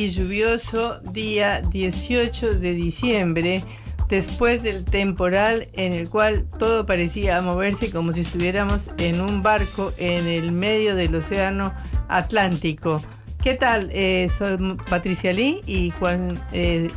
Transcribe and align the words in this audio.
Y 0.00 0.08
lluvioso 0.08 0.98
día 1.12 1.60
18 1.60 2.54
de 2.54 2.72
diciembre, 2.72 3.62
después 4.08 4.62
del 4.62 4.86
temporal 4.86 5.68
en 5.74 5.92
el 5.92 6.08
cual 6.08 6.46
todo 6.58 6.86
parecía 6.86 7.42
moverse 7.42 7.90
como 7.90 8.12
si 8.12 8.20
estuviéramos 8.20 8.90
en 8.96 9.20
un 9.20 9.42
barco 9.42 9.92
en 9.98 10.26
el 10.26 10.52
medio 10.52 10.96
del 10.96 11.14
océano 11.14 11.74
Atlántico. 12.08 13.02
¿Qué 13.44 13.52
tal? 13.52 13.90
Eh, 13.92 14.30
soy 14.36 14.56
Patricia 14.88 15.34
Lee 15.34 15.60
y 15.66 15.90
Juan 15.90 16.42
eh, 16.52 16.90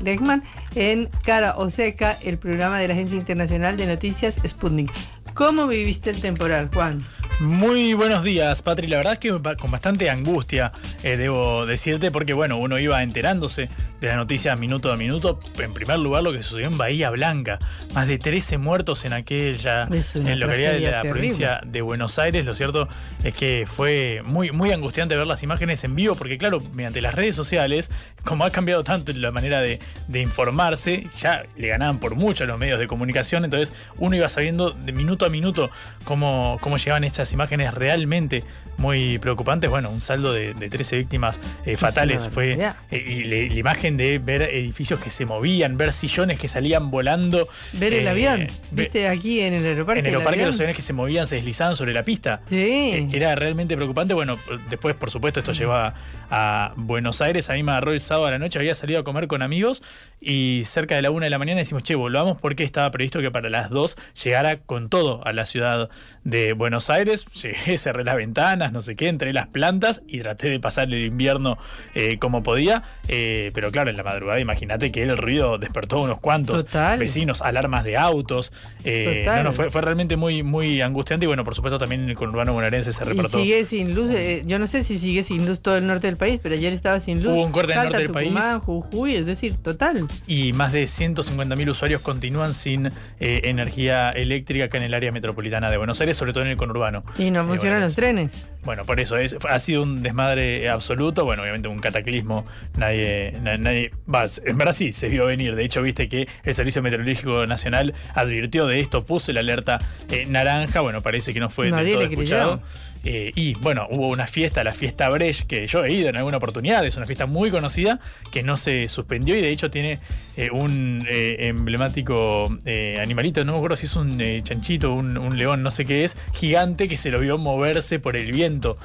en 0.76 1.10
Cara 1.26 1.56
o 1.58 1.70
Seca, 1.70 2.18
el 2.24 2.38
programa 2.38 2.80
de 2.80 2.88
la 2.88 2.94
Agencia 2.94 3.18
Internacional 3.18 3.76
de 3.76 3.86
Noticias 3.86 4.40
Sputnik. 4.48 4.94
¿Cómo 5.34 5.68
viviste 5.68 6.10
el 6.10 6.22
temporal, 6.22 6.70
Juan? 6.74 7.02
Muy 7.40 7.94
buenos 7.94 8.24
días, 8.24 8.62
Patri. 8.62 8.88
La 8.88 8.98
verdad 8.98 9.14
es 9.14 9.20
que 9.20 9.30
con 9.30 9.72
bastante 9.72 10.10
angustia, 10.10 10.72
eh, 11.04 11.18
debo 11.18 11.66
decirte, 11.66 12.12
porque 12.12 12.34
bueno, 12.34 12.58
uno 12.58 12.78
iba 12.78 13.02
enterándose 13.02 13.70
de 14.00 14.08
las 14.08 14.18
noticias 14.18 14.58
minuto 14.60 14.92
a 14.92 14.98
minuto. 14.98 15.40
En 15.58 15.74
primer 15.74 16.00
lugar, 16.00 16.24
lo 16.24 16.32
que 16.32 16.44
sucedió 16.44 16.68
en 16.68 16.78
Bahía 16.78 17.10
Blanca. 17.10 17.60
Más 17.94 18.08
de 18.08 18.18
13 18.18 18.60
muertos 18.60 19.04
en 19.06 19.14
aquella 19.14 19.88
en 19.90 20.40
localidad 20.40 20.74
de 20.74 20.92
la 20.92 21.02
provincia 21.02 21.62
de 21.66 21.82
Buenos 21.82 22.20
Aires. 22.20 22.46
Lo 22.46 22.54
cierto 22.54 22.88
es 23.24 23.34
que 23.34 23.66
fue 23.68 24.22
muy, 24.24 24.52
muy 24.52 24.72
angustiante 24.72 25.16
ver 25.16 25.28
las 25.28 25.42
imágenes 25.44 25.84
en 25.84 25.96
vivo, 25.96 26.16
porque 26.16 26.38
claro, 26.38 26.60
mediante 26.74 27.02
las 27.02 27.16
redes 27.16 27.36
sociales, 27.36 27.92
como 28.24 28.46
ha 28.46 28.52
cambiado 28.52 28.84
tanto 28.84 29.12
la 29.14 29.32
manera 29.32 29.60
de, 29.60 29.80
de 30.08 30.22
informarse, 30.22 31.08
ya 31.18 31.44
le 31.58 31.68
ganaban 31.68 32.00
por 32.00 32.16
mucho 32.16 32.44
a 32.44 32.48
los 32.48 32.60
medios 32.60 32.80
de 32.80 32.88
comunicación. 32.88 33.44
Entonces, 33.44 33.74
uno 33.98 34.16
iba 34.16 34.30
sabiendo 34.30 34.70
de 34.72 34.92
minuto 34.92 35.26
a 35.26 35.30
minuto 35.30 35.72
cómo, 36.06 36.58
cómo 36.62 36.78
llegaban 36.78 37.04
estas 37.04 37.23
imágenes 37.32 37.74
realmente 37.74 38.44
muy 38.78 39.20
preocupantes. 39.20 39.70
Bueno, 39.70 39.90
un 39.92 40.02
saldo 40.02 40.34
de, 40.34 40.54
de 40.56 40.70
13 40.70 40.98
víctimas 40.98 41.40
eh, 41.66 41.78
fatales 41.78 42.28
fue. 42.28 42.58
eh, 42.92 42.98
y 42.98 43.24
le- 43.26 43.48
la 43.50 43.56
imagen 43.60 43.96
de 43.98 44.18
ver 44.18 44.42
edificios 44.42 45.00
que 45.00 45.10
se 45.12 45.26
movían, 45.26 45.78
ver 45.78 45.94
sillones 45.94 46.40
que 46.40 46.48
salían 46.48 46.90
volando. 46.92 47.48
Ver 47.74 47.94
el 47.94 48.08
eh, 48.08 48.10
avión, 48.10 48.48
¿viste? 48.72 49.08
Aquí 49.08 49.42
en 49.42 49.54
el 49.54 49.66
aeroparque. 49.66 50.00
en 50.00 50.06
el 50.08 50.10
el 50.10 50.16
aeroparque 50.16 50.40
avión. 50.40 50.48
los 50.48 50.56
aviones 50.60 50.76
que 50.76 50.82
se 50.82 50.92
movían, 50.94 51.28
se 51.28 51.36
deslizaban 51.36 51.76
sobre 51.76 51.94
la 51.94 52.02
pista. 52.04 52.42
Sí. 52.48 53.08
Era 53.14 53.36
realmente 53.36 53.76
preocupante. 53.76 54.14
Bueno, 54.16 54.38
después, 54.70 54.96
por 54.96 55.12
supuesto, 55.12 55.40
esto 55.40 55.52
llevó 55.52 55.74
a, 55.74 55.94
a 56.32 56.74
Buenos 56.76 57.22
Aires. 57.22 57.50
A 57.52 57.54
mí 57.54 57.62
me 57.62 57.72
agarró 57.74 57.94
el 57.94 58.00
sábado 58.02 58.26
a 58.28 58.32
la 58.32 58.40
noche. 58.40 58.58
Había 58.58 58.74
salido 58.74 59.00
a 59.00 59.04
comer 59.04 59.28
con 59.28 59.44
amigos 59.44 59.84
y 60.20 60.64
cerca 60.66 60.96
de 60.96 61.04
la 61.04 61.12
una 61.12 61.26
de 61.26 61.30
la 61.30 61.38
mañana 61.38 61.60
decimos, 61.60 61.84
che, 61.84 61.94
volvamos 61.96 62.42
porque 62.42 62.64
estaba 62.64 62.90
previsto 62.90 63.22
que 63.22 63.30
para 63.30 63.50
las 63.52 63.70
dos 63.70 63.98
llegara 64.24 64.58
con 64.58 64.90
todo 64.90 65.22
a 65.28 65.32
la 65.34 65.46
ciudad 65.46 65.90
de 66.24 66.54
Buenos 66.54 66.90
Aires. 66.90 67.13
Llegué, 67.42 67.78
cerré 67.78 68.04
las 68.04 68.16
ventanas, 68.16 68.72
no 68.72 68.82
sé 68.82 68.96
qué, 68.96 69.08
entré 69.08 69.34
las 69.34 69.48
plantas 69.48 70.02
y 70.08 70.20
traté 70.20 70.50
de 70.50 70.60
pasar 70.60 70.86
el 70.86 71.06
invierno 71.06 71.58
eh, 71.94 72.18
como 72.20 72.44
podía. 72.44 72.84
Eh, 73.08 73.52
pero 73.54 73.72
claro, 73.72 73.90
en 73.90 73.98
la 73.98 74.04
madrugada, 74.04 74.40
imagínate 74.40 74.92
que 74.92 75.04
el 75.04 75.18
ruido 75.18 75.58
despertó 75.58 75.98
a 75.98 76.02
unos 76.02 76.20
cuantos 76.20 76.66
Total. 76.66 77.00
vecinos, 77.00 77.42
alarmas 77.42 77.84
de 77.84 77.98
autos. 77.98 78.52
Eh, 78.84 79.24
no, 79.26 79.44
no, 79.44 79.52
fue, 79.54 79.70
fue 79.70 79.82
realmente 79.82 80.18
muy, 80.18 80.44
muy 80.44 80.82
angustiante 80.82 81.26
y 81.26 81.28
bueno, 81.28 81.44
por 81.44 81.56
supuesto 81.56 81.78
también 81.78 82.04
en 82.04 82.10
el 82.10 82.16
conurbano 82.16 82.54
bonaerense 82.54 82.92
se 82.92 83.04
repartió. 83.04 83.40
sigue 83.40 83.66
sin 83.66 83.94
luz, 83.94 84.10
yo 84.46 84.60
no 84.60 84.68
sé 84.68 84.84
si 84.84 85.00
sigue 85.00 85.24
sin 85.24 85.46
luz 85.48 85.62
todo 85.62 85.78
el 85.78 85.88
norte 85.88 86.08
del 86.08 86.18
país, 86.18 86.40
pero 86.42 86.56
ayer 86.56 86.74
estaba 86.74 87.00
sin 87.00 87.24
luz. 87.24 87.34
Hubo 87.34 87.46
un 87.46 87.52
corte 87.52 87.74
en 87.74 87.80
el 87.80 87.86
norte 87.86 88.00
del 88.00 88.12
país. 88.12 88.34
Jujuy, 88.64 89.16
es 89.16 89.26
decir, 89.26 89.56
total. 89.56 90.08
y 90.28 90.54
más 90.54 90.72
de 90.72 90.84
150.000 90.84 91.70
usuarios 91.70 92.02
continúan 92.02 92.54
sin 92.54 92.92
energía 93.20 94.10
eléctrica 94.10 94.66
acá 94.66 94.78
en 94.78 94.84
el 94.84 94.94
área 94.94 95.12
metropolitana 95.12 95.70
de 95.70 95.78
Buenos 95.78 96.00
Aires, 96.02 96.18
sobre 96.18 96.34
todo 96.34 96.44
en 96.44 96.50
el 96.50 96.58
conurbano. 96.58 97.03
Y 97.18 97.32
no 97.32 97.42
Eh, 97.42 97.46
funcionan 97.46 97.60
bueno, 97.80 97.86
los 97.86 97.96
trenes. 97.96 98.50
Bueno, 98.64 98.86
por 98.86 99.00
eso 99.00 99.18
es, 99.18 99.36
ha 99.50 99.60
sido 99.60 99.84
un 99.84 100.02
desmadre 100.04 100.70
absoluto, 100.70 101.26
bueno, 101.26 101.42
obviamente 101.44 101.68
un 101.68 101.80
cataclismo, 101.80 102.46
nadie, 102.78 103.34
na- 103.42 103.58
nadie, 103.58 103.92
va, 104.12 104.26
en 104.46 104.58
verdad 104.58 104.74
sí, 104.74 104.94
se 104.94 105.10
vio 105.10 105.26
venir, 105.26 105.56
de 105.56 105.66
hecho 105.66 105.82
viste 105.82 106.08
que 106.08 106.28
el 106.44 106.56
Servicio 106.56 106.82
Meteorológico 106.82 107.46
Nacional 107.46 107.94
advirtió 108.16 108.66
de 108.66 108.80
esto, 108.80 109.06
puso 109.06 109.34
la 109.34 109.42
alerta 109.42 109.80
eh, 110.10 110.26
naranja, 110.28 110.80
bueno, 110.80 111.02
parece 111.02 111.34
que 111.34 111.42
no 111.42 111.50
fue 111.50 111.70
Nadie 111.72 111.84
del 111.88 111.94
todo 111.96 112.04
le 112.10 112.16
creyó. 112.16 112.62
Eh, 113.04 113.32
y 113.36 113.54
bueno, 113.56 113.88
hubo 113.90 114.08
una 114.08 114.28
fiesta, 114.28 114.64
la 114.64 114.74
fiesta 114.74 115.10
Brecht, 115.10 115.46
que 115.48 115.68
yo 115.68 115.84
he 115.84 115.92
ido 115.92 116.10
en 116.10 116.16
alguna 116.16 116.38
oportunidad, 116.38 116.86
es 116.86 116.96
una 116.96 117.06
fiesta 117.06 117.26
muy 117.26 117.52
conocida, 117.52 118.00
que 118.32 118.44
no 118.44 118.56
se 118.56 118.88
suspendió 118.88 119.38
y 119.38 119.42
de 119.42 119.50
hecho 119.50 119.70
tiene 119.70 120.00
eh, 120.38 120.50
un 120.52 121.06
eh, 121.08 121.48
emblemático 121.48 122.58
eh, 122.66 122.98
animalito, 123.02 123.44
no 123.44 123.52
me 123.52 123.58
acuerdo 123.58 123.76
si 123.76 123.86
es 123.86 123.96
un 123.96 124.20
eh, 124.22 124.42
chanchito, 124.44 124.94
un, 124.94 125.18
un 125.18 125.38
león, 125.38 125.64
no 125.64 125.70
sé 125.70 125.86
qué 125.86 126.06
es, 126.06 126.18
gigante 126.34 126.88
que 126.88 126.98
se 126.98 127.12
lo 127.12 127.20
vio 127.20 127.38
moverse 127.38 128.00
por 128.00 128.16
el 128.16 128.32
viento. 128.32 128.78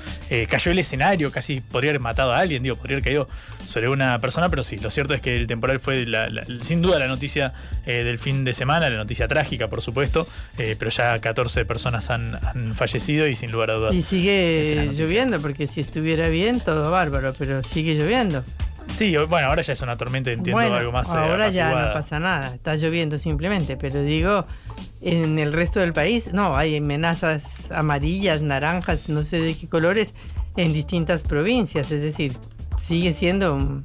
Cayó 0.49 0.73
el 0.73 0.79
escenario, 0.79 1.31
casi 1.33 1.61
podría 1.61 1.91
haber 1.91 2.01
matado 2.01 2.33
a 2.33 2.41
alguien, 2.41 2.63
digo, 2.63 2.77
podría 2.77 2.97
haber 2.97 3.05
caído 3.05 3.29
sobre 3.69 3.89
una 3.91 4.19
persona, 4.19 4.49
pero 4.49 4.63
sí, 4.63 4.79
lo 4.79 4.89
cierto 4.91 5.13
es 5.13 5.21
que 5.21 5.37
el 5.37 5.47
temporal 5.47 5.79
fue 5.79 6.07
la- 6.07 6.29
la- 6.31 6.43
sin 6.63 6.81
duda 6.81 6.99
la 6.99 7.07
noticia 7.07 7.53
eh, 7.85 8.03
del 8.03 8.19
fin 8.19 8.43
de 8.45 8.55
semana, 8.55 8.89
la 8.89 8.97
noticia 8.97 9.29
trágica, 9.29 9.69
por 9.69 9.83
supuesto, 9.83 10.27
eh, 10.57 10.75
pero 10.79 10.91
ya 10.91 11.19
14 11.21 11.65
personas 11.67 12.09
han, 12.09 12.35
han 12.43 12.75
fallecido 12.75 13.27
y 13.29 13.35
sin 13.35 13.53
lugar 13.53 13.71
a 13.71 13.75
dudas 13.75 13.95
Y 13.97 14.03
sigue 14.03 14.89
lloviendo, 14.95 15.39
porque 15.41 15.67
si 15.67 15.81
estuviera 15.83 16.29
bien, 16.31 16.61
todo 16.61 16.91
bárbaro, 16.91 17.35
pero 17.39 17.63
sigue 17.63 17.95
lloviendo. 17.95 18.43
Sí, 18.95 19.15
bueno, 19.29 19.49
ahora 19.49 19.61
ya 19.61 19.75
es 19.75 19.83
una 19.83 19.99
tormenta, 19.99 20.31
entiendo 20.31 20.53
bueno, 20.59 20.77
algo 20.77 20.91
más. 20.93 21.09
eh, 21.11 21.19
ahora 21.19 21.51
ya 21.51 21.69
no 21.89 21.93
pasa 21.93 22.19
nada, 22.19 22.55
está 22.55 22.75
lloviendo 22.75 23.19
simplemente, 23.19 23.77
pero 23.77 24.03
digo, 24.03 24.47
en 25.03 25.39
el 25.39 25.53
resto 25.53 25.79
del 25.81 25.93
país, 25.93 26.33
no, 26.33 26.57
hay 26.57 26.79
amenazas 26.79 27.71
amarillas, 27.71 28.41
naranjas, 28.41 29.11
no 29.11 29.23
sé 29.25 29.41
de 29.41 29.55
qué 29.59 29.69
colores, 29.69 30.15
en 30.57 30.73
distintas 30.73 31.23
provincias, 31.23 31.93
es 31.93 32.01
decir, 32.03 32.33
sigue 32.79 33.13
siendo 33.13 33.55
un, 33.55 33.85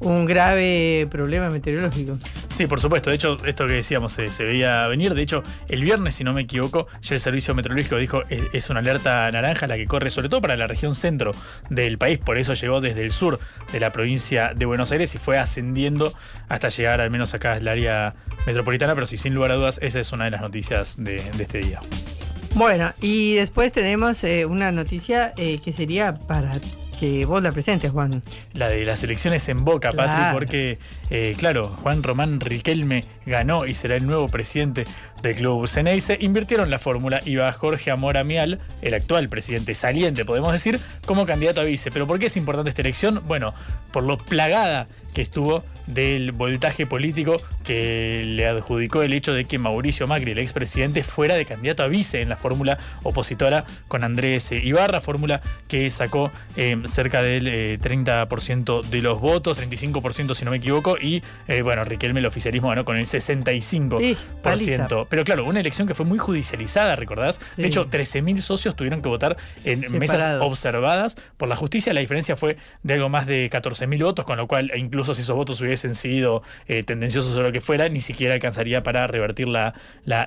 un 0.00 0.26
grave 0.26 1.06
problema 1.10 1.48
meteorológico. 1.50 2.18
Sí, 2.48 2.66
por 2.66 2.80
supuesto. 2.80 3.10
De 3.10 3.16
hecho, 3.16 3.36
esto 3.44 3.66
que 3.66 3.74
decíamos 3.74 4.12
se, 4.12 4.30
se 4.30 4.44
veía 4.44 4.86
venir. 4.86 5.14
De 5.14 5.22
hecho, 5.22 5.42
el 5.68 5.82
viernes, 5.84 6.14
si 6.14 6.24
no 6.24 6.32
me 6.32 6.42
equivoco, 6.42 6.86
ya 7.02 7.14
el 7.14 7.20
servicio 7.20 7.54
meteorológico 7.54 7.96
dijo 7.96 8.22
es, 8.28 8.44
es 8.52 8.70
una 8.70 8.80
alerta 8.80 9.30
naranja 9.30 9.66
la 9.66 9.76
que 9.76 9.84
corre 9.84 10.10
sobre 10.10 10.28
todo 10.28 10.40
para 10.40 10.56
la 10.56 10.66
región 10.66 10.94
centro 10.94 11.32
del 11.70 11.98
país. 11.98 12.18
Por 12.18 12.38
eso 12.38 12.54
llegó 12.54 12.80
desde 12.80 13.02
el 13.02 13.10
sur 13.10 13.38
de 13.72 13.80
la 13.80 13.92
provincia 13.92 14.52
de 14.54 14.64
Buenos 14.64 14.90
Aires 14.92 15.14
y 15.14 15.18
fue 15.18 15.38
ascendiendo 15.38 16.12
hasta 16.48 16.70
llegar 16.70 17.00
al 17.00 17.10
menos 17.10 17.34
acá 17.34 17.52
al 17.52 17.68
área 17.68 18.14
metropolitana. 18.46 18.94
Pero 18.94 19.06
sí, 19.06 19.16
sin 19.16 19.34
lugar 19.34 19.50
a 19.52 19.54
dudas, 19.56 19.78
esa 19.82 20.00
es 20.00 20.12
una 20.12 20.24
de 20.24 20.30
las 20.30 20.40
noticias 20.40 20.96
de, 20.98 21.30
de 21.36 21.42
este 21.42 21.58
día. 21.58 21.80
Bueno, 22.54 22.90
y 23.02 23.34
después 23.34 23.70
tenemos 23.70 24.24
eh, 24.24 24.46
una 24.46 24.72
noticia 24.72 25.34
eh, 25.36 25.58
que 25.62 25.74
sería 25.74 26.16
para 26.16 26.58
que 26.96 27.24
vos 27.24 27.42
la 27.42 27.52
presentes, 27.52 27.90
Juan. 27.90 28.22
La 28.54 28.68
de 28.68 28.84
las 28.84 29.02
elecciones 29.02 29.48
en 29.48 29.64
Boca, 29.64 29.92
Patri, 29.92 30.14
Claro. 30.16 30.38
porque, 30.38 30.78
eh, 31.10 31.34
claro, 31.38 31.68
Juan 31.82 32.02
Román 32.02 32.40
Riquelme 32.40 33.04
ganó 33.26 33.66
y 33.66 33.74
será 33.74 33.96
el 33.96 34.06
nuevo 34.06 34.28
presidente 34.28 34.86
del 35.22 35.36
club 35.36 35.66
Ceneice. 35.68 36.16
Invirtieron 36.20 36.70
la 36.70 36.78
fórmula 36.78 37.20
y 37.24 37.36
va 37.36 37.52
Jorge 37.52 37.90
Amor 37.90 38.16
Amial, 38.16 38.60
el 38.82 38.94
actual 38.94 39.28
presidente 39.28 39.74
saliente, 39.74 40.24
podemos 40.24 40.52
decir, 40.52 40.80
como 41.06 41.26
candidato 41.26 41.60
a 41.60 41.64
vice. 41.64 41.90
¿Pero 41.90 42.06
por 42.06 42.18
qué 42.18 42.26
es 42.26 42.36
importante 42.36 42.70
esta 42.70 42.82
elección? 42.82 43.22
Bueno, 43.26 43.54
por 43.92 44.02
lo 44.02 44.18
plagada 44.18 44.86
que 45.14 45.22
estuvo 45.22 45.64
del 45.86 46.32
voltaje 46.32 46.86
político 46.86 47.36
que 47.64 48.22
le 48.24 48.46
adjudicó 48.46 49.02
el 49.02 49.12
hecho 49.12 49.32
de 49.32 49.44
que 49.44 49.58
Mauricio 49.58 50.06
Macri, 50.06 50.32
el 50.32 50.38
expresidente, 50.38 51.02
fuera 51.02 51.34
de 51.34 51.44
candidato 51.44 51.82
a 51.82 51.88
vice 51.88 52.20
en 52.20 52.28
la 52.28 52.36
fórmula 52.36 52.78
opositora 53.02 53.64
con 53.88 54.04
Andrés 54.04 54.52
Ibarra, 54.52 55.00
fórmula 55.00 55.40
que 55.68 55.88
sacó 55.90 56.30
eh, 56.56 56.76
cerca 56.84 57.22
del 57.22 57.46
eh, 57.48 57.78
30% 57.80 58.82
de 58.84 59.02
los 59.02 59.20
votos, 59.20 59.60
35% 59.60 60.34
si 60.34 60.44
no 60.44 60.50
me 60.50 60.58
equivoco, 60.58 60.96
y 61.00 61.22
eh, 61.48 61.62
bueno, 61.62 61.84
Riquelme 61.84 62.20
el 62.20 62.26
oficialismo 62.26 62.68
ganó 62.68 62.84
con 62.84 62.96
el 62.96 63.06
65%. 63.06 63.98
Sí, 63.98 64.16
paliza. 64.42 64.86
Pero 65.08 65.24
claro, 65.24 65.44
una 65.44 65.60
elección 65.60 65.86
que 65.86 65.94
fue 65.94 66.04
muy 66.04 66.18
judicializada, 66.18 66.96
¿recordás? 66.96 67.40
Sí. 67.56 67.62
De 67.62 67.68
hecho, 67.68 67.88
13.000 67.88 68.38
socios 68.40 68.76
tuvieron 68.76 69.00
que 69.00 69.08
votar 69.08 69.36
en 69.64 69.80
mesas 69.98 70.40
observadas 70.40 71.16
por 71.36 71.48
la 71.48 71.56
justicia. 71.56 71.92
La 71.92 72.00
diferencia 72.00 72.36
fue 72.36 72.56
de 72.82 72.94
algo 72.94 73.08
más 73.08 73.26
de 73.26 73.48
14.000 73.50 74.02
votos, 74.02 74.24
con 74.24 74.36
lo 74.36 74.46
cual, 74.46 74.70
e 74.72 74.78
incluso 74.78 75.14
si 75.14 75.22
esos 75.22 75.36
votos 75.36 75.60
hubiesen 75.60 75.75
sido 75.76 76.42
eh, 76.66 76.82
tendenciosos 76.82 77.34
o 77.34 77.42
lo 77.42 77.52
que 77.52 77.60
fuera, 77.60 77.88
ni 77.88 78.00
siquiera 78.00 78.34
alcanzaría 78.34 78.82
para 78.82 79.06
revertir 79.06 79.48
la, 79.48 79.74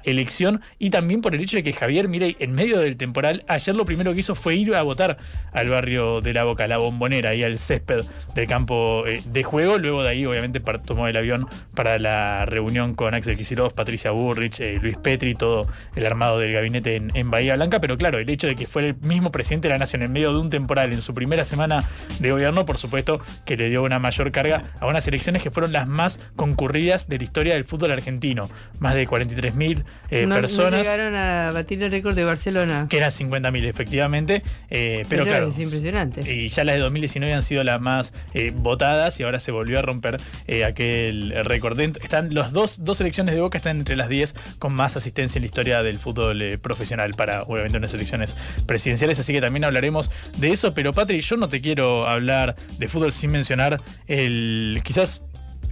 elección. 0.04 0.62
Y 0.78 0.90
también 0.90 1.22
por 1.22 1.36
el 1.36 1.42
hecho 1.42 1.58
de 1.58 1.64
que 1.64 1.74
Javier 1.74 2.08
Mirey, 2.08 2.36
en 2.40 2.54
medio 2.54 2.80
del 2.80 2.98
temporal, 2.98 3.44
ayer 3.48 3.76
lo 3.76 3.86
primero 3.86 4.14
que 4.14 4.20
hizo 4.20 4.36
fue 4.36 4.56
ir 4.56 4.74
a 4.76 4.82
votar 4.82 5.18
al 5.52 5.70
barrio 5.70 6.22
de 6.22 6.34
la 6.34 6.44
Boca, 6.44 6.68
la 6.68 6.78
bombonera, 6.78 7.36
y 7.36 7.44
al 7.44 7.60
césped 7.60 8.04
del 8.36 8.48
campo 8.48 9.06
eh, 9.08 9.22
de 9.26 9.44
juego. 9.44 9.78
Luego 9.78 10.04
de 10.04 10.10
ahí, 10.10 10.26
obviamente, 10.26 10.60
tomó 10.60 11.08
el 11.08 11.18
avión 11.18 11.48
para 11.74 12.00
la 12.00 12.46
reunión 12.46 12.96
con 12.96 13.14
Axel 13.14 13.38
Kicillof, 13.38 13.74
Patricia 13.74 14.12
Burrich, 14.12 14.60
eh, 14.60 14.78
Luis 14.82 14.98
Petri, 14.98 15.34
todo 15.34 15.68
el 15.96 16.06
armado 16.06 16.40
del 16.40 16.54
gabinete 16.54 16.96
en, 16.96 17.12
en 17.16 17.32
Bahía 17.32 17.56
Blanca. 17.56 17.80
Pero 17.80 17.98
claro, 17.98 18.20
el 18.20 18.30
hecho 18.30 18.48
de 18.48 18.56
que 18.56 18.68
fuera 18.68 18.88
el 18.88 18.96
mismo 18.98 19.32
presidente 19.32 19.68
de 19.68 19.74
la 19.74 19.80
nación 19.80 20.04
en 20.04 20.12
medio 20.12 20.34
de 20.34 20.40
un 20.40 20.50
temporal 20.50 20.94
en 20.94 21.02
su 21.02 21.14
primera 21.14 21.46
semana 21.46 21.84
de 22.20 22.32
gobierno, 22.32 22.66
por 22.66 22.78
supuesto 22.78 23.20
que 23.46 23.58
le 23.58 23.70
dio 23.70 23.84
una 23.84 24.00
mayor 24.00 24.32
carga 24.32 24.64
a 24.80 24.88
unas 24.88 25.08
elecciones 25.08 25.39
que 25.42 25.52
fueron 25.52 25.72
las 25.72 25.88
más 25.88 26.20
concurridas 26.36 27.08
de 27.08 27.18
la 27.18 27.24
historia 27.24 27.54
del 27.54 27.66
fútbol 27.66 27.92
argentino. 27.92 28.50
Más 28.80 28.94
de 28.96 29.08
43.000 29.08 29.84
eh, 30.10 30.22
no, 30.24 30.30
no 30.30 30.36
personas. 30.36 30.82
llegaron 30.82 31.16
a 31.16 31.52
batir 31.54 31.82
el 31.84 31.92
récord 31.92 32.16
de 32.16 32.24
Barcelona. 32.24 32.88
que 32.90 32.98
eran 32.98 33.12
50.000 33.12 33.66
efectivamente, 33.66 34.44
eh, 34.70 35.06
pero, 35.10 35.24
Pero 35.24 35.26
claro, 35.26 35.48
es 35.50 35.60
impresionante. 35.60 36.22
y 36.32 36.48
ya 36.50 36.64
las 36.64 36.76
de 36.76 36.82
2019 36.82 37.34
han 37.34 37.44
sido 37.44 37.64
las 37.64 37.80
más 37.82 38.14
eh, 38.34 38.52
votadas 38.56 39.20
y 39.20 39.24
ahora 39.24 39.40
se 39.40 39.52
volvió 39.52 39.80
a 39.80 39.82
romper 39.82 40.20
eh, 40.48 40.66
aquel 40.66 41.34
récord. 41.46 41.80
Están 41.80 42.34
los 42.34 42.52
dos, 42.52 42.84
dos 42.84 43.00
elecciones 43.02 43.36
de 43.36 43.42
Boca 43.42 43.58
están 43.58 43.78
entre 43.78 43.96
las 43.96 44.10
10 44.10 44.36
con 44.60 44.74
más 44.74 44.98
asistencia 44.98 45.38
en 45.40 45.44
la 45.44 45.48
historia 45.48 45.84
del 45.84 46.00
fútbol 46.00 46.60
profesional 46.62 47.14
para 47.14 47.44
obviamente 47.44 47.78
unas 47.78 47.94
elecciones 47.94 48.36
presidenciales, 48.66 49.20
así 49.20 49.34
que 49.34 49.42
también 49.42 49.64
hablaremos 49.64 50.12
de 50.38 50.52
eso, 50.52 50.74
pero 50.74 50.94
Patri, 50.94 51.22
yo 51.22 51.38
no 51.38 51.50
te 51.50 51.62
quiero 51.62 52.08
hablar 52.08 52.56
de 52.78 52.88
fútbol 52.88 53.12
sin 53.12 53.32
mencionar 53.32 53.80
el 54.08 54.82
quizás 54.84 55.22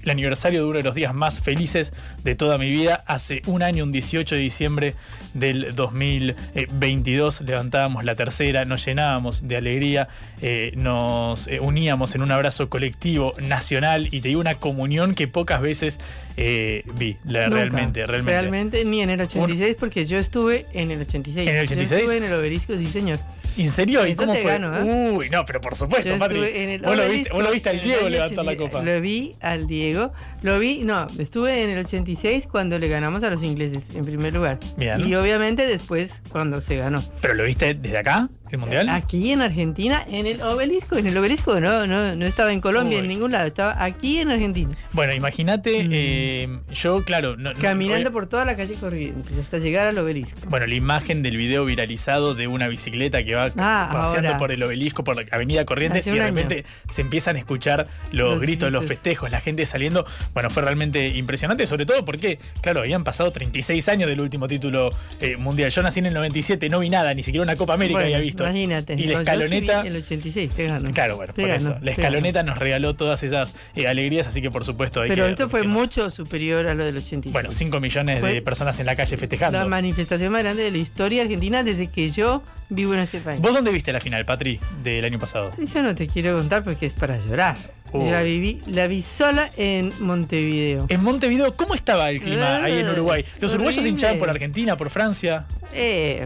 el 0.08 0.12
aniversario 0.12 0.62
de 0.62 0.66
uno 0.68 0.78
de 0.78 0.84
los 0.84 0.96
días 0.96 1.14
más 1.14 1.42
felices 1.42 1.92
de 2.24 2.36
toda 2.36 2.58
mi 2.58 2.70
vida. 2.70 3.04
Hace 3.08 3.42
un 3.46 3.62
año, 3.62 3.84
un 3.84 3.92
18 3.92 4.36
de 4.36 4.42
diciembre 4.42 4.94
del 5.34 5.76
2022, 5.76 7.42
levantábamos 7.42 8.04
la 8.06 8.16
tercera, 8.16 8.66
nos 8.66 8.86
llenábamos 8.86 9.48
de 9.48 9.58
alegría, 9.58 10.08
eh, 10.42 10.72
nos 10.76 11.48
eh, 11.48 11.60
uníamos 11.60 12.16
en 12.16 12.22
un 12.22 12.32
abrazo 12.32 12.70
colectivo 12.70 13.34
nacional 13.40 14.08
y 14.12 14.22
te 14.22 14.30
digo 14.30 14.40
una 14.42 14.56
comunión 14.56 15.14
que 15.14 15.28
pocas 15.28 15.62
veces 15.62 16.00
eh, 16.38 16.84
vi, 16.98 17.18
la- 17.26 17.46
Nunca. 17.48 17.56
realmente, 17.58 18.06
realmente. 18.08 18.42
Realmente 18.42 18.86
ni 18.86 19.02
en 19.02 19.10
el 19.10 19.22
86, 19.22 19.76
porque 19.80 20.06
yo 20.06 20.18
estuve 20.18 20.66
en 20.74 20.92
el 20.92 21.02
86. 21.02 21.48
¿En 21.48 21.56
el 21.56 21.68
Yo 21.68 21.74
86? 21.74 22.00
estuve 22.02 22.18
en 22.18 22.24
el 22.24 22.34
obelisco, 22.34 22.78
sí, 22.78 22.88
señor. 22.88 23.20
¿En 23.58 23.70
serio? 23.72 24.06
¿Y 24.06 24.12
Eso 24.12 24.22
cómo 24.22 24.34
te 24.34 24.42
fue? 24.42 24.52
gano, 24.52 24.78
¿eh? 24.78 25.12
Uy, 25.12 25.30
no, 25.30 25.44
pero 25.46 25.60
por 25.62 25.76
supuesto, 25.76 26.10
Yo 26.10 26.18
Patri. 26.20 26.38
estuve 26.44 26.64
en 26.64 26.70
el 26.70 26.82
Vos 26.82 26.96
lo, 26.98 27.10
viste, 27.10 27.34
vos 27.34 27.44
lo 27.44 27.52
viste 27.52 27.70
al 27.70 27.82
Diego 27.82 28.10
levantar 28.10 28.46
la 28.46 28.52
86. 28.52 28.58
copa. 28.72 28.84
Lo 28.84 29.02
vi 29.02 29.36
al 29.42 29.68
Diego. 29.68 30.14
Lo 30.44 30.60
vi, 30.60 30.80
no, 30.84 31.08
estuve 31.18 31.64
en 31.64 31.70
el 31.72 31.86
86 31.86 32.48
cuando 32.48 32.78
le 32.80 32.88
ganamos 32.88 33.24
a 33.24 33.30
los 33.30 33.42
ingleses, 33.44 33.84
en 33.96 34.06
primer 34.06 34.34
lugar. 34.36 34.60
Bien. 34.78 35.06
Y 35.08 35.16
obviamente 35.16 35.66
después 35.66 36.22
cuando 36.30 36.62
se 36.62 36.78
ganó. 36.78 37.04
¿Pero 37.22 37.34
lo 37.34 37.44
viste 37.46 37.74
desde 37.74 37.98
acá, 37.98 38.30
el 38.56 38.60
mundial? 38.60 38.90
Aquí 38.90 39.32
en 39.32 39.42
Argentina, 39.42 40.04
en 40.10 40.26
el 40.26 40.42
obelisco. 40.42 40.98
En 40.98 41.08
el 41.08 41.18
obelisco 41.18 41.60
no, 41.60 41.86
no, 41.88 42.16
no 42.16 42.26
estaba 42.26 42.54
en 42.54 42.62
Colombia, 42.62 42.98
Uy. 42.98 43.04
en 43.04 43.08
ningún 43.10 43.32
lado. 43.32 43.46
Estaba 43.48 43.76
aquí 43.84 44.20
en 44.20 44.30
Argentina. 44.32 44.70
Bueno, 44.94 45.14
imagínate, 45.14 45.88
eh, 45.92 46.50
yo, 46.72 47.04
claro. 47.04 47.36
no- 47.38 47.54
Caminando 47.54 48.10
obvia- 48.10 48.14
por 48.14 48.28
toda 48.28 48.46
la 48.46 48.56
calle 48.56 48.74
Corrientes 48.76 49.38
hasta 49.38 49.58
llegar 49.60 49.88
al 49.88 49.98
obelisco. 49.98 50.40
Bueno, 50.50 50.68
la 50.68 50.76
imagen 50.76 51.22
del 51.24 51.38
video 51.38 51.66
viralizado 51.66 52.36
de 52.36 52.48
una 52.48 52.68
bicicleta 52.68 53.24
que 53.24 53.36
va 53.36 53.52
Ah, 53.60 53.90
paseando 53.92 54.30
ahora. 54.30 54.38
por 54.38 54.52
el 54.52 54.62
obelisco, 54.64 55.04
por 55.04 55.16
la 55.16 55.24
avenida 55.32 55.66
Corrientes, 55.66 56.06
y 56.08 56.12
de 56.12 56.16
un 56.18 56.22
año. 56.24 56.36
repente 56.36 56.66
se 56.88 57.02
empiezan 57.02 57.36
a 57.36 57.40
escuchar 57.40 57.88
los, 58.12 58.32
Los 58.34 58.42
gritos, 58.42 58.72
los 58.72 58.86
festejos, 58.86 59.32
la 59.32 59.40
gente 59.42 59.66
saliendo. 59.66 60.06
Bueno, 60.34 60.50
fue 60.50 60.64
realmente 60.64 61.08
impresionante, 61.10 61.66
sobre 61.66 61.86
todo 61.86 62.04
porque, 62.06 62.40
claro, 62.62 62.82
habían 62.82 63.04
pasado 63.04 63.32
36 63.32 63.88
años 63.90 64.08
del 64.10 64.20
último 64.22 64.48
título 64.48 64.90
eh, 65.20 65.38
mundial. 65.38 65.72
Yo 65.72 65.82
nací 65.84 66.00
en 66.00 66.08
el 66.08 66.14
97, 66.14 66.70
no 66.70 66.80
vi 66.80 66.90
nada, 66.90 67.14
ni 67.14 67.24
siquiera 67.24 67.44
una 67.44 67.56
Copa 67.56 67.74
América 67.74 68.00
Bueno, 68.00 68.06
había 68.08 68.20
visto. 68.20 68.37
Imagínate. 68.46 68.94
Y 68.94 69.08
la 69.08 69.24
yo 69.24 69.82
el 69.84 69.96
86, 69.98 70.52
te 70.52 70.66
gano. 70.68 70.92
Claro, 70.92 71.18
bueno, 71.18 71.34
Te 71.34 71.42
por 71.42 71.50
gano, 71.50 71.58
eso. 71.72 71.78
La 71.82 71.92
escaloneta 71.92 72.44
nos 72.44 72.58
regaló 72.58 72.96
todas 72.96 73.24
esas 73.24 73.56
eh, 73.76 73.88
alegrías, 73.88 74.28
así 74.28 74.42
que 74.42 74.50
por 74.52 74.64
supuesto 74.66 75.02
hay 75.02 75.10
Pero 75.10 75.26
que- 75.26 75.32
esto 75.32 75.50
fue 75.50 75.64
mucho 75.64 76.10
superior 76.10 76.68
a 76.68 76.74
lo 76.74 76.86
del 76.86 76.98
86. 76.98 77.34
Bueno, 77.34 77.52
5 77.52 77.80
millones 77.80 78.22
de 78.22 78.42
personas 78.42 78.80
en 78.80 78.86
la 78.86 78.96
calle 78.96 79.18
festejando. 79.18 79.58
La 79.60 79.66
manifestación 79.66 80.32
más 80.32 80.44
grande 80.44 80.64
de 80.64 80.72
la 80.72 80.78
historia 80.78 81.22
argentina 81.22 81.64
desde 81.64 81.88
que 81.88 82.10
yo 82.10 82.44
vivo 82.70 82.94
en 82.94 83.00
este 83.00 83.20
país. 83.20 83.40
¿Vos 83.42 83.54
dónde 83.54 83.72
viste 83.72 83.92
la 83.94 84.00
final, 84.00 84.26
Patri, 84.26 84.60
del 84.84 85.06
año 85.06 85.20
pasado? 85.20 85.52
Yo 85.58 85.82
no 85.82 85.96
te 85.96 86.08
quiero 86.08 86.36
contar 86.38 86.64
porque 86.64 86.86
es 86.86 86.94
para 86.94 87.18
llorar. 87.18 87.56
Yo 87.94 88.12
la 88.12 88.22
viví, 88.22 88.62
la 88.68 88.88
vi 88.88 89.02
sola 89.02 89.50
en 89.56 89.94
Montevideo. 90.02 90.86
En 90.90 91.02
Montevideo, 91.02 91.56
¿cómo 91.56 91.74
estaba 91.74 92.10
el 92.10 92.20
clima 92.20 92.62
ahí 92.64 92.80
en 92.80 92.90
Uruguay? 92.90 93.24
¿Los 93.40 93.54
uruguayos 93.54 93.78
Horrible. 93.80 93.90
hinchaban 93.92 94.20
por 94.20 94.30
Argentina, 94.30 94.76
por 94.76 94.90
Francia? 94.90 95.46
Eh, 95.74 96.26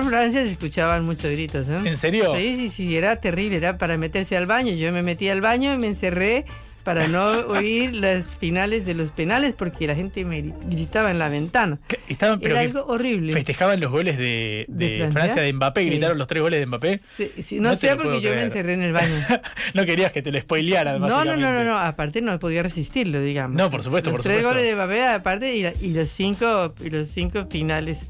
por 0.00 0.04
Francia 0.08 0.44
se 0.44 0.50
escuchaban 0.52 1.04
muchos 1.04 1.30
gritos. 1.30 1.68
¿eh? 1.68 1.78
¿En 1.84 1.96
serio? 1.96 2.34
Sí, 2.36 2.54
sí, 2.56 2.68
sí, 2.68 2.96
era 2.96 3.16
terrible, 3.16 3.56
era 3.56 3.78
para 3.78 3.96
meterse 3.98 4.36
al 4.36 4.46
baño. 4.46 4.72
Yo 4.74 4.92
me 4.92 5.02
metí 5.02 5.28
al 5.28 5.40
baño 5.40 5.72
y 5.74 5.78
me 5.78 5.86
encerré 5.88 6.44
para 6.84 7.06
no 7.06 7.28
oír 7.48 7.94
las 7.94 8.36
finales 8.36 8.84
de 8.84 8.94
los 8.94 9.12
penales 9.12 9.54
porque 9.56 9.86
la 9.86 9.94
gente 9.94 10.24
me 10.24 10.42
gri- 10.42 10.54
gritaba 10.68 11.12
en 11.12 11.18
la 11.20 11.28
ventana. 11.28 11.78
Estaban, 12.08 12.40
pero 12.40 12.54
Era 12.56 12.60
algo 12.62 12.84
horrible. 12.86 13.32
festejaban 13.32 13.78
los 13.78 13.92
goles 13.92 14.18
de, 14.18 14.64
de 14.68 14.88
¿De 14.88 14.96
Francia? 14.98 15.12
Francia? 15.12 15.42
de 15.42 15.52
Mbappé, 15.52 15.80
Sí. 15.82 15.86
gritaron 15.86 16.18
los 16.18 16.26
tres 16.26 16.42
goles 16.42 16.58
de 16.58 16.66
Mbappé. 16.66 16.98
Sí, 16.98 17.30
sí, 17.40 17.60
no, 17.60 17.70
No 17.70 17.76
sé 17.76 17.94
porque 17.94 18.20
yo 18.20 18.30
me 18.30 18.42
encerré 18.42 18.72
en 18.72 18.82
el 18.82 18.92
baño. 18.92 19.14
no 19.74 19.84
querías 19.84 20.10
que 20.10 20.22
te 20.22 20.32
lo 20.32 20.40
spoilearan, 20.40 21.00
No, 21.00 21.24
no, 21.24 21.36
no, 21.36 21.52
no, 21.52 21.62
no, 21.64 21.78
aparte 21.78 22.20
no 22.20 22.36
podía 22.40 22.64
resistirlo, 22.64 23.20
digamos. 23.20 23.56
No, 23.56 23.70
por 23.70 23.82
supuesto, 23.84 24.10
los 24.10 24.16
por 24.16 24.22
tres 24.24 24.38
supuesto. 24.42 24.58
goles 24.58 24.68
de 24.68 24.74
Mbappé, 24.74 25.04
aparte, 25.06 25.54
y, 25.54 25.62
la- 25.62 25.72
y 25.80 25.92
los 25.92 26.08
cinco, 26.08 26.74
y 26.84 26.90
los 26.90 27.06
cinco 27.06 27.46
finales 27.46 28.00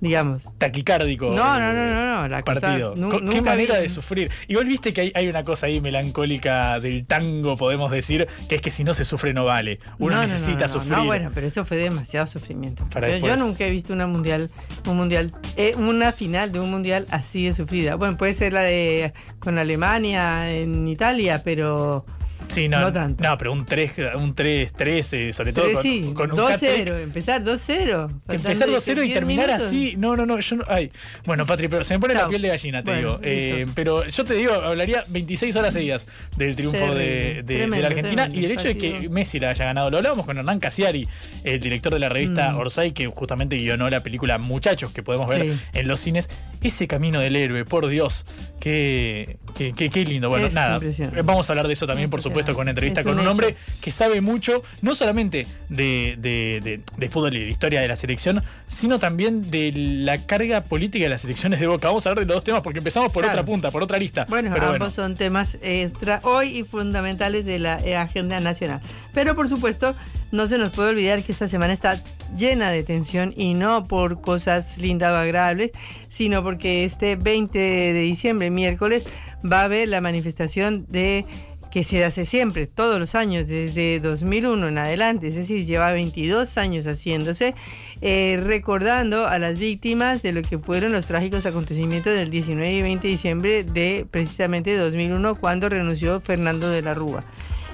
digamos. 0.00 0.42
Taquicárdico. 0.58 1.26
No, 1.32 1.58
no, 1.58 1.72
no, 1.72 1.86
no, 1.94 2.22
no, 2.22 2.28
la 2.28 2.42
cosa- 2.42 2.60
partido. 2.60 2.94
Qué 3.30 3.42
manera 3.42 3.76
vi- 3.76 3.82
de 3.82 3.88
sufrir. 3.88 4.30
Igual 4.46 4.66
viste 4.66 4.92
que 4.92 5.00
hay, 5.02 5.12
hay 5.14 5.28
una 5.28 5.42
cosa 5.44 5.66
ahí 5.66 5.80
melancólica 5.80 6.78
del 6.80 7.04
tango, 7.06 7.56
podemos 7.56 7.90
decir, 7.90 8.28
que 8.48 8.56
es 8.56 8.60
que 8.60 8.70
si 8.70 8.84
no 8.84 8.94
se 8.94 9.04
sufre 9.04 9.34
no 9.34 9.44
vale. 9.44 9.80
Uno 9.98 10.16
No, 10.16 10.22
no, 10.22 10.28
necesita 10.28 10.66
no, 10.66 10.72
sufrir. 10.72 10.92
No, 10.92 11.04
bueno, 11.04 11.30
pero 11.34 11.46
eso 11.46 11.64
fue 11.64 11.76
demasiado 11.78 12.26
sufrimiento. 12.26 12.86
Para 12.92 13.16
yo, 13.18 13.36
nunca 13.36 13.64
he 13.66 13.70
visto 13.70 13.92
una 13.92 14.06
mundial, 14.06 14.50
un 14.86 14.96
mundial, 14.96 15.32
eh, 15.56 15.74
una 15.76 16.12
final 16.12 16.52
de 16.52 16.60
un 16.60 16.70
mundial 16.70 17.06
así 17.10 17.44
de 17.46 17.52
sufrida. 17.52 17.94
Bueno, 17.96 18.16
puede 18.16 18.34
ser 18.34 18.52
la 18.52 18.62
de 18.62 19.12
con 19.38 19.58
Alemania 19.58 20.50
en 20.50 20.86
Italia, 20.88 21.42
pero 21.44 22.04
Sí, 22.48 22.68
no, 22.68 22.80
no 22.80 22.92
tanto. 22.92 23.22
no, 23.22 23.36
pero 23.38 23.52
un 23.52 23.64
3, 23.66 23.92
un 24.16 24.34
3, 24.34 24.72
13, 24.72 25.32
sobre 25.32 25.52
todo 25.52 25.72
con, 25.72 25.82
sí, 25.82 26.10
con 26.14 26.32
un 26.32 26.38
2-0, 26.38 26.52
hat-trick. 26.54 26.88
empezar 27.02 27.44
2-0. 27.44 28.08
Empezar 28.28 28.40
faltando 28.40 28.76
2-0 28.78 28.90
y 28.98 29.00
10 29.06 29.14
terminar 29.14 29.46
minutos. 29.48 29.66
así. 29.68 29.94
No, 29.98 30.16
no, 30.16 30.26
no. 30.26 30.40
Yo 30.40 30.56
no 30.56 30.64
ay. 30.68 30.90
Bueno, 31.26 31.46
Patri, 31.46 31.68
pero 31.68 31.84
se 31.84 31.94
me 31.94 32.00
pone 32.00 32.14
la 32.14 32.26
piel 32.28 32.42
de 32.42 32.48
gallina, 32.48 32.82
te 32.82 32.90
Bueno, 32.90 33.08
digo. 33.18 33.20
Eh, 33.22 33.66
pero 33.74 34.06
yo 34.06 34.24
te 34.24 34.34
digo, 34.34 34.52
hablaría 34.54 35.04
26 35.08 35.54
horas 35.56 35.74
seguidas 35.74 36.06
del 36.36 36.56
triunfo 36.56 36.94
de, 36.94 37.04
de- 37.04 37.42
de 37.42 37.42
tremendo, 37.42 37.76
la 37.82 37.86
Argentina 37.88 38.22
tremendo 38.24 38.38
y 38.38 38.42
del 38.42 38.52
hecho 38.52 38.68
de 38.68 38.78
que. 38.78 39.08
Messi 39.08 39.38
la 39.40 39.50
haya 39.50 39.64
ganado. 39.64 39.90
Lo 39.90 39.98
hablábamos 39.98 40.24
con 40.26 40.38
Hernán 40.38 40.58
Casiari, 40.60 41.06
el 41.44 41.60
director 41.60 41.92
de 41.92 41.98
la 42.00 42.08
revista 42.08 42.50
Mm. 42.50 42.56
Orsay, 42.58 42.92
que 42.92 43.06
justamente 43.08 43.56
guionó 43.56 43.88
la 43.90 44.00
película 44.00 44.38
Muchachos, 44.38 44.90
que 44.92 45.02
podemos 45.02 45.28
ver 45.28 45.42
Sí. 45.42 45.60
en 45.74 45.88
los 45.88 46.00
cines. 46.00 46.28
Ese 46.62 46.86
camino 46.88 47.20
del 47.20 47.36
héroe, 47.36 47.64
por 47.64 47.86
Dios, 47.88 48.26
qué, 48.60 49.38
qué, 49.56 49.72
qué- 49.72 49.90
qué 49.90 50.04
lindo. 50.04 50.28
Bueno, 50.28 50.46
Es 50.46 50.54
nada, 50.54 50.80
vamos 51.24 51.48
a 51.48 51.52
hablar 51.52 51.66
de 51.66 51.72
eso 51.72 51.86
también, 51.86 52.10
por 52.10 52.20
supuesto, 52.20 52.54
con 52.54 52.68
entrevista 52.68 53.00
Es 53.00 53.06
con 53.06 53.14
un 53.14 53.20
hecho. 53.20 53.30
hombre 53.30 53.54
que 53.80 53.90
sabe 53.90 54.20
mucho, 54.20 54.62
no 54.82 54.94
solamente 54.94 55.46
de, 55.68 56.16
de- 56.18 56.60
de- 56.62 56.80
de 56.96 57.08
fútbol 57.08 57.34
y 57.36 57.44
de 57.44 57.50
historia 57.50 57.80
de 57.80 57.88
la 57.88 57.96
selección, 57.96 58.42
sino 58.66 58.98
también 58.98 59.50
de 59.50 59.72
la 59.74 60.18
carga 60.26 60.62
política 60.62 61.04
de 61.04 61.10
las 61.10 61.24
elecciones 61.24 61.60
de 61.60 61.66
Boca. 61.66 61.88
Vamos 61.88 62.06
a 62.06 62.10
hablar 62.10 62.24
de 62.24 62.28
los 62.28 62.36
dos 62.36 62.44
temas 62.44 62.62
porque 62.62 62.78
empezamos 62.78 63.12
por 63.12 63.22
Claro. 63.22 63.38
otra 63.40 63.46
punta, 63.46 63.70
por 63.70 63.82
otra 63.82 63.98
lista. 63.98 64.26
Bueno, 64.28 64.50
Pero 64.52 64.64
ambos 64.66 64.78
bueno, 64.78 64.90
son 64.90 65.14
temas 65.14 65.58
extra 65.62 66.20
hoy 66.24 66.58
y 66.58 66.62
fundamentales 66.64 67.44
de 67.44 67.58
la 67.58 67.78
eh, 67.80 67.96
agenda 67.96 68.40
nacional. 68.40 68.80
Pero 69.14 69.34
por 69.34 69.48
supuesto, 69.48 69.94
no 70.32 70.46
se 70.46 70.58
nos 70.58 70.72
puede 70.72 70.90
olvidar 70.90 71.22
que 71.22 71.32
esta 71.32 71.48
semana 71.48 71.72
está 71.72 72.02
llena 72.36 72.70
de 72.70 72.82
tensión 72.82 73.32
y 73.36 73.54
no 73.54 73.86
por 73.88 74.20
cosas 74.20 74.76
lindas 74.78 75.12
o 75.12 75.16
agradables, 75.16 75.70
sino 76.08 76.42
porque 76.42 76.84
este 76.84 77.16
20 77.16 77.58
de 77.58 78.00
diciembre, 78.00 78.50
miércoles, 78.50 79.04
va 79.44 79.60
a 79.60 79.64
haber 79.64 79.88
la 79.88 80.00
manifestación 80.00 80.86
de 80.88 81.24
que 81.70 81.84
se 81.84 82.04
hace 82.04 82.24
siempre, 82.24 82.66
todos 82.66 82.98
los 82.98 83.14
años, 83.14 83.46
desde 83.46 84.00
2001 84.00 84.68
en 84.68 84.78
adelante, 84.78 85.28
es 85.28 85.34
decir, 85.34 85.64
lleva 85.64 85.90
22 85.92 86.56
años 86.58 86.86
haciéndose, 86.86 87.54
eh, 88.00 88.40
recordando 88.42 89.26
a 89.26 89.38
las 89.38 89.58
víctimas 89.58 90.22
de 90.22 90.32
lo 90.32 90.42
que 90.42 90.58
fueron 90.58 90.92
los 90.92 91.06
trágicos 91.06 91.46
acontecimientos 91.46 92.14
del 92.14 92.30
19 92.30 92.72
y 92.72 92.82
20 92.82 93.06
de 93.06 93.10
diciembre 93.10 93.64
de 93.64 94.06
precisamente 94.10 94.76
2001, 94.76 95.34
cuando 95.36 95.68
renunció 95.68 96.20
Fernando 96.20 96.70
de 96.70 96.82
la 96.82 96.94
Rúa. 96.94 97.20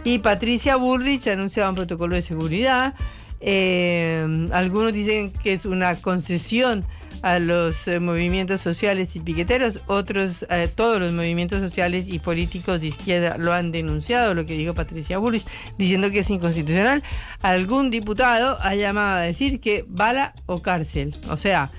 Y 0.03 0.19
Patricia 0.19 0.77
Bullrich 0.77 1.29
anunciaba 1.29 1.71
un 1.71 1.77
protocolo 1.77 2.15
de 2.15 2.23
seguridad. 2.23 2.95
eh, 3.41 4.49
algunos 4.53 4.93
dicen 4.93 5.31
que 5.33 5.53
es 5.53 5.67
una 5.67 5.95
concesión 5.97 6.85
a 7.25 7.39
los 7.39 7.89
eh, 7.89 8.01
movimientos 8.01 8.61
sociales 8.61 9.17
y 9.17 9.21
piqueteros, 9.21 9.81
otros, 9.87 10.45
eh, 10.51 10.69
todos 10.73 11.01
los 11.01 11.11
movimientos 11.11 11.59
sociales 11.61 12.07
y 12.11 12.19
políticos 12.19 12.83
de 12.83 12.89
izquierda 12.89 13.39
lo 13.39 13.55
han 13.55 13.73
denunciado, 13.73 14.35
lo 14.35 14.45
que 14.45 14.59
dijo 14.59 14.75
Patricia 14.75 15.17
Bullrich, 15.17 15.47
diciendo 15.79 16.11
que 16.11 16.19
es 16.19 16.29
inconstitucional. 16.29 17.03
Algún 17.41 17.89
diputado 17.89 18.59
ha 18.61 18.75
llamado 18.75 19.17
a 19.17 19.23
decir 19.23 19.59
que 19.59 19.87
bala 19.89 20.35
o 20.45 20.61
cárcel, 20.61 21.17
o 21.31 21.39
sea, 21.39 21.71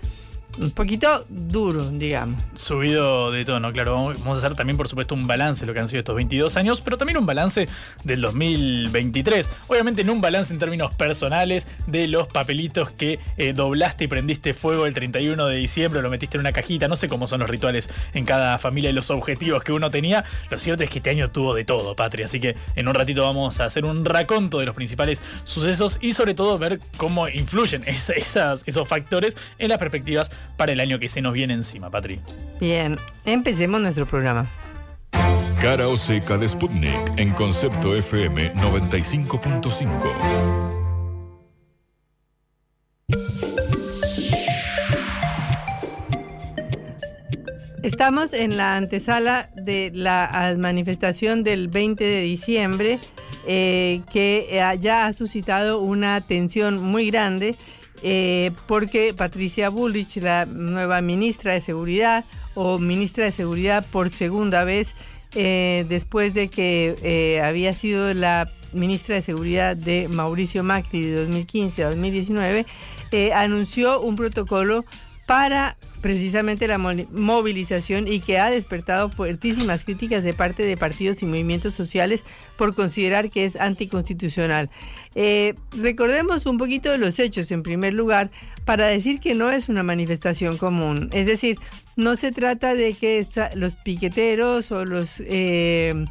un 0.57 0.71
poquito 0.71 1.25
duro, 1.29 1.89
digamos. 1.89 2.41
subido 2.55 3.31
de 3.31 3.43
tono, 3.45 3.71
claro. 3.73 3.95
Vamos 4.19 4.37
a 4.37 4.39
hacer 4.39 4.55
también, 4.55 4.77
por 4.77 4.87
supuesto, 4.87 5.13
un 5.15 5.27
balance 5.27 5.61
de 5.61 5.67
lo 5.67 5.73
que 5.73 5.79
han 5.79 5.87
sido 5.89 5.99
estos 5.99 6.15
22 6.15 6.55
años, 6.57 6.81
pero 6.81 6.97
también 6.97 7.17
un 7.17 7.25
balance 7.25 7.67
del 8.03 8.21
2023. 8.21 9.49
Obviamente, 9.67 10.03
no 10.03 10.13
un 10.13 10.21
balance 10.21 10.53
en 10.53 10.59
términos 10.59 10.95
personales 10.95 11.67
de 11.87 12.07
los 12.07 12.27
papelitos 12.27 12.91
que 12.91 13.19
eh, 13.37 13.53
doblaste 13.53 14.05
y 14.05 14.07
prendiste 14.07 14.53
fuego 14.53 14.85
el 14.85 14.93
31 14.93 15.45
de 15.47 15.55
diciembre, 15.57 16.01
lo 16.01 16.09
metiste 16.09 16.37
en 16.37 16.41
una 16.41 16.51
cajita. 16.51 16.87
No 16.87 16.95
sé 16.95 17.07
cómo 17.07 17.27
son 17.27 17.39
los 17.41 17.49
rituales 17.49 17.89
en 18.13 18.25
cada 18.25 18.57
familia 18.57 18.89
y 18.89 18.93
los 18.93 19.09
objetivos 19.11 19.63
que 19.63 19.71
uno 19.71 19.91
tenía. 19.91 20.23
Lo 20.49 20.59
cierto 20.59 20.83
es 20.83 20.89
que 20.89 20.99
este 20.99 21.09
año 21.09 21.29
tuvo 21.31 21.53
de 21.53 21.65
todo, 21.65 21.95
Patria. 21.95 22.25
Así 22.25 22.39
que 22.39 22.55
en 22.75 22.87
un 22.87 22.93
ratito 22.95 23.23
vamos 23.23 23.59
a 23.59 23.65
hacer 23.65 23.85
un 23.85 24.05
raconto 24.05 24.59
de 24.59 24.65
los 24.65 24.75
principales 24.75 25.21
sucesos 25.43 25.97
y, 26.01 26.13
sobre 26.13 26.33
todo, 26.33 26.57
ver 26.57 26.79
cómo 26.97 27.27
influyen 27.27 27.83
es- 27.85 28.09
esas- 28.15 28.63
esos 28.65 28.87
factores 28.87 29.37
en 29.57 29.69
las 29.69 29.77
perspectivas 29.77 30.31
para 30.57 30.71
el 30.71 30.79
año 30.79 30.99
que 30.99 31.07
se 31.07 31.21
nos 31.21 31.33
viene 31.33 31.53
encima, 31.53 31.89
Patri. 31.89 32.19
Bien, 32.59 32.97
empecemos 33.25 33.81
nuestro 33.81 34.05
programa. 34.05 34.45
Cara 35.61 35.87
o 35.87 35.97
seca 35.97 36.37
de 36.37 36.47
Sputnik 36.47 37.17
en 37.17 37.31
concepto 37.31 37.95
FM 37.95 38.53
95.5. 38.53 40.65
Estamos 47.85 48.33
en 48.33 48.57
la 48.57 48.77
antesala 48.77 49.51
de 49.55 49.91
la 49.93 50.55
manifestación 50.57 51.43
del 51.43 51.67
20 51.67 52.03
de 52.03 52.21
diciembre 52.21 52.97
eh, 53.47 54.01
que 54.11 54.47
eh, 54.49 54.77
ya 54.79 55.05
ha 55.05 55.13
suscitado 55.13 55.79
una 55.79 56.19
tensión 56.21 56.81
muy 56.81 57.11
grande 57.11 57.55
eh, 58.03 58.51
porque 58.67 59.13
Patricia 59.13 59.69
Bullrich, 59.69 60.17
la 60.17 60.45
nueva 60.45 61.01
ministra 61.01 61.53
de 61.53 61.61
Seguridad 61.61 62.23
o 62.53 62.79
ministra 62.79 63.25
de 63.25 63.31
Seguridad 63.31 63.85
por 63.91 64.09
segunda 64.09 64.63
vez, 64.63 64.95
eh, 65.35 65.85
después 65.89 66.33
de 66.33 66.47
que 66.47 66.95
eh, 67.03 67.41
había 67.41 67.73
sido 67.73 68.13
la 68.13 68.49
ministra 68.71 69.15
de 69.15 69.21
Seguridad 69.21 69.75
de 69.75 70.07
Mauricio 70.07 70.63
Macri 70.63 71.01
de 71.01 71.15
2015 71.21 71.83
a 71.83 71.89
2019, 71.89 72.65
eh, 73.11 73.33
anunció 73.33 73.99
un 73.99 74.15
protocolo 74.15 74.85
para 75.25 75.75
precisamente 76.01 76.67
la 76.67 76.77
movilización 76.77 78.07
y 78.07 78.19
que 78.19 78.37
ha 78.39 78.49
despertado 78.49 79.09
fuertísimas 79.09 79.83
críticas 79.83 80.23
de 80.23 80.33
parte 80.33 80.63
de 80.63 80.77
partidos 80.77 81.21
y 81.23 81.25
movimientos 81.25 81.73
sociales 81.73 82.23
por 82.57 82.75
considerar 82.75 83.29
que 83.29 83.45
es 83.45 83.55
anticonstitucional. 83.55 84.69
Eh, 85.15 85.55
recordemos 85.71 86.45
un 86.45 86.57
poquito 86.57 86.91
de 86.91 86.97
los 86.97 87.19
hechos 87.19 87.51
en 87.51 87.63
primer 87.63 87.93
lugar 87.93 88.29
para 88.65 88.87
decir 88.87 89.19
que 89.19 89.35
no 89.35 89.49
es 89.51 89.69
una 89.69 89.83
manifestación 89.83 90.57
común. 90.57 91.09
Es 91.13 91.25
decir, 91.25 91.57
no 91.95 92.15
se 92.15 92.31
trata 92.31 92.73
de 92.73 92.93
que 92.93 93.25
los 93.55 93.75
piqueteros 93.75 94.71
o 94.71 94.85
los 94.85 95.21
eh, 95.25 96.05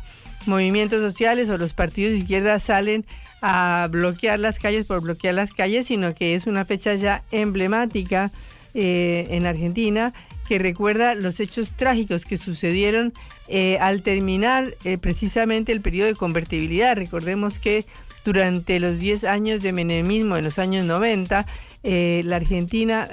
movimientos 0.47 1.03
sociales 1.03 1.51
o 1.51 1.59
los 1.59 1.73
partidos 1.73 2.13
de 2.13 2.19
izquierda 2.19 2.59
salen 2.61 3.05
a 3.43 3.89
bloquear 3.91 4.41
las 4.41 4.59
calles 4.59 4.87
por 4.87 5.03
bloquear 5.03 5.35
las 5.35 5.53
calles, 5.53 5.87
sino 5.87 6.15
que 6.15 6.35
es 6.35 6.47
una 6.47 6.65
fecha 6.65 6.95
ya 6.95 7.23
emblemática 7.31 8.33
eh, 8.75 9.27
en 9.31 9.47
Argentina 9.47 10.13
que 10.47 10.59
recuerda 10.59 11.15
los 11.15 11.41
hechos 11.41 11.71
trágicos 11.71 12.25
que 12.25 12.37
sucedieron 12.37 13.13
eh, 13.49 13.79
al 13.81 14.03
terminar 14.03 14.77
eh, 14.85 14.99
precisamente 14.99 15.73
el 15.73 15.81
periodo 15.81 16.09
de 16.09 16.15
convertibilidad. 16.15 16.97
Recordemos 16.97 17.59
que 17.59 17.85
durante 18.25 18.79
los 18.81 18.99
10 18.99 19.25
años 19.25 19.63
de 19.63 19.73
menemismo 19.73 20.37
en 20.37 20.45
los 20.45 20.59
años 20.59 20.85
90, 20.85 21.47
eh, 21.83 22.23
la 22.25 22.37
Argentina 22.37 23.09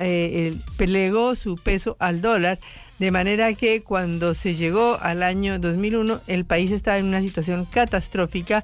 plegó 0.77 1.35
su 1.35 1.57
peso 1.57 1.97
al 1.99 2.21
dólar, 2.21 2.59
de 2.99 3.11
manera 3.11 3.53
que 3.53 3.81
cuando 3.81 4.33
se 4.33 4.53
llegó 4.53 4.97
al 5.01 5.23
año 5.23 5.59
2001, 5.59 6.21
el 6.27 6.45
país 6.45 6.71
estaba 6.71 6.97
en 6.97 7.07
una 7.07 7.21
situación 7.21 7.65
catastrófica. 7.65 8.63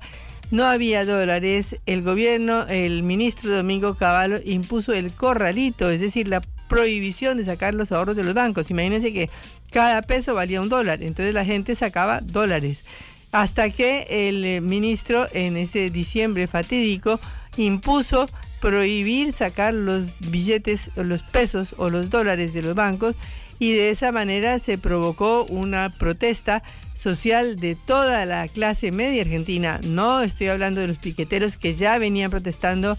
No 0.52 0.64
había 0.64 1.04
dólares, 1.04 1.76
el 1.86 2.04
gobierno, 2.04 2.66
el 2.68 3.04
ministro 3.04 3.54
Domingo 3.54 3.96
Cavallo 3.96 4.40
impuso 4.46 4.94
el 4.94 5.12
corralito, 5.12 5.90
es 5.90 6.00
decir, 6.00 6.30
la 6.30 6.42
prohibición 6.68 7.38
de 7.38 7.46
sacar 7.46 7.74
los 7.74 7.92
ahorros 7.92 8.16
de 8.16 8.24
los 8.24 8.34
bancos. 8.34 8.70
Imagínense 8.72 9.14
que 9.14 9.30
cada 9.72 10.02
peso 10.02 10.34
valía 10.34 10.62
un 10.62 10.70
dólar, 10.70 11.02
entonces 11.04 11.34
la 11.34 11.46
gente 11.46 11.76
sacaba 11.76 12.22
dólares. 12.22 12.84
Hasta 13.32 13.70
que 13.70 14.30
el 14.30 14.46
eh, 14.46 14.62
ministro 14.62 15.28
en 15.34 15.58
ese 15.58 15.90
diciembre 15.90 16.48
fatídico 16.48 17.20
impuso 17.58 18.30
prohibir 18.62 19.34
sacar 19.34 19.74
los 19.74 20.14
billetes, 20.20 20.92
los 20.96 21.22
pesos 21.22 21.76
o 21.78 21.90
los 21.90 22.10
dólares 22.10 22.54
de 22.54 22.62
los 22.62 22.76
bancos 22.76 23.16
y 23.60 23.74
de 23.74 23.90
esa 23.90 24.12
manera 24.12 24.60
se 24.60 24.78
provocó 24.78 25.46
una 25.46 25.90
protesta 25.90 26.64
social 26.94 27.60
de 27.60 27.76
toda 27.76 28.26
la 28.26 28.48
clase 28.48 28.92
media 28.92 29.22
argentina. 29.22 29.80
No 29.84 30.22
estoy 30.22 30.48
hablando 30.48 30.82
de 30.82 30.88
los 30.88 30.98
piqueteros 30.98 31.58
que 31.58 31.74
ya 31.74 31.98
venían 31.98 32.32
protestando 32.32 32.98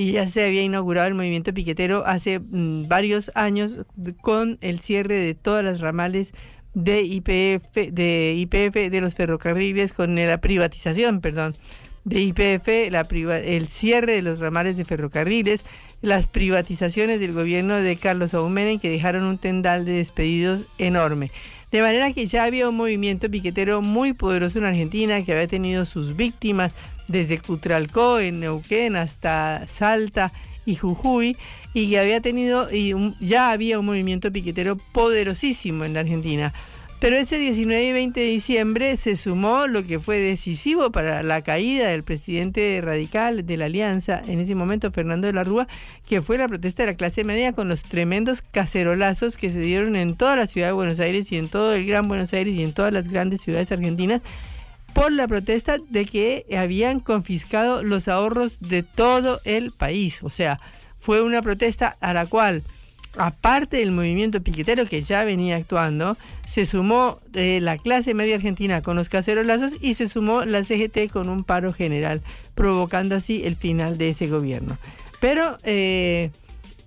y 0.00 0.12
ya 0.12 0.26
se 0.26 0.46
había 0.46 0.62
inaugurado 0.62 1.08
el 1.08 1.14
movimiento 1.14 1.52
piquetero 1.52 2.06
hace 2.06 2.38
mm, 2.38 2.88
varios 2.88 3.30
años 3.34 3.80
con 4.22 4.56
el 4.62 4.80
cierre 4.80 5.16
de 5.16 5.34
todas 5.34 5.62
las 5.62 5.80
ramales 5.80 6.32
de 6.72 7.02
IPF, 7.02 7.74
de 7.92 8.34
IPF 8.34 8.90
de 8.90 9.00
los 9.02 9.14
ferrocarriles 9.14 9.92
con 9.92 10.14
la 10.14 10.40
privatización, 10.40 11.20
perdón, 11.20 11.54
de 12.04 12.20
IPF, 12.22 12.90
la 12.90 13.06
el 13.44 13.68
cierre 13.68 14.14
de 14.14 14.22
los 14.22 14.38
ramales 14.38 14.78
de 14.78 14.86
ferrocarriles, 14.86 15.66
las 16.00 16.26
privatizaciones 16.26 17.20
del 17.20 17.34
gobierno 17.34 17.74
de 17.74 17.96
Carlos 17.96 18.32
Aumenen 18.32 18.80
que 18.80 18.88
dejaron 18.88 19.24
un 19.24 19.36
tendal 19.36 19.84
de 19.84 19.92
despedidos 19.92 20.64
enorme. 20.78 21.30
De 21.72 21.82
manera 21.82 22.10
que 22.14 22.24
ya 22.24 22.44
había 22.44 22.70
un 22.70 22.76
movimiento 22.76 23.30
piquetero 23.30 23.82
muy 23.82 24.14
poderoso 24.14 24.58
en 24.58 24.64
Argentina 24.64 25.22
que 25.22 25.32
había 25.32 25.46
tenido 25.46 25.84
sus 25.84 26.16
víctimas 26.16 26.72
desde 27.10 27.38
Cutralcó 27.38 28.20
en 28.20 28.40
Neuquén 28.40 28.96
hasta 28.96 29.66
Salta 29.66 30.32
y 30.64 30.76
Jujuy 30.76 31.36
y 31.74 31.90
que 31.90 31.98
había 31.98 32.20
tenido 32.20 32.70
y 32.70 32.94
ya 33.20 33.50
había 33.50 33.78
un 33.78 33.86
movimiento 33.86 34.30
piquetero 34.30 34.76
poderosísimo 34.92 35.84
en 35.84 35.94
la 35.94 36.00
Argentina. 36.00 36.52
Pero 37.00 37.16
ese 37.16 37.38
19 37.38 37.82
y 37.82 37.92
20 37.92 38.20
de 38.20 38.26
diciembre 38.26 38.96
se 38.98 39.16
sumó 39.16 39.66
lo 39.66 39.82
que 39.84 39.98
fue 39.98 40.18
decisivo 40.18 40.92
para 40.92 41.22
la 41.22 41.40
caída 41.40 41.88
del 41.88 42.02
presidente 42.02 42.78
radical 42.84 43.46
de 43.46 43.56
la 43.56 43.64
Alianza, 43.64 44.20
en 44.26 44.38
ese 44.38 44.54
momento 44.54 44.90
Fernando 44.90 45.26
de 45.26 45.32
la 45.32 45.42
Rúa, 45.42 45.66
que 46.06 46.20
fue 46.20 46.36
la 46.36 46.46
protesta 46.46 46.82
de 46.82 46.92
la 46.92 46.98
clase 46.98 47.24
media 47.24 47.54
con 47.54 47.70
los 47.70 47.84
tremendos 47.84 48.42
cacerolazos 48.42 49.38
que 49.38 49.50
se 49.50 49.60
dieron 49.60 49.96
en 49.96 50.14
toda 50.14 50.36
la 50.36 50.46
ciudad 50.46 50.66
de 50.66 50.72
Buenos 50.74 51.00
Aires 51.00 51.32
y 51.32 51.38
en 51.38 51.48
todo 51.48 51.72
el 51.72 51.86
Gran 51.86 52.06
Buenos 52.06 52.34
Aires 52.34 52.54
y 52.54 52.62
en 52.62 52.74
todas 52.74 52.92
las 52.92 53.08
grandes 53.08 53.40
ciudades 53.40 53.72
argentinas 53.72 54.20
por 54.94 55.12
la 55.12 55.26
protesta 55.26 55.78
de 55.88 56.04
que 56.04 56.46
habían 56.56 57.00
confiscado 57.00 57.82
los 57.82 58.08
ahorros 58.08 58.58
de 58.60 58.82
todo 58.82 59.40
el 59.44 59.72
país. 59.72 60.22
O 60.22 60.30
sea, 60.30 60.60
fue 60.96 61.22
una 61.22 61.42
protesta 61.42 61.96
a 62.00 62.12
la 62.12 62.26
cual 62.26 62.62
aparte 63.16 63.78
del 63.78 63.90
movimiento 63.90 64.40
piquetero 64.42 64.86
que 64.86 65.02
ya 65.02 65.24
venía 65.24 65.56
actuando, 65.56 66.16
se 66.46 66.64
sumó 66.66 67.18
eh, 67.34 67.58
la 67.60 67.78
clase 67.78 68.14
media 68.14 68.36
argentina 68.36 68.82
con 68.82 68.96
los 68.96 69.08
cacerolazos 69.08 69.76
y 69.80 69.94
se 69.94 70.08
sumó 70.08 70.44
la 70.44 70.62
CGT 70.62 71.10
con 71.12 71.28
un 71.28 71.44
paro 71.44 71.72
general, 71.72 72.22
provocando 72.54 73.16
así 73.16 73.44
el 73.44 73.56
final 73.56 73.98
de 73.98 74.10
ese 74.10 74.28
gobierno. 74.28 74.78
Pero 75.20 75.58
eh, 75.64 76.30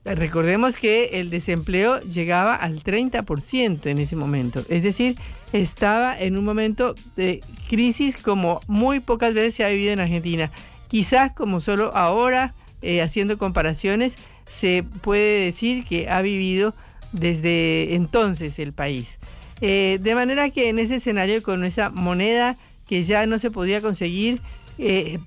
recordemos 0.05 0.75
que 0.75 1.19
el 1.19 1.29
desempleo 1.29 2.01
llegaba 2.01 2.55
al 2.55 2.83
30% 2.83 3.85
en 3.85 3.99
ese 3.99 4.15
momento, 4.15 4.63
es 4.69 4.83
decir, 4.83 5.17
estaba 5.53 6.19
en 6.19 6.37
un 6.37 6.43
momento 6.43 6.95
de 7.15 7.41
crisis 7.69 8.17
como 8.17 8.59
muy 8.67 8.99
pocas 8.99 9.33
veces 9.33 9.55
se 9.55 9.63
ha 9.63 9.69
vivido 9.69 9.93
en 9.93 9.99
Argentina, 9.99 10.51
quizás 10.87 11.31
como 11.31 11.59
solo 11.59 11.95
ahora, 11.95 12.53
eh, 12.81 13.01
haciendo 13.01 13.37
comparaciones, 13.37 14.17
se 14.47 14.83
puede 15.01 15.45
decir 15.45 15.85
que 15.85 16.09
ha 16.09 16.21
vivido 16.21 16.73
desde 17.13 17.95
entonces 17.95 18.59
el 18.59 18.73
país. 18.73 19.19
Eh, 19.61 19.99
de 20.01 20.15
manera 20.15 20.49
que 20.49 20.67
en 20.67 20.79
ese 20.79 20.95
escenario, 20.95 21.41
con 21.41 21.63
esa 21.63 21.89
moneda 21.89 22.57
que 22.89 23.03
ya 23.03 23.25
no 23.25 23.39
se 23.39 23.51
podía 23.51 23.79
conseguir, 23.79 24.41
eh, 24.77 25.19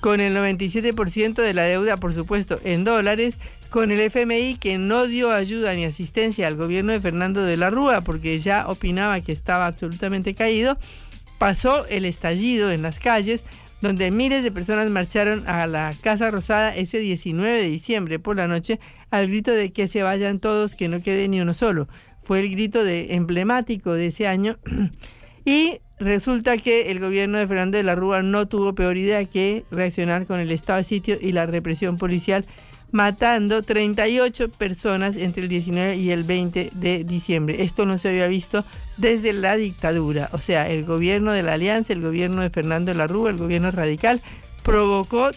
con 0.00 0.20
el 0.20 0.34
97% 0.34 1.42
de 1.42 1.54
la 1.54 1.62
deuda, 1.62 1.96
por 1.96 2.12
supuesto, 2.12 2.58
en 2.64 2.84
dólares, 2.84 3.36
con 3.70 3.90
el 3.90 4.00
FMI 4.00 4.56
que 4.56 4.78
no 4.78 5.06
dio 5.06 5.30
ayuda 5.30 5.74
ni 5.74 5.84
asistencia 5.84 6.46
al 6.46 6.56
gobierno 6.56 6.92
de 6.92 7.00
Fernando 7.00 7.42
de 7.42 7.56
la 7.56 7.70
Rúa, 7.70 8.00
porque 8.00 8.38
ya 8.38 8.66
opinaba 8.68 9.20
que 9.20 9.32
estaba 9.32 9.66
absolutamente 9.66 10.34
caído, 10.34 10.78
pasó 11.38 11.86
el 11.86 12.04
estallido 12.04 12.70
en 12.70 12.82
las 12.82 12.98
calles, 12.98 13.44
donde 13.80 14.10
miles 14.10 14.42
de 14.42 14.50
personas 14.50 14.90
marcharon 14.90 15.46
a 15.46 15.66
la 15.66 15.94
Casa 16.00 16.30
Rosada 16.30 16.74
ese 16.74 16.98
19 16.98 17.62
de 17.62 17.68
diciembre 17.68 18.18
por 18.18 18.36
la 18.36 18.48
noche 18.48 18.80
al 19.10 19.28
grito 19.28 19.52
de 19.52 19.70
que 19.72 19.86
se 19.86 20.02
vayan 20.02 20.40
todos, 20.40 20.74
que 20.74 20.88
no 20.88 21.00
quede 21.00 21.28
ni 21.28 21.40
uno 21.40 21.54
solo. 21.54 21.88
Fue 22.20 22.40
el 22.40 22.50
grito 22.50 22.84
de, 22.84 23.14
emblemático 23.14 23.92
de 23.92 24.06
ese 24.06 24.26
año 24.26 24.58
y 25.44 25.80
resulta 25.98 26.56
que 26.56 26.90
el 26.90 27.00
gobierno 27.00 27.38
de 27.38 27.46
Fernando 27.46 27.76
de 27.76 27.84
la 27.84 27.94
Rúa 27.94 28.22
no 28.22 28.48
tuvo 28.48 28.74
peor 28.74 28.96
idea 28.96 29.24
que 29.26 29.64
reaccionar 29.70 30.26
con 30.26 30.40
el 30.40 30.50
estado 30.50 30.78
de 30.78 30.84
sitio 30.84 31.18
y 31.20 31.32
la 31.32 31.46
represión 31.46 31.98
policial 31.98 32.44
matando 32.90 33.62
38 33.62 34.48
personas 34.50 35.16
entre 35.16 35.42
el 35.42 35.48
19 35.48 35.96
y 35.96 36.10
el 36.10 36.24
20 36.24 36.70
de 36.74 37.04
diciembre. 37.04 37.62
Esto 37.62 37.86
no 37.86 37.98
se 37.98 38.08
había 38.08 38.26
visto 38.28 38.64
desde 38.96 39.32
la 39.32 39.56
dictadura. 39.56 40.30
O 40.32 40.38
sea, 40.38 40.68
el 40.68 40.84
gobierno 40.84 41.32
de 41.32 41.42
la 41.42 41.54
Alianza, 41.54 41.92
el 41.92 42.00
gobierno 42.00 42.42
de 42.42 42.50
Fernando 42.50 42.92
de 42.92 42.98
la 42.98 43.06
Rúa, 43.06 43.30
el 43.30 43.36
gobierno 43.36 43.70
radical, 43.70 44.22
provocó 44.62 45.30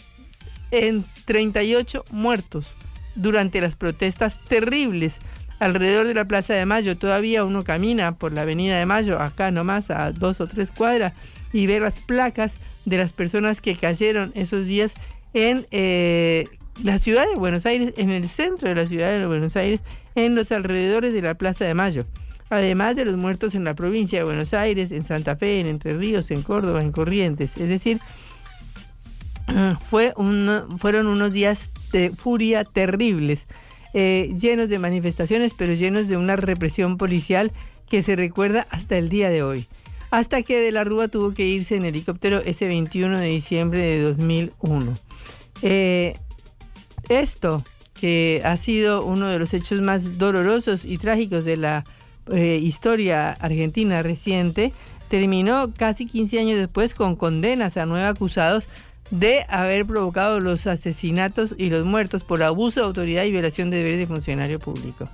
en 0.71 1.03
38 1.25 2.05
muertos 2.11 2.75
durante 3.15 3.59
las 3.59 3.75
protestas 3.75 4.39
terribles 4.47 5.19
alrededor 5.59 6.07
de 6.07 6.13
la 6.13 6.25
Plaza 6.25 6.53
de 6.53 6.65
Mayo. 6.65 6.97
Todavía 6.97 7.43
uno 7.43 7.63
camina 7.63 8.13
por 8.13 8.31
la 8.31 8.41
Avenida 8.41 8.79
de 8.79 8.85
Mayo, 8.85 9.19
acá 9.19 9.51
nomás 9.51 9.91
a 9.91 10.11
dos 10.11 10.41
o 10.41 10.47
tres 10.47 10.71
cuadras, 10.71 11.13
y 11.53 11.67
ve 11.67 11.79
las 11.79 11.99
placas 11.99 12.55
de 12.85 12.97
las 12.97 13.13
personas 13.13 13.61
que 13.61 13.75
cayeron 13.75 14.31
esos 14.35 14.65
días 14.65 14.93
en 15.33 15.65
eh, 15.71 16.47
la 16.83 16.99
ciudad 16.99 17.27
de 17.27 17.35
Buenos 17.35 17.65
Aires, 17.65 17.93
en 17.97 18.09
el 18.09 18.27
centro 18.27 18.69
de 18.69 18.75
la 18.75 18.85
ciudad 18.85 19.17
de 19.17 19.25
Buenos 19.25 19.55
Aires, 19.55 19.81
en 20.15 20.35
los 20.35 20.51
alrededores 20.51 21.13
de 21.13 21.21
la 21.21 21.35
Plaza 21.35 21.65
de 21.65 21.73
Mayo. 21.73 22.05
Además 22.49 22.95
de 22.95 23.05
los 23.05 23.15
muertos 23.15 23.55
en 23.55 23.63
la 23.63 23.75
provincia 23.75 24.19
de 24.19 24.25
Buenos 24.25 24.53
Aires, 24.53 24.91
en 24.91 25.05
Santa 25.05 25.35
Fe, 25.35 25.59
en 25.59 25.67
Entre 25.67 25.95
Ríos, 25.95 26.31
en 26.31 26.41
Córdoba, 26.41 26.81
en 26.81 26.91
Corrientes. 26.91 27.55
Es 27.57 27.69
decir, 27.69 27.99
fue 29.89 30.13
fueron 30.77 31.07
unos 31.07 31.33
días 31.33 31.69
de 31.91 32.09
furia 32.09 32.63
terribles, 32.63 33.47
eh, 33.93 34.33
llenos 34.39 34.69
de 34.69 34.79
manifestaciones, 34.79 35.53
pero 35.53 35.73
llenos 35.73 36.07
de 36.07 36.17
una 36.17 36.35
represión 36.35 36.97
policial 36.97 37.51
que 37.89 38.01
se 38.01 38.15
recuerda 38.15 38.65
hasta 38.69 38.97
el 38.97 39.09
día 39.09 39.29
de 39.29 39.43
hoy. 39.43 39.67
Hasta 40.11 40.41
que 40.43 40.59
de 40.59 40.71
la 40.71 40.83
Rúa 40.83 41.07
tuvo 41.07 41.33
que 41.33 41.45
irse 41.47 41.75
en 41.75 41.85
helicóptero 41.85 42.39
ese 42.39 42.67
21 42.67 43.17
de 43.17 43.27
diciembre 43.27 43.79
de 43.79 44.01
2001. 44.01 44.93
Eh, 45.61 46.15
esto, 47.19 47.63
que 47.93 48.41
ha 48.43 48.57
sido 48.57 49.03
uno 49.05 49.27
de 49.27 49.39
los 49.39 49.53
hechos 49.53 49.81
más 49.81 50.17
dolorosos 50.17 50.85
y 50.85 50.97
trágicos 50.97 51.45
de 51.45 51.57
la 51.57 51.85
eh, 52.31 52.59
historia 52.61 53.31
argentina 53.33 54.01
reciente, 54.01 54.73
terminó 55.09 55.71
casi 55.75 56.05
15 56.05 56.39
años 56.39 56.57
después 56.57 56.93
con 56.93 57.15
condenas 57.15 57.77
a 57.77 57.85
nueve 57.85 58.05
acusados 58.05 58.67
de 59.11 59.45
haber 59.49 59.85
provocado 59.85 60.39
los 60.39 60.67
asesinatos 60.67 61.53
y 61.57 61.69
los 61.69 61.85
muertos 61.85 62.23
por 62.23 62.41
abuso 62.43 62.79
de 62.79 62.85
autoridad 62.85 63.25
y 63.25 63.31
violación 63.31 63.69
de 63.69 63.77
deberes 63.77 63.99
de 63.99 64.07
funcionario 64.07 64.59
público. 64.59 65.09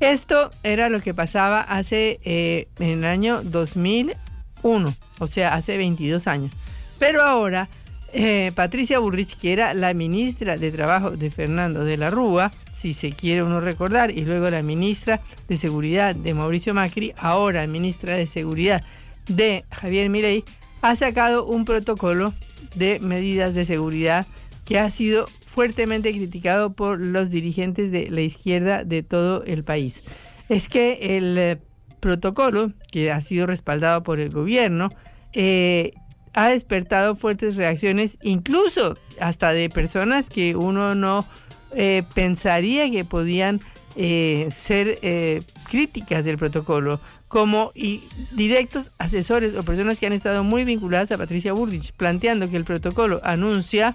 Esto 0.00 0.50
era 0.64 0.88
lo 0.88 1.00
que 1.00 1.14
pasaba 1.14 1.60
hace 1.60 2.18
eh, 2.24 2.66
en 2.80 2.98
el 2.98 3.04
año 3.04 3.40
2001, 3.44 4.94
o 5.20 5.26
sea, 5.28 5.54
hace 5.54 5.76
22 5.76 6.26
años. 6.26 6.50
Pero 6.98 7.22
ahora 7.22 7.68
eh, 8.12 8.52
Patricia 8.54 8.98
Burrich, 8.98 9.38
que 9.38 9.52
era 9.52 9.74
la 9.74 9.94
ministra 9.94 10.56
de 10.56 10.70
Trabajo 10.70 11.12
de 11.12 11.30
Fernando 11.30 11.84
de 11.84 11.96
la 11.96 12.10
Rúa, 12.10 12.52
si 12.72 12.92
se 12.92 13.12
quiere 13.12 13.42
uno 13.42 13.60
recordar, 13.60 14.10
y 14.10 14.24
luego 14.24 14.50
la 14.50 14.62
ministra 14.62 15.20
de 15.48 15.56
Seguridad 15.56 16.14
de 16.14 16.34
Mauricio 16.34 16.74
Macri, 16.74 17.14
ahora 17.16 17.66
ministra 17.66 18.16
de 18.16 18.26
Seguridad 18.26 18.84
de 19.28 19.64
Javier 19.70 20.10
Milei, 20.10 20.44
ha 20.82 20.94
sacado 20.96 21.46
un 21.46 21.64
protocolo 21.64 22.34
de 22.74 22.98
medidas 23.00 23.54
de 23.54 23.64
seguridad 23.64 24.26
que 24.64 24.78
ha 24.78 24.90
sido 24.90 25.26
fuertemente 25.46 26.12
criticado 26.12 26.72
por 26.72 27.00
los 27.00 27.30
dirigentes 27.30 27.92
de 27.92 28.10
la 28.10 28.20
izquierda 28.20 28.84
de 28.84 29.02
todo 29.02 29.44
el 29.44 29.64
país. 29.64 30.02
Es 30.48 30.68
que 30.68 31.16
el 31.16 31.38
eh, 31.38 31.58
protocolo, 32.00 32.72
que 32.90 33.10
ha 33.10 33.20
sido 33.20 33.46
respaldado 33.46 34.02
por 34.02 34.18
el 34.18 34.30
gobierno, 34.30 34.90
eh, 35.32 35.92
ha 36.34 36.48
despertado 36.48 37.14
fuertes 37.14 37.56
reacciones, 37.56 38.18
incluso 38.22 38.96
hasta 39.20 39.52
de 39.52 39.68
personas 39.68 40.28
que 40.28 40.56
uno 40.56 40.94
no 40.94 41.26
eh, 41.74 42.02
pensaría 42.14 42.90
que 42.90 43.04
podían 43.04 43.60
eh, 43.96 44.48
ser 44.54 44.98
eh, 45.02 45.42
críticas 45.70 46.24
del 46.24 46.38
protocolo, 46.38 47.00
como 47.28 47.72
y 47.74 48.02
directos 48.32 48.90
asesores 48.98 49.54
o 49.56 49.62
personas 49.62 49.98
que 49.98 50.06
han 50.06 50.12
estado 50.12 50.44
muy 50.44 50.64
vinculadas 50.64 51.12
a 51.12 51.18
Patricia 51.18 51.52
Burrich, 51.52 51.92
planteando 51.92 52.48
que 52.50 52.56
el 52.56 52.64
protocolo 52.64 53.20
anuncia 53.24 53.94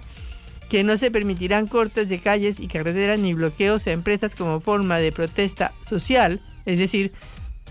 que 0.68 0.84
no 0.84 0.96
se 0.96 1.10
permitirán 1.10 1.66
cortes 1.66 2.08
de 2.08 2.18
calles 2.18 2.60
y 2.60 2.68
carreteras 2.68 3.18
ni 3.18 3.34
bloqueos 3.34 3.86
a 3.86 3.92
empresas 3.92 4.34
como 4.34 4.60
forma 4.60 4.98
de 4.98 5.12
protesta 5.12 5.72
social, 5.88 6.40
es 6.66 6.78
decir, 6.78 7.12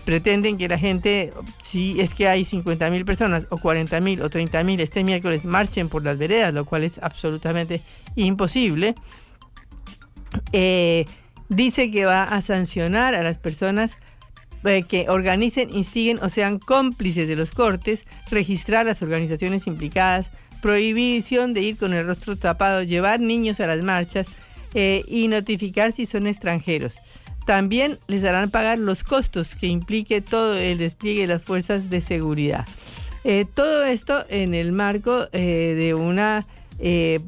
pretenden 0.08 0.56
que 0.56 0.68
la 0.68 0.78
gente, 0.78 1.34
si 1.60 2.00
es 2.00 2.14
que 2.14 2.28
hay 2.28 2.46
50 2.46 2.88
mil 2.88 3.04
personas 3.04 3.46
o 3.50 3.58
40 3.58 4.00
mil 4.00 4.22
o 4.22 4.30
30 4.30 4.62
mil 4.62 4.80
este 4.80 5.04
miércoles, 5.04 5.44
marchen 5.44 5.90
por 5.90 6.02
las 6.02 6.16
veredas, 6.16 6.54
lo 6.54 6.64
cual 6.64 6.84
es 6.84 6.98
absolutamente 7.02 7.82
imposible. 8.16 8.94
Eh, 10.54 11.04
dice 11.50 11.90
que 11.90 12.06
va 12.06 12.22
a 12.22 12.40
sancionar 12.40 13.14
a 13.14 13.22
las 13.22 13.36
personas 13.36 13.98
eh, 14.64 14.82
que 14.84 15.10
organicen, 15.10 15.68
instiguen 15.74 16.20
o 16.22 16.30
sean 16.30 16.58
cómplices 16.58 17.28
de 17.28 17.36
los 17.36 17.50
cortes, 17.50 18.06
registrar 18.30 18.86
las 18.86 19.02
organizaciones 19.02 19.66
implicadas, 19.66 20.30
prohibición 20.62 21.52
de 21.52 21.60
ir 21.60 21.76
con 21.76 21.92
el 21.92 22.06
rostro 22.06 22.34
tapado, 22.34 22.82
llevar 22.82 23.20
niños 23.20 23.60
a 23.60 23.66
las 23.66 23.82
marchas 23.82 24.26
eh, 24.72 25.04
y 25.06 25.28
notificar 25.28 25.92
si 25.92 26.06
son 26.06 26.26
extranjeros. 26.26 26.94
También 27.48 27.96
les 28.08 28.24
harán 28.24 28.50
pagar 28.50 28.78
los 28.78 29.04
costos 29.04 29.54
que 29.54 29.68
implique 29.68 30.20
todo 30.20 30.52
el 30.52 30.76
despliegue 30.76 31.22
de 31.22 31.28
las 31.28 31.42
fuerzas 31.42 31.88
de 31.88 32.02
seguridad. 32.02 32.66
Eh, 33.24 33.46
todo 33.54 33.84
esto 33.84 34.26
en 34.28 34.52
el 34.52 34.72
marco 34.72 35.28
eh, 35.32 35.72
de 35.74 35.94
una 35.94 36.46
eh, 36.78 37.20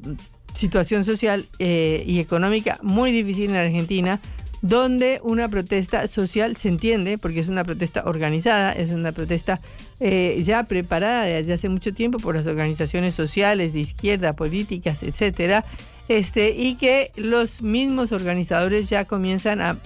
situación 0.53 1.07
social 1.07 1.47
y 1.59 2.21
económica 2.21 2.79
muy 2.83 3.13
difícil 3.13 3.49
en 3.49 3.57
Argentina, 3.57 4.21
donde 4.61 5.21
una 5.23 5.49
protesta 5.49 6.07
social 6.07 6.55
se 6.59 6.69
entiende, 6.69 7.17
porque 7.17 7.41
es 7.41 7.49
una 7.49 7.65
protesta 7.65 8.03
organizada, 8.05 8.73
es 8.73 8.91
una 8.91 9.13
protesta 9.13 9.59
ya 10.01 10.65
preparada 10.65 11.25
desde 11.25 11.55
hace 11.55 11.71
mucho 11.71 11.95
tiempo 11.95 12.19
por 12.19 12.37
las 12.37 12.47
organizaciones 12.47 13.15
sociales 13.15 13.73
de 13.73 13.81
izquierda, 13.81 14.35
políticas, 14.35 15.03
etcétera, 15.03 15.65
este, 16.11 16.51
y 16.51 16.75
que 16.75 17.13
los 17.17 17.63
mismos 17.63 18.13
organizadores 18.13 18.91
ya 18.91 19.07
comienzan 19.07 19.61
a, 19.61 19.77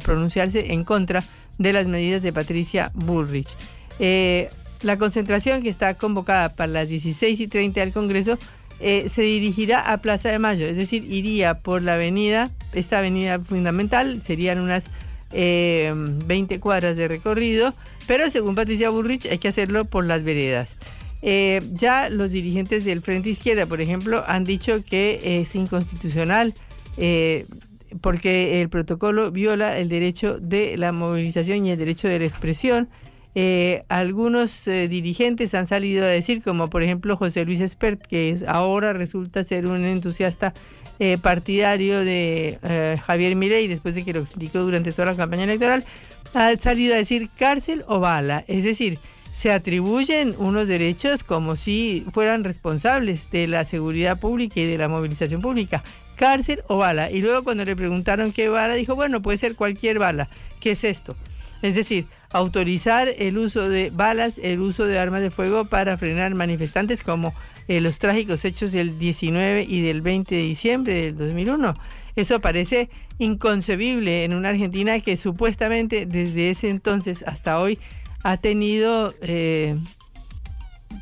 pronunciarse 0.00 0.72
en 0.72 0.84
contra 0.84 1.22
de 1.58 1.72
las 1.72 1.86
medidas 1.86 2.22
de 2.22 2.32
Patricia 2.32 2.90
Bullrich. 2.94 3.56
La 4.82 4.96
concentración 4.96 5.62
que 5.62 5.68
está 5.68 5.94
convocada 5.94 6.48
para 6.48 6.72
las 6.72 6.88
16 6.88 7.38
y 7.38 7.46
30 7.46 7.80
del 7.80 7.92
Congreso 7.92 8.36
eh, 8.80 9.08
se 9.08 9.22
dirigirá 9.22 9.92
a 9.92 9.98
Plaza 9.98 10.28
de 10.28 10.40
Mayo, 10.40 10.66
es 10.66 10.76
decir, 10.76 11.04
iría 11.04 11.54
por 11.54 11.82
la 11.82 11.94
avenida, 11.94 12.50
esta 12.72 12.98
avenida 12.98 13.38
fundamental, 13.38 14.22
serían 14.22 14.58
unas 14.58 14.86
20 15.30 16.54
eh, 16.54 16.60
cuadras 16.60 16.96
de 16.96 17.06
recorrido, 17.06 17.74
pero 18.08 18.28
según 18.28 18.56
Patricia 18.56 18.90
Burrich 18.90 19.26
hay 19.26 19.38
que 19.38 19.48
hacerlo 19.48 19.84
por 19.84 20.04
las 20.04 20.24
veredas. 20.24 20.74
Eh, 21.22 21.62
ya 21.72 22.10
los 22.10 22.32
dirigentes 22.32 22.84
del 22.84 23.00
Frente 23.00 23.30
Izquierda, 23.30 23.66
por 23.66 23.80
ejemplo, 23.80 24.24
han 24.26 24.44
dicho 24.44 24.84
que 24.84 25.40
es 25.40 25.54
inconstitucional 25.54 26.54
porque 28.00 28.60
el 28.60 28.68
protocolo 28.68 29.30
viola 29.30 29.78
el 29.78 29.88
derecho 29.88 30.38
de 30.38 30.76
la 30.76 30.92
movilización 30.92 31.66
y 31.66 31.70
el 31.70 31.78
derecho 31.78 32.08
de 32.08 32.18
la 32.18 32.24
expresión. 32.24 32.88
Eh, 33.34 33.84
algunos 33.88 34.68
eh, 34.68 34.88
dirigentes 34.88 35.54
han 35.54 35.66
salido 35.66 36.04
a 36.04 36.08
decir, 36.08 36.42
como 36.42 36.68
por 36.68 36.82
ejemplo 36.82 37.16
José 37.16 37.44
Luis 37.44 37.60
Espert, 37.60 38.02
que 38.02 38.30
es, 38.30 38.42
ahora 38.42 38.92
resulta 38.92 39.42
ser 39.42 39.66
un 39.66 39.84
entusiasta 39.84 40.52
eh, 40.98 41.16
partidario 41.20 42.00
de 42.00 42.98
Javier 43.04 43.34
Milei, 43.34 43.68
después 43.68 43.94
de 43.94 44.04
que 44.04 44.12
lo 44.12 44.24
criticó 44.24 44.60
durante 44.60 44.92
toda 44.92 45.06
la 45.06 45.14
campaña 45.16 45.44
electoral, 45.44 45.84
ha 46.34 46.54
salido 46.56 46.94
a 46.94 46.98
decir 46.98 47.28
cárcel 47.36 47.84
o 47.88 48.00
bala. 48.00 48.44
Es 48.48 48.64
decir, 48.64 48.98
se 49.32 49.50
atribuyen 49.50 50.34
unos 50.38 50.68
derechos 50.68 51.24
como 51.24 51.56
si 51.56 52.04
fueran 52.10 52.44
responsables 52.44 53.30
de 53.30 53.46
la 53.46 53.64
seguridad 53.64 54.20
pública 54.20 54.60
y 54.60 54.66
de 54.66 54.78
la 54.78 54.88
movilización 54.88 55.40
pública. 55.40 55.82
Cárcel 56.16 56.62
o 56.68 56.76
bala. 56.76 57.10
Y 57.10 57.22
luego 57.22 57.42
cuando 57.42 57.64
le 57.64 57.74
preguntaron 57.74 58.32
qué 58.32 58.48
bala, 58.48 58.74
dijo, 58.74 58.94
bueno, 58.94 59.22
puede 59.22 59.38
ser 59.38 59.54
cualquier 59.54 59.98
bala. 59.98 60.28
¿Qué 60.60 60.72
es 60.72 60.84
esto? 60.84 61.16
Es 61.62 61.74
decir, 61.74 62.06
autorizar 62.30 63.08
el 63.16 63.38
uso 63.38 63.68
de 63.68 63.90
balas, 63.90 64.38
el 64.38 64.60
uso 64.60 64.84
de 64.84 64.98
armas 64.98 65.22
de 65.22 65.30
fuego 65.30 65.64
para 65.64 65.96
frenar 65.96 66.34
manifestantes 66.34 67.02
como 67.02 67.34
eh, 67.68 67.80
los 67.80 67.98
trágicos 67.98 68.44
hechos 68.44 68.70
del 68.72 68.98
19 68.98 69.64
y 69.66 69.80
del 69.80 70.02
20 70.02 70.34
de 70.34 70.42
diciembre 70.42 70.94
del 70.94 71.16
2001. 71.16 71.74
Eso 72.16 72.40
parece 72.40 72.90
inconcebible 73.18 74.24
en 74.24 74.34
una 74.34 74.50
Argentina 74.50 75.00
que 75.00 75.16
supuestamente 75.16 76.04
desde 76.04 76.50
ese 76.50 76.68
entonces 76.68 77.24
hasta 77.26 77.58
hoy 77.58 77.78
ha 78.22 78.36
tenido 78.36 79.14
eh, 79.22 79.78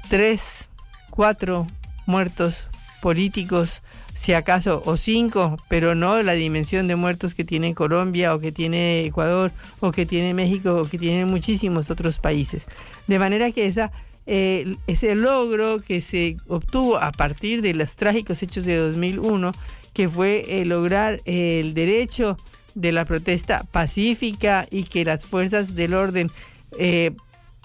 tres, 0.09 0.69
cuatro 1.11 1.67
muertos 2.07 2.69
políticos 3.03 3.83
si 4.21 4.35
acaso, 4.35 4.83
o 4.85 4.99
cinco, 4.99 5.57
pero 5.71 5.95
no 5.95 6.23
la 6.23 6.35
dimensión 6.35 6.87
de 6.89 6.95
muertos 6.95 7.33
que 7.33 7.43
tiene 7.43 7.75
Colombia 7.75 8.35
o 8.35 8.39
que 8.39 8.53
tiene 8.53 9.07
Ecuador 9.07 9.51
o 9.81 9.93
que 9.93 10.05
tiene 10.05 10.35
México 10.35 10.77
o 10.77 10.85
que 10.87 10.99
tienen 10.99 11.29
muchísimos 11.29 11.91
otros 11.91 12.19
países. 12.19 12.67
De 13.07 13.19
manera 13.19 13.51
que 13.51 13.65
esa, 13.65 13.93
eh, 14.27 14.77
ese 14.87 15.15
logro 15.15 15.81
que 15.81 16.03
se 16.03 16.37
obtuvo 16.49 16.99
a 16.99 17.13
partir 17.13 17.63
de 17.63 17.73
los 17.73 17.97
trágicos 17.97 18.43
hechos 18.43 18.67
de 18.67 18.77
2001, 18.77 19.53
que 19.95 20.07
fue 20.07 20.45
eh, 20.49 20.67
lograr 20.67 21.21
el 21.25 21.73
derecho 21.73 22.37
de 22.75 22.93
la 22.93 23.07
protesta 23.07 23.65
pacífica 23.73 24.67
y 24.71 24.85
que 24.85 25.07
las 25.07 25.25
fuerzas 25.25 25.75
del 25.75 25.95
orden 25.95 26.31
eh, 26.79 27.13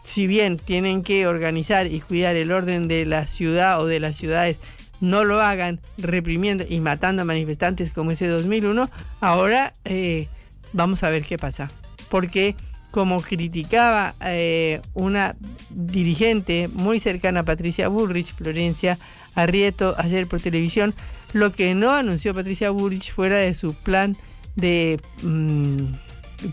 si 0.03 0.27
bien 0.27 0.57
tienen 0.57 1.03
que 1.03 1.27
organizar 1.27 1.87
y 1.87 1.99
cuidar 1.99 2.35
el 2.35 2.51
orden 2.51 2.87
de 2.87 3.05
la 3.05 3.27
ciudad 3.27 3.81
o 3.81 3.87
de 3.87 3.99
las 3.99 4.15
ciudades 4.15 4.57
no 5.01 5.23
lo 5.23 5.41
hagan 5.41 5.79
reprimiendo 5.97 6.63
y 6.67 6.79
matando 6.79 7.23
a 7.23 7.25
manifestantes 7.25 7.91
como 7.91 8.11
ese 8.11 8.27
2001, 8.27 8.89
ahora 9.19 9.73
eh, 9.83 10.27
vamos 10.73 11.03
a 11.03 11.09
ver 11.09 11.23
qué 11.23 11.37
pasa. 11.37 11.69
Porque 12.09 12.55
como 12.91 13.21
criticaba 13.21 14.15
eh, 14.21 14.81
una 14.93 15.35
dirigente 15.69 16.69
muy 16.71 16.99
cercana 16.99 17.41
a 17.41 17.43
Patricia 17.43 17.89
Bullrich, 17.89 18.33
Florencia 18.33 18.97
Arrieto, 19.35 19.95
ayer 19.97 20.27
por 20.27 20.39
televisión, 20.39 20.93
lo 21.33 21.51
que 21.51 21.75
no 21.75 21.91
anunció 21.91 22.33
Patricia 22.33 22.69
Bullrich 22.69 23.11
fuera 23.11 23.37
de 23.37 23.53
su 23.53 23.73
plan 23.73 24.15
de, 24.55 25.01
mm, 25.23 25.77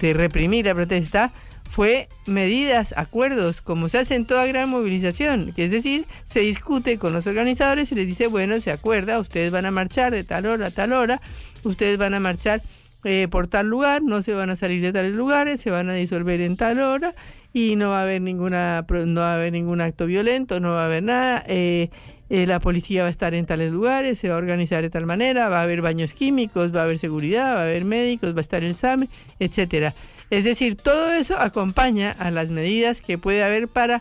de 0.01 0.13
reprimir 0.15 0.67
la 0.67 0.75
protesta, 0.75 1.33
fue 1.73 2.11
medidas, 2.27 2.93
acuerdos, 2.99 3.63
como 3.63 3.89
se 3.89 3.97
hace 3.97 4.15
en 4.15 4.27
toda 4.27 4.45
gran 4.45 4.69
movilización, 4.69 5.55
que 5.57 5.65
es 5.65 5.71
decir, 5.71 6.05
se 6.25 6.41
discute 6.41 6.99
con 6.99 7.15
los 7.15 7.27
organizadores 7.27 7.91
y 7.91 7.95
les 7.95 8.07
dice, 8.07 8.27
bueno, 8.27 8.61
se 8.61 8.71
acuerda, 8.71 9.19
ustedes 9.19 9.51
van 9.51 9.65
a 9.65 9.71
marchar 9.71 10.13
de 10.13 10.23
tal 10.23 10.45
hora 10.45 10.67
a 10.67 10.71
tal 10.71 10.93
hora, 10.93 11.23
ustedes 11.65 11.97
van 11.97 12.13
a 12.13 12.21
marchar 12.21 12.61
eh, 13.05 13.27
por 13.31 13.47
tal 13.47 13.69
lugar, 13.69 14.03
no 14.03 14.21
se 14.21 14.35
van 14.35 14.51
a 14.51 14.57
salir 14.57 14.83
de 14.83 14.93
tales 14.93 15.15
lugares, 15.15 15.63
se 15.63 15.71
van 15.71 15.89
a 15.89 15.95
disolver 15.95 16.43
en 16.43 16.59
tal 16.59 16.79
hora 16.79 17.15
y 17.55 17.75
no 17.77 17.89
va 17.89 18.01
a 18.01 18.03
haber 18.03 18.21
ninguna 18.21 18.85
no 18.91 19.21
va 19.23 19.33
a 19.33 19.37
haber 19.37 19.55
ningún 19.55 19.81
acto 19.81 20.05
violento, 20.05 20.61
no 20.61 20.73
va 20.73 20.83
a 20.83 20.85
haber 20.85 21.03
nada. 21.03 21.43
Eh, 21.49 21.89
eh, 22.29 22.47
la 22.47 22.61
policía 22.61 23.01
va 23.01 23.09
a 23.09 23.11
estar 23.11 23.33
en 23.33 23.47
tales 23.47 23.73
lugares, 23.73 24.19
se 24.19 24.29
va 24.29 24.35
a 24.35 24.39
organizar 24.39 24.83
de 24.83 24.91
tal 24.91 25.07
manera, 25.07 25.49
va 25.49 25.61
a 25.61 25.63
haber 25.63 25.81
baños 25.81 26.13
químicos, 26.13 26.75
va 26.77 26.81
a 26.81 26.85
haber 26.85 26.99
seguridad, 26.99 27.55
va 27.55 27.61
a 27.61 27.63
haber 27.63 27.87
médicos, 27.87 28.35
va 28.35 28.39
a 28.39 28.43
estar 28.43 28.63
el 28.63 28.75
SAME, 28.75 29.09
etcétera. 29.39 29.95
Es 30.33 30.45
decir, 30.45 30.77
todo 30.77 31.13
eso 31.13 31.39
acompaña 31.39 32.17
a 32.19 32.31
las 32.31 32.49
medidas 32.49 33.03
que 33.03 33.19
puede 33.19 33.43
haber 33.43 33.69
para 33.69 34.01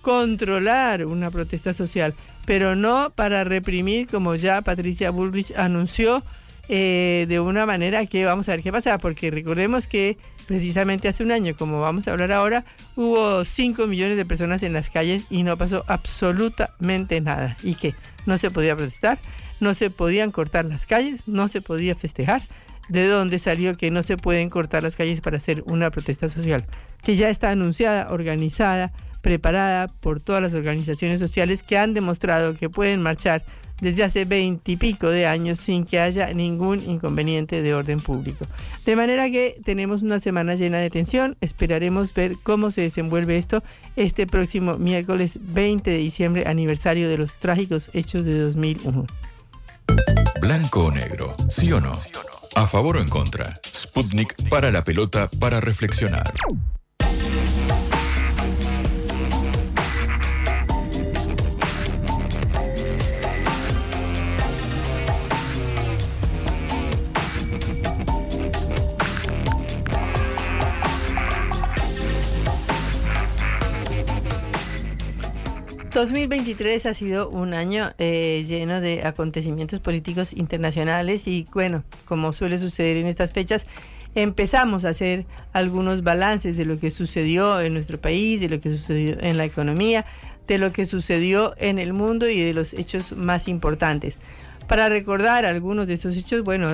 controlar 0.00 1.04
una 1.04 1.28
protesta 1.32 1.72
social, 1.72 2.14
pero 2.44 2.76
no 2.76 3.10
para 3.10 3.42
reprimir, 3.42 4.06
como 4.06 4.36
ya 4.36 4.62
Patricia 4.62 5.10
Bullrich 5.10 5.52
anunció, 5.56 6.22
eh, 6.68 7.26
de 7.28 7.40
una 7.40 7.66
manera 7.66 8.06
que 8.06 8.24
vamos 8.24 8.48
a 8.48 8.52
ver 8.52 8.62
qué 8.62 8.70
pasa, 8.70 8.96
porque 8.98 9.32
recordemos 9.32 9.88
que 9.88 10.18
precisamente 10.46 11.08
hace 11.08 11.24
un 11.24 11.32
año, 11.32 11.56
como 11.58 11.80
vamos 11.80 12.06
a 12.06 12.12
hablar 12.12 12.30
ahora, 12.30 12.64
hubo 12.94 13.44
5 13.44 13.88
millones 13.88 14.16
de 14.16 14.24
personas 14.24 14.62
en 14.62 14.74
las 14.74 14.88
calles 14.88 15.24
y 15.30 15.42
no 15.42 15.56
pasó 15.56 15.82
absolutamente 15.88 17.20
nada. 17.20 17.56
¿Y 17.60 17.74
qué? 17.74 17.96
No 18.24 18.36
se 18.36 18.52
podía 18.52 18.76
protestar, 18.76 19.18
no 19.58 19.74
se 19.74 19.90
podían 19.90 20.30
cortar 20.30 20.64
las 20.64 20.86
calles, 20.86 21.26
no 21.26 21.48
se 21.48 21.60
podía 21.60 21.96
festejar, 21.96 22.40
de 22.88 23.06
dónde 23.06 23.38
salió 23.38 23.76
que 23.76 23.90
no 23.90 24.02
se 24.02 24.16
pueden 24.16 24.50
cortar 24.50 24.82
las 24.82 24.96
calles 24.96 25.20
para 25.20 25.36
hacer 25.36 25.62
una 25.66 25.90
protesta 25.90 26.28
social, 26.28 26.64
que 27.02 27.16
ya 27.16 27.28
está 27.28 27.50
anunciada, 27.50 28.10
organizada, 28.10 28.92
preparada 29.20 29.88
por 29.88 30.20
todas 30.20 30.42
las 30.42 30.54
organizaciones 30.54 31.18
sociales 31.18 31.62
que 31.62 31.78
han 31.78 31.94
demostrado 31.94 32.54
que 32.54 32.68
pueden 32.68 33.02
marchar 33.02 33.44
desde 33.82 34.04
hace 34.04 34.24
veintipico 34.24 35.10
de 35.10 35.26
años 35.26 35.58
sin 35.58 35.84
que 35.84 35.98
haya 35.98 36.32
ningún 36.32 36.82
inconveniente 36.88 37.62
de 37.62 37.74
orden 37.74 38.00
público. 38.00 38.46
De 38.86 38.94
manera 38.94 39.28
que 39.28 39.56
tenemos 39.64 40.02
una 40.02 40.20
semana 40.20 40.54
llena 40.54 40.78
de 40.78 40.88
tensión, 40.88 41.36
esperaremos 41.40 42.14
ver 42.14 42.36
cómo 42.44 42.70
se 42.70 42.82
desenvuelve 42.82 43.36
esto 43.36 43.62
este 43.96 44.28
próximo 44.28 44.78
miércoles 44.78 45.38
20 45.42 45.90
de 45.90 45.98
diciembre, 45.98 46.44
aniversario 46.46 47.08
de 47.08 47.18
los 47.18 47.34
trágicos 47.40 47.90
hechos 47.92 48.24
de 48.24 48.38
2001. 48.38 49.04
Blanco 50.40 50.84
o 50.86 50.90
negro, 50.92 51.34
sí 51.50 51.72
o 51.72 51.80
no. 51.80 51.92
¿A 52.54 52.66
favor 52.66 52.96
o 52.96 53.00
en 53.00 53.08
contra? 53.08 53.54
Sputnik 53.64 54.48
para 54.50 54.70
la 54.70 54.84
pelota 54.84 55.30
para 55.40 55.60
reflexionar. 55.60 56.32
2023 75.92 76.86
ha 76.86 76.94
sido 76.94 77.28
un 77.28 77.52
año 77.52 77.92
eh, 77.98 78.44
lleno 78.48 78.80
de 78.80 79.04
acontecimientos 79.04 79.78
políticos 79.80 80.32
internacionales 80.32 81.26
y 81.26 81.46
bueno, 81.52 81.84
como 82.06 82.32
suele 82.32 82.58
suceder 82.58 82.96
en 82.96 83.06
estas 83.06 83.32
fechas, 83.32 83.66
empezamos 84.14 84.84
a 84.84 84.90
hacer 84.90 85.26
algunos 85.52 86.02
balances 86.02 86.56
de 86.56 86.64
lo 86.64 86.78
que 86.78 86.90
sucedió 86.90 87.60
en 87.60 87.74
nuestro 87.74 88.00
país, 88.00 88.40
de 88.40 88.48
lo 88.48 88.58
que 88.58 88.70
sucedió 88.70 89.20
en 89.20 89.36
la 89.36 89.44
economía, 89.44 90.06
de 90.46 90.56
lo 90.56 90.72
que 90.72 90.86
sucedió 90.86 91.54
en 91.58 91.78
el 91.78 91.92
mundo 91.92 92.28
y 92.28 92.40
de 92.40 92.54
los 92.54 92.72
hechos 92.72 93.12
más 93.12 93.46
importantes. 93.46 94.16
Para 94.68 94.88
recordar 94.88 95.44
algunos 95.44 95.86
de 95.86 95.94
esos 95.94 96.16
hechos, 96.16 96.42
bueno, 96.42 96.70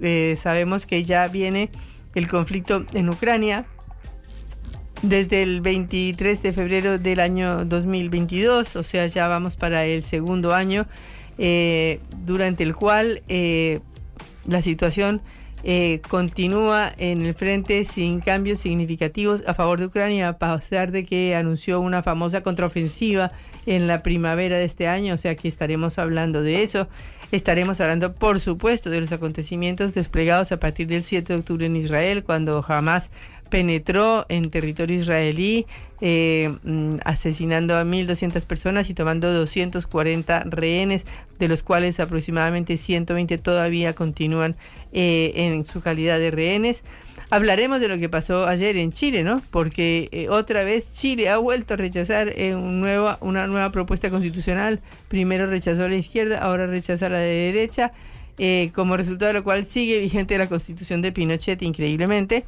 eh, 0.00 0.36
sabemos 0.40 0.86
que 0.86 1.04
ya 1.04 1.28
viene 1.28 1.70
el 2.16 2.26
conflicto 2.28 2.84
en 2.94 3.10
Ucrania, 3.10 3.66
desde 5.02 5.42
el 5.42 5.60
23 5.60 6.42
de 6.42 6.52
febrero 6.52 6.98
del 6.98 7.20
año 7.20 7.64
2022, 7.64 8.76
o 8.76 8.82
sea, 8.82 9.06
ya 9.06 9.28
vamos 9.28 9.56
para 9.56 9.84
el 9.84 10.02
segundo 10.02 10.54
año, 10.54 10.86
eh, 11.38 12.00
durante 12.24 12.62
el 12.62 12.74
cual 12.74 13.22
eh, 13.28 13.80
la 14.46 14.62
situación 14.62 15.20
eh, 15.64 16.00
continúa 16.08 16.92
en 16.96 17.26
el 17.26 17.34
frente 17.34 17.84
sin 17.84 18.20
cambios 18.20 18.60
significativos 18.60 19.42
a 19.46 19.54
favor 19.54 19.80
de 19.80 19.86
Ucrania, 19.86 20.28
a 20.28 20.38
pesar 20.38 20.92
de 20.92 21.04
que 21.04 21.34
anunció 21.34 21.80
una 21.80 22.02
famosa 22.02 22.42
contraofensiva 22.42 23.32
en 23.66 23.88
la 23.88 24.02
primavera 24.02 24.56
de 24.56 24.64
este 24.64 24.86
año, 24.86 25.14
o 25.14 25.16
sea 25.16 25.34
que 25.34 25.48
estaremos 25.48 25.98
hablando 25.98 26.42
de 26.42 26.62
eso. 26.62 26.88
Estaremos 27.32 27.80
hablando, 27.80 28.14
por 28.14 28.38
supuesto, 28.38 28.88
de 28.88 29.00
los 29.00 29.10
acontecimientos 29.10 29.94
desplegados 29.94 30.52
a 30.52 30.60
partir 30.60 30.86
del 30.86 31.02
7 31.02 31.32
de 31.32 31.38
octubre 31.40 31.66
en 31.66 31.74
Israel, 31.74 32.22
cuando 32.22 32.62
jamás 32.62 33.10
penetró 33.48 34.26
en 34.28 34.50
territorio 34.50 34.98
israelí, 34.98 35.66
eh, 36.00 36.54
mm, 36.62 36.96
asesinando 37.04 37.76
a 37.76 37.84
1.200 37.84 38.44
personas 38.44 38.90
y 38.90 38.94
tomando 38.94 39.32
240 39.32 40.44
rehenes, 40.44 41.06
de 41.38 41.48
los 41.48 41.62
cuales 41.62 42.00
aproximadamente 42.00 42.76
120 42.76 43.38
todavía 43.38 43.94
continúan 43.94 44.56
eh, 44.92 45.32
en 45.36 45.64
su 45.64 45.80
calidad 45.80 46.18
de 46.18 46.30
rehenes. 46.30 46.84
Hablaremos 47.28 47.80
de 47.80 47.88
lo 47.88 47.98
que 47.98 48.08
pasó 48.08 48.46
ayer 48.46 48.76
en 48.76 48.92
Chile, 48.92 49.24
¿no? 49.24 49.42
Porque 49.50 50.08
eh, 50.12 50.28
otra 50.28 50.62
vez 50.62 50.94
Chile 50.94 51.28
ha 51.28 51.38
vuelto 51.38 51.74
a 51.74 51.76
rechazar 51.76 52.32
un 52.54 52.80
nueva, 52.80 53.18
una 53.20 53.46
nueva 53.46 53.72
propuesta 53.72 54.10
constitucional. 54.10 54.80
Primero 55.08 55.46
rechazó 55.46 55.88
la 55.88 55.96
izquierda, 55.96 56.38
ahora 56.38 56.66
rechaza 56.66 57.08
la 57.08 57.18
de 57.18 57.52
derecha. 57.52 57.92
como 58.74 58.96
resultado 58.96 59.28
de 59.28 59.38
lo 59.38 59.44
cual 59.44 59.64
sigue 59.64 59.98
vigente 59.98 60.36
la 60.38 60.46
constitución 60.46 61.00
de 61.00 61.10
Pinochet 61.10 61.62
increíblemente 61.62 62.44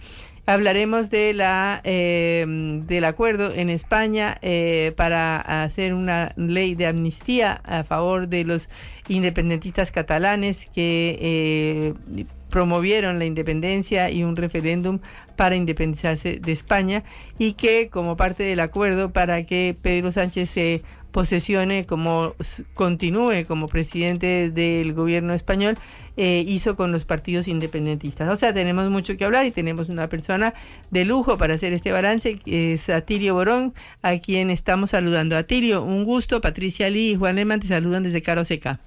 Hablaremos 0.48 1.10
de 1.10 1.34
la, 1.34 1.82
eh, 1.84 2.46
del 2.86 3.04
acuerdo 3.04 3.52
en 3.52 3.68
España 3.68 4.38
eh, 4.40 4.94
para 4.96 5.62
hacer 5.62 5.92
una 5.92 6.32
ley 6.36 6.74
de 6.74 6.86
amnistía 6.86 7.60
a 7.64 7.84
favor 7.84 8.28
de 8.28 8.44
los 8.44 8.70
independentistas 9.08 9.92
catalanes 9.92 10.64
que 10.74 11.18
eh, 11.20 12.24
promovieron 12.48 13.18
la 13.18 13.26
independencia 13.26 14.08
y 14.08 14.24
un 14.24 14.36
referéndum 14.36 15.00
para 15.36 15.54
independizarse 15.54 16.40
de 16.40 16.52
España 16.52 17.04
y 17.38 17.52
que 17.52 17.90
como 17.90 18.16
parte 18.16 18.42
del 18.42 18.60
acuerdo 18.60 19.12
para 19.12 19.44
que 19.44 19.76
Pedro 19.82 20.12
Sánchez 20.12 20.48
se 20.48 20.82
posesione 21.12 21.84
como 21.84 22.34
continúe 22.72 23.44
como 23.46 23.68
presidente 23.68 24.50
del 24.50 24.94
gobierno 24.94 25.34
español 25.34 25.76
eh, 26.20 26.44
hizo 26.46 26.74
con 26.74 26.90
los 26.90 27.04
partidos 27.04 27.46
independentistas. 27.46 28.28
O 28.28 28.34
sea, 28.34 28.52
tenemos 28.52 28.90
mucho 28.90 29.16
que 29.16 29.24
hablar 29.24 29.46
y 29.46 29.52
tenemos 29.52 29.88
una 29.88 30.08
persona 30.08 30.52
de 30.90 31.04
lujo 31.04 31.38
para 31.38 31.54
hacer 31.54 31.72
este 31.72 31.92
balance, 31.92 32.40
que 32.40 32.72
es 32.72 32.90
Atilio 32.90 33.34
Borón, 33.34 33.72
a 34.02 34.18
quien 34.18 34.50
estamos 34.50 34.90
saludando. 34.90 35.36
Atilio, 35.36 35.84
un 35.84 36.04
gusto. 36.04 36.40
Patricia 36.40 36.90
Lee 36.90 37.12
y 37.12 37.16
Juan 37.16 37.36
Lehmann 37.36 37.60
te 37.60 37.68
saludan 37.68 38.02
desde 38.02 38.20
Caro 38.20 38.44
Seca. 38.44 38.80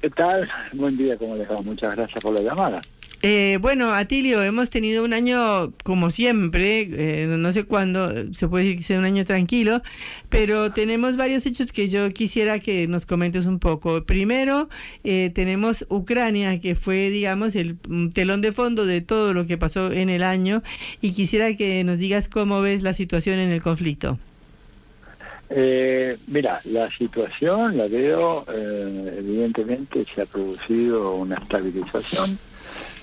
¿Qué 0.00 0.10
tal? 0.10 0.48
Buen 0.72 0.96
día, 0.96 1.16
¿cómo 1.16 1.36
les 1.36 1.48
va? 1.48 1.62
Muchas 1.62 1.94
gracias 1.94 2.20
por 2.20 2.34
la 2.34 2.40
llamada. 2.40 2.82
Eh, 3.22 3.58
bueno, 3.60 3.92
Atilio, 3.94 4.42
hemos 4.42 4.68
tenido 4.68 5.02
un 5.02 5.14
año 5.14 5.72
como 5.84 6.10
siempre, 6.10 6.88
eh, 6.92 7.26
no 7.26 7.50
sé 7.50 7.64
cuándo, 7.64 8.32
se 8.34 8.46
puede 8.46 8.64
decir 8.64 8.78
que 8.78 8.84
sea 8.84 8.98
un 8.98 9.04
año 9.04 9.24
tranquilo, 9.24 9.82
pero 10.28 10.70
tenemos 10.72 11.16
varios 11.16 11.46
hechos 11.46 11.72
que 11.72 11.88
yo 11.88 12.12
quisiera 12.12 12.60
que 12.60 12.86
nos 12.86 13.06
comentes 13.06 13.46
un 13.46 13.58
poco. 13.58 14.04
Primero, 14.04 14.68
eh, 15.02 15.30
tenemos 15.34 15.86
Ucrania, 15.88 16.60
que 16.60 16.74
fue, 16.74 17.08
digamos, 17.08 17.56
el 17.56 17.78
telón 18.12 18.42
de 18.42 18.52
fondo 18.52 18.84
de 18.84 19.00
todo 19.00 19.32
lo 19.32 19.46
que 19.46 19.56
pasó 19.56 19.90
en 19.90 20.10
el 20.10 20.22
año, 20.22 20.62
y 21.00 21.12
quisiera 21.12 21.56
que 21.56 21.82
nos 21.84 21.98
digas 21.98 22.28
cómo 22.28 22.60
ves 22.60 22.82
la 22.82 22.92
situación 22.92 23.38
en 23.38 23.50
el 23.50 23.62
conflicto. 23.62 24.18
mira, 26.26 26.60
la 26.64 26.90
situación 26.90 27.78
la 27.78 27.88
veo, 27.88 28.44
evidentemente 29.18 30.04
se 30.14 30.22
ha 30.22 30.26
producido 30.26 31.14
una 31.14 31.36
estabilización 31.36 32.38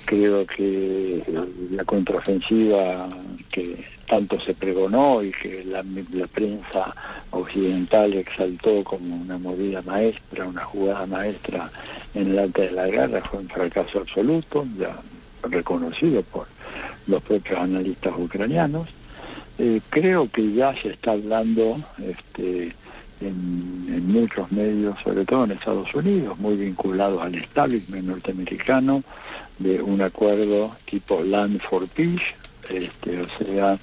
creo 0.06 0.46
que 0.46 1.24
la 1.72 1.84
contraofensiva 1.86 3.10
que 3.52 3.84
tanto 4.08 4.40
se 4.40 4.54
pregonó 4.54 5.24
y 5.24 5.32
que 5.32 5.64
la, 5.64 5.84
prensa 6.28 6.96
occidental 7.32 8.14
exaltó 8.14 8.84
como 8.84 9.16
una 9.16 9.38
movida 9.38 9.82
maestra, 9.82 10.46
una 10.46 10.64
jugada 10.66 11.06
maestra 11.08 11.72
en 12.14 12.32
el 12.32 12.40
arte 12.40 12.64
de 12.64 12.72
la 12.72 12.88
guerra, 12.88 13.22
fue 13.22 13.40
un 13.40 13.50
fracaso 13.50 14.00
absoluto, 14.00 14.68
ya 14.78 14.96
reconocido 15.44 16.22
por 16.24 16.48
los 17.08 17.22
propios 17.24 17.60
analistas 17.60 18.14
ucranianos. 18.18 18.88
Eh, 19.58 19.82
creo 19.90 20.30
que 20.30 20.52
ya 20.52 20.76
se 20.76 20.90
está 20.90 21.12
hablando 21.12 21.78
este, 22.04 22.74
en, 23.22 23.86
en, 23.88 24.08
muchos 24.12 24.52
medios, 24.52 24.96
sobre 25.04 25.26
todo 25.26 25.46
en 25.46 25.52
Estados 25.52 25.94
Unidos, 25.94 26.38
muy 26.40 26.56
vinculados 26.56 27.22
al 27.22 27.36
establishment 27.36 28.06
norteamericano, 28.06 29.04
de 29.60 29.82
un 29.82 30.02
acuerdo 30.02 30.76
tipo 30.86 31.22
Land 31.24 31.62
for 31.62 31.88
Peace, 31.88 32.36
este, 32.70 33.22
o 33.22 33.28
sea, 33.38 33.80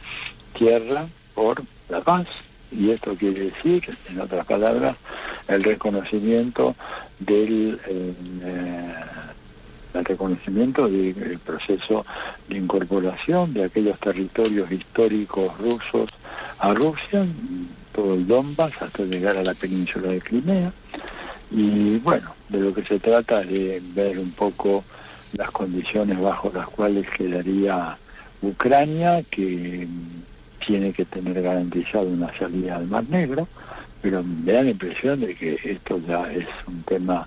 tierra 0.57 1.07
por 1.35 1.63
la 1.89 2.01
paz. 2.01 2.27
Y 2.73 2.91
esto 2.91 3.15
quiere 3.17 3.51
decir, 3.51 3.83
en 4.09 4.21
otras 4.21 4.47
palabras, 4.47 4.97
el 5.49 5.65
reconocimiento 5.65 6.77
del 7.19 7.81
eh, 7.87 8.15
el 9.95 10.05
reconocimiento 10.05 10.89
del 10.89 11.39
proceso 11.45 12.05
de 12.49 12.59
incorporación 12.59 13.53
de 13.53 13.65
aquellos 13.65 13.99
territorios 13.99 14.71
históricos 14.71 15.57
rusos 15.59 16.09
a 16.59 16.75
Rusia, 16.75 17.27
todo 17.93 18.15
el 18.15 18.27
Donbass 18.27 18.73
hasta 18.81 19.05
llegar 19.05 19.37
a 19.37 19.43
la 19.43 19.55
península 19.55 20.09
de 20.09 20.21
Crimea. 20.21 20.73
Y 21.51 21.99
bueno, 21.99 22.35
de 22.49 22.61
lo 22.61 22.73
que 22.73 22.85
se 22.85 23.01
trata 23.01 23.43
es 23.43 23.49
de 23.49 23.83
ver 23.95 24.19
un 24.19 24.31
poco 24.31 24.85
las 25.37 25.51
condiciones 25.51 26.21
bajo 26.21 26.51
las 26.55 26.67
cuales 26.69 27.09
quedaría 27.09 27.97
Ucrania, 28.43 29.23
que 29.31 29.87
tiene 30.65 30.93
que 30.93 31.05
tener 31.05 31.43
garantizado 31.43 32.07
una 32.07 32.33
salida 32.39 32.77
al 32.77 32.87
Mar 32.87 33.05
Negro, 33.09 33.49
pero 34.03 34.23
me 34.23 34.53
da 34.53 34.63
la 34.63 34.71
impresión 34.71 35.21
de 35.21 35.35
que 35.35 35.59
esto 35.65 36.01
ya 36.07 36.31
es 36.33 36.47
un 36.67 36.83
tema 36.83 37.27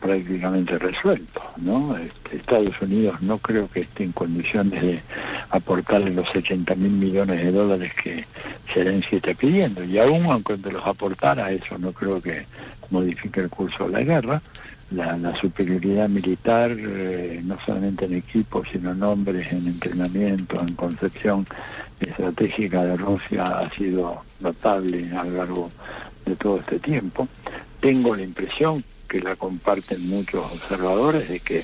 prácticamente 0.00 0.78
resuelto, 0.78 1.42
¿no? 1.56 1.96
Este, 1.96 2.36
Estados 2.36 2.80
Unidos 2.82 3.22
no 3.22 3.38
creo 3.38 3.68
que 3.68 3.80
esté 3.80 4.04
en 4.04 4.12
condiciones 4.12 4.82
de 4.82 5.00
aportarle 5.48 6.10
los 6.10 6.28
80 6.34 6.74
mil 6.74 6.92
millones 6.92 7.42
de 7.42 7.50
dólares 7.50 7.92
que 8.02 8.24
Zelensky 8.72 9.16
está 9.16 9.32
pidiendo, 9.32 9.82
y 9.82 9.98
aún 9.98 10.26
aunque 10.26 10.58
los 10.58 10.86
aportara, 10.86 11.50
eso 11.52 11.78
no 11.78 11.92
creo 11.92 12.20
que 12.20 12.46
modifique 12.90 13.40
el 13.40 13.48
curso 13.48 13.84
de 13.84 13.90
la 13.92 14.02
guerra, 14.02 14.42
la, 14.94 15.34
superioridad 15.36 16.08
militar, 16.08 16.70
eh, 16.76 17.40
no 17.44 17.58
solamente 17.64 18.04
en 18.04 18.14
equipo, 18.14 18.62
sino 18.70 18.92
en 18.92 19.02
hombres, 19.02 19.52
en 19.52 19.66
entrenamiento, 19.66 20.60
en 20.60 20.74
concepción 20.74 21.46
estratégica 22.00 22.84
de 22.84 22.96
Rusia 22.96 23.46
ha 23.58 23.70
sido 23.70 24.22
notable 24.40 25.10
a 25.16 25.24
lo 25.24 25.30
largo 25.38 25.70
de 26.24 26.36
todo 26.36 26.58
este 26.58 26.78
tiempo. 26.78 27.28
Tengo 27.80 28.16
la 28.16 28.22
impresión 28.22 28.84
que 29.08 29.20
la 29.20 29.36
comparten 29.36 30.08
muchos 30.08 30.44
observadores 30.52 31.28
de 31.28 31.40
que 31.40 31.58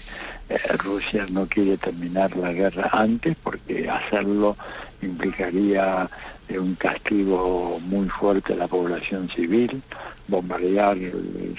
eh, 0.49 0.59
Rusia 0.79 1.27
no 1.33 1.47
quiere 1.47 1.77
terminar 1.79 2.37
la 2.37 2.53
guerra 2.53 2.91
antes 2.93 3.37
porque 3.43 3.89
hacerlo 3.89 4.57
implicaría 5.03 6.09
eh, 6.49 6.59
un 6.59 6.75
castigo 6.75 7.81
muy 7.85 8.09
fuerte 8.09 8.53
a 8.53 8.57
la 8.57 8.69
población 8.69 9.29
civil, 9.31 9.83
bombardear 10.31 10.97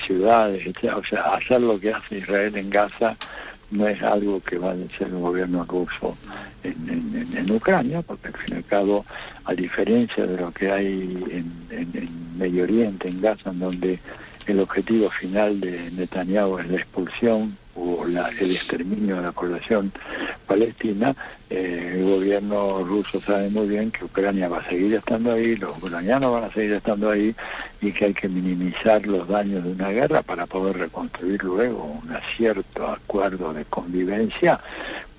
ciudades, 0.05 0.65
etc. 0.65 0.95
O 0.95 1.03
sea, 1.03 1.21
hacer 1.36 1.62
lo 1.62 1.79
que 1.79 1.93
hace 1.93 2.17
Israel 2.17 2.55
en 2.55 2.69
Gaza 2.69 3.15
no 3.69 3.88
es 3.88 4.01
algo 4.01 4.41
que 4.41 4.57
va 4.57 4.71
a 4.71 4.73
hacer 4.73 5.07
el 5.07 5.19
gobierno 5.19 5.65
ruso 5.65 6.17
en, 6.63 7.51
Ucrania, 7.51 8.01
porque 8.01 8.29
al 8.29 8.34
fin 8.36 8.53
y 8.53 8.57
al 8.57 8.65
cabo, 8.65 9.05
a 9.43 9.53
diferencia 9.53 10.25
de 10.25 10.38
lo 10.38 10.51
que 10.51 10.71
hay 10.71 10.88
en, 11.31 11.51
en 11.69 12.38
Medio 12.38 12.63
Oriente, 12.63 13.10
en 13.10 13.19
Gaza, 13.19 13.49
en 13.49 13.60
donde 13.60 13.99
el 14.47 14.60
objetivo 14.60 15.10
final 15.10 15.60
de 15.60 15.91
Netanyahu 15.91 16.60
es 16.60 16.69
la 16.69 16.77
expulsión 16.77 17.57
o 17.75 18.05
el 18.05 18.51
exterminio 18.51 19.15
de 19.17 19.21
la 19.21 19.31
población 19.31 19.91
palestina, 20.45 21.15
eh, 21.49 21.95
el 21.95 22.03
gobierno 22.03 22.84
ruso 22.84 23.21
sabe 23.21 23.49
muy 23.49 23.67
bien 23.67 23.91
que 23.91 24.05
Ucrania 24.05 24.49
va 24.49 24.60
a 24.60 24.69
seguir 24.69 24.93
estando 24.93 25.34
ahí, 25.34 25.55
los 25.55 25.77
ucranianos 25.77 26.34
van 26.34 26.43
a 26.45 26.53
seguir 26.53 26.73
estando 26.73 27.10
ahí 27.10 27.36
y 27.81 27.91
que 27.91 28.05
hay 28.05 28.13
que 28.13 28.29
minimizar 28.29 29.05
los 29.05 29.27
daños 29.27 29.63
de 29.63 29.71
una 29.71 29.89
guerra 29.89 30.21
para 30.21 30.45
poder 30.45 30.77
reconstruir 30.77 31.43
luego 31.43 31.84
un 31.84 32.12
cierto 32.36 32.88
acuerdo 32.88 33.53
de 33.53 33.65
convivencia, 33.65 34.60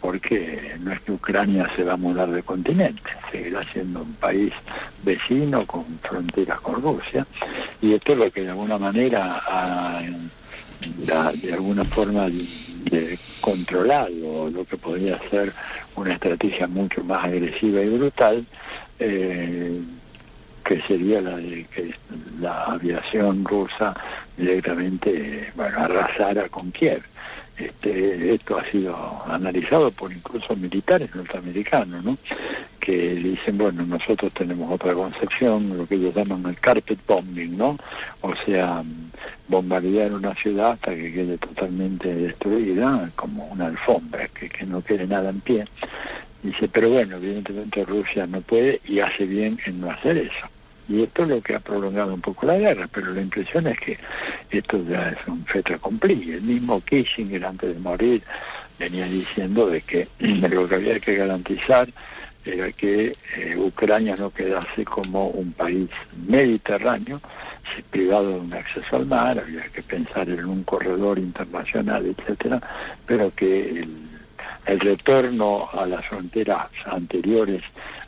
porque 0.01 0.75
no 0.81 0.93
es 0.93 1.01
que 1.01 1.13
Ucrania 1.13 1.71
se 1.77 1.85
va 1.85 1.95
a 1.95 1.97
mudar 1.97 2.31
de 2.31 2.43
continente, 2.43 3.11
seguirá 3.31 3.63
siendo 3.73 4.03
un 4.03 4.15
país 4.15 4.53
vecino 5.05 5.65
con 5.67 5.85
fronteras 6.03 6.61
con 6.61 6.83
Rusia, 6.83 7.27
y 7.81 7.95
esto 7.95 8.13
es 8.13 8.19
lo 8.19 8.31
que 8.31 8.43
de 8.43 8.51
alguna 8.51 8.79
manera 8.79 9.43
ha 9.47 10.03
de 11.43 11.53
alguna 11.53 11.85
forma 11.85 12.29
de 12.29 13.19
lo 14.51 14.65
que 14.65 14.77
podría 14.77 15.19
ser 15.31 15.53
una 15.97 16.15
estrategia 16.15 16.67
mucho 16.67 17.03
más 17.05 17.25
agresiva 17.25 17.81
y 17.81 17.89
brutal 17.89 18.45
eh, 18.99 19.81
que 20.65 20.81
sería 20.83 21.21
la 21.21 21.37
de 21.37 21.65
que 21.65 21.95
la 22.41 22.65
aviación 22.65 23.45
rusa 23.45 23.95
directamente 24.37 25.53
bueno, 25.55 25.79
arrasara 25.79 26.49
con 26.49 26.71
Kiev. 26.71 27.03
Este, 27.67 28.35
esto 28.35 28.59
ha 28.59 28.65
sido 28.65 29.23
analizado 29.27 29.91
por 29.93 30.13
incluso 30.13 30.57
militares 30.57 31.15
norteamericanos, 31.15 32.05
¿no? 32.05 32.19
que 32.81 33.15
dicen, 33.15 33.57
bueno, 33.59 33.87
nosotros 33.87 34.33
tenemos 34.33 34.69
otra 34.73 34.93
concepción, 34.93 35.79
lo 35.79 35.87
que 35.87 35.95
ellos 35.95 36.13
llaman 36.17 36.45
el 36.47 36.59
carpet 36.59 36.99
bombing, 37.07 37.57
¿no? 37.57 37.79
O 38.23 38.35
sea, 38.45 38.83
bombardear 39.47 40.13
una 40.13 40.35
ciudad 40.35 40.73
hasta 40.73 40.93
que 40.93 41.13
quede 41.13 41.39
totalmente 41.39 42.13
destruida, 42.13 43.09
como 43.15 43.47
una 43.47 43.67
alfombra, 43.67 44.27
que, 44.27 44.49
que 44.49 44.67
no 44.67 44.83
quede 44.83 45.07
nada 45.07 45.31
en 45.31 45.41
pie. 45.41 45.65
Dice, 46.43 46.67
pero 46.67 46.91
bueno, 46.91 47.17
evidentemente 47.17 47.85
Rusia 47.85 48.27
no 48.27 48.41
puede 48.41 48.81
y 48.85 48.99
hace 48.99 49.27
bien 49.27 49.59
en 49.65 49.81
no 49.81 49.89
hacer 49.89 50.17
eso. 50.17 50.52
Y 50.93 51.05
esto 51.05 51.23
es 51.23 51.29
lo 51.31 51.41
que 51.41 51.55
ha 51.55 51.61
prolongado 51.61 52.13
un 52.13 52.21
poco 52.21 52.45
la 52.45 52.59
guerra, 52.59 52.87
pero 52.93 53.15
la 53.15 53.23
impresión 53.23 53.67
es 53.67 53.81
que 53.81 53.99
esto 54.51 54.85
ya 54.87 55.09
es 55.09 55.27
un 55.27 55.43
feto 55.47 55.73
accompli. 55.73 56.33
El 56.33 56.43
mismo 56.43 56.83
Kissinger 56.83 57.47
antes 57.47 57.73
de 57.73 57.81
morir 57.81 58.23
venía 58.79 59.07
diciendo 59.07 59.69
de 59.69 59.81
que 59.81 60.07
lo 60.19 60.69
que 60.69 60.75
había 60.75 61.01
que 61.01 61.17
garantizar 61.17 61.89
era 62.45 62.71
que 62.73 63.17
eh, 63.37 63.57
Ucrania 63.57 64.15
no 64.19 64.29
quedase 64.31 64.85
como 64.85 65.29
un 65.29 65.53
país 65.53 65.89
mediterráneo, 66.29 67.23
privado 67.91 68.35
de 68.35 68.41
un 68.41 68.53
acceso 68.53 68.97
al 68.97 69.07
mar, 69.07 69.39
había 69.39 69.63
que 69.71 69.83
pensar 69.83 70.29
en 70.29 70.45
un 70.45 70.63
corredor 70.65 71.19
internacional, 71.19 72.05
etcétera, 72.05 72.61
pero 73.07 73.33
que 73.35 73.87
el 74.67 74.81
retorno 74.81 75.71
a 75.73 75.87
las 75.87 76.05
fronteras 76.05 76.67
anteriores 76.85 77.63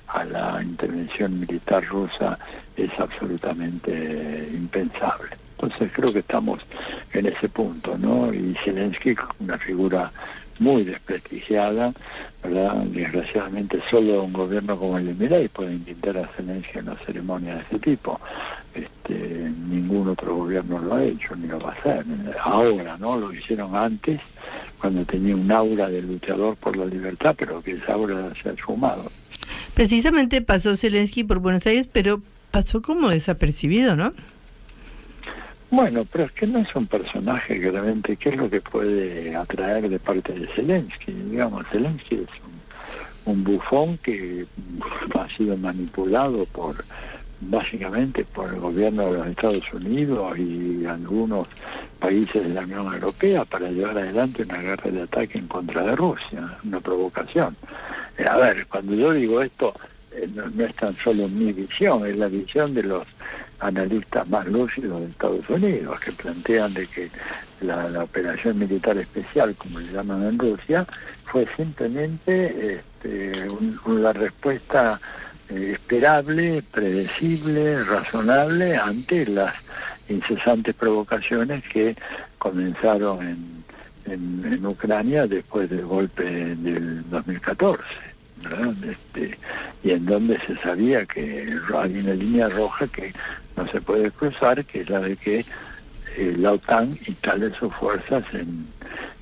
a 0.08 0.24
la 0.24 0.62
intervención 0.62 1.40
militar 1.40 1.84
rusa 1.84 2.38
es 2.76 2.90
absolutamente 2.98 4.48
impensable. 4.52 5.30
Entonces 5.58 5.90
creo 5.94 6.12
que 6.12 6.18
estamos 6.18 6.60
en 7.12 7.26
ese 7.26 7.48
punto, 7.48 7.96
¿no? 7.96 8.32
Y 8.34 8.54
Zelensky, 8.64 9.14
una 9.40 9.58
figura 9.58 10.12
muy 10.58 10.84
desprestigiada, 10.84 11.92
¿verdad? 12.42 12.74
Desgraciadamente 12.86 13.80
solo 13.90 14.22
un 14.22 14.32
gobierno 14.32 14.78
como 14.78 14.98
el 14.98 15.06
de 15.06 15.14
Milei 15.14 15.48
puede 15.48 15.72
invitar 15.72 16.18
a 16.18 16.26
Zelensky 16.28 16.78
a 16.78 16.82
una 16.82 16.96
ceremonia 17.06 17.54
de 17.54 17.60
ese 17.62 17.78
tipo. 17.78 18.20
Este, 18.74 19.14
ningún 19.68 20.08
otro 20.08 20.36
gobierno 20.36 20.78
lo 20.80 20.94
ha 20.94 21.04
hecho 21.04 21.34
ni 21.36 21.46
lo 21.46 21.58
va 21.58 21.70
a 21.70 21.74
hacer. 21.74 22.04
Ahora, 22.42 22.96
¿no? 22.98 23.18
Lo 23.18 23.32
hicieron 23.32 23.74
antes, 23.74 24.20
cuando 24.80 25.04
tenía 25.04 25.34
un 25.34 25.50
aura 25.50 25.88
de 25.88 26.02
luchador 26.02 26.56
por 26.56 26.76
la 26.76 26.84
libertad, 26.84 27.34
pero 27.38 27.62
que 27.62 27.72
esa 27.72 27.94
aura 27.94 28.32
se 28.40 28.50
ha 28.50 28.52
esfumado. 28.52 29.10
Precisamente 29.74 30.40
pasó 30.40 30.76
Zelensky 30.76 31.24
por 31.24 31.38
Buenos 31.38 31.66
Aires, 31.66 31.88
pero 31.90 32.20
pasó 32.54 32.80
como 32.80 33.08
desapercibido, 33.08 33.96
¿no? 33.96 34.12
Bueno, 35.72 36.04
pero 36.04 36.26
es 36.26 36.30
que 36.30 36.46
no 36.46 36.60
es 36.60 36.72
un 36.76 36.86
personaje 36.86 37.60
que 37.60 37.72
realmente, 37.72 38.16
¿qué 38.16 38.28
es 38.28 38.36
lo 38.36 38.48
que 38.48 38.60
puede 38.60 39.34
atraer 39.34 39.88
de 39.88 39.98
parte 39.98 40.32
de 40.34 40.46
Zelensky? 40.46 41.10
Digamos, 41.10 41.66
Zelensky 41.72 42.14
es 42.14 42.28
un, 43.26 43.42
bufón 43.42 43.98
que 43.98 44.46
ha 45.18 45.28
sido 45.36 45.56
manipulado 45.56 46.46
por 46.46 46.84
básicamente 47.40 48.24
por 48.24 48.48
el 48.54 48.60
gobierno 48.60 49.06
de 49.06 49.18
los 49.18 49.26
Estados 49.26 49.72
Unidos 49.72 50.38
y 50.38 50.86
algunos 50.86 51.48
países 51.98 52.40
de 52.40 52.50
la 52.50 52.60
Unión 52.60 52.94
Europea 52.94 53.44
para 53.44 53.68
llevar 53.68 53.98
adelante 53.98 54.44
una 54.44 54.58
guerra 54.58 54.92
de 54.92 55.02
ataque 55.02 55.38
en 55.38 55.48
contra 55.48 55.82
de 55.82 55.96
Rusia, 55.96 56.56
una 56.62 56.78
provocación. 56.78 57.56
Eh, 58.16 58.24
a 58.24 58.36
ver, 58.36 58.68
cuando 58.68 58.94
yo 58.94 59.12
digo 59.12 59.42
esto, 59.42 59.74
no, 60.34 60.46
no, 60.48 60.64
es 60.64 60.74
tan 60.74 60.96
solo 60.96 61.28
mi 61.28 61.52
visión, 61.52 62.06
es 62.06 62.16
la 62.16 62.28
visión 62.28 62.74
de 62.74 62.82
los 62.82 63.06
analistas 63.60 64.28
más 64.28 64.46
lúcidos 64.46 65.00
de 65.00 65.06
Estados 65.06 65.48
Unidos, 65.48 65.98
que 66.00 66.12
plantean 66.12 66.74
de 66.74 66.86
que 66.86 67.10
la, 67.60 68.02
operación 68.02 68.58
militar 68.58 68.96
especial, 68.98 69.54
como 69.56 69.80
le 69.80 69.92
llaman 69.92 70.26
en 70.26 70.38
Rusia, 70.38 70.86
fue 71.24 71.46
simplemente 71.56 72.76
este, 72.76 73.48
un, 73.48 73.78
una 73.86 74.12
respuesta 74.12 75.00
eh, 75.48 75.72
esperable, 75.72 76.62
predecible, 76.70 77.82
razonable 77.84 78.76
ante 78.76 79.26
las 79.26 79.54
incesantes 80.08 80.74
provocaciones 80.74 81.62
que 81.64 81.96
comenzaron 82.38 83.22
en, 83.26 83.64
en, 84.06 84.52
en 84.52 84.66
Ucrania 84.66 85.26
después 85.26 85.70
del 85.70 85.86
golpe 85.86 86.24
del 86.24 87.08
2014. 87.08 87.82
Este, 88.88 89.38
y 89.82 89.90
en 89.92 90.06
donde 90.06 90.38
se 90.40 90.56
sabía 90.56 91.06
que 91.06 91.56
hay 91.74 91.98
una 91.98 92.14
línea 92.14 92.48
roja 92.48 92.86
que 92.88 93.12
no 93.56 93.66
se 93.68 93.80
puede 93.80 94.10
cruzar, 94.10 94.64
que 94.64 94.82
es 94.82 94.90
la 94.90 95.00
de 95.00 95.16
que 95.16 95.44
eh, 96.16 96.34
la 96.38 96.52
OTAN 96.52 96.98
instale 97.06 97.52
sus 97.54 97.72
fuerzas 97.74 98.22
en, 98.32 98.66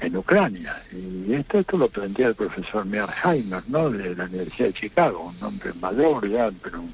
en 0.01 0.17
Ucrania. 0.17 0.83
Y 0.93 1.33
esto, 1.35 1.59
esto 1.59 1.79
lo 1.79 1.89
plantea 1.89 2.29
el 2.29 2.35
profesor 2.35 2.85
Mearheimer, 2.85 3.63
¿no? 3.69 3.91
de 3.91 4.15
la 4.15 4.25
Universidad 4.25 4.69
de 4.69 4.75
Chicago, 4.75 5.33
un 5.39 5.47
hombre 5.47 5.73
mayor 5.81 6.29
ya, 6.29 6.51
pero 6.63 6.81
un 6.81 6.93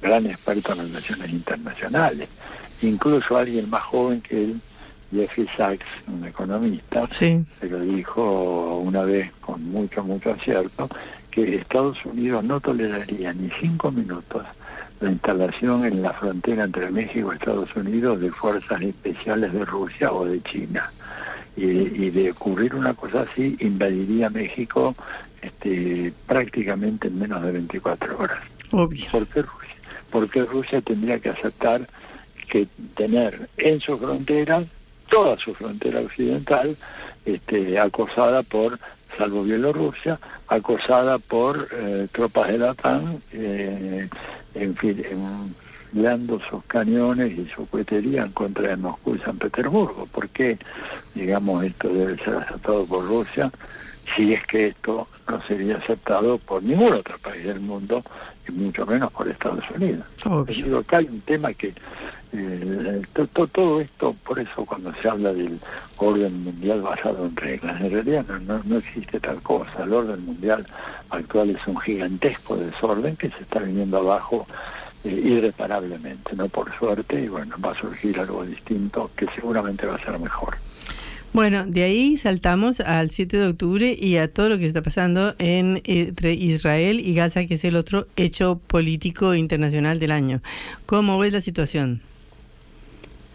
gran 0.00 0.26
experto 0.26 0.72
en 0.72 0.78
relaciones 0.78 1.30
internacionales. 1.30 2.28
Incluso 2.82 3.36
alguien 3.36 3.70
más 3.70 3.82
joven 3.82 4.20
que 4.20 4.44
él, 4.44 4.60
Jeffrey 5.12 5.46
Sachs, 5.56 5.86
un 6.06 6.24
economista, 6.24 7.06
sí. 7.10 7.44
se 7.60 7.68
lo 7.68 7.80
dijo 7.80 8.78
una 8.78 9.02
vez 9.02 9.30
con 9.40 9.62
mucho, 9.70 10.02
mucho 10.02 10.32
acierto, 10.32 10.88
que 11.32 11.56
Estados 11.56 12.04
Unidos 12.04 12.44
no 12.44 12.60
toleraría 12.60 13.32
ni 13.32 13.50
cinco 13.58 13.90
minutos 13.90 14.44
la 15.00 15.10
instalación 15.10 15.84
en 15.84 16.00
la 16.00 16.12
frontera 16.12 16.64
entre 16.64 16.88
México 16.90 17.32
y 17.32 17.34
Estados 17.34 17.74
Unidos 17.74 18.20
de 18.20 18.30
fuerzas 18.30 18.80
especiales 18.80 19.52
de 19.52 19.64
Rusia 19.64 20.12
o 20.12 20.24
de 20.24 20.40
China. 20.42 20.92
Y, 21.56 21.66
y 21.66 22.10
de 22.10 22.30
ocurrir 22.30 22.74
una 22.74 22.94
cosa 22.94 23.26
así, 23.30 23.56
invadiría 23.60 24.30
México 24.30 24.94
este, 25.42 26.12
prácticamente 26.26 27.08
en 27.08 27.18
menos 27.18 27.42
de 27.42 27.52
24 27.52 28.18
horas. 28.18 28.38
Obvio. 28.70 29.06
¿Por 29.10 29.26
qué 29.26 29.42
Rusia? 29.42 29.76
Porque 30.10 30.42
Rusia 30.44 30.80
tendría 30.80 31.18
que 31.18 31.30
aceptar 31.30 31.86
que 32.48 32.68
tener 32.94 33.48
en 33.56 33.80
su 33.80 33.98
frontera, 33.98 34.62
toda 35.10 35.38
su 35.38 35.54
frontera 35.54 36.00
occidental, 36.00 36.76
este, 37.24 37.78
acosada 37.78 38.42
por 38.42 38.78
salvo 39.16 39.42
Bielorrusia, 39.42 40.18
acosada 40.48 41.18
por 41.18 41.68
eh, 41.72 42.08
tropas 42.12 42.48
de 42.48 42.58
la 42.58 42.70
OTAN, 42.72 43.22
eh, 43.32 44.08
en 44.54 44.76
fin, 44.76 45.02
empleando 45.92 46.40
sus 46.48 46.64
cañones 46.64 47.38
y 47.38 47.46
su 47.48 47.66
cohetería 47.66 48.22
en 48.22 48.32
contra 48.32 48.68
de 48.68 48.76
Moscú 48.76 49.14
y 49.14 49.18
San 49.18 49.38
Petersburgo. 49.38 50.06
¿Por 50.06 50.28
qué, 50.30 50.58
digamos, 51.14 51.64
esto 51.64 51.88
debe 51.88 52.16
ser 52.22 52.36
aceptado 52.36 52.86
por 52.86 53.06
Rusia 53.06 53.50
si 54.16 54.34
es 54.34 54.46
que 54.46 54.68
esto 54.68 55.08
no 55.28 55.42
sería 55.42 55.76
aceptado 55.76 56.38
por 56.38 56.62
ningún 56.62 56.94
otro 56.94 57.18
país 57.18 57.44
del 57.44 57.60
mundo 57.60 58.02
y 58.48 58.52
mucho 58.52 58.86
menos 58.86 59.12
por 59.12 59.28
Estados 59.28 59.64
Unidos? 59.74 60.04
Digo, 60.48 60.78
acá 60.78 60.98
hay 60.98 61.06
un 61.06 61.20
tema 61.20 61.52
que 61.52 61.72
eh, 62.32 63.02
to, 63.12 63.26
to, 63.26 63.46
todo 63.46 63.80
esto, 63.80 64.16
por 64.24 64.38
eso 64.38 64.64
cuando 64.64 64.92
se 64.94 65.08
habla 65.08 65.32
del 65.32 65.60
orden 65.96 66.44
mundial 66.44 66.80
basado 66.80 67.26
en 67.26 67.36
reglas, 67.36 67.80
en 67.80 67.90
realidad 67.90 68.24
no, 68.26 68.38
no, 68.40 68.62
no, 68.64 68.78
existe 68.78 69.20
tal 69.20 69.42
cosa. 69.42 69.82
El 69.82 69.92
orden 69.92 70.24
mundial 70.24 70.66
actual 71.10 71.50
es 71.50 71.66
un 71.66 71.78
gigantesco 71.78 72.56
desorden 72.56 73.16
que 73.16 73.28
se 73.30 73.42
está 73.42 73.60
viniendo 73.60 73.98
abajo 73.98 74.46
eh, 75.04 75.10
irreparablemente, 75.24 76.34
no 76.34 76.48
por 76.48 76.72
suerte, 76.78 77.22
y 77.22 77.28
bueno, 77.28 77.56
va 77.64 77.72
a 77.72 77.74
surgir 77.74 78.18
algo 78.18 78.44
distinto 78.44 79.10
que 79.16 79.26
seguramente 79.34 79.86
va 79.86 79.96
a 79.96 80.02
ser 80.02 80.18
mejor. 80.18 80.56
Bueno, 81.32 81.64
de 81.66 81.82
ahí 81.82 82.18
saltamos 82.18 82.80
al 82.80 83.10
7 83.10 83.38
de 83.38 83.48
octubre 83.48 83.96
y 83.98 84.18
a 84.18 84.32
todo 84.32 84.50
lo 84.50 84.58
que 84.58 84.66
está 84.66 84.82
pasando 84.82 85.34
en, 85.38 85.80
entre 85.84 86.34
Israel 86.34 87.00
y 87.00 87.14
Gaza, 87.14 87.46
que 87.46 87.54
es 87.54 87.64
el 87.64 87.76
otro 87.76 88.06
hecho 88.16 88.60
político 88.66 89.34
internacional 89.34 89.98
del 89.98 90.12
año. 90.12 90.42
¿Cómo 90.84 91.18
ves 91.18 91.32
la 91.32 91.40
situación? 91.40 92.02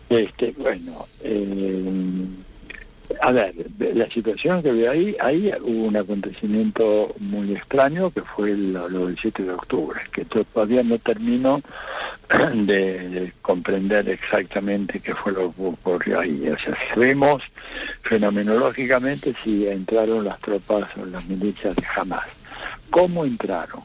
Este, 0.10 0.54
bueno, 0.58 1.08
eh, 1.22 1.84
a 3.22 3.32
ver, 3.32 3.54
la 3.94 4.10
situación 4.10 4.62
que 4.62 4.72
veo 4.72 4.92
ahí, 4.92 5.16
ahí 5.20 5.52
hubo 5.62 5.88
un 5.88 5.98
acontecimiento 5.98 7.14
muy 7.20 7.54
extraño 7.54 8.12
que 8.12 8.22
fue 8.22 8.56
lo, 8.56 8.90
lo 8.90 9.08
del 9.08 9.18
7 9.18 9.44
de 9.44 9.52
octubre, 9.52 10.00
que 10.12 10.26
todavía 10.26 10.84
no 10.84 10.98
termino 11.00 11.62
de, 12.54 13.10
de, 13.10 13.34
comprender 13.42 14.10
exactamente 14.10 15.00
qué 15.00 15.16
fue 15.16 15.32
lo 15.32 15.54
que 15.54 15.64
ocurrió 15.64 16.20
ahí. 16.20 16.50
O 16.50 16.60
sea, 16.60 16.78
sabemos 16.90 17.44
fenomenológicamente 18.04 19.34
si 19.44 19.68
entraron 19.68 20.26
las 20.26 20.40
tropas 20.40 20.86
o 20.98 21.06
las 21.06 21.26
milicias 21.26 21.76
de 21.76 21.84
Hamas. 21.96 22.26
¿Cómo 22.90 23.26
entraron? 23.26 23.82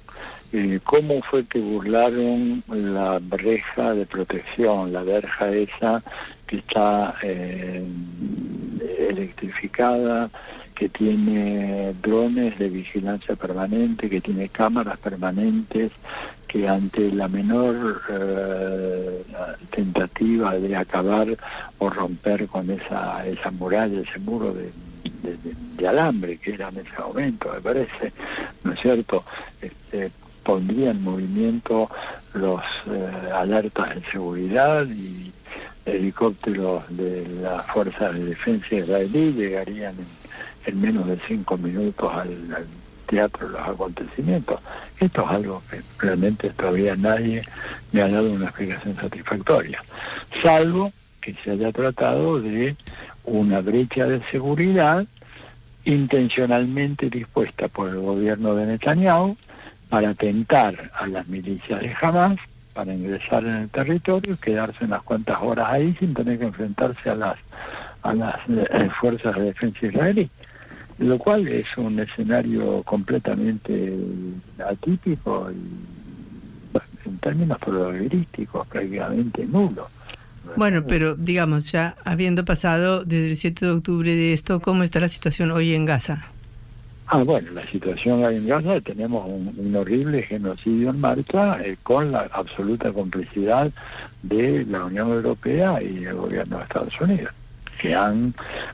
Eh, 0.54 0.80
cómo 0.84 1.22
fue 1.22 1.46
que 1.46 1.58
burlaron 1.58 2.62
la 2.68 3.18
reja 3.30 3.94
de 3.94 4.04
protección, 4.04 4.92
la 4.92 5.02
verja 5.02 5.50
esa 5.50 6.02
que 6.46 6.56
está 6.56 7.14
eh, 7.22 7.82
electrificada 9.08 10.30
que 10.74 10.90
tiene 10.90 11.94
drones 12.02 12.58
de 12.58 12.68
vigilancia 12.68 13.34
permanente, 13.34 14.10
que 14.10 14.20
tiene 14.20 14.50
cámaras 14.50 14.98
permanentes, 14.98 15.90
que 16.46 16.68
ante 16.68 17.10
la 17.12 17.28
menor 17.28 18.02
eh, 18.10 19.22
tentativa 19.70 20.58
de 20.58 20.76
acabar 20.76 21.28
o 21.78 21.88
romper 21.88 22.46
con 22.48 22.68
esa, 22.70 23.26
esa 23.26 23.50
muralla, 23.52 24.02
ese 24.02 24.18
muro 24.18 24.52
de, 24.52 24.70
alambre 25.86 26.36
que 26.36 26.54
era 26.54 26.68
en 26.68 26.78
ese 26.78 26.96
momento, 26.98 27.50
me 27.52 27.60
parece, 27.60 28.12
¿no 28.62 28.72
es 28.72 28.80
cierto? 28.80 29.24
Este, 29.60 30.12
pondría 30.42 30.90
en 30.90 31.02
movimiento 31.02 31.88
los 32.34 32.60
eh, 32.86 33.30
alertas 33.32 33.94
de 33.94 34.02
seguridad 34.10 34.86
y 34.86 35.32
helicópteros 35.84 36.84
de 36.90 37.26
la 37.42 37.62
Fuerza 37.64 38.12
de 38.12 38.24
Defensa 38.24 38.74
israelí 38.74 39.32
llegarían 39.32 39.94
en, 40.66 40.80
menos 40.80 41.06
de 41.06 41.18
cinco 41.26 41.58
minutos 41.58 42.12
al, 42.12 42.66
teatro 43.06 43.46
de 43.46 43.52
los 43.52 43.68
acontecimientos. 43.68 44.58
Esto 44.98 45.24
es 45.24 45.30
algo 45.30 45.62
que 45.68 45.82
realmente 45.98 46.48
todavía 46.50 46.96
nadie 46.96 47.44
me 47.90 48.00
ha 48.00 48.08
dado 48.08 48.32
una 48.32 48.46
explicación 48.46 48.96
satisfactoria, 48.96 49.84
salvo 50.42 50.92
que 51.20 51.34
se 51.44 51.50
haya 51.50 51.72
tratado 51.72 52.40
de 52.40 52.74
una 53.24 53.60
brecha 53.60 54.06
de 54.06 54.22
seguridad 54.30 55.04
intencionalmente 55.84 57.10
dispuesta 57.10 57.68
por 57.68 57.90
el 57.90 57.98
gobierno 57.98 58.54
de 58.54 58.66
Netanyahu 58.66 59.36
para 59.92 60.14
tentar 60.14 60.90
a 60.94 61.06
las 61.06 61.28
milicias 61.28 61.78
de 61.82 61.94
Hamas 62.00 62.38
para 62.72 62.94
ingresar 62.94 63.44
en 63.44 63.56
el 63.56 63.68
territorio 63.68 64.32
y 64.32 64.36
quedarse 64.38 64.86
unas 64.86 65.02
cuantas 65.02 65.36
horas 65.42 65.68
ahí 65.68 65.94
sin 66.00 66.14
tener 66.14 66.38
que 66.38 66.46
enfrentarse 66.46 67.10
a 67.10 67.14
las 67.14 67.36
a 68.00 68.14
las 68.14 68.36
eh, 68.48 68.88
fuerzas 68.98 69.36
de 69.36 69.42
defensa 69.42 69.84
israelí, 69.84 70.30
lo 70.96 71.18
cual 71.18 71.46
es 71.46 71.76
un 71.76 72.00
escenario 72.00 72.82
completamente 72.84 73.94
atípico 74.66 75.50
y 75.52 77.06
en 77.06 77.18
términos 77.18 77.58
probabilísticos 77.58 78.66
prácticamente 78.68 79.44
nulo. 79.44 79.90
Bueno, 80.56 80.86
pero 80.86 81.16
digamos, 81.16 81.70
ya 81.70 81.96
habiendo 82.02 82.46
pasado 82.46 83.04
desde 83.04 83.28
el 83.28 83.36
7 83.36 83.66
de 83.66 83.72
octubre 83.72 84.14
de 84.14 84.32
esto, 84.32 84.60
¿cómo 84.60 84.84
está 84.84 85.00
la 85.00 85.08
situación 85.08 85.50
hoy 85.50 85.74
en 85.74 85.84
Gaza? 85.84 86.31
Ah, 87.14 87.24
bueno, 87.24 87.50
la 87.52 87.66
situación 87.66 88.24
en 88.24 88.46
Gaza, 88.46 88.80
tenemos 88.80 89.26
un, 89.28 89.76
horrible 89.76 90.22
genocidio 90.22 90.88
en 90.88 90.98
marcha 90.98 91.60
eh, 91.62 91.76
con 91.82 92.10
la 92.10 92.26
absoluta 92.32 92.90
complicidad 92.90 93.70
de 94.22 94.64
la 94.64 94.86
Unión 94.86 95.10
Europea 95.10 95.82
y 95.82 96.06
el 96.06 96.14
gobierno 96.14 96.56
de 96.56 96.62
Estados 96.62 96.98
Unidos, 97.02 97.34
que 97.78 97.94
han 97.94 98.32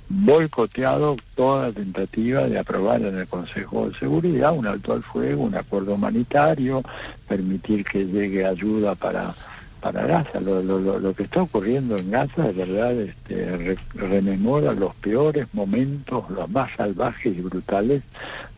boicoteado 0.08 1.16
toda 1.34 1.72
tentativa 1.72 2.42
de 2.42 2.60
aprobar 2.60 3.02
en 3.02 3.18
el 3.18 3.26
Consejo 3.26 3.88
de 3.88 3.98
Seguridad 3.98 4.56
un 4.56 4.68
alto 4.68 4.92
al 4.92 5.02
fuego, 5.02 5.42
un 5.42 5.56
acuerdo 5.56 5.94
humanitario, 5.94 6.84
permitir 7.26 7.84
que 7.84 8.06
llegue 8.06 8.46
ayuda 8.46 8.94
para 8.94 9.34
para 9.80 10.06
Gaza. 10.06 10.40
Lo, 10.40 10.62
lo, 10.62 10.98
lo, 10.98 11.14
que 11.14 11.24
está 11.24 11.42
ocurriendo 11.42 11.96
en 11.96 12.10
Gaza, 12.10 12.44
de 12.44 12.52
verdad, 12.52 12.92
este, 13.00 13.76
rememora 13.94 14.72
los 14.72 14.94
peores 14.96 15.46
momentos, 15.52 16.28
los 16.30 16.48
más 16.50 16.70
salvajes 16.76 17.36
y 17.36 17.40
brutales 17.40 18.02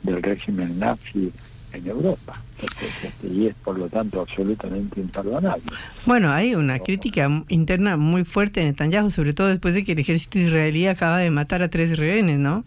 del 0.02 0.22
régimen 0.22 0.78
nazi 0.78 1.32
en 1.72 1.86
Europa. 1.86 2.40
Este, 2.62 3.26
y 3.26 3.46
es, 3.46 3.54
por 3.54 3.78
lo 3.78 3.88
tanto, 3.88 4.20
absolutamente 4.20 5.00
imperdonable. 5.00 5.62
Bueno, 6.04 6.30
hay 6.30 6.54
una 6.54 6.78
crítica 6.78 7.44
interna 7.48 7.96
muy 7.96 8.24
fuerte 8.24 8.60
en 8.60 8.68
Netanyahu, 8.68 9.10
sobre 9.10 9.32
todo 9.32 9.48
después 9.48 9.74
de 9.74 9.84
que 9.84 9.92
el 9.92 9.98
ejército 9.98 10.38
israelí 10.38 10.86
acaba 10.86 11.18
de 11.18 11.30
matar 11.30 11.62
a 11.62 11.68
tres 11.68 11.96
rehenes, 11.96 12.38
¿no? 12.38 12.64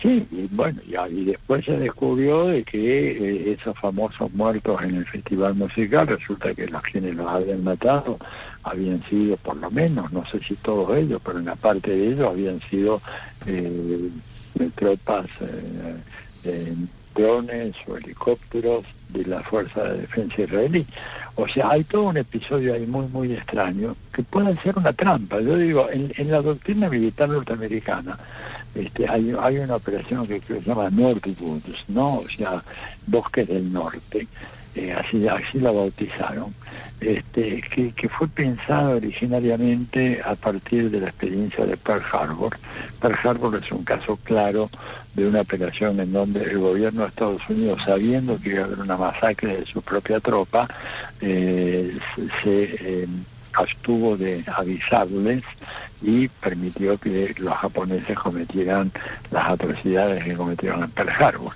Sí, 0.00 0.26
y 0.30 0.46
bueno, 0.50 0.78
y, 0.84 1.24
después 1.24 1.64
se 1.64 1.78
descubrió 1.78 2.48
de 2.48 2.64
que 2.64 3.12
eh, 3.12 3.56
esos 3.58 3.78
famosos 3.78 4.30
muertos 4.34 4.82
en 4.82 4.96
el 4.96 5.06
festival 5.06 5.54
musical, 5.54 6.06
resulta 6.06 6.54
que 6.54 6.66
los 6.66 6.82
quienes 6.82 7.14
los 7.14 7.26
habían 7.26 7.64
matado 7.64 8.18
habían 8.62 9.02
sido, 9.08 9.38
por 9.38 9.56
lo 9.56 9.70
menos, 9.70 10.12
no 10.12 10.26
sé 10.26 10.40
si 10.40 10.54
todos 10.56 10.94
ellos, 10.96 11.20
pero 11.24 11.38
una 11.38 11.56
parte 11.56 11.92
de 11.92 12.08
ellos 12.08 12.28
habían 12.28 12.60
sido 12.68 13.00
eh, 13.46 14.10
tropas, 14.74 15.26
eh, 16.44 16.74
drones 17.14 17.74
o 17.86 17.96
helicópteros 17.96 18.84
de 19.08 19.24
la 19.24 19.40
Fuerza 19.40 19.82
de 19.84 20.00
Defensa 20.02 20.42
israelí. 20.42 20.86
O 21.36 21.48
sea, 21.48 21.70
hay 21.70 21.84
todo 21.84 22.04
un 22.04 22.18
episodio 22.18 22.74
ahí 22.74 22.86
muy, 22.86 23.06
muy 23.08 23.32
extraño 23.32 23.96
que 24.12 24.22
puede 24.22 24.56
ser 24.58 24.76
una 24.76 24.92
trampa. 24.92 25.40
Yo 25.40 25.56
digo, 25.56 25.88
en, 25.90 26.12
en 26.16 26.30
la 26.30 26.42
doctrina 26.42 26.90
militar 26.90 27.28
norteamericana, 27.28 28.18
este, 28.76 29.08
hay, 29.08 29.58
una 29.58 29.76
operación 29.76 30.26
que, 30.26 30.40
se 30.40 30.60
llama 30.60 30.90
Nordwoods, 30.90 31.84
¿no? 31.88 32.18
O 32.18 32.28
sea, 32.28 32.62
bosques 33.06 33.48
del 33.48 33.72
norte, 33.72 34.28
eh, 34.74 34.92
así, 34.92 35.26
así 35.26 35.58
la 35.58 35.70
bautizaron, 35.70 36.54
este, 37.00 37.62
que, 37.62 37.92
que 37.92 38.08
fue 38.10 38.28
pensada 38.28 38.96
originariamente 38.96 40.20
a 40.22 40.34
partir 40.34 40.90
de 40.90 41.00
la 41.00 41.08
experiencia 41.08 41.64
de 41.64 41.76
Pearl 41.78 42.02
Harbor. 42.12 42.58
Pearl 43.00 43.16
Harbor 43.24 43.60
es 43.62 43.72
un 43.72 43.84
caso 43.84 44.18
claro 44.22 44.68
de 45.14 45.26
una 45.26 45.40
operación 45.40 45.98
en 46.00 46.12
donde 46.12 46.42
el 46.42 46.58
gobierno 46.58 47.02
de 47.02 47.08
Estados 47.08 47.42
Unidos, 47.48 47.80
sabiendo 47.86 48.38
que 48.38 48.50
iba 48.50 48.62
a 48.62 48.64
haber 48.64 48.80
una 48.80 48.98
masacre 48.98 49.56
de 49.56 49.64
su 49.64 49.80
propia 49.80 50.20
tropa, 50.20 50.68
eh, 51.22 51.96
se 52.42 52.76
eh, 52.78 53.08
abstuvo 53.54 54.16
de 54.18 54.44
avisarles 54.46 55.42
y 56.02 56.28
permitió 56.28 56.98
que 56.98 57.34
los 57.38 57.54
japoneses 57.54 58.18
cometieran 58.18 58.92
las 59.30 59.48
atrocidades 59.48 60.24
que 60.24 60.34
cometieron 60.34 60.82
en 60.82 60.90
Pearl 60.90 61.10
Harbor. 61.10 61.52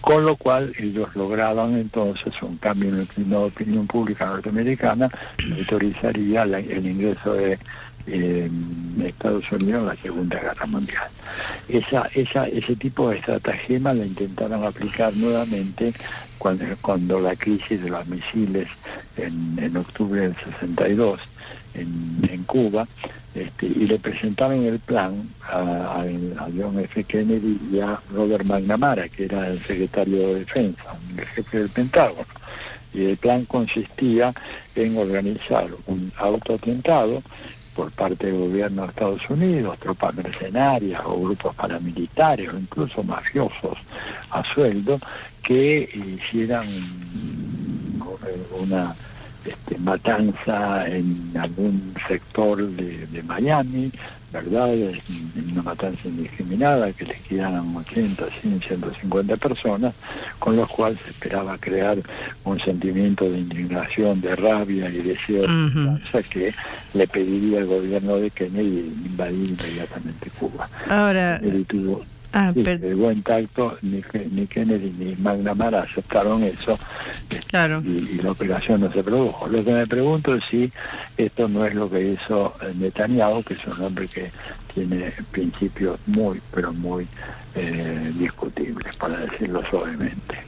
Con 0.00 0.24
lo 0.24 0.36
cual 0.36 0.72
ellos 0.78 1.14
lograban 1.14 1.76
entonces 1.76 2.32
un 2.42 2.56
cambio 2.56 2.88
en 2.88 3.06
de 3.30 3.36
opinión 3.36 3.86
pública 3.86 4.26
norteamericana 4.26 5.08
que 5.36 5.60
autorizaría 5.60 6.42
el 6.42 6.86
ingreso 6.86 7.34
de 7.34 7.58
eh, 8.06 8.50
Estados 9.04 9.50
Unidos 9.52 9.82
en 9.82 9.86
la 9.86 9.96
Segunda 9.96 10.40
Guerra 10.40 10.66
Mundial. 10.66 11.08
Esa, 11.68 12.08
esa, 12.14 12.48
ese 12.48 12.74
tipo 12.74 13.10
de 13.10 13.18
estratagema 13.18 13.94
la 13.94 14.04
intentaron 14.04 14.64
aplicar 14.64 15.14
nuevamente 15.14 15.92
cuando, 16.38 16.64
cuando 16.80 17.20
la 17.20 17.36
crisis 17.36 17.80
de 17.82 17.90
los 17.90 18.06
misiles 18.06 18.66
en, 19.16 19.56
en 19.60 19.76
octubre 19.76 20.20
del 20.22 20.36
62 20.36 21.20
en, 21.74 22.28
en 22.28 22.42
Cuba 22.44 22.86
este, 23.34 23.66
y 23.66 23.86
le 23.86 23.98
presentaron 23.98 24.62
el 24.64 24.78
plan 24.78 25.28
a, 25.48 26.04
John 26.56 26.78
F. 26.80 27.04
Kennedy 27.04 27.58
y 27.72 27.80
a 27.80 27.98
Robert 28.12 28.44
McNamara, 28.44 29.08
que 29.08 29.24
era 29.24 29.48
el 29.48 29.60
secretario 29.60 30.18
de 30.18 30.34
Defensa, 30.40 30.96
el 31.16 31.26
jefe 31.26 31.58
del 31.58 31.70
Pentágono. 31.70 32.26
Y 32.92 33.06
el 33.06 33.16
plan 33.16 33.46
consistía 33.46 34.34
en 34.74 34.98
organizar 34.98 35.68
un 35.86 36.12
autoatentado 36.18 37.22
por 37.74 37.90
parte 37.92 38.26
del 38.26 38.38
gobierno 38.38 38.82
de 38.82 38.88
Estados 38.88 39.30
Unidos, 39.30 39.78
tropas 39.78 40.14
mercenarias 40.14 41.00
o 41.06 41.18
grupos 41.18 41.54
paramilitares 41.54 42.50
o 42.52 42.58
incluso 42.58 43.02
mafiosos 43.02 43.78
a 44.30 44.44
sueldo 44.44 45.00
que 45.42 45.88
hicieran 46.20 46.66
una 48.60 48.94
este, 49.44 49.78
matanza 49.78 50.86
en 50.88 51.32
algún 51.38 51.94
sector 52.08 52.66
de, 52.66 53.22
Miami, 53.22 53.90
¿verdad? 54.32 54.70
Una 55.52 55.62
matanza 55.62 56.00
indiscriminada 56.04 56.92
que 56.92 57.04
les 57.04 57.20
quedaran 57.22 57.74
80, 57.76 58.24
100, 58.40 58.60
150 58.60 59.36
personas, 59.36 59.94
con 60.38 60.56
los 60.56 60.68
cuales 60.68 60.98
se 61.04 61.10
esperaba 61.10 61.58
crear 61.58 61.98
un 62.44 62.58
sentimiento 62.60 63.28
de 63.28 63.38
indignación, 63.38 64.20
de 64.20 64.36
rabia 64.36 64.88
y 64.88 64.98
deseo 64.98 65.42
de 65.42 66.22
que 66.30 66.54
le 66.94 67.06
pediría 67.06 67.58
al 67.60 67.66
gobierno 67.66 68.16
de 68.16 68.30
Kennedy 68.30 68.92
invadir 69.06 69.48
inmediatamente 69.48 70.30
Cuba. 70.38 70.68
Ahora, 70.88 71.40
Ah, 72.34 72.52
buen 72.54 73.22
tacto, 73.22 73.76
ni, 73.82 74.02
ni, 74.30 74.46
Kennedy 74.46 74.94
ni 74.98 75.14
McNamara 75.16 75.82
aceptaron 75.82 76.42
eso 76.42 76.78
claro. 77.48 77.82
y, 77.84 78.22
la 78.22 78.30
operación 78.30 78.80
no 78.80 78.90
se 78.90 79.04
produjo. 79.04 79.48
Lo 79.48 79.62
que 79.62 79.72
me 79.72 79.86
pregunto 79.86 80.34
es 80.34 80.44
si 80.44 80.72
esto 81.18 81.48
no 81.48 81.66
es 81.66 81.74
lo 81.74 81.90
que 81.90 82.12
hizo 82.12 82.54
eh, 82.62 82.72
Netanyahu, 82.74 83.42
que 83.42 83.54
es 83.54 83.66
un 83.66 83.84
hombre 83.84 84.08
que 84.08 84.30
tiene 84.72 85.12
principios 85.30 86.00
muy, 86.06 86.40
pero 86.54 86.72
muy 86.72 87.06
eh, 87.54 88.12
discutibles, 88.14 88.96
para 88.96 89.18
decirlo 89.18 89.62
suavemente. 89.68 90.38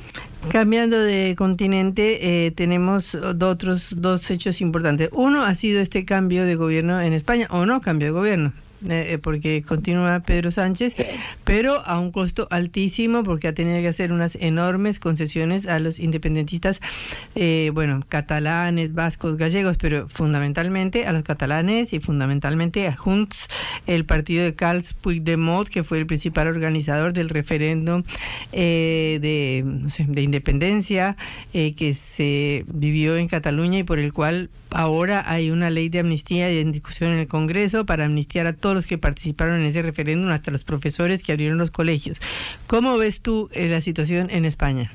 Cambiando 0.51 0.99
de 0.99 1.35
continente, 1.37 2.47
eh, 2.47 2.51
tenemos 2.51 3.15
otros 3.15 3.95
dos 3.97 4.31
hechos 4.31 4.61
importantes. 4.61 5.09
Uno 5.13 5.45
ha 5.45 5.55
sido 5.55 5.81
este 5.81 6.05
cambio 6.05 6.45
de 6.45 6.55
gobierno 6.55 7.01
en 7.01 7.13
España, 7.13 7.47
o 7.51 7.67
no 7.67 7.81
cambio 7.81 8.09
de 8.09 8.13
gobierno, 8.13 8.53
eh, 8.89 9.19
porque 9.23 9.63
continúa 9.63 10.21
Pedro 10.21 10.51
Sánchez, 10.51 10.95
pero 11.45 11.85
a 11.87 11.99
un 11.99 12.13
costo 12.13 12.49
altísimo 12.51 13.25
porque 13.25 13.49
ha 13.49 13.55
tenido 13.55 13.81
que 13.81 13.89
hacer 13.89 14.13
unas 14.13 14.37
enormes 14.37 14.99
concesiones 14.99 15.67
a 15.67 15.79
los 15.79 15.99
independentistas, 15.99 16.81
eh, 17.35 17.71
bueno, 17.73 18.01
catalanes, 18.09 18.95
vascos, 18.95 19.37
gallegos, 19.37 19.77
pero 19.77 20.09
fundamentalmente 20.09 21.07
a 21.07 21.13
los 21.13 21.23
catalanes 21.23 21.93
y 21.93 22.01
fundamentalmente 22.01 22.87
a 22.87 22.97
Junts, 22.97 23.49
el 23.87 24.05
partido 24.05 24.45
de 24.45 24.55
Carles 24.55 24.93
Puigdemont, 24.95 25.69
que 25.69 25.85
fue 25.85 25.99
el 25.99 26.07
principal 26.07 26.49
organizador 26.49 27.13
del 27.13 27.29
referéndum 27.29 28.03
eh, 28.53 29.19
de, 29.21 29.63
no 29.65 29.91
sé, 29.91 30.05
de 30.07 30.23
independencia 30.23 31.17
que 31.53 31.95
se 31.95 32.65
vivió 32.69 33.17
en 33.17 33.29
Cataluña 33.29 33.79
y 33.79 33.85
por 33.85 33.99
el 33.99 34.13
cual 34.13 34.51
ahora 34.75 35.25
hay 35.31 35.51
una 35.51 35.71
ley 35.71 35.89
de 35.89 36.01
amnistía 36.01 36.51
en 36.51 36.73
discusión 36.73 37.13
en 37.13 37.21
el 37.21 37.29
Congreso 37.29 37.87
para 37.87 38.05
amnistiar 38.05 38.47
a 38.47 38.53
todos 38.53 38.75
los 38.75 38.87
que 38.87 38.99
participaron 38.99 39.61
en 39.61 39.67
ese 39.67 39.81
referéndum, 39.83 40.31
hasta 40.31 40.51
los 40.51 40.65
profesores 40.65 41.23
que 41.23 41.33
abrieron 41.33 41.59
los 41.59 41.71
colegios. 41.71 42.21
¿Cómo 42.67 42.99
ves 42.99 43.21
tú 43.21 43.49
eh, 43.53 43.69
la 43.69 43.81
situación 43.81 44.29
en 44.31 44.45
España? 44.45 44.91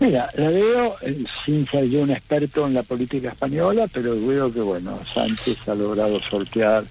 Mira, 0.00 0.28
la 0.36 0.50
veo 0.50 0.96
eh, 1.02 1.24
sin 1.44 1.66
ser 1.68 1.88
yo 1.88 2.02
un 2.02 2.10
experto 2.10 2.66
en 2.66 2.74
la 2.74 2.82
política 2.82 3.30
española, 3.30 3.86
pero 3.90 4.14
veo 4.26 4.52
que, 4.52 4.60
bueno, 4.60 4.98
Sánchez 5.14 5.68
ha 5.68 5.74
logrado 5.74 6.20
sortear 6.20 6.84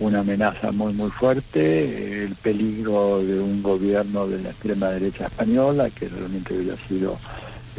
una 0.00 0.20
amenaza 0.20 0.72
muy, 0.72 0.92
muy 0.92 1.10
fuerte, 1.10 2.24
el 2.24 2.34
peligro 2.34 3.22
de 3.22 3.38
un 3.38 3.62
gobierno 3.62 4.26
de 4.26 4.42
la 4.42 4.50
extrema 4.50 4.88
derecha 4.88 5.26
española, 5.26 5.88
que 5.90 6.08
realmente 6.08 6.54
hubiera 6.54 6.76
sido 6.88 7.18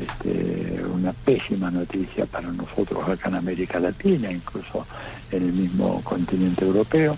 este, 0.02 0.84
una 0.94 1.14
pésima 1.14 1.72
noticia 1.72 2.26
para 2.26 2.52
nosotros 2.52 3.08
acá 3.08 3.30
en 3.30 3.36
América 3.36 3.80
Latina, 3.80 4.32
incluso 4.32 4.86
en 5.32 5.44
el 5.44 5.54
mismo 5.54 6.02
continente 6.04 6.66
europeo. 6.66 7.18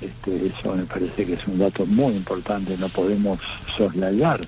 Este, 0.00 0.46
eso 0.46 0.74
me 0.74 0.84
parece 0.84 1.24
que 1.24 1.34
es 1.34 1.46
un 1.46 1.58
dato 1.58 1.86
muy 1.86 2.14
importante, 2.14 2.76
no 2.78 2.88
podemos 2.88 3.38
soslayar 3.76 4.40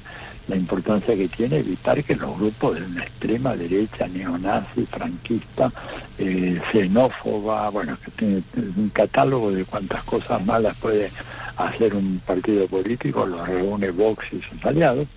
la 0.49 0.57
importancia 0.57 1.16
que 1.16 1.28
tiene 1.28 1.59
evitar 1.59 2.03
que 2.05 2.14
los 2.14 2.39
grupos 2.39 2.78
de 2.78 2.87
una 2.87 3.03
extrema 3.03 3.57
derecha, 3.57 4.07
neonazi, 4.07 4.87
franquista, 4.87 5.72
eh, 6.18 6.61
xenófoba, 6.70 7.68
bueno, 7.70 7.99
que 8.05 8.11
tiene 8.12 8.43
un 8.76 8.91
catálogo 8.91 9.51
de 9.51 9.64
cuántas 9.64 10.05
cosas 10.05 10.45
malas 10.45 10.76
puede 10.76 11.11
hacer 11.57 11.95
un 11.95 12.20
partido 12.24 12.68
político, 12.68 13.26
lo 13.26 13.45
reúne 13.45 13.91
Vox 13.91 14.26
y 14.32 14.41
sus 14.43 14.64
aliados, 14.64 15.09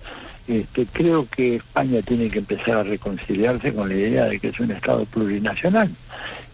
este, 0.50 0.84
creo 0.86 1.28
que 1.28 1.56
España 1.56 2.02
tiene 2.02 2.28
que 2.28 2.40
empezar 2.40 2.78
a 2.78 2.82
reconciliarse 2.82 3.72
con 3.72 3.88
la 3.88 3.94
idea 3.94 4.24
de 4.24 4.40
que 4.40 4.48
es 4.48 4.58
un 4.58 4.72
Estado 4.72 5.04
plurinacional 5.04 5.88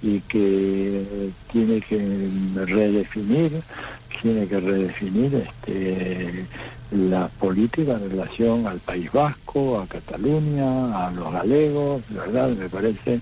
y 0.02 0.20
que 0.20 1.30
tiene 1.50 1.80
que 1.80 2.28
redefinir, 2.66 3.62
tiene 4.20 4.46
que 4.46 4.60
redefinir 4.60 5.34
este, 5.34 6.44
la 6.90 7.28
política 7.28 7.92
en 7.92 8.10
relación 8.10 8.66
al 8.66 8.80
País 8.80 9.10
Vasco, 9.10 9.80
a 9.80 9.86
Cataluña, 9.86 11.06
a 11.06 11.10
los 11.12 11.32
galegos, 11.32 12.02
¿verdad? 12.10 12.50
Me 12.50 12.68
parece 12.68 13.20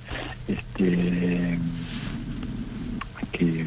este, 0.48 1.56
que 3.30 3.64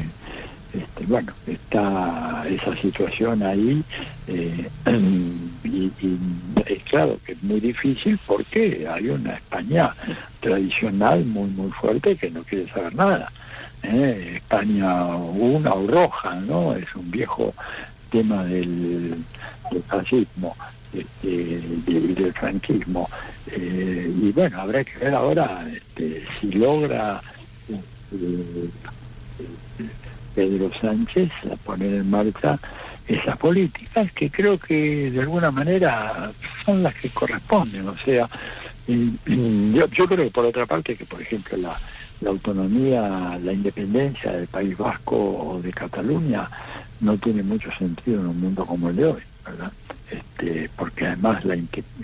este, 0.72 1.06
bueno, 1.06 1.32
está 1.46 2.44
esa 2.48 2.76
situación 2.76 3.42
ahí 3.42 3.82
eh, 4.26 4.68
y, 5.64 5.90
es 6.66 6.82
claro 6.82 7.18
que 7.24 7.32
es 7.32 7.42
muy 7.42 7.60
difícil 7.60 8.18
porque 8.26 8.86
hay 8.90 9.08
una 9.08 9.34
España 9.34 9.94
tradicional 10.40 11.24
muy 11.24 11.48
muy 11.50 11.70
fuerte 11.70 12.16
que 12.16 12.30
no 12.30 12.42
quiere 12.42 12.68
saber 12.68 12.94
nada. 12.94 13.32
¿eh? 13.82 14.32
España 14.36 15.06
una 15.06 15.72
o 15.72 15.86
roja, 15.86 16.34
¿no? 16.34 16.74
Es 16.74 16.94
un 16.94 17.10
viejo 17.10 17.54
tema 18.10 18.44
del, 18.44 19.24
fascismo 19.86 20.56
este, 20.92 21.62
y 21.86 22.14
del, 22.14 22.32
franquismo. 22.34 23.08
Eh, 23.46 24.12
y 24.22 24.32
bueno, 24.32 24.60
habrá 24.60 24.84
que 24.84 24.98
ver 24.98 25.14
ahora 25.14 25.66
este, 25.72 26.24
si 26.40 26.52
logra 26.52 27.22
Pedro 30.38 30.70
Sánchez 30.80 31.32
a 31.52 31.56
poner 31.56 31.94
en 31.94 32.08
marcha 32.08 32.60
esas 33.08 33.36
políticas 33.38 34.12
que 34.12 34.30
creo 34.30 34.56
que 34.56 35.10
de 35.10 35.20
alguna 35.22 35.50
manera 35.50 36.30
son 36.64 36.80
las 36.80 36.94
que 36.94 37.08
corresponden. 37.08 37.88
O 37.88 37.98
sea, 37.98 38.28
yo, 38.86 39.88
yo 39.88 40.06
creo 40.06 40.30
por 40.30 40.44
otra 40.44 40.64
parte 40.64 40.94
que, 40.94 41.04
por 41.06 41.20
ejemplo, 41.20 41.56
la, 41.56 41.76
la 42.20 42.30
autonomía, 42.30 43.36
la 43.42 43.52
independencia 43.52 44.30
del 44.30 44.46
País 44.46 44.78
Vasco 44.78 45.16
o 45.16 45.60
de 45.60 45.72
Cataluña 45.72 46.48
no 47.00 47.16
tiene 47.18 47.42
mucho 47.42 47.72
sentido 47.72 48.20
en 48.20 48.28
un 48.28 48.40
mundo 48.40 48.64
como 48.64 48.90
el 48.90 48.96
de 48.96 49.06
hoy, 49.06 49.22
¿verdad? 49.44 49.72
Este, 50.08 50.70
porque 50.76 51.06
además 51.06 51.44
la, 51.44 51.56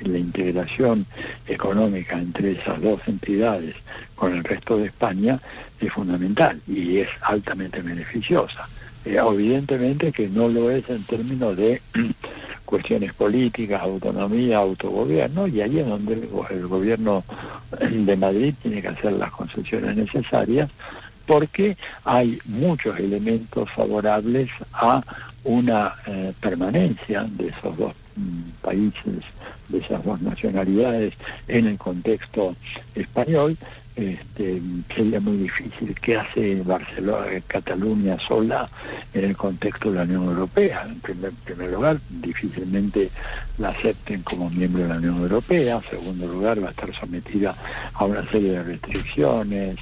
la, 0.03 0.19
integración 0.19 1.07
económica 1.47 2.19
entre 2.19 2.53
esas 2.53 2.83
dos 2.83 3.01
entidades 3.07 3.77
con 4.17 4.35
el 4.35 4.45
resto 4.45 4.77
de 4.77 4.87
España 4.87 5.41
es 5.87 5.93
fundamental 5.93 6.61
y 6.67 6.99
es 6.99 7.09
altamente 7.23 7.83
beneficiosa. 7.83 8.69
Eh, 9.05 9.19
evidentemente 9.19 10.13
que 10.13 10.29
no 10.29 10.49
lo 10.49 10.71
es 10.71 10.89
en 10.89 11.03
términos 11.05 11.57
de 11.57 11.81
cuestiones 12.65 13.13
políticas, 13.13 13.83
autonomía, 13.83 14.59
autogobierno, 14.59 15.47
y 15.47 15.61
ahí 15.61 15.79
es 15.79 15.87
donde 15.87 16.15
el, 16.51 16.67
gobierno 16.67 17.25
de 17.81 18.17
Madrid 18.17 18.55
tiene 18.63 18.81
que 18.81 18.89
hacer 18.89 19.13
las 19.13 19.31
concesiones 19.31 19.97
necesarias 19.97 20.71
porque 21.27 21.77
hay 22.05 22.39
muchos 22.45 22.99
elementos 22.99 23.71
favorables 23.71 24.51
a 24.73 25.03
una 25.45 25.95
eh, 26.07 26.33
permanencia 26.41 27.25
de 27.25 27.49
esos 27.49 27.77
dos 27.77 27.93
mm, 28.17 28.63
países, 28.63 29.25
de 29.69 29.79
esas 29.79 30.05
dos 30.05 30.21
nacionalidades 30.21 31.15
en 31.49 31.67
el 31.67 31.79
contexto 31.79 32.57
español. 32.95 33.57
Este, 33.97 34.61
sería 34.93 35.21
muy 35.21 35.37
difícil 35.37 35.95
qué 36.01 36.17
hace 36.17 36.61
Barcelona, 36.63 37.27
Cataluña 37.47 38.19
sola 38.19 38.69
en 39.13 39.25
el 39.25 39.37
contexto 39.37 39.91
de 39.91 39.99
la 39.99 40.03
Unión 40.03 40.25
Europea. 40.25 40.85
En 40.85 40.99
primer, 40.99 41.33
lugar, 41.71 42.01
difícilmente 42.11 43.11
la 43.59 43.69
acepten 43.69 44.23
como 44.23 44.51
miembro 44.51 44.83
de 44.83 44.89
la 44.89 44.97
Unión 44.97 45.21
Europea. 45.21 45.77
En 45.77 45.91
segundo 45.91 46.27
lugar, 46.27 46.63
va 46.63 46.69
a 46.69 46.71
estar 46.73 46.93
sometida 46.93 47.55
a 47.95 48.05
una 48.05 48.29
serie 48.31 48.53
de 48.53 48.63
restricciones, 48.65 49.77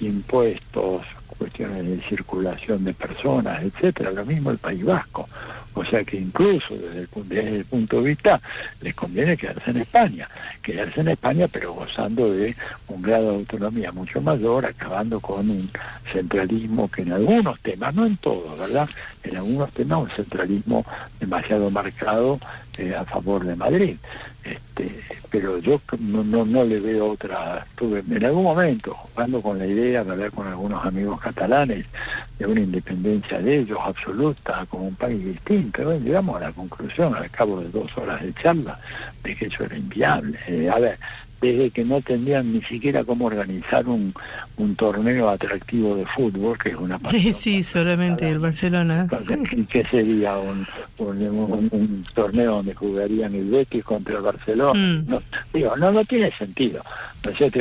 impuestos, 0.00 1.02
cuestiones 1.38 1.86
de 1.86 2.00
circulación 2.02 2.84
de 2.84 2.92
personas, 2.92 3.62
etcétera, 3.62 4.10
lo 4.10 4.26
mismo 4.26 4.50
el 4.50 4.58
País 4.58 4.84
Vasco. 4.84 5.26
O 5.74 5.84
sea 5.84 6.04
que 6.04 6.16
incluso 6.16 6.74
desde 6.76 7.56
el, 7.56 7.64
punto 7.64 8.00
de 8.00 8.08
vista 8.10 8.40
les 8.80 8.94
conviene 8.94 9.36
quedarse 9.36 9.70
en 9.70 9.78
España, 9.78 10.28
quedarse 10.62 11.00
en 11.00 11.08
España 11.08 11.48
pero 11.48 11.74
gozando 11.74 12.32
de 12.32 12.54
un 12.88 13.02
grado 13.02 13.30
de 13.30 13.36
autonomía 13.38 13.90
mucho 13.90 14.20
mayor, 14.20 14.66
acabando 14.66 15.20
con 15.20 15.50
un 15.50 15.68
centralismo 16.12 16.88
que 16.88 17.02
en 17.02 17.12
algunos 17.12 17.58
temas, 17.60 17.94
no 17.94 18.06
en 18.06 18.16
todos, 18.18 18.58
¿verdad? 18.58 18.88
En 19.24 19.36
algunos 19.36 19.72
temas 19.72 20.02
un 20.02 20.10
centralismo 20.10 20.86
demasiado 21.18 21.70
marcado 21.70 22.38
eh, 22.78 22.94
a 22.94 23.04
favor 23.04 23.44
de 23.44 23.56
Madrid. 23.56 23.96
Este, 24.44 25.00
pero 25.30 25.58
yo 25.58 25.80
no, 26.00 26.22
no, 26.22 26.44
no, 26.44 26.64
le 26.64 26.78
veo 26.78 27.12
otra. 27.12 27.66
Estuve 27.70 28.04
en 28.08 28.24
algún 28.24 28.44
momento 28.44 28.94
jugando 28.94 29.40
con 29.40 29.58
la 29.58 29.66
idea 29.66 30.04
de 30.04 30.12
hablar 30.12 30.30
con 30.30 30.46
algunos 30.46 30.84
amigos 30.84 31.20
catalanes 31.20 31.86
de 32.38 32.46
una 32.46 32.60
independencia 32.60 33.40
de 33.40 33.58
ellos 33.60 33.78
absoluta, 33.82 34.66
como 34.68 34.88
un 34.88 34.94
país 34.94 35.24
distinto. 35.24 35.84
Bueno, 35.84 36.04
llegamos 36.04 36.36
a 36.36 36.46
la 36.46 36.52
conclusión 36.52 37.14
al 37.14 37.30
cabo 37.30 37.60
de 37.60 37.70
dos 37.70 37.96
horas 37.96 38.22
de 38.22 38.34
charla 38.34 38.78
de 39.22 39.34
que 39.34 39.46
eso 39.46 39.64
era 39.64 39.76
inviable. 39.76 40.38
Eh, 40.46 40.68
a 40.70 40.78
ver, 40.78 40.98
desde 41.40 41.70
que 41.70 41.84
no 41.84 42.00
tendrían 42.00 42.52
ni 42.52 42.62
siquiera 42.62 43.04
cómo 43.04 43.26
organizar 43.26 43.86
un, 43.86 44.14
un 44.56 44.76
torneo 44.76 45.28
atractivo 45.28 45.96
de 45.96 46.06
fútbol, 46.06 46.56
que 46.58 46.70
es 46.70 46.76
una 46.76 46.98
Sí, 47.10 47.32
sí, 47.32 47.62
solamente 47.62 48.28
el 48.30 48.38
Barcelona. 48.38 49.08
¿Qué 49.68 49.84
sería 49.84 50.36
un, 50.36 50.66
un, 50.98 52.04
torneo 52.14 52.56
donde 52.56 52.74
jugarían 52.74 53.34
el 53.34 53.50
Betis 53.50 53.84
contra 53.84 54.16
el 54.16 54.22
Barcelona? 54.22 54.78
Mm. 54.78 55.04
No, 55.08 55.22
digo, 55.52 55.76
no, 55.76 55.90
no 55.90 56.04
tiene 56.04 56.30
sentido. 56.32 56.82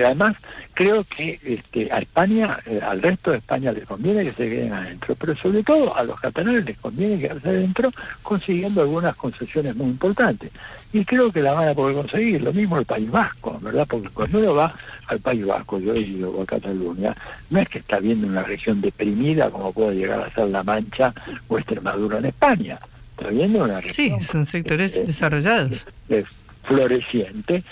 además, 0.05 0.35
creo 0.73 1.03
que 1.03 1.39
este, 1.43 1.91
a 1.91 1.99
España, 1.99 2.59
eh, 2.65 2.79
al 2.81 3.01
resto 3.01 3.31
de 3.31 3.37
España 3.37 3.71
les 3.71 3.85
conviene 3.85 4.23
que 4.23 4.31
se 4.31 4.49
queden 4.49 4.73
adentro, 4.73 5.15
pero 5.15 5.35
sobre 5.35 5.63
todo 5.63 5.95
a 5.95 6.03
los 6.03 6.19
catalanes 6.19 6.65
les 6.65 6.77
conviene 6.77 7.19
quedarse 7.19 7.49
adentro 7.49 7.91
consiguiendo 8.21 8.81
algunas 8.81 9.15
concesiones 9.15 9.75
muy 9.75 9.87
importantes 9.87 10.51
y 10.93 11.03
creo 11.03 11.31
que 11.31 11.41
la 11.41 11.53
van 11.53 11.69
a 11.69 11.73
poder 11.73 11.95
conseguir. 11.95 12.41
Lo 12.41 12.53
mismo 12.53 12.77
el 12.77 12.85
País 12.85 13.09
Vasco, 13.09 13.59
¿verdad? 13.61 13.87
Porque 13.89 14.09
cuando 14.09 14.39
uno 14.39 14.53
va 14.53 14.75
al 15.07 15.19
País 15.19 15.45
Vasco, 15.45 15.79
yo 15.79 15.93
he 15.93 15.99
ido 15.99 16.41
a 16.41 16.45
Cataluña, 16.45 17.15
no 17.49 17.59
es 17.59 17.69
que 17.69 17.79
está 17.79 17.99
viendo 17.99 18.27
una 18.27 18.43
región 18.43 18.81
deprimida 18.81 19.49
como 19.49 19.71
puede 19.73 19.95
llegar 19.95 20.21
a 20.21 20.33
ser 20.33 20.47
La 20.49 20.63
Mancha 20.63 21.13
o 21.47 21.57
Extremadura 21.57 22.17
en 22.19 22.25
España. 22.25 22.79
Está 23.17 23.29
viendo 23.29 23.63
una 23.63 23.79
región. 23.79 24.19
Sí, 24.19 24.25
son 24.25 24.45
sectores 24.45 25.05
desarrollados. 25.05 25.85
Es, 26.09 26.25
floreciente, 26.63 27.63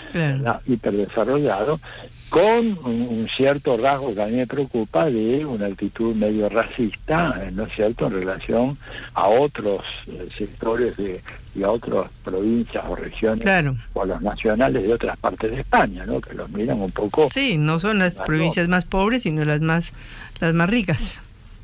hiperdesarrollado, 0.66 1.80
con 2.32 2.78
un, 2.84 3.28
cierto 3.28 3.76
rasgo 3.76 4.14
que 4.14 4.22
a 4.22 4.26
mí 4.26 4.36
me 4.36 4.46
preocupa 4.46 5.04
de 5.04 5.44
una 5.44 5.66
actitud 5.66 6.14
medio 6.14 6.48
racista, 6.48 7.38
¿no 7.52 7.64
es 7.64 7.74
cierto?, 7.74 8.06
en 8.06 8.12
relación 8.14 8.78
a 9.12 9.28
otros 9.28 9.82
eh, 10.06 10.28
sectores 10.38 10.96
de, 10.96 11.20
y 11.54 11.62
a 11.62 11.70
otras 11.70 12.06
provincias 12.24 12.82
o 12.88 12.96
regiones 12.96 13.76
o 13.92 14.02
a 14.02 14.06
los 14.06 14.22
nacionales 14.22 14.82
de 14.82 14.94
otras 14.94 15.18
partes 15.18 15.50
de 15.50 15.60
España, 15.60 16.06
¿no?, 16.06 16.22
que 16.22 16.32
los 16.32 16.48
miran 16.48 16.80
un 16.80 16.90
poco... 16.90 17.28
Sí, 17.34 17.58
no 17.58 17.78
son 17.78 17.98
las 17.98 18.18
provincias 18.22 18.66
más 18.66 18.86
pobres, 18.86 19.24
sino 19.24 19.44
las 19.44 19.60
más, 19.60 19.92
las 20.40 20.54
más 20.54 20.70
ricas. 20.70 21.16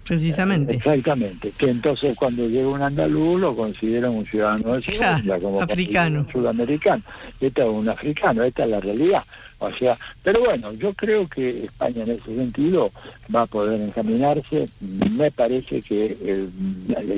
Precisamente. 0.09 0.76
Exactamente. 0.76 1.52
Que 1.56 1.68
entonces 1.68 2.16
cuando 2.16 2.48
llega 2.48 2.66
un 2.66 2.80
andaluz 2.80 3.38
lo 3.38 3.54
consideran 3.54 4.12
un 4.12 4.24
ciudadano 4.24 4.74
de 4.74 4.82
segunda, 4.82 5.38
como 5.38 5.61
africano. 5.62 6.20
un 6.20 6.32
sudamericano. 6.32 7.02
Este 7.38 7.61
es 7.61 7.68
un 7.68 7.88
africano, 7.90 8.42
esta 8.42 8.64
es 8.64 8.70
la 8.70 8.80
realidad. 8.80 9.22
O 9.61 9.70
sea, 9.72 9.98
pero 10.22 10.40
bueno, 10.40 10.72
yo 10.72 10.94
creo 10.94 11.28
que 11.28 11.64
España 11.64 12.04
en 12.04 12.12
ese 12.12 12.34
sentido 12.34 12.90
va 13.34 13.42
a 13.42 13.46
poder 13.46 13.80
encaminarse. 13.80 14.68
Me 14.80 15.30
parece 15.30 15.82
que 15.82 16.16
eh, 16.20 16.48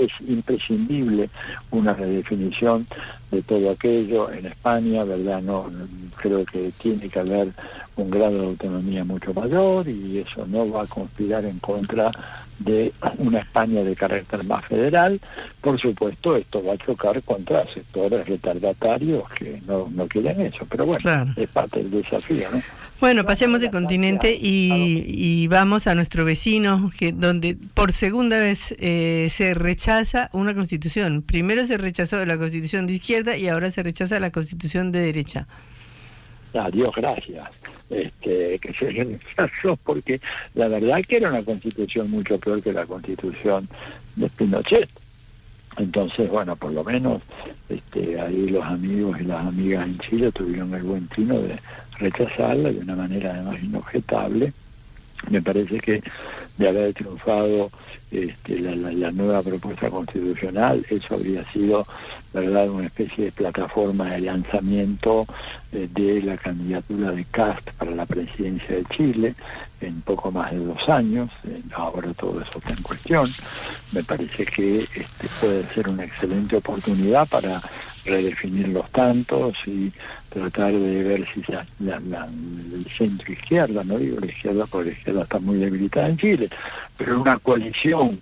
es 0.01 0.29
imprescindible 0.29 1.31
una 1.71 1.93
redefinición 1.93 2.87
de 3.31 3.43
todo 3.43 3.71
aquello 3.71 4.33
en 4.33 4.47
España, 4.47 5.05
¿verdad? 5.05 5.43
No, 5.43 5.71
creo 6.17 6.45
que 6.45 6.73
tiene 6.79 7.09
que 7.09 7.19
haber 7.21 7.49
un 7.97 8.11
grado 8.11 8.41
de 8.41 8.47
autonomía 8.47 9.05
mucho 9.05 9.35
mayor 9.35 9.87
y 9.89 10.19
eso 10.19 10.47
no 10.47 10.71
va 10.71 10.83
a 10.83 10.87
conspirar 10.87 11.45
en 11.45 11.59
contra 11.59 12.11
de 12.61 12.93
una 13.19 13.41
España 13.41 13.83
de 13.83 13.97
carácter 13.97 14.45
más 14.45 14.65
federal. 14.67 15.21
Por 15.61 15.81
supuesto, 15.81 16.37
esto 16.37 16.63
va 16.65 16.75
a 16.75 16.79
chocar 16.79 17.23
contra 17.23 17.67
sectores 17.67 18.27
retardatarios 18.27 19.29
que 19.31 19.61
no, 19.67 19.89
no 19.91 20.07
quieren 20.07 20.41
eso, 20.41 20.67
pero 20.69 20.87
bueno, 20.87 21.35
es 21.37 21.49
parte 21.49 21.83
del 21.83 21.91
desafío, 21.91 22.49
¿no? 22.53 22.63
Bueno, 23.01 23.25
pasemos 23.25 23.63
de 23.63 23.71
continente 23.71 24.37
y, 24.39 25.49
vamos 25.49 25.87
a 25.87 25.95
nuestro 25.95 26.27
vecino, 26.27 26.93
que 26.99 27.13
donde 27.13 27.57
por 27.73 27.93
segunda 27.93 28.39
vez 28.39 28.75
eh, 28.79 29.29
se 29.31 29.55
rechaza 29.55 30.29
una 30.35 30.55
constitución. 30.55 31.23
Primero 31.23 31.65
se 31.65 31.79
rechazó 31.79 32.25
la 32.27 32.37
constitución 32.37 32.87
de 32.87 32.93
izquierda 32.93 33.39
y 33.39 33.49
ahora 33.49 33.71
se 33.71 33.83
rechaza 33.83 34.21
la 34.21 34.31
constitución 34.31 34.93
de 34.93 35.01
derecha. 35.01 35.47
Adiós, 36.55 36.93
gracias 36.97 37.49
este, 37.91 38.59
que 38.59 38.73
se 38.73 38.91
rechazó, 38.91 39.77
porque 39.85 40.21
la 40.55 40.69
verdad 40.69 41.03
que 41.07 41.17
era 41.17 41.31
una 41.31 41.43
constitución 41.43 42.11
mucho 42.11 42.39
peor 42.39 42.63
que 42.63 42.73
la 42.73 42.87
constitución 42.87 43.69
de 44.17 44.29
Pinochet. 44.31 44.89
Entonces, 45.77 46.29
bueno, 46.29 46.57
por 46.57 46.73
lo 46.73 46.85
menos 46.85 47.23
este, 47.69 48.21
ahí 48.21 48.49
los 48.49 48.65
amigos 48.65 49.21
y 49.21 49.25
las 49.25 49.47
amigas 49.47 49.87
en 49.87 49.99
Chile 49.99 50.33
tuvieron 50.33 50.75
el 50.75 50.83
buen 50.83 51.07
tino 51.09 51.41
de 51.41 51.59
rechazarla 51.99 52.73
de 52.73 52.79
una 52.79 52.97
manera 52.97 53.33
además 53.35 53.63
inobjetable. 53.63 54.53
Me 55.29 55.43
parece 55.43 55.79
que 55.81 56.03
de 56.61 56.69
haber 56.69 56.93
triunfado 56.93 57.71
este, 58.11 58.61
la, 58.61 59.11
nueva 59.13 59.43
propuesta 59.43 59.89
constitucional, 59.89 60.85
eso 60.91 61.15
habría 61.15 61.51
sido 61.53 61.87
verdad 62.35 62.69
una 62.69 62.87
especie 62.87 63.25
de 63.27 63.33
plataforma 63.33 64.11
de 64.11 64.21
lanzamiento 64.21 65.27
eh, 65.73 65.89
de 65.91 66.23
la 66.23 66.37
candidatura 66.37 67.13
de 67.13 67.25
Cast 67.25 67.71
para 67.73 67.93
la 67.93 68.05
presidencia 68.05 68.77
de 68.77 68.85
Chile 68.87 69.35
en 69.81 70.03
poco 70.03 70.31
más 70.31 70.51
de 70.51 70.59
dos 70.59 70.87
años, 70.91 71.31
ahora 71.73 72.13
todo 72.13 72.43
eso 72.43 72.59
está 72.59 72.71
en 72.71 72.83
cuestión, 72.83 73.31
me 73.93 74.05
parece 74.05 74.45
que 74.45 74.81
este, 74.81 75.29
puede 75.41 75.67
ser 75.73 75.89
una 75.89 76.05
excelente 76.05 76.57
oportunidad 76.57 77.27
para 77.27 77.63
redefinir 78.05 78.69
los 78.69 78.91
tantos 78.91 79.57
y 79.67 79.93
tratar 80.31 80.73
de 80.73 81.03
ver 81.03 81.27
si 81.33 81.43
la, 81.53 81.67
la, 81.81 82.27
el 82.27 82.87
centro 82.97 83.33
izquierda, 83.33 83.85
no 83.85 83.99
digo 83.99 84.21
la 84.21 84.27
izquierda 84.27 84.67
porque 84.67 84.91
la 84.91 84.97
izquierda 84.97 85.23
está 85.23 85.39
muy 85.39 85.59
debilitada 85.59 86.09
en 86.09 86.17
Chile, 86.17 86.49
pero 86.97 87.21
una 87.21 87.39
coalición 87.39 88.21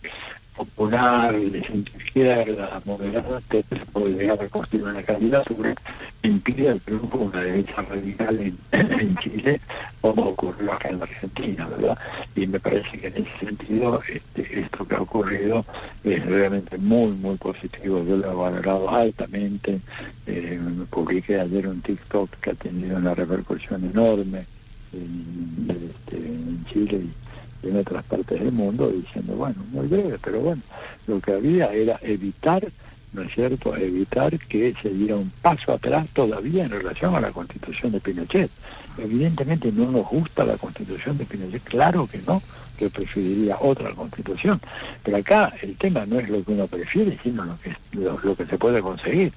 popular, 0.59 1.34
de 1.34 1.62
centro 1.62 1.96
izquierda, 1.98 2.82
moderada, 2.84 3.40
que 3.48 3.62
puede 3.92 4.14
llegar 4.14 4.38
a 4.40 4.76
una 4.76 5.02
candidatura 5.02 5.74
impide 6.22 6.68
el 6.68 6.80
triunfo 6.80 7.18
de 7.18 7.24
una 7.24 7.40
derecha 7.40 7.82
radical 7.82 8.38
en, 8.40 8.59
en, 8.72 9.16
Chile, 9.18 9.61
como 10.00 10.22
ocurrió 10.22 10.72
acá 10.72 10.88
en 10.88 10.98
la 10.98 11.04
Argentina, 11.04 11.68
¿verdad? 11.68 11.98
Y 12.34 12.46
me 12.46 12.59
parece 12.59 12.98
que 12.98 13.06
en 13.06 13.14
ese 13.18 13.46
sentido 13.46 14.02
este, 14.09 14.61
esto 14.61 14.86
que 14.86 14.94
ha 14.96 15.00
ocurrido 15.00 15.64
es 16.04 16.24
realmente 16.26 16.76
muy, 16.78 17.12
muy 17.12 17.36
positivo. 17.36 18.04
Yo 18.04 18.16
lo 18.16 18.30
he 18.30 18.34
valorado 18.34 18.90
altamente. 18.90 19.80
Eh, 20.26 20.61
publiqué 20.90 21.40
ayer 21.40 21.68
un 21.68 21.80
TikTok 21.80 22.30
que 22.40 22.50
ha 22.50 22.54
tenido 22.54 22.96
una 22.96 23.14
repercusión 23.14 23.84
enorme 23.84 24.44
en, 24.92 25.68
este, 25.68 26.16
en 26.16 26.64
Chile 26.66 27.02
y 27.04 27.28
en 27.62 27.76
otras 27.76 28.04
partes 28.04 28.40
del 28.40 28.52
mundo 28.52 28.88
diciendo, 28.88 29.34
bueno, 29.34 29.56
muy 29.70 29.86
breve, 29.86 30.18
pero 30.22 30.40
bueno, 30.40 30.62
lo 31.06 31.20
que 31.20 31.32
había 31.32 31.72
era 31.72 31.98
evitar, 32.02 32.66
¿no 33.12 33.22
es 33.22 33.34
cierto?, 33.34 33.76
evitar 33.76 34.38
que 34.38 34.74
se 34.80 34.90
diera 34.90 35.16
un 35.16 35.30
paso 35.42 35.72
atrás 35.72 36.06
todavía 36.12 36.64
en 36.64 36.70
relación 36.70 37.14
a 37.14 37.20
la 37.20 37.32
constitución 37.32 37.92
de 37.92 38.00
Pinochet. 38.00 38.50
Evidentemente 38.98 39.72
no 39.72 39.90
nos 39.90 40.09
gusta 40.09 40.44
la 40.44 40.56
constitución 40.56 41.18
de 41.18 41.24
Pinochet, 41.24 41.62
claro 41.62 42.06
que 42.06 42.20
no, 42.26 42.42
que 42.79 42.89
preferiría 42.89 43.57
otra 43.61 43.91
constitución. 43.93 44.61
Pero 45.03 45.16
acá 45.16 45.53
el 45.61 45.76
tema 45.76 46.07
no 46.07 46.18
es 46.18 46.29
lo 46.29 46.43
que 46.43 46.53
uno 46.53 46.66
prefiere, 46.66 47.18
sino 47.22 47.45
lo 47.45 47.59
que, 47.61 47.74
lo, 47.93 48.37
que 48.37 48.47
se 48.47 48.57
puede 48.57 48.81
conseguir. 48.81 49.33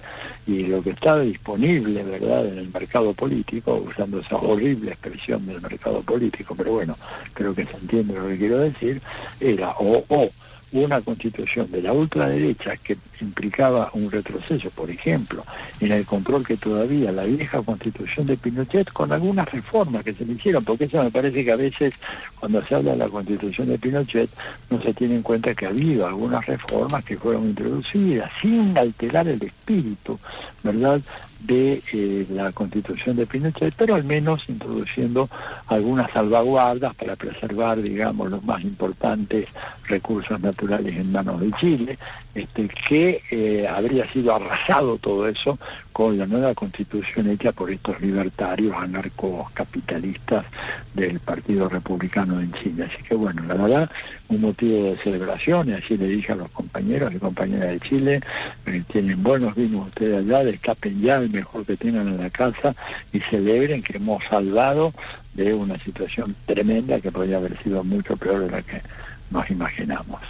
Y 0.47 0.67
lo 0.67 0.81
que 0.81 0.91
está 0.91 1.19
disponible, 1.19 2.03
¿verdad?, 2.03 2.45
en 2.45 2.57
el 2.59 2.69
mercado 2.71 3.13
político, 3.13 3.83
usando 3.87 4.19
esa 4.19 4.37
horrible 4.37 4.91
expresión 4.91 5.45
del 5.45 5.61
mercado 5.61 6.01
político, 6.01 6.55
pero 6.55 6.73
bueno, 6.73 6.97
creo 7.33 7.53
que 7.53 7.65
se 7.65 7.77
entiende 7.77 8.13
lo 8.13 8.27
que 8.27 8.37
quiero 8.37 8.59
decir, 8.59 9.01
era 9.39 9.71
o, 9.79 10.05
o 10.07 10.29
una 10.71 11.01
constitución 11.01 11.69
de 11.71 11.81
la 11.81 11.93
ultraderecha 11.93 12.77
que 12.77 12.97
implicaba 13.19 13.89
un 13.93 14.09
retroceso, 14.09 14.69
por 14.71 14.89
ejemplo, 14.89 15.43
en 15.79 15.91
el 15.91 16.05
control 16.05 16.45
que 16.45 16.57
todavía 16.57 17.11
la 17.11 17.23
vieja 17.23 17.61
constitución 17.61 18.25
de 18.25 18.37
Pinochet, 18.37 18.91
con 18.91 19.11
algunas 19.11 19.51
reformas 19.51 20.03
que 20.03 20.13
se 20.13 20.25
le 20.25 20.33
hicieron, 20.33 20.63
porque 20.63 20.85
eso 20.85 21.03
me 21.03 21.11
parece 21.11 21.43
que 21.43 21.51
a 21.51 21.57
veces 21.57 21.93
cuando 22.39 22.65
se 22.65 22.75
habla 22.75 22.91
de 22.91 22.97
la 22.97 23.09
constitución 23.09 23.67
de 23.67 23.77
Pinochet 23.77 24.29
no 24.69 24.81
se 24.81 24.93
tiene 24.93 25.15
en 25.15 25.21
cuenta 25.21 25.53
que 25.53 25.65
ha 25.65 25.69
habido 25.69 26.07
algunas 26.07 26.45
reformas 26.45 27.03
que 27.03 27.17
fueron 27.17 27.45
introducidas 27.45 28.31
sin 28.41 28.77
alterar 28.77 29.27
el 29.27 29.41
espíritu, 29.43 30.19
¿verdad?, 30.63 31.01
de 31.43 31.81
eh, 31.93 32.25
la 32.29 32.51
constitución 32.51 33.15
de 33.15 33.25
Pinochet, 33.25 33.73
pero 33.75 33.95
al 33.95 34.03
menos 34.03 34.47
introduciendo 34.47 35.29
algunas 35.67 36.11
salvaguardas 36.11 36.93
para 36.95 37.15
preservar, 37.15 37.81
digamos, 37.81 38.29
los 38.29 38.43
más 38.43 38.61
importantes 38.63 39.47
recursos 39.85 40.39
naturales 40.39 40.95
en 40.95 41.11
manos 41.11 41.41
de 41.41 41.51
Chile, 41.53 41.97
este, 42.35 42.69
que 42.87 43.21
eh, 43.31 43.67
habría 43.67 44.09
sido 44.11 44.35
arrasado 44.35 44.97
todo 44.97 45.27
eso 45.27 45.57
con 45.91 46.17
la 46.17 46.25
nueva 46.25 46.53
constitución 46.53 47.29
hecha 47.29 47.51
por 47.51 47.69
estos 47.69 47.99
libertarios 48.01 48.75
anarcocapitalistas 48.75 50.45
del 50.93 51.19
Partido 51.19 51.67
Republicano 51.69 52.39
en 52.39 52.51
Chile. 52.53 52.89
Así 52.91 53.03
que 53.03 53.15
bueno, 53.15 53.43
la 53.47 53.55
verdad, 53.55 53.91
un 54.29 54.41
motivo 54.41 54.91
de 54.91 54.97
celebración, 54.97 55.69
y 55.69 55.73
así 55.73 55.97
le 55.97 56.07
dije 56.07 56.31
a 56.31 56.35
los 56.35 56.49
compañeros 56.51 57.13
y 57.13 57.19
compañeras 57.19 57.69
de 57.69 57.79
Chile, 57.79 58.21
eh, 58.65 58.83
tienen 58.91 59.21
buenos 59.21 59.55
vinos 59.55 59.87
ustedes 59.87 60.19
allá, 60.19 60.43
destapen 60.43 61.01
ya 61.01 61.17
el 61.17 61.29
mejor 61.29 61.65
que 61.65 61.77
tengan 61.77 62.07
en 62.07 62.17
la 62.17 62.29
casa 62.29 62.75
y 63.11 63.19
celebren 63.19 63.83
que 63.83 63.97
hemos 63.97 64.23
salvado 64.23 64.93
de 65.33 65.53
una 65.53 65.77
situación 65.77 66.35
tremenda 66.45 66.99
que 66.99 67.11
podría 67.11 67.37
haber 67.37 67.61
sido 67.63 67.83
mucho 67.83 68.17
peor 68.17 68.41
de 68.41 68.51
la 68.51 68.61
que 68.61 68.81
nos 69.29 69.49
imaginamos. 69.49 70.21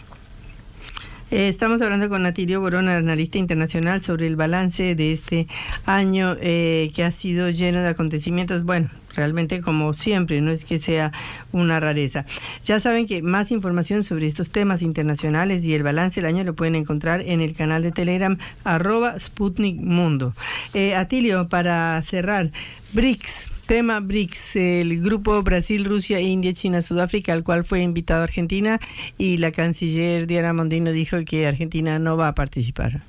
Eh, 1.32 1.48
estamos 1.48 1.82
hablando 1.82 2.10
con 2.10 2.24
Natilio 2.24 2.60
Borona, 2.60 2.98
analista 2.98 3.38
internacional, 3.38 4.04
sobre 4.04 4.28
el 4.28 4.36
balance 4.36 4.96
de 4.96 5.14
este 5.14 5.48
año 5.86 6.36
eh, 6.42 6.92
que 6.94 7.06
ha 7.06 7.12
sido 7.12 7.50
lleno 7.50 7.82
de 7.82 7.88
acontecimientos. 7.88 8.66
Bueno, 8.66 8.90
realmente 9.16 9.62
como 9.62 9.94
siempre, 9.94 10.42
no 10.42 10.52
es 10.52 10.66
que 10.66 10.78
sea 10.78 11.14
una 11.54 11.80
rareza. 11.80 12.26
Ya 12.66 12.82
saben 12.82 13.08
que 13.08 13.22
más 13.22 13.50
información 13.52 14.04
sobre 14.04 14.28
estos 14.28 14.50
temas 14.50 14.82
internacionales 14.82 15.64
y 15.64 15.74
el 15.74 15.84
balance 15.84 16.20
del 16.20 16.28
año 16.28 16.44
lo 16.44 16.54
pueden 16.54 16.76
encontrar 16.76 17.22
en 17.22 17.40
el 17.40 17.54
canal 17.56 17.82
de 17.82 17.94
Telegram 17.94 18.38
arroba 18.66 19.18
Sputnik 19.18 19.80
Mundo. 19.80 20.34
Eh, 20.74 20.96
Atilio, 20.96 21.48
para 21.48 22.02
cerrar, 22.02 22.52
BRICS 22.92 23.50
tema 23.72 24.02
BRICS, 24.02 24.58
el 24.58 25.02
grupo 25.02 25.42
Brasil, 25.44 25.86
Rusia, 25.86 26.20
India, 26.20 26.52
China, 26.52 26.82
Sudáfrica, 26.82 27.32
al 27.32 27.46
cual 27.46 27.64
fue 27.64 27.80
invitado 27.80 28.22
Argentina 28.22 28.82
y 29.18 29.38
la 29.38 29.54
canciller 29.54 30.28
Diana 30.28 30.52
Mondino 30.52 30.92
dijo 30.92 31.16
que 31.26 31.48
Argentina 31.48 31.98
no 31.98 32.18
va 32.18 32.28
a 32.28 32.36
participar. 32.36 33.04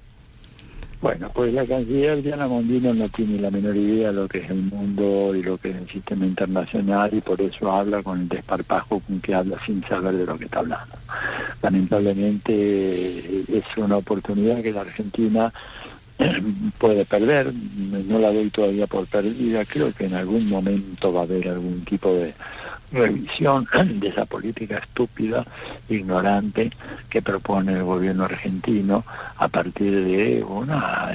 Bueno, 1.00 1.32
pues 1.34 1.52
la 1.52 1.66
canciller 1.66 2.22
Diana 2.22 2.46
Mondino 2.46 2.94
no 2.94 3.08
tiene 3.08 3.40
la 3.40 3.50
menor 3.50 3.76
idea 3.76 4.12
de 4.12 4.14
lo 4.14 4.28
que 4.28 4.38
es 4.38 4.50
el 4.50 4.62
mundo 4.62 5.34
y 5.34 5.42
lo 5.42 5.58
que 5.58 5.70
es 5.70 5.76
el 5.78 5.88
sistema 5.88 6.26
internacional 6.26 7.10
y 7.12 7.20
por 7.20 7.40
eso 7.40 7.72
habla 7.72 8.00
con 8.04 8.20
el 8.20 8.28
desparpajo 8.28 9.00
con 9.00 9.20
que 9.20 9.34
habla 9.34 9.58
sin 9.66 9.82
saber 9.82 10.14
de 10.14 10.26
lo 10.26 10.38
que 10.38 10.44
está 10.44 10.60
hablando. 10.60 10.94
Lamentablemente 11.60 13.42
es 13.48 13.64
una 13.78 13.96
oportunidad 13.96 14.62
que 14.62 14.70
la 14.70 14.82
Argentina 14.82 15.52
puede 16.78 17.04
perder, 17.04 17.52
no 17.52 18.18
la 18.18 18.32
doy 18.32 18.50
todavía 18.50 18.86
por 18.86 19.06
perdida, 19.06 19.64
creo 19.64 19.92
que 19.92 20.06
en 20.06 20.14
algún 20.14 20.48
momento 20.48 21.12
va 21.12 21.20
a 21.20 21.24
haber 21.24 21.48
algún 21.48 21.84
tipo 21.84 22.12
de 22.14 22.34
revisión 22.92 23.66
de 24.00 24.08
esa 24.08 24.26
política 24.26 24.78
estúpida, 24.78 25.44
ignorante 25.88 26.70
que 27.08 27.22
propone 27.22 27.72
el 27.72 27.84
gobierno 27.84 28.24
argentino 28.24 29.04
a 29.36 29.48
partir 29.48 30.04
de 30.04 30.44
una, 30.44 31.12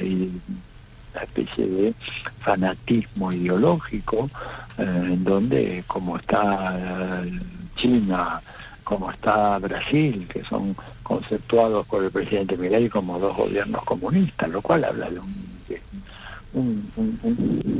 especie 1.22 1.66
de 1.66 1.94
fanatismo 2.40 3.32
ideológico 3.32 4.30
eh, 4.76 4.82
en 4.84 5.24
donde 5.24 5.82
como 5.86 6.16
está 6.16 6.76
eh, 7.24 7.40
China, 7.74 8.40
como 8.88 9.10
está 9.10 9.58
Brasil, 9.58 10.26
que 10.32 10.42
son 10.44 10.74
conceptuados 11.02 11.86
por 11.86 12.02
el 12.02 12.10
presidente 12.10 12.56
Milei 12.56 12.88
como 12.88 13.18
dos 13.18 13.36
gobiernos 13.36 13.84
comunistas, 13.84 14.48
lo 14.48 14.62
cual 14.62 14.82
habla 14.82 15.10
de 15.10 15.20
un, 16.54 16.90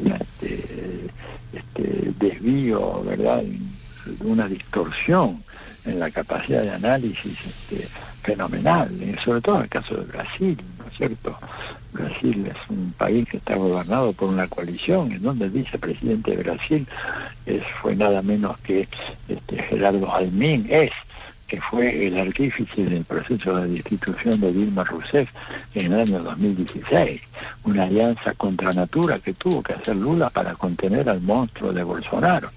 este, 0.04 1.08
este, 1.54 2.12
desvío, 2.18 3.02
¿verdad? 3.04 3.42
de 3.42 4.26
una 4.26 4.46
distorsión 4.46 5.42
en 5.86 5.98
la 5.98 6.10
capacidad 6.10 6.60
de 6.60 6.72
análisis 6.72 7.38
este, 7.46 7.88
fenomenal, 8.22 8.90
sobre 9.24 9.40
todo 9.40 9.56
en 9.56 9.62
el 9.62 9.68
caso 9.70 9.94
de 9.94 10.04
Brasil, 10.04 10.58
¿no 10.76 10.77
es 10.77 10.77
cierto? 10.98 11.38
Brasil 11.92 12.46
es 12.46 12.70
un 12.70 12.92
país 12.98 13.26
que 13.28 13.38
está 13.38 13.56
gobernado 13.56 14.12
por 14.12 14.28
una 14.28 14.46
coalición, 14.48 15.12
en 15.12 15.22
donde 15.22 15.46
el 15.46 15.52
vicepresidente 15.52 16.36
de 16.36 16.42
Brasil 16.42 16.86
es, 17.46 17.62
fue 17.80 17.96
nada 17.96 18.20
menos 18.20 18.58
que 18.58 18.86
este, 19.28 19.62
Gerardo 19.62 20.12
Almín, 20.12 20.66
es 20.68 20.90
que 21.46 21.60
fue 21.62 22.06
el 22.06 22.18
artífice 22.18 22.84
del 22.84 23.04
proceso 23.04 23.56
de 23.56 23.68
destitución 23.68 24.38
de 24.38 24.52
Dilma 24.52 24.84
Rousseff 24.84 25.30
en 25.74 25.92
el 25.92 26.00
año 26.00 26.22
2016, 26.22 27.22
una 27.64 27.84
alianza 27.84 28.34
contra 28.34 28.72
natura 28.72 29.18
que 29.18 29.32
tuvo 29.32 29.62
que 29.62 29.72
hacer 29.72 29.96
Lula 29.96 30.28
para 30.28 30.54
contener 30.54 31.08
al 31.08 31.22
monstruo 31.22 31.72
de 31.72 31.82
Bolsonaro. 31.82 32.50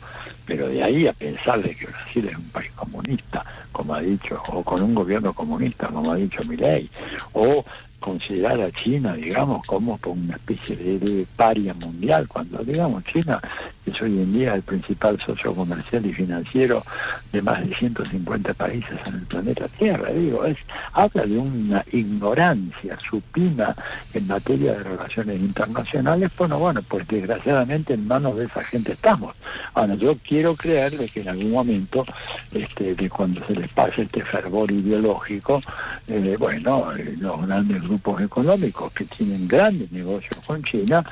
Pero 0.45 0.67
de 0.67 0.83
ahí 0.83 1.07
a 1.07 1.13
pensar 1.13 1.61
de 1.61 1.73
que 1.73 1.85
Brasil 1.85 2.27
es 2.27 2.35
un 2.35 2.49
país 2.49 2.71
comunista, 2.75 3.45
como 3.71 3.93
ha 3.93 4.01
dicho, 4.01 4.41
o 4.49 4.61
con 4.61 4.81
un 4.81 4.93
gobierno 4.93 5.31
comunista, 5.31 5.87
como 5.87 6.11
ha 6.11 6.15
dicho 6.17 6.41
Milei, 6.49 6.89
o 7.31 7.63
considerar 8.01 8.59
a 8.59 8.71
China, 8.71 9.13
digamos, 9.13 9.65
como 9.65 9.97
una 10.03 10.35
especie 10.35 10.75
de, 10.75 11.25
paria 11.37 11.73
mundial, 11.75 12.27
cuando, 12.27 12.57
digamos, 12.63 13.03
China 13.05 13.39
es 13.85 14.01
hoy 14.01 14.19
en 14.19 14.33
día 14.33 14.55
el 14.55 14.61
principal 14.61 15.19
socio 15.19 15.55
comercial 15.55 16.05
y 16.05 16.13
financiero 16.13 16.83
de 17.31 17.41
más 17.41 17.67
de 17.67 17.73
150 17.75 18.53
países 18.53 18.99
en 19.07 19.15
el 19.15 19.21
planeta 19.21 19.67
Tierra, 19.69 20.11
digo, 20.11 20.45
es 20.45 20.57
habla 20.93 21.23
de 21.25 21.37
una 21.37 21.85
ignorancia 21.91 22.97
supina 22.99 23.75
en 24.13 24.27
materia 24.27 24.73
de 24.73 24.83
relaciones 24.83 25.39
internacionales, 25.39 26.31
bueno, 26.37 26.59
bueno, 26.59 26.81
pues 26.87 27.07
desgraciadamente 27.07 27.93
en 27.93 28.07
manos 28.07 28.35
de 28.35 28.45
esa 28.45 28.63
gente 28.63 28.93
estamos. 28.93 29.35
Ahora, 29.73 29.95
yo 29.95 30.17
quiero 30.17 30.55
creer 30.55 30.97
de 30.97 31.07
que 31.07 31.21
en 31.21 31.29
algún 31.29 31.51
momento, 31.51 32.05
este, 32.51 32.95
de 32.95 33.09
cuando 33.09 33.45
se 33.47 33.55
les 33.55 33.69
pase 33.69 34.03
este 34.03 34.23
fervor 34.23 34.71
ideológico, 34.71 35.61
eh, 36.07 36.35
bueno, 36.37 36.91
eh, 36.95 37.15
los 37.19 37.45
grandes 37.45 37.83
grupos 37.91 38.21
económicos 38.21 38.91
que 38.93 39.03
tienen 39.05 39.47
grandes 39.47 39.91
negocios 39.91 40.39
con 40.45 40.63
China 40.63 41.03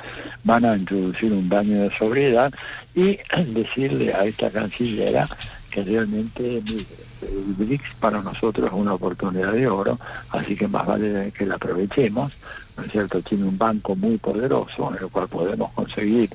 van 0.44 0.64
a 0.64 0.76
introducir 0.76 1.30
un 1.32 1.48
baño 1.48 1.82
de 1.82 1.90
sobriedad 1.96 2.52
y 2.94 3.18
decirle 3.48 4.14
a 4.14 4.24
esta 4.24 4.50
cancillera 4.50 5.28
que 5.70 5.84
realmente 5.84 6.56
el 6.56 7.54
BRICS 7.58 7.94
para 8.00 8.22
nosotros 8.22 8.66
es 8.66 8.72
una 8.72 8.94
oportunidad 8.94 9.52
de 9.52 9.68
oro, 9.68 10.00
así 10.30 10.56
que 10.56 10.66
más 10.66 10.86
vale 10.86 11.32
que 11.36 11.46
la 11.46 11.56
aprovechemos, 11.56 12.32
¿no 12.76 12.84
es 12.84 12.90
cierto? 12.90 13.20
Tiene 13.20 13.44
un 13.44 13.58
banco 13.58 13.94
muy 13.94 14.16
poderoso 14.16 14.90
en 14.90 15.04
el 15.04 15.10
cual 15.10 15.28
podemos 15.28 15.70
conseguir 15.72 16.30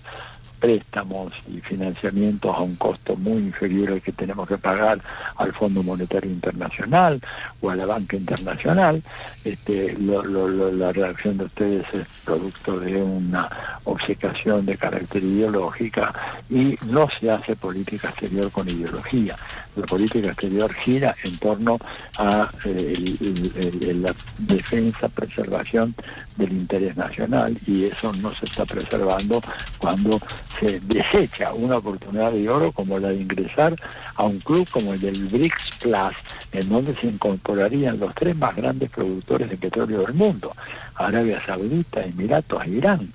préstamos 0.60 1.34
y 1.48 1.60
financiamientos 1.62 2.56
a 2.56 2.62
un 2.62 2.76
costo 2.76 3.16
muy 3.16 3.38
inferior 3.38 3.92
al 3.92 4.02
que 4.02 4.12
tenemos 4.12 4.48
que 4.48 4.58
pagar 4.58 5.00
al 5.36 5.54
Fondo 5.54 5.84
Monetario 5.84 6.32
Internacional 6.32 7.22
o 7.62 7.70
a 7.70 7.76
la 7.76 7.86
banca 7.86 8.16
internacional. 8.16 9.04
Este, 9.44 9.96
la 9.98 10.92
reacción 10.92 11.38
de 11.38 11.46
ustedes 11.46 11.86
es 11.94 12.08
producto 12.24 12.80
de 12.80 13.02
una 13.02 13.50
obcecación 13.84 14.66
de 14.66 14.78
carácter 14.78 15.24
ideológica 15.24 16.14
y 16.50 16.78
no 16.88 17.08
se 17.10 17.30
hace 17.32 17.56
política 17.56 18.10
exterior 18.10 18.52
con 18.52 18.68
ideología. 18.68 19.36
La 19.76 19.86
política 19.86 20.30
exterior 20.30 20.74
gira 20.74 21.16
en 21.24 21.38
torno 21.38 21.78
a 22.18 22.50
eh, 22.64 23.94
la 23.96 24.16
defensa, 24.38 25.10
preservación 25.10 25.96
del 26.38 26.54
interés 26.54 26.96
nacional 26.96 27.58
y 27.66 27.86
eso 27.86 28.14
no 28.14 28.34
se 28.34 28.46
está 28.46 28.66
preservando 28.66 29.42
cuando 29.78 30.20
se 30.60 30.80
desecha 30.82 31.54
una 31.54 31.78
oportunidad 31.78 32.32
de 32.32 32.50
oro 32.50 32.72
como 32.72 33.00
la 33.00 33.10
de 33.10 33.22
ingresar 33.22 33.76
a 34.16 34.24
un 34.24 34.40
club 34.40 34.68
como 34.70 34.94
el 34.94 35.02
del 35.02 35.28
BRICS 35.28 35.72
Plus, 35.82 36.16
en 36.52 36.70
donde 36.70 36.96
se 36.96 37.08
incorporarían 37.08 38.00
los 38.00 38.14
tres 38.16 38.36
más 38.36 38.56
grandes 38.56 38.90
productores 38.90 39.50
de 39.50 39.58
petróleo 39.58 40.02
del 40.02 40.14
mundo, 40.14 40.54
Arabia 40.96 41.42
Saudita, 41.46 42.02
Emiratos 42.02 42.64
e 42.66 42.70
Irán. 42.70 43.14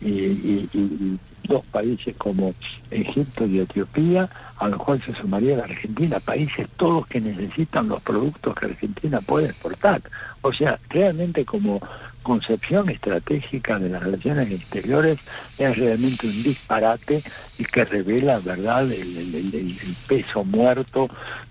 Y, 0.00 1.18
dos 1.44 1.64
países 1.66 2.14
como 2.16 2.54
Egipto 2.90 3.46
y 3.46 3.58
Etiopía, 3.58 4.30
a 4.64 4.68
lo 4.68 4.78
cual 4.78 5.02
se 5.04 5.14
sumaría 5.14 5.58
la 5.58 5.64
Argentina, 5.64 6.18
países 6.20 6.66
todos 6.78 7.06
que 7.06 7.20
necesitan 7.20 7.86
los 7.86 8.00
productos 8.00 8.54
que 8.54 8.64
Argentina 8.64 9.20
puede 9.20 9.48
exportar. 9.48 10.00
O 10.40 10.54
sea, 10.54 10.78
realmente 10.88 11.44
como 11.44 11.82
concepción 12.22 12.88
estratégica 12.88 13.78
de 13.78 13.90
las 13.90 14.02
relaciones 14.02 14.50
exteriores 14.50 15.18
es 15.58 15.76
realmente 15.76 16.26
un 16.26 16.42
disparate 16.42 17.22
y 17.58 17.64
que 17.64 17.84
revela, 17.84 18.38
¿verdad?, 18.38 18.90
el, 18.90 19.76
peso 20.08 20.44
muerto 20.44 21.10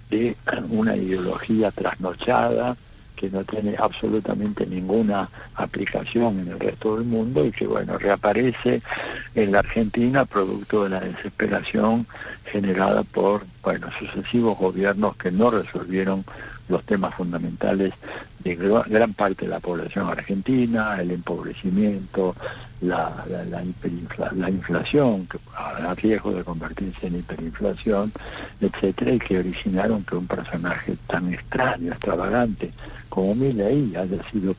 de 0.10 0.36
una 0.70 0.96
ideología 0.96 1.70
trasnochada 1.70 2.76
que 3.24 3.30
no 3.30 3.46
tiene 3.46 3.74
absolutamente 3.80 4.66
ninguna 4.68 5.30
aplicación 5.56 6.42
en 6.42 6.50
el 6.50 6.60
resto 6.60 6.98
del 6.98 7.06
mundo 7.06 7.46
y 7.46 7.52
que, 7.52 7.66
bueno, 7.66 7.98
reaparece 7.98 8.82
en 9.34 9.54
la 9.54 9.60
Argentina 9.60 10.26
producto 10.26 10.84
de 10.84 10.90
la 10.90 11.00
desesperación 11.00 12.06
generada 12.44 13.04
por, 13.04 13.46
bueno, 13.62 13.88
sucesivos 13.98 14.58
gobiernos 14.58 15.16
que 15.16 15.32
no 15.32 15.52
resolvieron 15.52 16.26
los 16.68 16.84
temas 16.84 17.16
fundamentales 17.16 17.94
de 18.44 18.56
gran 18.56 19.14
parte 19.14 19.46
de 19.46 19.52
la 19.52 19.60
población 19.60 20.10
argentina, 20.10 20.98
el 21.00 21.12
empobrecimiento, 21.12 22.36
la, 22.82 23.26
la, 23.50 24.50
inflación, 24.50 25.28
que 25.28 25.38
a 25.56 25.96
riesgo 25.96 26.34
de 26.34 26.44
convertirse 26.44 27.08
en 27.08 27.20
hiperinflación, 27.20 28.12
etcétera, 28.60 29.14
y 29.14 29.20
que 29.20 29.40
originaron 29.40 30.04
que 30.04 30.16
un 30.16 30.28
personaje 30.28 30.98
tan 31.08 31.34
extraño, 31.34 31.92
extravagante 31.92 32.72
como 33.14 33.36
Milley 33.36 33.96
haya 33.96 34.24
sido 34.32 34.56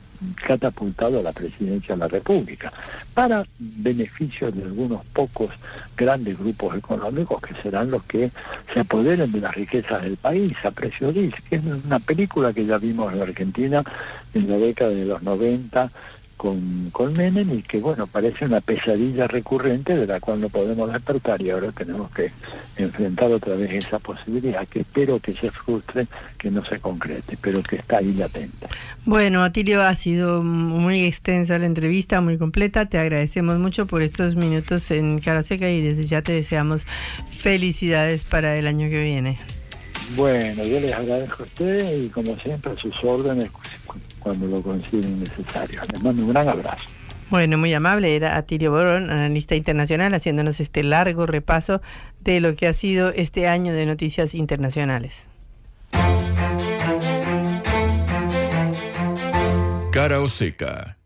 catapultado 0.47 1.19
a 1.19 1.23
la 1.23 1.33
presidencia 1.33 1.93
de 1.93 1.99
la 1.99 2.07
República, 2.07 2.71
para 3.13 3.45
beneficio 3.59 4.49
de 4.49 4.63
algunos 4.63 5.03
pocos 5.07 5.49
grandes 5.97 6.39
grupos 6.39 6.77
económicos 6.77 7.41
que 7.41 7.53
serán 7.61 7.91
los 7.91 8.03
que 8.03 8.31
se 8.73 8.79
apoderen 8.79 9.29
de 9.33 9.41
las 9.41 9.53
riquezas 9.53 10.01
del 10.03 10.15
país 10.15 10.53
a 10.63 10.71
precio 10.71 11.11
de 11.11 11.31
que 11.49 11.57
es 11.57 11.61
una 11.85 11.99
película 11.99 12.53
que 12.53 12.65
ya 12.65 12.77
vimos 12.77 13.13
en 13.13 13.23
Argentina 13.23 13.74
en 14.33 14.49
la 14.49 14.57
década 14.57 14.91
de 14.91 15.05
los 15.05 15.23
90 15.23 15.91
con, 16.37 16.89
con 16.91 17.13
Menem 17.13 17.49
y 17.53 17.61
que 17.61 17.79
bueno, 17.79 18.07
parece 18.07 18.45
una 18.45 18.61
pesadilla 18.61 19.27
recurrente 19.27 19.95
de 19.95 20.05
la 20.05 20.19
cual 20.19 20.41
no 20.41 20.49
podemos 20.49 20.91
despertar 20.91 21.41
y 21.41 21.49
ahora 21.49 21.71
tenemos 21.71 22.11
que 22.11 22.31
enfrentar 22.77 23.31
otra 23.31 23.55
vez 23.55 23.71
esa 23.73 23.99
posibilidad 23.99 24.67
que 24.67 24.81
espero 24.81 25.19
que 25.19 25.33
se 25.33 25.49
frustre, 25.51 26.07
que 26.37 26.51
no 26.51 26.63
se 26.65 26.79
concrete, 26.79 27.37
pero 27.41 27.63
que 27.63 27.77
está 27.77 27.97
ahí 27.97 28.13
latente. 28.13 28.67
Bueno, 29.05 29.43
Atilio, 29.43 29.81
ha 29.81 29.95
sido 29.95 30.43
muy 30.43 31.05
extensa 31.05 31.57
la 31.57 31.67
entrevista, 31.67 32.19
muy 32.21 32.37
completa, 32.37 32.87
te 32.87 32.97
agradecemos 32.97 33.57
mucho 33.57 33.87
por 33.87 34.01
estos 34.01 34.35
minutos 34.35 34.91
en 34.91 35.19
Cara 35.19 35.43
Seca 35.43 35.69
y 35.69 35.81
desde 35.81 36.05
ya 36.05 36.21
te 36.21 36.33
deseamos 36.33 36.85
felicidades 37.29 38.23
para 38.25 38.57
el 38.57 38.67
año 38.67 38.89
que 38.89 39.01
viene. 39.01 39.39
Bueno, 40.15 40.63
yo 40.63 40.79
les 40.79 40.93
agradezco 40.93 41.43
a 41.43 41.45
ustedes 41.45 42.05
y 42.05 42.09
como 42.09 42.37
siempre 42.37 42.71
a 42.71 42.77
sus 42.77 43.03
órdenes 43.03 43.49
cuando 44.19 44.47
lo 44.47 44.61
consideren 44.61 45.19
necesario. 45.19 45.81
Les 45.91 46.01
mando 46.01 46.23
un 46.23 46.29
gran 46.29 46.47
abrazo. 46.47 46.83
Bueno, 47.29 47.57
muy 47.57 47.73
amable. 47.73 48.15
Era 48.15 48.37
Atilio 48.37 48.71
Borón, 48.71 49.09
analista 49.09 49.55
internacional, 49.55 50.13
haciéndonos 50.13 50.59
este 50.59 50.83
largo 50.83 51.25
repaso 51.25 51.81
de 52.21 52.39
lo 52.39 52.55
que 52.55 52.67
ha 52.67 52.73
sido 52.73 53.09
este 53.09 53.47
año 53.47 53.73
de 53.73 53.85
noticias 53.85 54.35
internacionales. 54.35 55.27
Cara 59.91 60.19
o 60.19 60.27
seca. 60.27 60.97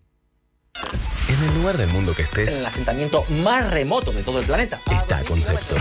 En 1.29 1.49
el 1.49 1.55
lugar 1.59 1.77
del 1.77 1.89
mundo 1.89 2.13
que 2.15 2.23
estés. 2.23 2.49
En 2.49 2.57
el 2.57 2.65
asentamiento 2.65 3.23
más 3.43 3.69
remoto 3.69 4.11
de 4.11 4.23
todo 4.23 4.39
el 4.39 4.45
planeta. 4.45 4.79
Está 4.91 5.23
Concepto. 5.23 5.75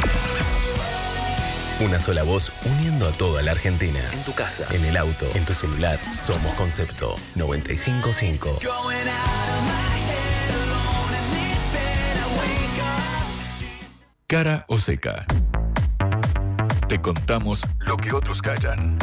Una 1.80 2.00
sola 2.00 2.24
voz 2.24 2.50
uniendo 2.64 3.06
a 3.06 3.12
toda 3.12 3.40
la 3.40 3.52
Argentina. 3.52 4.00
En 4.12 4.24
tu 4.24 4.34
casa, 4.34 4.66
en 4.72 4.84
el 4.84 4.96
auto, 4.96 5.30
en 5.34 5.44
tu 5.44 5.54
celular. 5.54 6.00
Somos 6.26 6.52
Concepto 6.56 7.14
955. 7.36 8.58
Cara 14.26 14.64
o 14.66 14.76
seca. 14.76 15.24
Te 16.88 17.00
contamos 17.00 17.64
lo 17.78 17.96
que 17.96 18.12
otros 18.12 18.42
callan. 18.42 18.98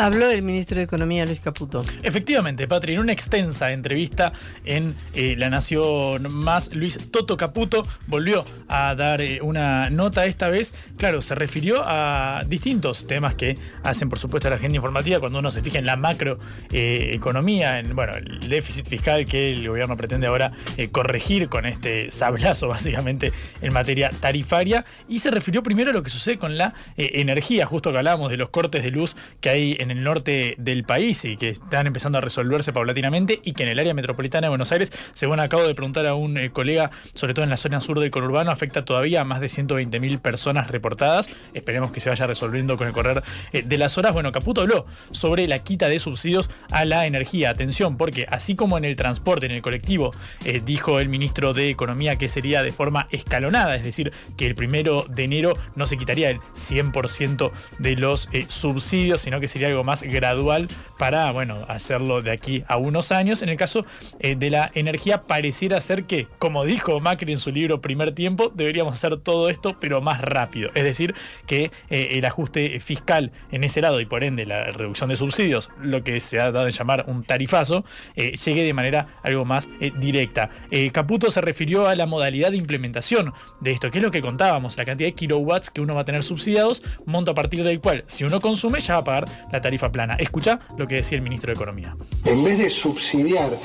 Habló 0.00 0.30
el 0.30 0.40
ministro 0.40 0.78
de 0.78 0.84
Economía, 0.84 1.26
Luis 1.26 1.40
Caputo. 1.40 1.84
Efectivamente, 2.02 2.66
Patri, 2.66 2.94
en 2.94 3.00
una 3.00 3.12
extensa 3.12 3.70
entrevista 3.70 4.32
en 4.64 4.94
eh, 5.12 5.34
La 5.36 5.50
Nación 5.50 6.32
Más, 6.32 6.74
Luis 6.74 7.10
Toto 7.10 7.36
Caputo 7.36 7.86
volvió 8.06 8.42
a 8.66 8.94
dar 8.94 9.20
eh, 9.20 9.40
una 9.42 9.90
nota 9.90 10.24
esta 10.24 10.48
vez. 10.48 10.72
Claro, 10.96 11.20
se 11.20 11.34
refirió 11.34 11.82
a 11.84 12.44
distintos 12.46 13.06
temas 13.06 13.34
que 13.34 13.58
hacen, 13.82 14.08
por 14.08 14.18
supuesto, 14.18 14.48
la 14.48 14.56
agenda 14.56 14.76
informativa 14.76 15.20
cuando 15.20 15.38
uno 15.38 15.50
se 15.50 15.60
fija 15.60 15.78
en 15.78 15.84
la 15.84 15.96
macroeconomía, 15.96 17.78
en 17.78 17.94
bueno, 17.94 18.14
el 18.14 18.48
déficit 18.48 18.86
fiscal 18.86 19.26
que 19.26 19.50
el 19.50 19.68
gobierno 19.68 19.98
pretende 19.98 20.28
ahora 20.28 20.52
eh, 20.78 20.88
corregir 20.88 21.50
con 21.50 21.66
este 21.66 22.10
sablazo, 22.10 22.68
básicamente, 22.68 23.34
en 23.60 23.74
materia 23.74 24.08
tarifaria. 24.08 24.86
Y 25.10 25.18
se 25.18 25.30
refirió 25.30 25.62
primero 25.62 25.90
a 25.90 25.92
lo 25.92 26.02
que 26.02 26.08
sucede 26.08 26.38
con 26.38 26.56
la 26.56 26.72
energía, 26.96 27.66
justo 27.66 27.92
que 27.92 27.98
hablábamos 27.98 28.30
de 28.30 28.38
los 28.38 28.48
cortes 28.48 28.82
de 28.82 28.90
luz 28.90 29.14
que 29.42 29.50
hay 29.50 29.76
en 29.78 29.89
el 29.90 30.04
norte 30.04 30.54
del 30.58 30.84
país 30.84 31.24
y 31.24 31.36
que 31.36 31.48
están 31.48 31.86
empezando 31.86 32.18
a 32.18 32.20
resolverse 32.20 32.72
paulatinamente 32.72 33.40
y 33.42 33.52
que 33.52 33.62
en 33.64 33.70
el 33.70 33.78
área 33.78 33.94
metropolitana 33.94 34.46
de 34.46 34.48
Buenos 34.50 34.72
Aires, 34.72 34.92
según 35.12 35.40
acabo 35.40 35.64
de 35.64 35.74
preguntar 35.74 36.06
a 36.06 36.14
un 36.14 36.36
eh, 36.38 36.50
colega, 36.50 36.90
sobre 37.14 37.34
todo 37.34 37.44
en 37.44 37.50
la 37.50 37.56
zona 37.56 37.80
sur 37.80 38.00
del 38.00 38.10
conurbano, 38.10 38.50
afecta 38.50 38.84
todavía 38.84 39.22
a 39.22 39.24
más 39.24 39.40
de 39.40 39.46
120.000 39.46 40.20
personas 40.20 40.68
reportadas. 40.68 41.30
Esperemos 41.54 41.92
que 41.92 42.00
se 42.00 42.10
vaya 42.10 42.26
resolviendo 42.26 42.76
con 42.76 42.86
el 42.86 42.92
correr 42.92 43.22
eh, 43.52 43.62
de 43.62 43.78
las 43.78 43.98
horas. 43.98 44.12
Bueno, 44.12 44.32
Caputo 44.32 44.60
habló 44.62 44.86
sobre 45.10 45.46
la 45.46 45.60
quita 45.60 45.88
de 45.88 45.98
subsidios 45.98 46.50
a 46.70 46.84
la 46.84 47.06
energía. 47.06 47.50
Atención, 47.50 47.96
porque 47.96 48.26
así 48.30 48.54
como 48.54 48.78
en 48.78 48.84
el 48.84 48.96
transporte, 48.96 49.46
en 49.46 49.52
el 49.52 49.62
colectivo, 49.62 50.12
eh, 50.44 50.62
dijo 50.64 51.00
el 51.00 51.08
ministro 51.08 51.52
de 51.52 51.70
Economía 51.70 52.16
que 52.16 52.28
sería 52.28 52.62
de 52.62 52.72
forma 52.72 53.08
escalonada, 53.10 53.74
es 53.74 53.82
decir, 53.82 54.12
que 54.36 54.46
el 54.46 54.54
primero 54.54 55.04
de 55.08 55.24
enero 55.24 55.54
no 55.74 55.86
se 55.86 55.96
quitaría 55.96 56.30
el 56.30 56.38
100% 56.38 57.50
de 57.78 57.96
los 57.96 58.28
subsidios, 58.48 59.20
sino 59.20 59.40
que 59.40 59.48
sería 59.48 59.68
algo 59.68 59.79
más 59.84 60.02
gradual 60.02 60.68
para, 60.98 61.30
bueno, 61.30 61.58
hacerlo 61.68 62.22
de 62.22 62.30
aquí 62.30 62.64
a 62.68 62.76
unos 62.76 63.12
años. 63.12 63.42
En 63.42 63.48
el 63.48 63.56
caso 63.56 63.84
eh, 64.18 64.36
de 64.36 64.50
la 64.50 64.70
energía, 64.74 65.22
pareciera 65.22 65.80
ser 65.80 66.04
que, 66.04 66.26
como 66.38 66.64
dijo 66.64 67.00
Macri 67.00 67.32
en 67.32 67.38
su 67.38 67.50
libro 67.50 67.80
Primer 67.80 68.14
Tiempo, 68.14 68.50
deberíamos 68.54 68.94
hacer 68.94 69.16
todo 69.18 69.48
esto, 69.48 69.76
pero 69.80 70.00
más 70.00 70.20
rápido. 70.20 70.70
Es 70.74 70.84
decir, 70.84 71.14
que 71.46 71.70
eh, 71.90 72.08
el 72.12 72.24
ajuste 72.24 72.80
fiscal 72.80 73.32
en 73.50 73.64
ese 73.64 73.80
lado 73.80 74.00
y 74.00 74.06
por 74.06 74.24
ende 74.24 74.46
la 74.46 74.64
reducción 74.64 75.10
de 75.10 75.16
subsidios, 75.16 75.70
lo 75.82 76.02
que 76.04 76.20
se 76.20 76.40
ha 76.40 76.52
dado 76.52 76.66
en 76.66 76.72
llamar 76.72 77.04
un 77.06 77.24
tarifazo, 77.24 77.84
eh, 78.16 78.32
llegue 78.32 78.64
de 78.64 78.74
manera 78.74 79.06
algo 79.22 79.44
más 79.44 79.68
directa. 79.98 80.50
Caputo 80.92 81.30
se 81.30 81.40
refirió 81.40 81.88
a 81.88 81.96
la 81.96 82.06
modalidad 82.06 82.50
de 82.50 82.56
implementación 82.56 83.32
de 83.60 83.72
esto, 83.72 83.90
que 83.90 83.98
es 83.98 84.04
lo 84.04 84.10
que 84.10 84.20
contábamos, 84.20 84.76
la 84.76 84.84
cantidad 84.84 85.08
de 85.08 85.14
kilowatts 85.14 85.70
que 85.70 85.80
uno 85.80 85.94
va 85.94 86.02
a 86.02 86.04
tener 86.04 86.22
subsidiados, 86.22 86.82
monto 87.06 87.30
a 87.30 87.34
partir 87.34 87.64
del 87.64 87.80
cual, 87.80 88.04
si 88.06 88.24
uno 88.24 88.40
consume, 88.40 88.80
ya 88.80 88.94
va 88.94 89.00
a 89.00 89.04
pagar 89.04 89.24
la 89.52 89.60
tarifa 89.60 89.69
plana. 89.78 90.16
Escucha 90.18 90.60
lo 90.76 90.86
que 90.86 90.96
decía 90.96 91.16
el 91.16 91.22
ministro 91.22 91.48
de 91.48 91.54
Economía. 91.54 91.96
En 92.24 92.44
vez 92.44 92.58
de 92.58 92.70
subsidiar 92.70 93.56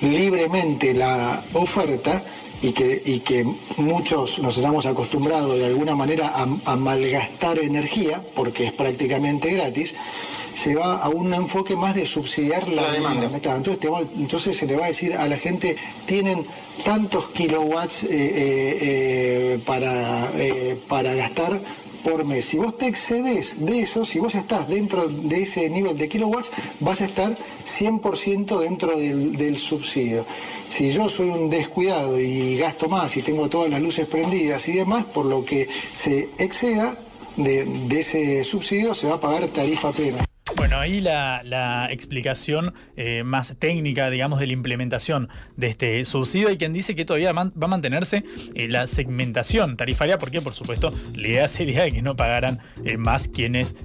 libremente 0.00 0.94
la 0.94 1.42
oferta, 1.54 2.22
y 2.62 2.72
que, 2.72 3.02
y 3.04 3.20
que 3.20 3.44
muchos 3.76 4.38
nos 4.40 4.58
hayamos 4.58 4.86
acostumbrado 4.86 5.56
de 5.56 5.66
alguna 5.66 5.94
manera 5.94 6.32
a, 6.64 6.76
malgastar 6.76 7.58
energía, 7.58 8.20
porque 8.34 8.66
es 8.66 8.72
prácticamente 8.72 9.52
gratis, 9.52 9.94
se 10.54 10.74
va 10.74 10.96
a 10.96 11.08
un 11.08 11.32
enfoque 11.32 11.76
más 11.76 11.94
de 11.94 12.04
subsidiar 12.04 12.68
la, 12.68 12.90
demanda. 12.90 13.30
entonces, 13.32 13.78
entonces, 14.16 14.56
se 14.56 14.66
le 14.66 14.76
va 14.76 14.86
a 14.86 14.88
decir 14.88 15.14
a 15.14 15.28
la 15.28 15.36
gente, 15.36 15.76
tienen 16.04 16.44
tantos 16.84 17.28
kilowatts 17.28 18.02
eh, 18.02 18.06
eh, 18.10 18.78
eh, 18.80 19.60
para, 19.64 20.28
para 20.88 21.14
gastar, 21.14 21.60
por 22.04 22.24
mes. 22.24 22.44
Si 22.44 22.58
vos 22.58 22.76
te 22.76 22.86
excedes 22.86 23.64
de 23.64 23.80
eso, 23.80 24.04
si 24.04 24.18
vos 24.18 24.34
estás 24.34 24.68
dentro 24.68 25.08
de 25.08 25.42
ese 25.42 25.68
nivel 25.68 25.96
de 25.96 26.08
kilowatts, 26.08 26.50
vas 26.80 27.00
a 27.00 27.06
estar 27.06 27.36
100% 27.66 28.58
dentro 28.60 28.96
del, 28.96 29.56
subsidio. 29.56 30.24
Si 30.68 30.90
yo 30.90 31.08
soy 31.08 31.28
un 31.30 31.50
descuidado 31.50 32.18
y 32.20 32.56
gasto 32.56 32.88
más 32.88 33.16
y 33.16 33.22
tengo 33.22 33.48
todas 33.48 33.70
las 33.70 33.80
luces 33.80 34.06
prendidas 34.06 34.68
y 34.68 34.72
demás, 34.72 35.04
por 35.06 35.26
lo 35.26 35.44
que 35.44 35.68
se 35.92 36.28
exceda 36.38 36.96
de, 37.36 37.64
de 37.64 38.00
ese 38.00 38.44
subsidio, 38.44 38.94
se 38.94 39.08
va 39.08 39.14
a 39.14 39.20
pagar 39.20 39.46
tarifa 39.48 39.90
plena. 39.92 40.27
Bueno, 40.58 40.80
ahí 40.80 41.00
la, 41.00 41.86
explicación 41.88 42.74
eh, 42.96 43.22
más 43.22 43.56
técnica, 43.60 44.10
digamos, 44.10 44.40
de 44.40 44.48
la 44.48 44.52
implementación 44.52 45.28
de 45.56 45.68
este 45.68 46.04
subsidio. 46.04 46.48
Hay 46.48 46.58
quien 46.58 46.72
dice 46.72 46.96
que 46.96 47.04
todavía 47.04 47.32
va 47.32 47.42
a 47.42 47.66
mantenerse 47.68 48.24
eh, 48.54 48.66
la 48.66 48.88
segmentación 48.88 49.76
tarifaria, 49.76 50.18
porque 50.18 50.40
por 50.40 50.54
supuesto 50.54 50.92
la 51.14 51.28
idea 51.28 51.48
sería 51.48 51.88
que 51.88 52.02
no 52.02 52.16
pagaran 52.16 52.58
eh, 52.84 52.96
más 52.96 53.28
quienes, 53.28 53.76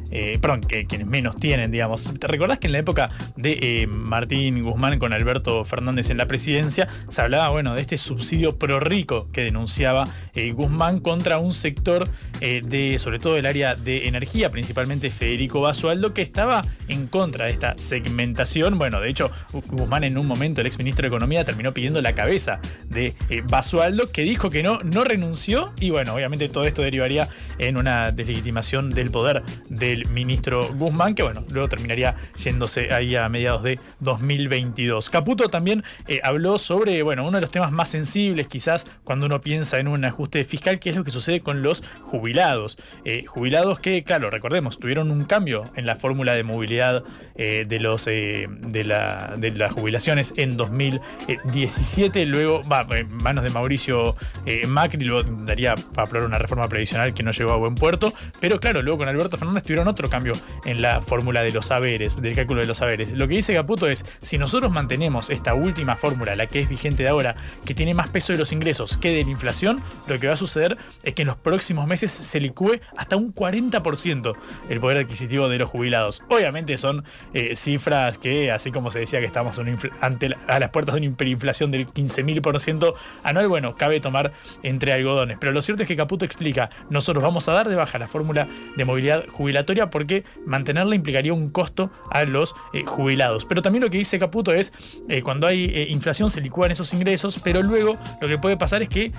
perdón, 0.41 0.61
que 0.61 0.87
quienes 0.87 1.05
menos 1.05 1.35
tienen, 1.35 1.69
digamos. 1.69 2.11
¿Te 2.19 2.25
recordás 2.25 2.57
que 2.57 2.67
en 2.67 2.73
la 2.73 2.79
época 2.79 3.11
de 3.35 3.87
Martín 3.87 4.63
Guzmán 4.63 4.97
con 4.97 5.13
Alberto 5.13 5.63
Fernández 5.65 6.09
en 6.09 6.17
la 6.17 6.25
presidencia 6.25 6.87
se 7.07 7.21
hablaba, 7.21 7.49
bueno, 7.49 7.75
de 7.75 7.81
este 7.81 7.97
subsidio 7.97 8.57
pro 8.57 8.79
rico 8.79 9.31
que 9.31 9.43
denunciaba 9.43 10.05
Guzmán 10.53 11.01
contra 11.01 11.37
un 11.37 11.53
sector 11.53 12.09
de, 12.39 12.97
sobre 12.97 13.19
todo 13.19 13.35
del 13.35 13.45
área 13.45 13.75
de 13.75 14.07
energía, 14.07 14.49
principalmente 14.49 15.11
Federico 15.11 15.61
Basualdo, 15.61 16.13
que 16.13 16.23
estaba 16.23 16.62
en 16.87 17.07
contra 17.07 17.45
de 17.45 17.51
esta 17.51 17.75
segmentación. 17.77 18.77
Bueno, 18.77 18.99
de 18.99 19.09
hecho, 19.09 19.31
Guzmán 19.51 20.03
en 20.03 20.17
un 20.17 20.27
momento, 20.27 20.61
el 20.61 20.67
exministro 20.67 21.03
de 21.03 21.07
Economía, 21.07 21.43
terminó 21.45 21.73
pidiendo 21.73 22.01
la 22.01 22.13
cabeza 22.13 22.59
de 22.89 23.15
eh, 23.29 23.43
Basualdo, 23.47 24.07
que 24.07 24.23
dijo 24.23 24.49
que 24.49 24.63
no, 24.63 24.79
no 24.83 25.03
renunció. 25.03 25.73
Y 25.79 25.89
bueno, 25.89 26.13
obviamente 26.13 26.49
todo 26.49 26.65
esto 26.65 26.81
derivaría 26.81 27.27
en 27.57 27.77
una 27.77 28.11
deslegitimación 28.11 28.89
del 28.89 29.11
poder 29.11 29.43
del 29.69 30.07
ministro 30.07 30.73
Guzmán, 30.73 31.15
que 31.15 31.23
bueno, 31.23 31.43
luego 31.51 31.69
terminaría 31.69 32.15
yéndose 32.37 32.93
ahí 32.93 33.15
a 33.15 33.27
mediados 33.29 33.63
de 33.63 33.79
2022. 33.99 35.09
Caputo 35.09 35.49
también 35.49 35.83
eh, 36.07 36.19
habló 36.23 36.57
sobre, 36.57 37.01
bueno, 37.03 37.23
uno 37.23 37.37
de 37.37 37.41
los 37.41 37.51
temas 37.51 37.71
más 37.71 37.89
sensibles 37.89 38.47
quizás 38.47 38.85
cuando 39.03 39.25
uno 39.25 39.41
piensa 39.41 39.79
en 39.79 39.87
un 39.87 40.05
ajuste 40.05 40.43
fiscal, 40.43 40.79
que 40.79 40.89
es 40.89 40.95
lo 40.95 41.03
que 41.03 41.11
sucede 41.11 41.41
con 41.41 41.61
los 41.61 41.83
jubilados. 42.01 42.77
Eh, 43.05 43.25
jubilados 43.25 43.79
que, 43.79 44.03
claro, 44.03 44.29
recordemos, 44.29 44.79
tuvieron 44.79 45.11
un 45.11 45.23
cambio 45.23 45.63
en 45.75 45.85
la 45.85 45.95
fórmula 45.95 46.33
de 46.33 46.43
movilidad 46.53 47.03
eh, 47.35 47.65
de, 47.67 47.79
los, 47.79 48.07
eh, 48.07 48.47
de, 48.49 48.83
la, 48.83 49.33
de, 49.37 49.51
las 49.51 49.71
jubilaciones 49.71 50.33
en 50.37 50.55
2017. 50.57 52.25
Luego, 52.25 52.61
va, 52.71 52.85
en 52.91 53.15
manos 53.17 53.43
de 53.43 53.49
Mauricio 53.49 54.15
eh, 54.45 54.65
Macri, 54.67 55.03
luego 55.03 55.29
daría 55.45 55.75
para 55.75 56.07
aprobar 56.07 56.27
una 56.27 56.37
reforma 56.37 56.67
previsional 56.67 57.13
que 57.13 57.23
no 57.23 57.31
llegó 57.31 57.51
a 57.51 57.57
buen 57.57 57.75
puerto. 57.75 58.13
Pero 58.39 58.59
claro, 58.59 58.81
luego 58.81 58.99
con 58.99 59.07
Alberto 59.07 59.37
Fernández 59.37 59.63
tuvieron 59.63 59.87
otro 59.87 60.09
cambio 60.09 60.33
en 60.65 60.81
la 60.81 61.01
fórmula 61.01 61.43
de 61.43 61.51
los 61.51 61.67
saberes, 61.67 62.21
del 62.21 62.35
cálculo 62.35 62.61
de 62.61 62.67
los 62.67 62.77
saberes. 62.77 63.13
Lo 63.13 63.27
que 63.27 63.35
dice 63.35 63.53
Caputo 63.53 63.87
es: 63.87 64.05
si 64.21 64.37
nosotros 64.37 64.71
mantenemos 64.71 65.29
esta 65.29 65.53
última 65.53 65.95
fórmula, 65.95 66.35
la 66.35 66.47
que 66.47 66.59
es 66.59 66.69
vigente 66.69 67.03
de 67.03 67.09
ahora, 67.09 67.35
que 67.65 67.73
tiene 67.73 67.93
más 67.93 68.09
peso 68.09 68.33
de 68.33 68.39
los 68.39 68.51
ingresos 68.51 68.97
que 68.97 69.09
de 69.09 69.23
la 69.23 69.31
inflación, 69.31 69.81
lo 70.07 70.19
que 70.19 70.27
va 70.27 70.33
a 70.33 70.37
suceder 70.37 70.77
es 71.03 71.13
que 71.13 71.23
en 71.23 71.27
los 71.27 71.37
próximos 71.37 71.87
meses 71.87 72.11
se 72.11 72.39
licúe 72.39 72.79
hasta 72.97 73.15
un 73.15 73.33
40% 73.33 74.35
el 74.69 74.79
poder 74.79 74.97
adquisitivo 74.99 75.49
de 75.49 75.57
los 75.57 75.69
jubilados. 75.69 76.21
Obviamente 76.43 76.77
son 76.77 77.03
eh, 77.33 77.55
cifras 77.55 78.17
que, 78.17 78.51
así 78.51 78.71
como 78.71 78.91
se 78.91 78.99
decía 78.99 79.19
que 79.19 79.25
estamos 79.25 79.59
ante 80.01 80.35
a 80.47 80.59
las 80.59 80.69
puertas 80.71 80.95
de 80.95 81.01
una 81.01 81.07
hiperinflación 81.07 81.71
del 81.71 81.87
15.000% 81.87 82.93
anual, 83.23 83.47
bueno, 83.47 83.75
cabe 83.75 83.99
tomar 83.99 84.31
entre 84.61 84.93
algodones. 84.93 85.37
Pero 85.39 85.51
lo 85.51 85.61
cierto 85.61 85.83
es 85.83 85.87
que 85.87 85.95
Caputo 85.95 86.25
explica, 86.25 86.69
nosotros 86.89 87.23
vamos 87.23 87.47
a 87.47 87.53
dar 87.53 87.69
de 87.69 87.75
baja 87.75 87.97
la 87.97 88.07
fórmula 88.07 88.47
de 88.75 88.85
movilidad 88.85 89.25
jubilatoria 89.29 89.89
porque 89.89 90.23
mantenerla 90.45 90.95
implicaría 90.95 91.33
un 91.33 91.49
costo 91.49 91.91
a 92.11 92.25
los 92.25 92.55
eh, 92.73 92.83
jubilados. 92.85 93.45
Pero 93.45 93.61
también 93.61 93.83
lo 93.83 93.89
que 93.89 93.97
dice 93.97 94.19
Caputo 94.19 94.53
es, 94.53 94.73
eh, 95.09 95.21
cuando 95.21 95.47
hay 95.47 95.87
inflación 95.89 96.29
se 96.29 96.41
licúan 96.41 96.71
esos 96.71 96.93
ingresos, 96.93 97.39
pero 97.43 97.61
luego 97.61 97.97
lo 98.21 98.27
que 98.27 98.37
puede 98.37 98.57
pasar 98.57 98.81
es 98.81 98.89
que 98.89 99.11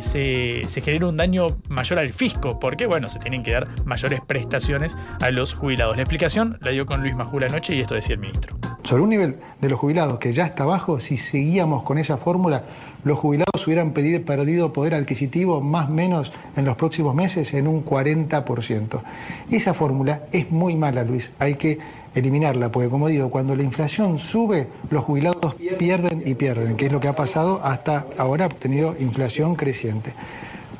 se, 0.00 0.62
se 0.66 0.80
genera 0.80 1.06
un 1.06 1.16
daño 1.16 1.48
mayor 1.68 1.98
al 1.98 2.12
fisco, 2.12 2.58
porque 2.58 2.86
bueno, 2.86 3.08
se 3.08 3.18
tienen 3.18 3.42
que 3.42 3.52
dar 3.52 3.68
mayores 3.84 4.20
prestaciones 4.26 4.96
a 5.20 5.30
los 5.30 5.54
jubilados. 5.54 5.96
La 5.96 6.02
explicación 6.02 6.58
la 6.62 6.70
dio 6.70 6.86
con 6.86 7.00
Luis 7.00 7.14
Majula 7.14 7.46
anoche 7.46 7.74
y 7.74 7.80
esto 7.80 7.94
decía 7.94 8.14
el 8.14 8.20
ministro. 8.20 8.56
Sobre 8.84 9.02
un 9.02 9.10
nivel 9.10 9.36
de 9.60 9.68
los 9.68 9.78
jubilados 9.78 10.18
que 10.18 10.32
ya 10.32 10.46
está 10.46 10.64
bajo, 10.64 11.00
si 11.00 11.16
seguíamos 11.16 11.82
con 11.82 11.98
esa 11.98 12.16
fórmula, 12.16 12.64
los 13.04 13.18
jubilados 13.18 13.66
hubieran 13.66 13.92
perdido 13.92 14.72
poder 14.72 14.94
adquisitivo 14.94 15.60
más 15.60 15.88
o 15.88 15.92
menos 15.92 16.32
en 16.56 16.64
los 16.64 16.76
próximos 16.76 17.14
meses 17.14 17.52
en 17.54 17.66
un 17.66 17.84
40%. 17.84 19.02
Esa 19.50 19.74
fórmula 19.74 20.22
es 20.30 20.50
muy 20.50 20.76
mala, 20.76 21.04
Luis. 21.04 21.30
Hay 21.38 21.56
que 21.56 21.78
eliminarla, 22.14 22.70
porque 22.70 22.88
como 22.88 23.08
digo, 23.08 23.30
cuando 23.30 23.56
la 23.56 23.62
inflación 23.62 24.18
sube, 24.18 24.68
los 24.90 25.02
jubilados 25.04 25.56
pierden 25.78 26.22
y 26.24 26.34
pierden, 26.34 26.76
que 26.76 26.86
es 26.86 26.92
lo 26.92 27.00
que 27.00 27.08
ha 27.08 27.16
pasado 27.16 27.60
hasta 27.64 28.06
ahora, 28.18 28.44
ha 28.44 28.48
tenido 28.48 28.94
inflación 29.00 29.56
creciente. 29.56 30.12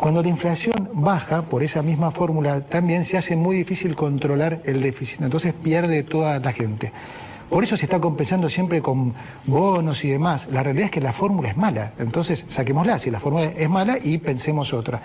Cuando 0.02 0.20
la 0.20 0.30
inflación 0.30 0.90
baja, 0.94 1.42
por 1.42 1.62
esa 1.62 1.80
misma 1.80 2.10
fórmula, 2.10 2.62
también 2.62 3.06
se 3.06 3.16
hace 3.16 3.36
muy 3.36 3.54
difícil 3.54 3.94
controlar 3.94 4.60
el 4.64 4.82
déficit, 4.82 5.20
entonces 5.20 5.52
pierde 5.54 6.02
toda 6.02 6.40
la 6.40 6.52
gente. 6.52 6.90
Por 7.48 7.62
eso 7.62 7.76
se 7.76 7.84
está 7.84 8.00
compensando 8.00 8.50
siempre 8.50 8.82
con 8.82 9.14
bonos 9.46 10.04
y 10.04 10.10
demás. 10.10 10.48
La 10.50 10.64
realidad 10.64 10.86
es 10.86 10.90
que 10.90 11.00
la 11.00 11.12
fórmula 11.12 11.50
es 11.50 11.56
mala, 11.56 11.92
entonces 12.00 12.44
saquémosla 12.48 12.98
si 12.98 13.12
la 13.12 13.20
fórmula 13.20 13.52
es 13.56 13.70
mala 13.70 13.96
y 14.02 14.18
pensemos 14.18 14.74
otra. 14.74 15.02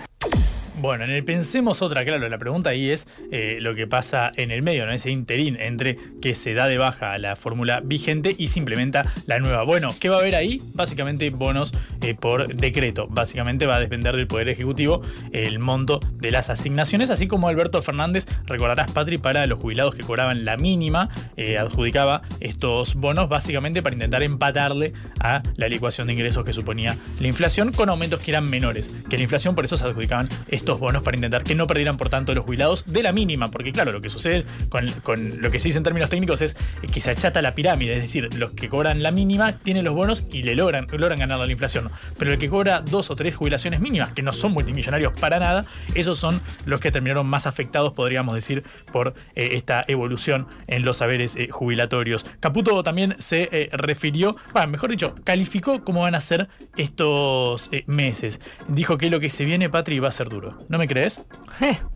Bueno, 0.80 1.04
en 1.04 1.10
el 1.10 1.24
pensemos 1.24 1.82
otra, 1.82 2.04
claro, 2.04 2.28
la 2.28 2.38
pregunta 2.38 2.70
ahí 2.70 2.90
es 2.90 3.08
eh, 3.32 3.58
lo 3.60 3.74
que 3.74 3.88
pasa 3.88 4.30
en 4.36 4.52
el 4.52 4.62
medio, 4.62 4.86
¿no? 4.86 4.92
Ese 4.92 5.10
interín 5.10 5.56
entre 5.56 5.98
que 6.22 6.34
se 6.34 6.54
da 6.54 6.68
de 6.68 6.78
baja 6.78 7.18
la 7.18 7.34
fórmula 7.34 7.80
vigente 7.80 8.34
y 8.38 8.48
se 8.48 8.60
implementa 8.60 9.12
la 9.26 9.40
nueva. 9.40 9.64
Bueno, 9.64 9.94
¿qué 9.98 10.08
va 10.08 10.16
a 10.16 10.20
haber 10.20 10.36
ahí? 10.36 10.62
Básicamente 10.74 11.30
bonos 11.30 11.72
eh, 12.00 12.14
por 12.14 12.54
decreto. 12.54 13.08
Básicamente 13.08 13.66
va 13.66 13.76
a 13.76 13.80
depender 13.80 14.14
del 14.14 14.28
Poder 14.28 14.48
Ejecutivo 14.48 15.02
el 15.32 15.58
monto 15.58 15.98
de 16.12 16.30
las 16.30 16.48
asignaciones, 16.48 17.10
así 17.10 17.26
como 17.26 17.48
Alberto 17.48 17.82
Fernández, 17.82 18.26
recordarás, 18.46 18.92
Patri, 18.92 19.18
para 19.18 19.46
los 19.46 19.58
jubilados 19.58 19.96
que 19.96 20.02
cobraban 20.04 20.44
la 20.44 20.56
mínima, 20.56 21.08
eh, 21.36 21.58
adjudicaba 21.58 22.22
estos 22.38 22.94
bonos 22.94 23.28
básicamente 23.28 23.82
para 23.82 23.94
intentar 23.94 24.22
empatarle 24.22 24.92
a 25.18 25.42
la 25.56 25.68
licuación 25.68 26.06
de 26.06 26.12
ingresos 26.12 26.44
que 26.44 26.52
suponía 26.52 26.96
la 27.18 27.26
inflación 27.26 27.72
con 27.72 27.88
aumentos 27.88 28.20
que 28.20 28.30
eran 28.30 28.48
menores 28.48 28.92
que 29.10 29.16
la 29.16 29.22
inflación, 29.24 29.54
por 29.54 29.64
eso 29.64 29.76
se 29.76 29.84
adjudicaban 29.84 30.28
estos 30.48 30.67
bonos 30.76 31.02
para 31.02 31.16
intentar 31.16 31.44
que 31.44 31.54
no 31.54 31.66
perdieran, 31.66 31.96
por 31.96 32.08
tanto, 32.08 32.34
los 32.34 32.44
jubilados 32.44 32.84
de 32.86 33.02
la 33.02 33.12
mínima, 33.12 33.48
porque 33.48 33.72
claro, 33.72 33.92
lo 33.92 34.00
que 34.00 34.10
sucede 34.10 34.44
con, 34.68 35.40
lo 35.40 35.50
que 35.50 35.58
se 35.58 35.68
dice 35.68 35.78
en 35.78 35.84
términos 35.84 36.10
técnicos 36.10 36.42
es 36.42 36.56
que 36.92 37.00
se 37.00 37.10
achata 37.10 37.40
la 37.42 37.54
pirámide, 37.54 37.94
es 37.96 38.02
decir, 38.02 38.34
los 38.34 38.52
que 38.52 38.68
cobran 38.68 39.02
la 39.02 39.10
mínima 39.10 39.52
tienen 39.52 39.84
los 39.84 39.94
bonos 39.94 40.24
y 40.32 40.42
le 40.42 40.54
logran, 40.54 40.86
logran 40.92 41.18
ganar 41.18 41.38
la 41.38 41.50
inflación, 41.50 41.90
pero 42.18 42.32
el 42.32 42.38
que 42.38 42.48
cobra 42.48 42.82
dos 42.82 43.10
o 43.10 43.14
tres 43.14 43.36
jubilaciones 43.36 43.80
mínimas, 43.80 44.12
que 44.12 44.22
no 44.22 44.32
son 44.32 44.52
multimillonarios 44.52 45.12
para 45.14 45.38
nada, 45.38 45.64
esos 45.94 46.18
son 46.18 46.40
los 46.66 46.80
que 46.80 46.90
terminaron 46.90 47.26
más 47.26 47.46
afectados, 47.46 47.92
podríamos 47.92 48.34
decir, 48.34 48.64
por 48.92 49.14
eh, 49.34 49.50
esta 49.52 49.84
evolución 49.86 50.46
en 50.66 50.84
los 50.84 50.98
saberes 50.98 51.36
eh, 51.36 51.48
jubilatorios. 51.50 52.26
Caputo 52.40 52.82
también 52.82 53.14
se 53.18 53.48
eh, 53.52 53.68
refirió, 53.72 54.36
bueno, 54.52 54.68
mejor 54.68 54.90
dicho, 54.90 55.14
calificó 55.24 55.84
cómo 55.84 56.02
van 56.02 56.14
a 56.14 56.20
ser 56.20 56.48
estos 56.76 57.70
meses. 57.86 58.40
Dijo 58.68 58.98
que 58.98 59.10
lo 59.10 59.20
que 59.20 59.30
se 59.30 59.44
viene, 59.44 59.68
Patri, 59.68 59.98
va 59.98 60.08
a 60.08 60.12
ser 60.12 60.28
duro. 60.28 60.57
¿No 60.68 60.78
me 60.78 60.86
crees? 60.86 61.24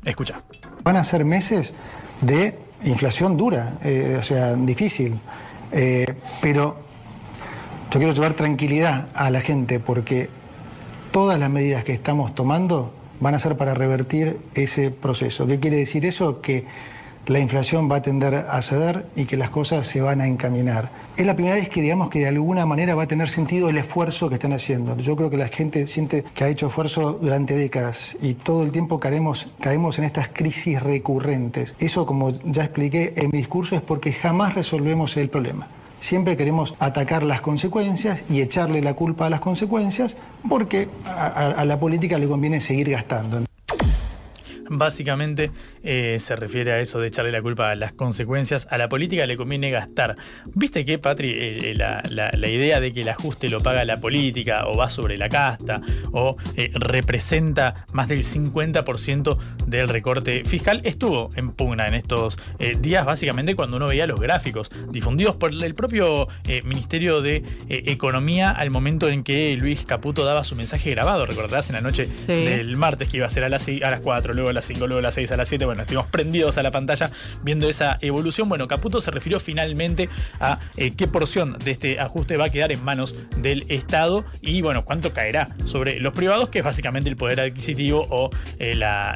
Escucha. 0.05 0.43
Van 0.83 0.97
a 0.97 1.05
ser 1.05 1.25
meses 1.25 1.75
de 2.21 2.59
inflación 2.85 3.37
dura, 3.37 3.79
eh, 3.85 4.17
o 4.19 4.23
sea, 4.23 4.55
difícil. 4.55 5.15
Eh, 5.73 6.07
pero 6.41 6.77
yo 7.91 7.99
quiero 7.99 8.13
llevar 8.13 8.35
tranquilidad 8.35 9.09
a 9.15 9.31
la 9.31 9.41
gente 9.41 9.81
porque 9.81 10.29
todas 11.13 11.39
las 11.39 11.51
medidas 11.51 11.85
que 11.85 11.93
estamos 11.93 12.35
tomando 12.35 12.93
van 13.21 13.35
a 13.35 13.39
ser 13.39 13.57
para 13.57 13.75
revertir 13.75 14.39
ese 14.55 14.91
proceso. 14.91 15.47
¿Qué 15.47 15.61
quiere 15.61 15.77
decir 15.77 16.05
eso? 16.07 16.41
Que 16.41 16.65
la 17.27 17.39
inflación 17.39 17.91
va 17.91 17.97
a 17.97 18.03
tender 18.03 18.35
a 18.35 18.63
ceder 18.63 19.07
y 19.15 19.27
que 19.27 19.37
las 19.37 19.51
cosas 19.51 19.87
se 19.87 20.01
van 20.01 20.21
a 20.21 20.27
encaminar. 20.27 20.91
Es 21.17 21.25
la 21.25 21.35
primera 21.35 21.55
vez 21.55 21.69
que 21.69 21.81
digamos 21.81 22.11
que 22.11 22.21
de 22.21 22.29
alguna 22.29 22.67
manera 22.67 22.95
va 22.95 23.05
a 23.05 23.07
tener 23.07 23.31
sentido 23.31 23.69
el 23.69 23.79
esfuerzo 23.79 24.29
que 24.29 24.35
están 24.35 24.53
haciendo. 24.53 24.97
Yo 24.97 25.15
creo 25.15 25.31
que 25.31 25.37
la 25.37 25.49
gente 25.49 25.87
siente 25.87 26.25
que 26.35 26.45
ha 26.45 26.49
hecho 26.49 26.67
esfuerzo 26.67 27.19
durante 27.21 27.55
décadas 27.55 28.17
y 28.21 28.35
todo 28.35 28.65
el 28.65 28.73
tiempo 28.73 28.99
caemos, 28.99 29.47
en 29.63 30.05
estas 30.05 30.29
crisis 30.29 30.83
recurrentes. 30.83 31.75
Eso, 31.79 32.07
como 32.07 32.31
ya 32.45 32.65
expliqué 32.65 33.13
en 33.17 33.31
mi 33.31 33.39
discurso, 33.39 33.77
es 33.77 33.83
porque 33.83 34.13
jamás 34.13 34.55
resolvemos 34.55 35.17
el 35.17 35.29
problema. 35.29 35.69
Siempre 36.01 36.37
queremos 36.37 36.75
atacar 36.81 37.23
las 37.23 37.41
consecuencias 37.41 38.25
y 38.29 38.41
echarle 38.41 38.83
la 38.83 38.95
culpa 38.95 39.27
a 39.27 39.31
las 39.31 39.39
consecuencias 39.39 40.17
porque 40.49 40.89
a 41.07 41.65
la 41.65 41.79
política 41.79 42.19
le 42.19 42.27
conviene 42.27 42.61
seguir 42.61 42.91
gastando 42.91 43.45
básicamente 44.69 45.51
eh, 45.83 46.19
se 46.21 46.37
refiere 46.37 46.73
a 46.73 46.81
eso 46.81 47.01
de 47.01 47.09
echarle 47.09 47.33
la 47.33 47.43
culpa 47.43 47.71
a 47.71 47.75
las 47.75 47.93
consecuencias. 47.93 48.67
A 48.71 48.79
la 48.79 48.89
política 48.89 49.27
le 49.27 49.37
conviene 49.37 49.71
gastar. 49.71 50.15
¿Viste 50.55 50.85
que, 50.85 50.99
Patri, 50.99 51.31
eh, 51.31 51.71
eh, 51.71 51.75
la, 51.75 52.49
idea 52.53 52.81
de 52.81 52.93
que 52.93 53.01
el 53.01 53.09
ajuste 53.09 53.49
lo 53.49 53.63
paga 53.63 53.85
la 53.85 53.99
política 53.99 54.67
o 54.67 54.77
va 54.77 54.89
sobre 54.89 55.17
la 55.17 55.29
casta 55.29 55.81
o 56.13 56.37
representa 56.75 57.87
más 57.93 58.09
del 58.09 58.23
50% 58.25 59.39
del 59.67 59.89
recorte 59.89 60.45
fiscal 60.45 60.83
estuvo 60.85 61.31
en 61.37 61.53
pugna 61.53 61.87
en 61.87 61.95
estos 61.95 62.37
días, 62.81 63.07
básicamente 63.07 63.55
cuando 63.55 63.79
uno 63.79 63.87
veía 63.87 64.07
los 64.07 64.21
gráficos 64.21 64.69
difundidos 64.91 65.37
por 65.37 65.51
el 65.51 65.75
propio 65.75 66.29
Ministerio 66.65 67.23
de 67.23 67.43
Economía 67.69 68.51
al 68.51 68.71
momento 68.71 69.09
en 69.09 69.25
que 69.25 69.57
Luis 69.57 69.87
Caputo 69.87 70.25
daba 70.25 70.45
su 70.45 70.57
mensaje 70.57 70.91
grabado. 70.91 71.25
Recordarás 71.27 71.71
en 71.71 71.77
la 71.77 71.81
noche 71.81 72.07
del 72.27 72.77
martes 72.77 73.09
que 73.09 73.19
iba 73.19 73.27
a 73.27 73.31
ser 73.31 73.45
a 73.45 73.49
las, 73.49 73.67
a 73.69 73.91
las 73.91 74.01
4, 74.01 74.35
luego 74.35 74.52
a 74.53 74.55
las 74.55 74.65
5, 74.67 74.87
luego 74.87 75.01
las 75.01 75.15
6, 75.15 75.33
a 75.33 75.37
las 75.37 75.49
7. 75.49 75.65
Bueno, 75.65 75.83
estuvimos 75.83 76.07
prendidos 76.07 76.59
a 76.59 76.63
la 76.63 76.71
pantalla 76.71 77.11
viendo 77.43 77.69
esa 77.69 77.99
evolución. 78.01 78.49
Bueno, 78.49 78.69
Caputo 78.69 79.01
se 79.01 79.11
refirió 79.11 79.41
finalmente 79.41 80.09
a 80.41 80.59
eh, 80.77 80.93
qué 80.97 81.07
porción 81.07 81.59
de 81.59 81.73
este 81.73 82.01
ajuste 82.01 82.37
va 82.37 82.47
a 82.47 82.51
quedar 82.51 82.73
en 82.73 82.83
manos 82.85 83.15
del 83.37 83.65
Estado 83.69 84.25
y, 84.41 84.63
bueno, 84.63 84.85
cuánto 84.85 85.13
caerá 85.13 85.49
sobre 85.65 86.01
los 86.01 86.13
privados, 86.15 86.49
que 86.49 86.61
es 86.61 86.65
básicamente 86.65 87.09
el 87.09 87.17
poder 87.17 87.41
adquisitivo 87.41 88.07
o 88.11 88.31
eh, 88.59 88.75
la, 88.75 89.15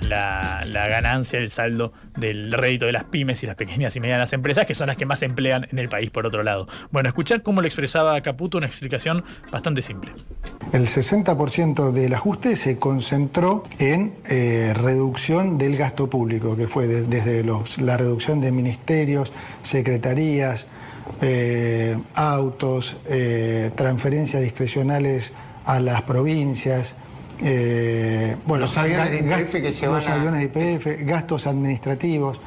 ganancia, 0.89 1.39
el 1.39 1.51
saldo 1.51 1.93
del 2.17 2.53
rédito 2.53 2.87
de 2.87 2.93
las 2.93 3.05
pymes 3.05 3.43
y 3.43 3.47
las 3.47 3.57
pequeñas 3.57 3.95
y 3.97 4.01
medianas 4.01 4.33
empresas, 4.33 4.67
que 4.67 4.75
son 4.75 4.89
las 4.89 4.97
que 4.97 5.07
más 5.07 5.23
emplean 5.23 5.67
en 5.71 5.79
el 5.79 5.89
país, 5.89 6.11
por 6.11 6.27
otro 6.27 6.43
lado. 6.43 6.67
Bueno, 6.91 7.09
escuchar 7.09 7.43
cómo 7.43 7.61
lo 7.61 7.67
expresaba 7.67 8.21
Caputo, 8.21 8.59
una 8.59 8.67
explicación 8.67 9.25
bastante 9.51 9.83
simple. 9.83 10.13
El 10.73 10.87
60% 10.87 11.93
del 11.93 12.15
ajuste 12.15 12.57
se 12.57 12.79
concentró 12.79 13.63
en 13.79 14.15
eh, 14.29 14.73
reducción 14.75 15.26
del 15.27 15.77
gasto 15.77 16.09
público, 16.09 16.57
que 16.57 16.69
fue 16.69 16.87
desde 16.87 17.43
la 17.79 17.97
reducción 17.97 18.41
de 18.41 18.53
ministerios, 18.53 19.33
secretarías, 19.61 20.67
eh, 21.21 21.99
autos, 22.15 22.97
eh, 23.07 23.73
transferencias 23.75 24.41
discrecionales 24.41 25.33
a 25.65 25.81
las 25.81 26.03
provincias. 26.03 26.95
Eh, 27.43 28.37
bueno, 28.47 28.67
los 28.67 28.79
aviones 28.79 29.11
de 29.11 29.19
IPF 29.19 29.61
que 29.61 29.73
se 29.73 29.87
Los 29.87 30.07
aviones 30.07 30.53
de 30.53 30.77
IPF, 30.77 31.05
gastos 31.05 31.49
administrativos. 31.49 32.41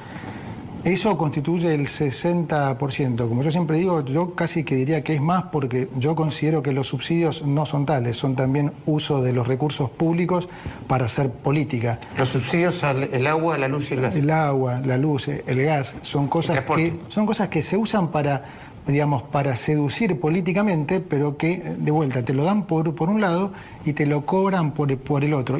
Eso 0.84 1.18
constituye 1.18 1.74
el 1.74 1.88
60%. 1.88 3.28
Como 3.28 3.44
yo 3.44 3.52
siempre 3.52 3.78
digo, 3.78 4.04
yo 4.06 4.34
casi 4.34 4.64
que 4.64 4.76
diría 4.76 5.04
que 5.04 5.16
es 5.16 5.22
más 5.22 5.46
porque 5.46 5.90
yo 5.98 6.16
considero 6.16 6.64
que 6.64 6.72
los 6.72 6.88
subsidios 6.88 7.46
no 7.46 7.66
son 7.66 7.86
tales, 7.86 8.18
son 8.18 8.36
también 8.36 8.72
uso 8.86 9.22
de 9.22 9.34
los 9.34 9.48
recursos 9.48 9.90
públicos 9.90 10.48
para 10.88 11.06
hacer 11.06 11.30
política. 11.30 12.00
Los 12.18 12.30
subsidios 12.30 12.84
al 12.84 13.28
agua, 13.28 13.58
la 13.58 13.68
luz 13.68 13.92
y 13.92 13.96
el 13.96 14.02
gas. 14.02 14.16
El 14.16 14.30
agua, 14.30 14.82
la 14.86 14.98
luz, 14.98 15.28
el 15.28 15.64
gas, 15.64 15.96
son 16.02 16.28
cosas 16.28 16.62
que 16.62 16.94
son 17.10 17.26
cosas 17.26 17.50
que 17.50 17.62
se 17.62 17.78
usan 17.78 18.10
para 18.10 18.44
digamos, 18.88 19.22
para 19.22 19.56
seducir 19.56 20.20
políticamente, 20.20 21.00
pero 21.00 21.38
que, 21.38 21.58
de 21.78 21.92
vuelta, 21.92 22.24
te 22.26 22.34
lo 22.34 22.44
dan 22.44 22.64
por, 22.64 22.96
por 22.96 23.10
un 23.10 23.22
lado 23.22 23.52
y 23.86 23.94
te 23.94 24.08
lo 24.08 24.26
cobran 24.26 24.72
por, 24.72 24.98
por 24.98 25.24
el 25.24 25.36
otro 25.36 25.60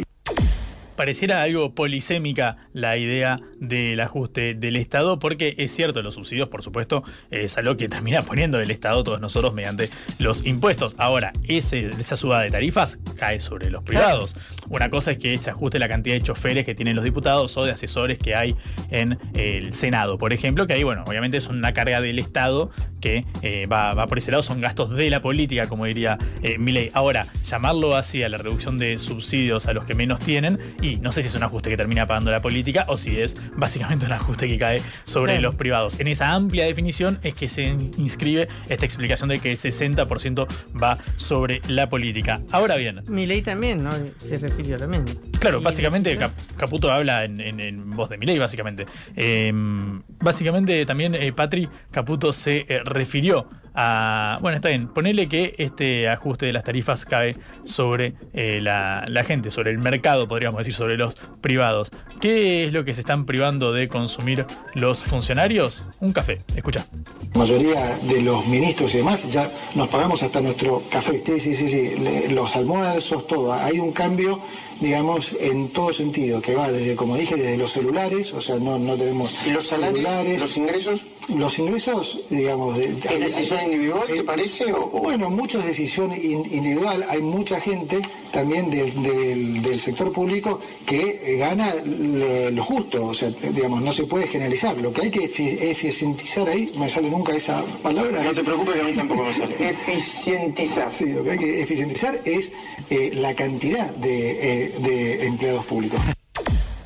pareciera 1.00 1.41
algo 1.41 1.74
polisémica 1.74 2.58
la 2.74 2.97
idea 2.97 3.39
del 3.58 4.02
ajuste 4.02 4.54
del 4.54 4.76
Estado, 4.76 5.18
porque 5.18 5.56
es 5.58 5.72
cierto, 5.72 6.02
los 6.02 6.16
subsidios, 6.16 6.50
por 6.50 6.62
supuesto, 6.62 7.06
es 7.32 7.58
algo 7.58 7.78
que 7.78 7.88
termina 7.88 8.22
poniendo 8.22 8.60
el 8.60 8.70
Estado 8.70 9.02
todos 9.06 9.22
nosotros 9.22 9.54
mediante 9.54 9.89
los 10.18 10.45
impuestos. 10.45 10.95
Ahora, 10.97 11.32
ese, 11.47 11.89
esa 11.97 12.18
suba 12.18 12.41
de 12.41 12.52
tarifas 12.52 13.00
cae 13.18 13.39
sobre 13.39 13.70
los 13.70 13.82
privados. 13.82 14.36
Una 14.70 14.89
cosa 14.89 15.12
es 15.12 15.20
que 15.20 15.38
se 15.38 15.50
ajuste 15.50 15.80
la 15.80 15.88
cantidad 15.88 16.16
de 16.16 16.22
choferes 16.22 16.66
que 16.66 16.76
tienen 16.76 16.97
los 16.97 17.06
diputados 17.06 17.56
o 17.56 17.64
de 17.64 17.72
asesores 17.72 18.20
que 18.20 18.36
hay 18.36 18.58
en 18.91 19.18
el 19.36 19.74
Senado, 19.74 20.18
por 20.18 20.34
ejemplo, 20.34 20.68
que 20.68 20.74
ahí, 20.74 20.84
bueno, 20.84 21.06
obviamente 21.08 21.38
es 21.38 21.47
una 21.47 21.72
carga 21.72 22.02
del 22.02 22.20
Estado 22.20 22.72
que 23.00 23.24
eh, 23.41 23.68
va, 23.72 24.06
por 24.08 24.18
ese 24.18 24.32
lado, 24.32 24.43
son 24.43 24.60
gastos 24.60 24.89
de 24.89 25.10
la 25.10 25.22
política, 25.22 25.68
como 25.68 25.86
diría 25.86 26.18
eh, 26.43 26.58
Milei. 26.58 26.91
Ahora, 26.93 27.28
llamarlo 27.45 27.95
así 27.95 28.22
a 28.22 28.28
la 28.28 28.38
reducción 28.38 28.78
de 28.78 29.00
subsidios 29.00 29.66
a 29.66 29.72
los 29.72 29.86
que 29.86 29.95
menos 29.95 30.20
tienen 30.20 30.60
no 30.98 31.12
sé 31.12 31.22
si 31.22 31.28
es 31.28 31.36
un 31.36 31.44
ajuste 31.44 31.70
que 31.70 31.78
termina 31.78 32.06
pagando 32.06 32.32
la 32.32 32.42
política 32.42 32.86
o 32.88 32.98
si 32.98 33.20
es 33.20 33.38
básicamente 33.56 34.06
un 34.06 34.12
ajuste 34.14 34.48
que 34.48 34.58
cae 34.58 34.82
sobre 35.06 35.40
los 35.40 35.56
privados. 35.56 36.00
En 36.00 36.08
esa 36.08 36.34
amplia 36.34 36.66
definición 36.66 37.20
es 37.24 37.34
que 37.34 37.48
se 37.48 37.64
inscribe 37.64 38.48
esta 38.68 38.86
explicación 38.86 39.30
de 39.30 39.40
que 39.40 39.52
el 39.52 39.58
60% 39.58 40.48
va 40.82 40.98
sobre 41.18 41.62
la 41.68 41.90
política. 41.90 42.40
Ahora 42.52 42.76
bien. 42.76 43.02
Mi 43.08 43.26
ley 43.26 43.42
también, 43.42 43.84
¿no? 43.84 43.92
Se 44.20 44.38
refirió 44.38 44.78
también. 44.78 45.06
Claro, 45.40 45.62
básicamente 45.62 46.18
Caputo 46.58 46.92
habla 46.92 47.26
en, 47.26 47.90
voz 47.92 48.10
de 48.10 48.18
mi 48.18 48.26
básicamente. 48.38 48.86
Em, 49.16 50.02
básicamente 50.20 50.86
también 50.86 51.16
eh, 51.16 51.32
Patri 51.34 51.68
Caputo 51.92 52.32
se 52.32 52.66
eh, 52.68 52.82
refirió 52.86 53.48
a... 53.74 54.38
Bueno, 54.42 54.58
está 54.58 54.70
bien, 54.70 54.88
ponele 54.88 55.28
que 55.28 55.56
este 55.58 56.10
ajuste 56.10 56.46
de 56.46 56.54
las 56.54 56.64
tarifas 56.64 57.06
cae 57.06 57.36
sobre 57.64 58.14
eh, 58.34 58.60
la, 58.62 59.06
la 59.08 59.24
gente, 59.24 59.50
sobre 59.50 59.72
el 59.72 59.80
mercado, 59.80 60.28
podríamos 60.28 60.60
decir, 60.60 60.74
sobre 60.80 60.98
los 60.98 61.16
privados. 61.42 61.92
¿Qué 62.20 62.66
es 62.66 62.74
lo 62.74 62.84
que 62.84 62.94
se 62.94 63.02
están 63.02 63.26
privando 63.26 63.72
de 63.72 63.88
consumir 63.88 64.46
los 64.74 65.04
funcionarios? 65.04 65.84
Un 66.00 66.12
café, 66.12 66.40
escucha. 66.56 66.86
La 67.34 67.42
mayoría 67.42 67.98
de 68.00 68.22
los 68.22 68.48
ministros 68.48 68.94
y 68.96 68.98
demás 68.98 69.30
ya 69.30 69.50
nos 69.76 69.88
pagamos 69.90 70.24
hasta 70.24 70.42
nuestro 70.42 70.82
café. 70.90 71.22
Sí, 71.26 71.40
sí, 71.40 71.56
sí, 71.56 71.68
sí. 71.68 71.94
Los 72.30 72.56
almuerzos, 72.56 73.28
todo. 73.28 73.54
Hay 73.54 73.80
un 73.80 73.92
cambio, 73.92 74.42
digamos, 74.80 75.32
en 75.40 75.70
todo 75.70 75.92
sentido, 75.94 76.42
que 76.42 76.56
va 76.56 76.72
desde, 76.72 76.96
como 76.96 77.16
dije, 77.18 77.36
desde 77.36 77.58
los 77.58 77.72
celulares, 77.72 78.34
o 78.34 78.42
sea, 78.42 78.56
no, 78.58 78.80
no 78.80 78.96
tenemos 78.96 79.34
¿Y 79.46 79.52
los 79.52 79.68
salarios, 79.68 80.04
celulares. 80.04 80.40
los 80.42 80.58
ingresos? 80.58 81.06
Los 81.36 81.60
ingresos, 81.60 82.20
digamos... 82.30 82.76
De, 82.78 82.86
¿Es 82.86 83.20
decisión 83.20 83.60
individual, 83.66 84.04
te 84.08 84.24
parece? 84.24 84.74
O, 84.74 84.86
o- 84.86 85.02
Bueno, 85.02 85.30
mucho 85.30 85.60
es 85.60 85.66
decisión 85.66 86.12
in- 86.12 86.46
individual. 86.52 87.06
Hay 87.08 87.22
mucha 87.22 87.60
gente 87.62 88.00
también 88.32 88.72
del, 88.72 88.92
del- 89.04 89.62
del 89.62 89.80
sector 89.80 90.12
público 90.12 90.60
que 90.88 91.22
eh, 91.24 91.38
gana 91.38 91.72
lo, 91.86 92.50
lo 92.50 92.64
justo. 92.64 93.06
O 93.06 93.14
sea, 93.14 93.30
digamos, 93.54 93.82
no 93.84 93.92
se 93.94 94.06
puede 94.06 94.26
generalizar. 94.28 94.76
Lo 94.80 94.92
que 94.92 95.04
hay 95.04 95.12
que 95.12 95.32
efi- 95.32 95.58
eficientizar 95.62 96.50
ahí, 96.50 96.72
me 96.78 96.90
sale 96.90 97.10
nunca 97.12 97.36
esa 97.36 97.64
palabra. 97.84 98.24
No 98.24 98.32
te 98.32 98.44
preocupes 98.44 98.76
que 98.76 98.82
a 98.82 98.84
mí 98.86 98.94
tampoco 98.94 99.24
me 99.26 99.34
sale. 99.34 99.56
Eficientizar. 99.70 100.90
Sí, 101.00 101.06
lo 101.06 101.24
que 101.24 101.32
hay 101.32 101.38
que 101.38 101.62
eficientizar 101.62 102.20
es 102.26 102.52
eh, 102.90 103.12
la 103.14 103.34
cantidad 103.36 103.88
de, 103.96 104.64
eh, 104.66 104.69
de 104.80 105.26
empleados 105.26 105.66
públicos. 105.66 106.00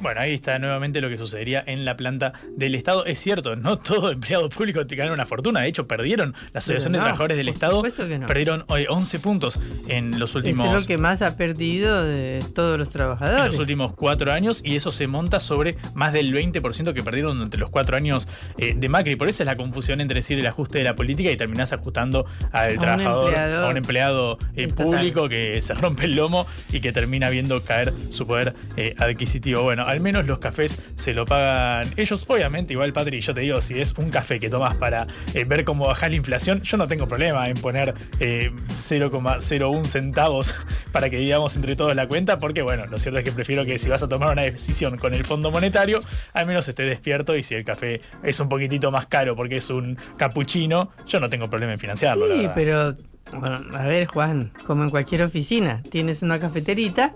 Bueno, 0.04 0.20
ahí 0.20 0.34
está 0.34 0.60
nuevamente 0.60 0.99
lo 0.99 1.10
que 1.10 1.18
sucedería 1.18 1.64
en 1.66 1.86
la 1.86 1.95
planta 1.95 2.34
del 2.58 2.76
Estado. 2.76 3.06
Es 3.06 3.20
cierto, 3.20 3.56
no 3.56 3.80
todo 3.80 4.12
empleado 4.12 4.49
público 4.49 4.86
te 4.86 4.95
gana 4.95 5.14
una 5.14 5.26
fortuna. 5.26 5.62
De 5.62 5.68
hecho, 5.70 5.88
perdieron. 5.88 6.36
La 6.51 6.60
Asociación 6.60 6.91
no, 6.91 6.97
de 6.97 7.04
Trabajadores 7.04 7.38
del 7.38 7.49
Estado 7.49 7.82
que 7.82 8.20
no. 8.20 8.26
perdieron 8.26 8.66
hoy 8.68 8.86
11 8.89 9.20
puntos 9.20 9.60
en 9.88 10.20
los 10.20 10.36
últimos 10.36 10.68
Es 10.68 10.74
lo 10.74 10.86
que 10.86 10.97
más 10.97 11.22
ha 11.22 11.38
perdido 11.38 12.04
de 12.04 12.43
todos 12.54 12.78
los 12.78 12.89
en 12.89 12.93
trabajadores. 12.93 13.45
los 13.45 13.60
últimos 13.60 13.93
cuatro 13.93 14.32
años 14.32 14.62
y 14.64 14.76
eso 14.76 14.91
se 14.91 15.08
monta 15.08 15.39
sobre 15.39 15.78
más 15.93 16.12
del 16.12 16.34
20% 16.34 16.93
que 16.93 17.04
perdieron 17.04 17.36
durante 17.36 17.58
los 17.58 17.70
cuatro 17.70 17.95
años 17.95 18.28
eh, 18.58 18.76
de 18.76 18.89
Macri. 18.89 19.16
Por 19.16 19.30
eso 19.30 19.43
es 19.43 19.47
la 19.47 19.56
confusión 19.56 20.01
entre 20.01 20.16
decir 20.16 20.38
el 20.38 20.47
ajuste 20.47 20.80
de 20.80 20.84
la 20.84 20.95
política 20.95 21.32
y 21.32 21.38
terminás 21.38 21.72
ajustando 21.72 22.26
al 22.51 22.74
un 22.74 22.80
trabajador, 22.80 23.36
a 23.36 23.70
un 23.70 23.78
empleado 23.78 24.38
eh, 24.56 24.68
público 24.68 25.28
que 25.30 25.62
se 25.62 25.74
rompe 25.74 26.06
el 26.06 26.16
lomo 26.16 26.45
y 26.72 26.82
que 26.82 26.91
termina 26.91 27.30
viendo 27.30 27.64
caer 27.64 27.93
su 28.10 28.28
poder 28.28 28.54
eh, 28.76 28.95
adquisitivo. 28.97 29.64
Bueno, 29.64 29.86
al 29.94 30.02
menos 30.02 30.26
los 30.26 30.39
cafés 30.39 30.78
se 30.96 31.14
lo 31.14 31.26
pagan 31.26 31.88
ellos. 31.98 32.26
Obviamente, 32.28 32.74
igual, 32.74 32.94
Patri, 32.94 33.22
yo 33.22 33.34
te 33.34 33.41
digo, 33.41 33.62
si 33.62 33.80
es 33.80 33.94
un 33.98 34.10
café 34.10 34.39
que 34.39 34.50
tomas 34.50 34.76
para 34.76 35.08
eh, 35.34 35.46
ver 35.46 35.64
cómo 35.64 35.88
bajar 35.88 36.10
la 36.10 36.18
inflación, 36.18 36.62
yo 36.64 36.78
no 36.78 36.88
tengo 36.88 37.08
problema 37.08 37.48
en 37.48 37.56
poner 37.56 37.94
eh, 38.20 38.52
0,01 38.76 39.86
centavos 39.86 40.56
para 40.91 41.10
que 41.10 41.18
digamos 41.18 41.56
entre 41.56 41.76
todos 41.76 41.96
la 41.96 42.08
cuenta, 42.08 42.38
porque 42.38 42.62
bueno, 42.62 42.86
lo 42.88 43.00
cierto 43.00 43.20
es 43.20 43.26
que 43.26 43.32
prefiero 43.32 43.66
que 43.66 43.78
si 43.78 43.89
vas 43.89 44.04
a 44.04 44.08
tomar 44.08 44.32
una 44.32 44.41
decisión 44.44 44.98
con 44.98 45.14
el 45.14 45.24
Fondo 45.24 45.52
Monetario, 45.52 46.02
al 46.34 46.46
menos 46.46 46.68
esté 46.68 46.84
despierto 46.84 47.36
y 47.36 47.44
si 47.44 47.56
el 47.56 47.64
café 47.64 48.02
es 48.24 48.39
un 48.39 48.50
poquitito 48.50 48.91
más 48.91 49.06
caro 49.06 49.36
porque 49.36 49.58
es 49.58 49.70
un 49.70 49.98
capuchino, 50.18 50.91
yo 51.06 51.20
no 51.20 51.30
tengo 51.30 51.50
problema 51.50 51.74
en 51.74 51.80
financiarlo. 51.80 52.28
la 52.28 52.34
Sí, 52.34 52.39
verdad. 52.39 52.54
pero 52.56 52.96
bueno, 53.39 53.60
a 53.78 53.86
ver, 53.86 54.06
Juan, 54.08 54.52
como 54.66 54.84
en 54.84 54.89
cualquier 54.89 55.24
oficina, 55.24 55.82
tienes 55.89 56.22
una 56.22 56.39
cafeterita 56.39 57.14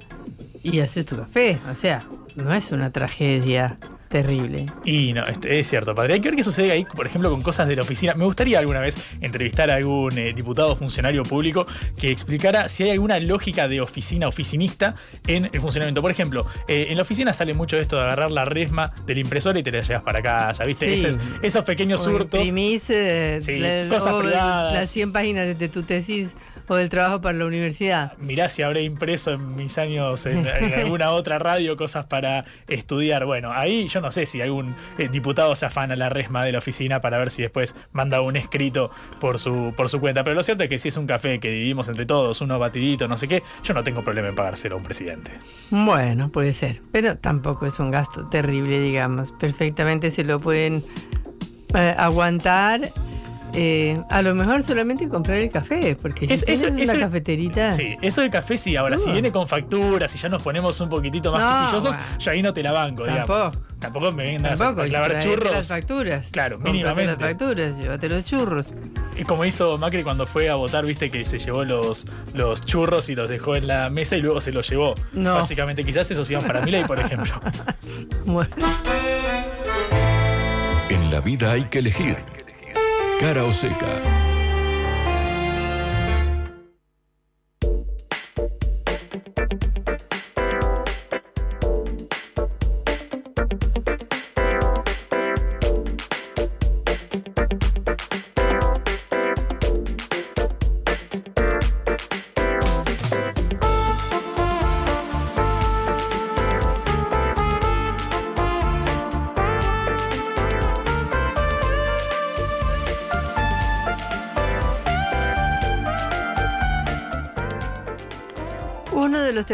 y 0.63 0.79
haces 0.79 1.05
tu 1.05 1.15
café. 1.17 1.57
O 1.71 1.75
sea, 1.75 1.99
no 2.35 2.53
es 2.53 2.71
una 2.71 2.91
tragedia 2.91 3.77
terrible. 4.09 4.65
Y 4.85 5.11
no, 5.11 5.25
este, 5.27 5.59
es 5.59 5.67
cierto, 5.67 5.93
padre. 5.93 6.13
Hay 6.13 6.21
que 6.21 6.29
ver 6.29 6.37
qué 6.37 6.43
sucede 6.43 6.71
ahí, 6.71 6.85
por 6.85 7.05
ejemplo, 7.05 7.29
con 7.29 7.41
cosas 7.41 7.67
de 7.67 7.75
la 7.75 7.81
oficina. 7.81 8.13
Me 8.13 8.23
gustaría 8.23 8.57
alguna 8.57 8.79
vez 8.79 8.97
entrevistar 9.19 9.69
a 9.69 9.75
algún 9.75 10.17
eh, 10.17 10.31
diputado 10.33 10.71
o 10.71 10.75
funcionario 10.77 11.23
público 11.23 11.67
que 11.99 12.09
explicara 12.09 12.69
si 12.69 12.83
hay 12.83 12.91
alguna 12.91 13.19
lógica 13.19 13.67
de 13.67 13.81
oficina 13.81 14.29
oficinista 14.29 14.95
en 15.27 15.49
el 15.51 15.59
funcionamiento. 15.59 16.01
Por 16.01 16.11
ejemplo, 16.11 16.47
eh, 16.69 16.87
en 16.89 16.95
la 16.95 17.01
oficina 17.03 17.33
sale 17.33 17.53
mucho 17.53 17.77
esto 17.77 17.97
de 17.97 18.03
agarrar 18.03 18.31
la 18.31 18.45
resma 18.45 18.93
del 19.05 19.17
impresor 19.17 19.57
y 19.57 19.63
te 19.63 19.71
la 19.73 19.81
llevas 19.81 20.03
para 20.03 20.21
casa, 20.21 20.63
¿viste? 20.63 20.95
Sí. 20.95 21.05
Esos, 21.05 21.19
esos 21.41 21.65
pequeños 21.65 22.07
O 22.07 22.11
hurtos. 22.11 22.39
imprimís 22.39 22.89
eh, 22.89 23.39
Sí, 23.41 23.59
la- 23.59 23.89
cosas 23.89 24.13
privadas. 24.15 24.73
las 24.73 24.89
100 24.89 25.11
páginas 25.11 25.59
de 25.59 25.67
tu 25.67 25.83
tesis 25.83 26.29
o 26.67 26.75
del 26.75 26.89
trabajo 26.89 27.21
para 27.21 27.37
la 27.37 27.45
universidad. 27.45 28.17
Mirá 28.17 28.49
si 28.49 28.61
habré 28.61 28.83
impreso 28.83 29.31
en 29.31 29.55
mis 29.55 29.77
años 29.77 30.25
en, 30.25 30.45
en 30.47 30.73
alguna 30.73 31.11
otra 31.13 31.39
radio 31.39 31.77
cosas 31.77 32.05
para 32.05 32.45
estudiar. 32.67 33.25
Bueno, 33.25 33.51
ahí 33.53 33.87
yo 33.87 34.01
no 34.01 34.11
sé 34.11 34.25
si 34.25 34.41
algún 34.41 34.75
eh, 34.97 35.09
diputado 35.09 35.55
se 35.55 35.65
afana 35.65 35.95
la 35.95 36.09
resma 36.09 36.43
de 36.43 36.51
la 36.51 36.59
oficina 36.59 37.01
para 37.01 37.17
ver 37.17 37.29
si 37.29 37.41
después 37.41 37.75
manda 37.91 38.21
un 38.21 38.35
escrito 38.35 38.91
por 39.19 39.39
su, 39.39 39.73
por 39.75 39.89
su 39.89 39.99
cuenta. 39.99 40.23
Pero 40.23 40.35
lo 40.35 40.43
cierto 40.43 40.63
es 40.63 40.69
que 40.69 40.77
si 40.77 40.89
es 40.89 40.97
un 40.97 41.07
café 41.07 41.39
que 41.39 41.49
dividimos 41.49 41.87
entre 41.89 42.05
todos, 42.05 42.41
uno 42.41 42.59
batidito, 42.59 43.07
no 43.07 43.17
sé 43.17 43.27
qué, 43.27 43.43
yo 43.63 43.73
no 43.73 43.83
tengo 43.83 44.03
problema 44.03 44.27
en 44.27 44.35
pagárselo 44.35 44.75
a 44.75 44.77
un 44.77 44.83
presidente. 44.83 45.31
Bueno, 45.69 46.29
puede 46.29 46.53
ser, 46.53 46.81
pero 46.91 47.17
tampoco 47.17 47.65
es 47.65 47.79
un 47.79 47.91
gasto 47.91 48.27
terrible, 48.27 48.79
digamos. 48.79 49.31
Perfectamente 49.33 50.11
se 50.11 50.23
lo 50.23 50.39
pueden 50.39 50.83
eh, 51.73 51.95
aguantar. 51.97 52.89
Eh, 53.53 54.01
a 54.09 54.21
lo 54.21 54.35
mejor 54.35 54.63
solamente 54.63 55.07
comprar 55.07 55.37
el 55.37 55.49
café, 55.51 55.95
porque 55.99 56.27
si 56.27 56.33
Es- 56.33 56.45
tienes 56.45 56.61
eso- 56.63 56.73
una 56.73 56.83
eso- 56.83 56.99
cafeterita. 56.99 57.71
Sí, 57.71 57.97
eso 58.01 58.21
del 58.21 58.29
café 58.29 58.57
sí. 58.57 58.75
Ahora, 58.75 58.97
si 58.97 59.09
Uh. 59.09 59.13
viene 59.13 59.31
con 59.31 59.47
facturas 59.47 60.13
y 60.13 60.17
ya 60.17 60.29
nos 60.29 60.41
ponemos 60.43 60.79
un 60.81 60.89
poquitito 60.89 61.31
más 61.31 61.41
No, 61.41 61.59
quisquillosos, 61.61 61.95
bueno. 61.97 62.19
yo 62.19 62.31
ahí 62.31 62.41
no 62.41 62.53
te 62.53 62.63
la 62.63 62.71
banco, 62.71 63.03
digamos. 63.05 63.27
Tampoco. 63.27 63.67
Tampoco 63.79 64.11
me 64.11 64.23
vengas 64.25 64.57
Tampoco, 64.57 64.81
a 64.81 64.85
clavar 64.89 65.19
churros. 65.19 65.51
las 65.53 65.67
facturas. 65.67 66.27
Claro, 66.31 66.55
Cómprate 66.55 66.71
mínimamente. 66.73 67.11
las 67.23 67.29
facturas, 67.31 67.77
llévate 67.77 68.09
los 68.09 68.25
churros. 68.25 68.73
Es 69.15 69.25
como 69.27 69.45
hizo 69.45 69.77
Macri 69.77 70.01
cuando 70.03 70.25
fue 70.25 70.49
a 70.49 70.55
votar, 70.55 70.83
viste 70.85 71.11
que 71.11 71.23
se 71.25 71.37
llevó 71.37 71.63
los, 71.63 72.05
los 72.33 72.65
churros 72.65 73.07
y 73.09 73.15
los 73.15 73.29
dejó 73.29 73.55
en 73.55 73.67
la 73.67 73.89
mesa 73.91 74.15
y 74.17 74.21
luego 74.21 74.41
se 74.41 74.51
los 74.51 74.67
llevó. 74.67 74.95
No. 75.13 75.35
Básicamente, 75.35 75.83
quizás 75.83 76.09
esos 76.09 76.29
iban 76.31 76.43
para 76.45 76.61
Milei, 76.61 76.85
por 76.85 76.99
ejemplo. 76.99 77.39
Bueno. 78.25 78.49
En 80.89 81.11
la 81.11 81.21
vida 81.21 81.51
hay 81.53 81.63
que 81.65 81.79
elegir. 81.79 82.17
Cara 83.19 83.43
o 83.45 83.51
seca. 83.51 84.26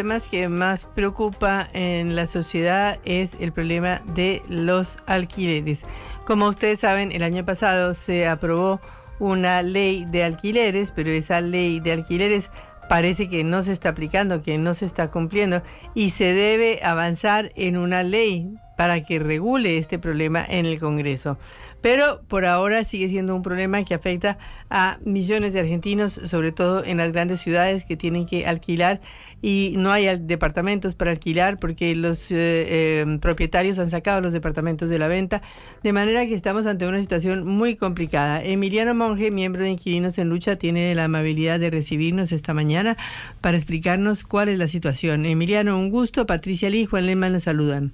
Temas 0.03 0.27
que 0.27 0.49
más 0.49 0.85
preocupa 0.85 1.69
en 1.71 2.17
la 2.17 2.27
sociedad 2.27 2.99
es 3.05 3.37
el 3.39 3.53
problema 3.53 4.01
de 4.13 4.41
los 4.49 4.97
alquileres. 5.05 5.85
Como 6.25 6.49
ustedes 6.49 6.81
saben, 6.81 7.13
el 7.13 7.23
año 7.23 7.45
pasado 7.45 7.93
se 7.93 8.27
aprobó 8.27 8.81
una 9.19 9.61
ley 9.61 10.03
de 10.03 10.25
alquileres, 10.25 10.91
pero 10.91 11.09
esa 11.09 11.39
ley 11.39 11.79
de 11.79 11.93
alquileres 11.93 12.51
parece 12.89 13.29
que 13.29 13.45
no 13.45 13.61
se 13.61 13.71
está 13.71 13.87
aplicando, 13.87 14.43
que 14.43 14.57
no 14.57 14.73
se 14.73 14.83
está 14.83 15.09
cumpliendo 15.09 15.61
y 15.95 16.09
se 16.09 16.33
debe 16.33 16.81
avanzar 16.83 17.53
en 17.55 17.77
una 17.77 18.03
ley 18.03 18.53
para 18.75 19.03
que 19.05 19.19
regule 19.19 19.77
este 19.77 19.99
problema 19.99 20.45
en 20.45 20.65
el 20.65 20.79
Congreso. 20.79 21.37
Pero 21.81 22.23
por 22.27 22.45
ahora 22.45 22.85
sigue 22.85 23.09
siendo 23.09 23.35
un 23.35 23.41
problema 23.41 23.83
que 23.83 23.93
afecta 23.93 24.37
a 24.69 24.97
millones 25.05 25.53
de 25.53 25.59
argentinos, 25.59 26.19
sobre 26.23 26.51
todo 26.51 26.83
en 26.83 26.97
las 26.97 27.11
grandes 27.11 27.41
ciudades 27.41 27.85
que 27.85 27.97
tienen 27.97 28.25
que 28.25 28.47
alquilar 28.47 29.01
y 29.45 29.73
no 29.77 29.91
hay 29.91 30.07
departamentos 30.19 30.95
para 30.95 31.11
alquilar 31.11 31.59
porque 31.59 31.93
los 31.95 32.31
eh, 32.31 32.35
eh, 32.37 33.17
propietarios 33.19 33.77
han 33.77 33.89
sacado 33.89 34.21
los 34.21 34.31
departamentos 34.31 34.87
de 34.87 34.97
la 34.97 35.09
venta, 35.09 35.41
de 35.83 35.91
manera 35.91 36.25
que 36.25 36.33
estamos 36.33 36.65
ante 36.65 36.87
una 36.87 37.01
situación 37.01 37.45
muy 37.45 37.75
complicada. 37.75 38.41
Emiliano 38.41 38.95
Monge, 38.95 39.31
miembro 39.31 39.63
de 39.63 39.71
Inquilinos 39.71 40.17
en 40.17 40.29
Lucha, 40.29 40.55
tiene 40.55 40.95
la 40.95 41.03
amabilidad 41.03 41.59
de 41.59 41.69
recibirnos 41.69 42.31
esta 42.31 42.53
mañana 42.53 42.95
para 43.41 43.57
explicarnos 43.57 44.23
cuál 44.23 44.47
es 44.47 44.57
la 44.57 44.69
situación. 44.69 45.25
Emiliano, 45.25 45.77
un 45.77 45.89
gusto. 45.89 46.25
Patricia 46.25 46.69
Lee 46.69 46.83
y 46.83 46.85
Juan 46.85 47.05
Lehmann 47.05 47.33
nos 47.33 47.43
saludan. 47.43 47.91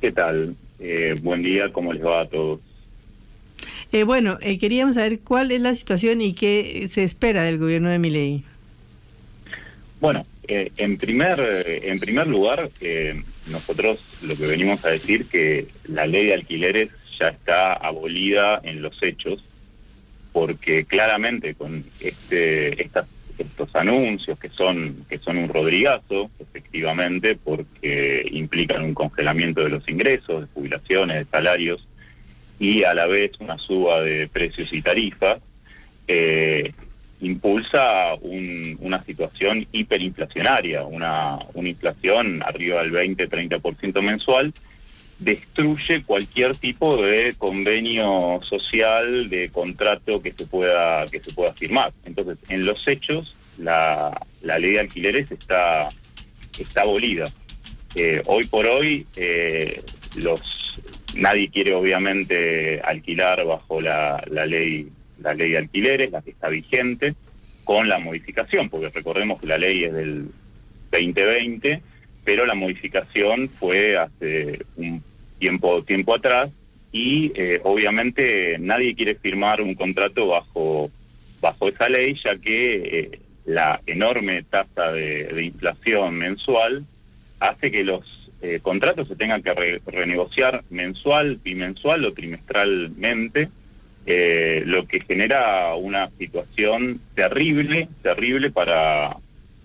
¿Qué 0.00 0.12
tal? 0.12 0.54
Eh, 0.78 1.16
buen 1.24 1.42
día, 1.42 1.72
¿cómo 1.72 1.92
les 1.92 2.04
va 2.04 2.20
a 2.20 2.28
todos? 2.28 2.60
Eh, 3.90 4.04
bueno, 4.04 4.38
eh, 4.42 4.58
queríamos 4.58 4.94
saber 4.94 5.18
cuál 5.20 5.50
es 5.50 5.60
la 5.60 5.74
situación 5.74 6.20
y 6.20 6.34
qué 6.34 6.86
se 6.88 7.02
espera 7.02 7.42
del 7.42 7.58
gobierno 7.58 7.88
de 7.88 7.98
Milei. 7.98 8.44
Bueno, 10.04 10.26
eh, 10.48 10.70
en 10.76 10.98
primer 10.98 11.40
en 11.66 11.98
primer 11.98 12.26
lugar, 12.26 12.68
eh, 12.82 13.22
nosotros 13.46 14.04
lo 14.20 14.36
que 14.36 14.46
venimos 14.46 14.84
a 14.84 14.90
decir 14.90 15.24
que 15.28 15.68
la 15.84 16.06
ley 16.06 16.26
de 16.26 16.34
alquileres 16.34 16.90
ya 17.18 17.28
está 17.28 17.72
abolida 17.72 18.60
en 18.64 18.82
los 18.82 19.02
hechos. 19.02 19.42
porque 20.30 20.84
claramente 20.84 21.54
con 21.54 21.84
este, 22.00 22.82
estos 22.82 23.74
anuncios 23.74 24.38
que 24.38 24.50
son, 24.50 25.06
que 25.08 25.18
son 25.18 25.38
un 25.38 25.48
rodrigazo, 25.48 26.30
efectivamente, 26.38 27.36
porque 27.42 28.26
implican 28.30 28.82
un 28.82 28.94
congelamiento 28.94 29.62
de 29.62 29.70
los 29.70 29.88
ingresos, 29.88 30.42
de 30.42 30.46
jubilaciones, 30.52 31.18
de 31.18 31.30
salarios, 31.30 31.86
y 32.58 32.82
a 32.82 32.92
la 32.92 33.06
vez 33.06 33.30
una 33.38 33.56
suba 33.58 34.02
de 34.02 34.28
precios 34.28 34.70
y 34.72 34.82
tarifas, 34.82 35.38
eh, 36.08 36.72
impulsa 37.26 38.14
un- 38.20 38.76
una 38.80 39.02
situación 39.04 39.66
hiperinflacionaria, 39.72 40.84
una, 40.84 41.38
una 41.54 41.68
inflación 41.68 42.42
arriba 42.44 42.82
del 42.82 42.92
20-30% 42.92 44.02
mensual, 44.02 44.52
destruye 45.18 46.02
cualquier 46.02 46.56
tipo 46.56 46.96
de 47.00 47.34
convenio 47.38 48.40
social, 48.42 49.30
de 49.30 49.48
contrato 49.50 50.20
que 50.20 50.32
se 50.36 50.46
pueda, 50.46 51.06
que 51.08 51.20
se 51.20 51.32
pueda 51.32 51.52
firmar. 51.54 51.92
Entonces, 52.04 52.36
en 52.48 52.64
los 52.66 52.86
hechos, 52.88 53.34
la, 53.58 54.20
la 54.42 54.58
ley 54.58 54.72
de 54.72 54.80
alquileres 54.80 55.30
está, 55.30 55.90
está 56.58 56.82
abolida. 56.82 57.32
Eh, 57.94 58.22
hoy 58.26 58.46
por 58.46 58.66
hoy, 58.66 59.06
eh, 59.14 59.82
los, 60.16 60.80
nadie 61.14 61.48
quiere 61.48 61.74
obviamente 61.74 62.80
alquilar 62.84 63.44
bajo 63.46 63.80
la, 63.80 64.22
la 64.30 64.46
ley 64.46 64.88
la 65.24 65.34
ley 65.34 65.50
de 65.52 65.58
alquileres, 65.58 66.10
la 66.12 66.22
que 66.22 66.30
está 66.30 66.48
vigente, 66.48 67.14
con 67.64 67.88
la 67.88 67.98
modificación, 67.98 68.68
porque 68.68 68.90
recordemos 68.90 69.40
que 69.40 69.46
la 69.48 69.58
ley 69.58 69.84
es 69.84 69.92
del 69.92 70.28
2020, 70.92 71.80
pero 72.24 72.46
la 72.46 72.54
modificación 72.54 73.48
fue 73.58 73.96
hace 73.96 74.60
un 74.76 75.02
tiempo, 75.38 75.82
tiempo 75.82 76.14
atrás 76.14 76.50
y 76.92 77.32
eh, 77.34 77.60
obviamente 77.64 78.56
nadie 78.60 78.94
quiere 78.94 79.14
firmar 79.16 79.60
un 79.60 79.74
contrato 79.74 80.28
bajo, 80.28 80.90
bajo 81.40 81.68
esa 81.68 81.88
ley, 81.88 82.14
ya 82.22 82.36
que 82.36 82.74
eh, 83.12 83.18
la 83.46 83.80
enorme 83.86 84.42
tasa 84.42 84.92
de, 84.92 85.24
de 85.24 85.44
inflación 85.44 86.14
mensual 86.16 86.84
hace 87.40 87.70
que 87.70 87.82
los 87.84 88.30
eh, 88.42 88.60
contratos 88.62 89.08
se 89.08 89.16
tengan 89.16 89.42
que 89.42 89.52
re- 89.54 89.82
renegociar 89.86 90.64
mensual, 90.70 91.40
bimensual 91.42 92.04
o 92.04 92.12
trimestralmente, 92.12 93.48
eh, 94.06 94.62
lo 94.66 94.86
que 94.86 95.00
genera 95.00 95.74
una 95.74 96.10
situación 96.18 97.00
terrible, 97.14 97.88
terrible 98.02 98.50
para, 98.50 99.16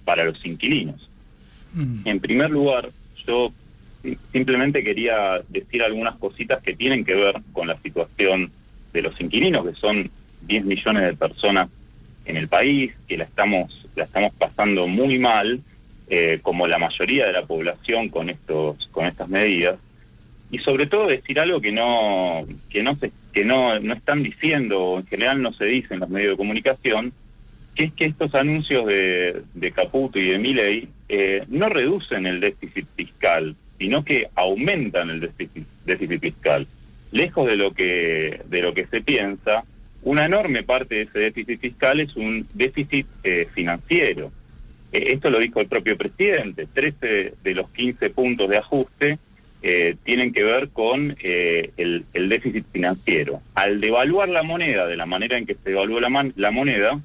para 0.06 0.24
los 0.26 0.46
inquilinos. 0.46 1.10
En 2.06 2.20
primer 2.20 2.50
lugar, 2.50 2.90
yo 3.28 3.52
si- 4.02 4.18
simplemente 4.32 4.84
quería 4.84 5.42
decir 5.50 5.84
algunas 5.84 6.16
cositas 6.16 6.62
que 6.64 6.74
tienen 6.74 7.04
que 7.06 7.14
ver 7.16 7.36
con 7.54 7.68
la 7.68 7.78
situación 7.82 8.52
de 8.94 9.02
los 9.04 9.20
inquilinos, 9.22 9.68
que 9.68 9.76
son 9.76 10.10
10 10.42 10.66
millones 10.66 11.04
de 11.04 11.14
personas 11.16 11.68
en 12.26 12.38
el 12.38 12.48
país, 12.48 12.94
que 13.08 13.18
la 13.18 13.26
estamos, 13.26 13.88
la 13.96 14.06
estamos 14.06 14.32
pasando 14.38 14.88
muy 14.88 15.20
mal, 15.20 15.62
eh, 16.10 16.40
como 16.42 16.66
la 16.66 16.80
mayoría 16.80 17.28
de 17.28 17.34
la 17.34 17.46
población 17.46 18.10
con 18.10 18.30
estos, 18.30 18.88
con 18.92 19.06
estas 19.06 19.28
medidas. 19.30 19.76
Y 20.50 20.58
sobre 20.60 20.88
todo 20.88 21.06
decir 21.08 21.40
algo 21.40 21.62
que 21.62 21.72
no, 21.72 22.48
que 22.72 22.82
no 22.82 22.96
se, 22.98 23.12
que 23.34 23.46
no, 23.46 23.80
no 23.80 23.94
están 23.94 24.24
diciendo, 24.24 24.82
o 24.82 25.00
en 25.00 25.08
general 25.08 25.42
no 25.42 25.54
se 25.54 25.66
dice 25.66 25.94
en 25.94 26.00
los 26.00 26.10
medios 26.10 26.32
de 26.32 26.38
comunicación, 26.38 27.14
que 27.76 27.86
es 27.86 27.94
que 27.94 28.06
estos 28.06 28.36
anuncios 28.36 28.86
de, 28.86 29.44
de 29.54 29.72
Caputo 29.72 30.20
y 30.20 30.30
de 30.30 30.40
Milei 30.40 30.90
eh, 31.08 31.44
no 31.48 31.70
reducen 31.70 32.26
el 32.26 32.40
déficit 32.40 32.88
fiscal, 32.96 33.56
sino 33.78 34.04
que 34.04 34.30
aumentan 34.36 35.10
el 35.10 35.22
déficit, 35.22 35.66
déficit 35.86 36.22
fiscal. 36.22 36.68
Lejos 37.12 37.48
de 37.48 37.56
lo 37.56 37.74
que 37.74 38.42
de 38.48 38.62
lo 38.62 38.74
que 38.74 38.86
se 38.86 39.02
piensa, 39.02 39.64
una 40.04 40.26
enorme 40.26 40.64
parte 40.64 40.96
de 40.96 41.02
ese 41.04 41.20
déficit 41.20 41.60
fiscal 41.60 42.00
es 42.00 42.16
un 42.16 42.48
déficit 42.54 43.08
eh, 43.24 43.48
financiero. 43.54 44.32
Eh, 44.92 45.14
esto 45.14 45.30
lo 45.30 45.40
dijo 45.40 45.62
el 45.62 45.68
propio 45.68 45.98
presidente, 45.98 46.68
13 46.72 47.34
de 47.44 47.56
los 47.56 47.70
15 47.70 48.10
puntos 48.10 48.50
de 48.50 48.58
ajuste 48.58 49.20
eh, 49.62 49.96
tienen 50.04 50.32
que 50.34 50.44
ver 50.44 50.70
con 50.70 51.18
eh, 51.22 51.72
el, 51.78 52.06
el 52.14 52.30
déficit 52.30 52.66
financiero. 52.72 53.42
Al 53.56 53.82
devaluar 53.82 54.30
la 54.30 54.44
moneda 54.44 54.88
de 54.88 54.98
la 54.98 55.06
manera 55.06 55.38
en 55.38 55.46
que 55.46 55.56
se 55.56 55.72
devaluó 55.72 56.00
la, 56.00 56.10
man- 56.10 56.34
la 56.38 56.52
moneda, 56.52 57.00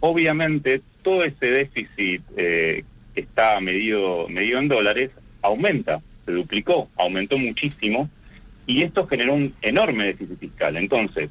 obviamente 0.00 0.82
todo 1.02 1.24
ese 1.24 1.50
déficit 1.50 2.22
eh, 2.36 2.84
que 3.14 3.20
está 3.20 3.60
medido, 3.60 4.26
medido 4.28 4.58
en 4.58 4.68
dólares 4.68 5.10
aumenta, 5.42 6.00
se 6.26 6.32
duplicó, 6.32 6.88
aumentó 6.96 7.38
muchísimo 7.38 8.08
y 8.66 8.82
esto 8.82 9.06
generó 9.06 9.34
un 9.34 9.54
enorme 9.62 10.04
déficit 10.06 10.38
fiscal. 10.40 10.76
Entonces, 10.76 11.28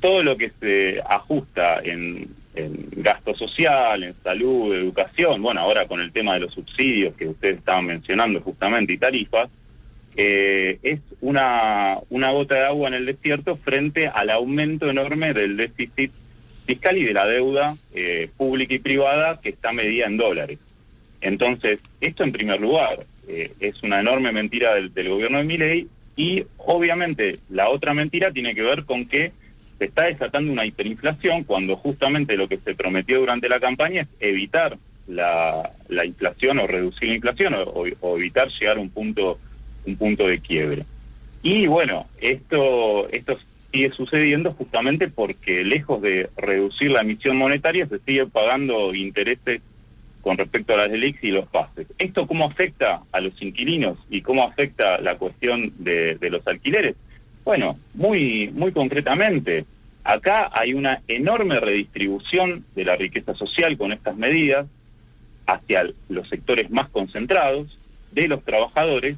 todo 0.00 0.22
lo 0.22 0.36
que 0.36 0.52
se 0.60 1.02
ajusta 1.08 1.80
en, 1.82 2.28
en 2.54 2.88
gasto 2.96 3.34
social, 3.34 4.04
en 4.04 4.14
salud, 4.22 4.74
educación, 4.74 5.40
bueno, 5.42 5.62
ahora 5.62 5.86
con 5.86 6.00
el 6.00 6.12
tema 6.12 6.34
de 6.34 6.40
los 6.40 6.52
subsidios 6.54 7.14
que 7.14 7.28
ustedes 7.28 7.56
estaban 7.56 7.86
mencionando 7.86 8.40
justamente 8.42 8.92
y 8.92 8.98
tarifas, 8.98 9.48
eh, 10.16 10.78
es 10.82 11.00
una, 11.20 11.98
una 12.10 12.30
gota 12.30 12.54
de 12.56 12.64
agua 12.66 12.88
en 12.88 12.94
el 12.94 13.06
desierto 13.06 13.56
frente 13.56 14.08
al 14.08 14.30
aumento 14.30 14.88
enorme 14.88 15.32
del 15.34 15.56
déficit 15.56 16.12
fiscal 16.66 16.96
y 16.96 17.04
de 17.04 17.12
la 17.12 17.26
deuda 17.26 17.76
eh, 17.94 18.28
pública 18.36 18.74
y 18.74 18.78
privada 18.78 19.40
que 19.40 19.50
está 19.50 19.72
medida 19.72 20.06
en 20.06 20.16
dólares. 20.16 20.58
Entonces, 21.20 21.78
esto 22.00 22.22
en 22.22 22.32
primer 22.32 22.60
lugar 22.60 23.06
eh, 23.28 23.52
es 23.60 23.82
una 23.82 24.00
enorme 24.00 24.32
mentira 24.32 24.74
del, 24.74 24.90
gobierno 25.08 25.38
de 25.38 25.44
Milei 25.44 25.88
y 26.16 26.44
obviamente 26.58 27.38
la 27.50 27.68
otra 27.70 27.94
mentira 27.94 28.30
tiene 28.30 28.54
que 28.54 28.62
ver 28.62 28.84
con 28.84 29.06
que 29.06 29.32
se 29.78 29.86
está 29.86 30.04
desatando 30.04 30.52
una 30.52 30.64
hiperinflación 30.66 31.42
cuando 31.44 31.76
justamente 31.76 32.36
lo 32.36 32.48
que 32.48 32.58
se 32.64 32.74
prometió 32.74 33.18
durante 33.20 33.48
la 33.48 33.58
campaña 33.58 34.02
es 34.02 34.08
evitar 34.20 34.78
la, 35.08 35.72
la 35.88 36.04
inflación 36.04 36.58
o 36.60 36.66
reducir 36.66 37.08
la 37.08 37.14
inflación 37.16 37.54
o- 37.54 37.84
o 38.00 38.16
evitar 38.16 38.48
llegar 38.48 38.76
a 38.76 38.80
un 38.80 38.90
punto 38.90 39.38
un 39.86 39.96
punto 39.96 40.26
de 40.26 40.40
quiebre. 40.40 40.84
Y 41.42 41.66
bueno, 41.66 42.06
esto, 42.20 43.08
esto 43.10 43.38
sigue 43.72 43.90
sucediendo 43.92 44.52
justamente 44.52 45.08
porque 45.08 45.64
lejos 45.64 46.00
de 46.00 46.30
reducir 46.36 46.90
la 46.90 47.02
emisión 47.02 47.36
monetaria 47.36 47.86
se 47.86 47.98
sigue 48.00 48.26
pagando 48.26 48.94
intereses 48.94 49.60
con 50.22 50.38
respecto 50.38 50.72
a 50.72 50.78
las 50.78 50.90
LELIX 50.90 51.22
y 51.22 51.30
los 51.32 51.46
pases. 51.48 51.86
¿Esto 51.98 52.26
cómo 52.26 52.46
afecta 52.46 53.02
a 53.12 53.20
los 53.20 53.40
inquilinos 53.42 53.98
y 54.08 54.22
cómo 54.22 54.42
afecta 54.42 54.98
la 55.00 55.18
cuestión 55.18 55.74
de 55.78 56.28
los 56.30 56.46
alquileres? 56.46 56.94
Bueno, 57.44 57.78
muy, 57.92 58.50
muy 58.54 58.72
concretamente, 58.72 59.66
acá 60.02 60.50
hay 60.54 60.72
una 60.72 61.02
enorme 61.08 61.60
redistribución 61.60 62.64
de 62.74 62.84
la 62.84 62.96
riqueza 62.96 63.34
social 63.34 63.76
con 63.76 63.92
estas 63.92 64.16
medidas 64.16 64.66
hacia 65.46 65.86
los 66.08 66.28
sectores 66.28 66.70
más 66.70 66.88
concentrados 66.88 67.78
de 68.12 68.28
los 68.28 68.42
trabajadores 68.44 69.16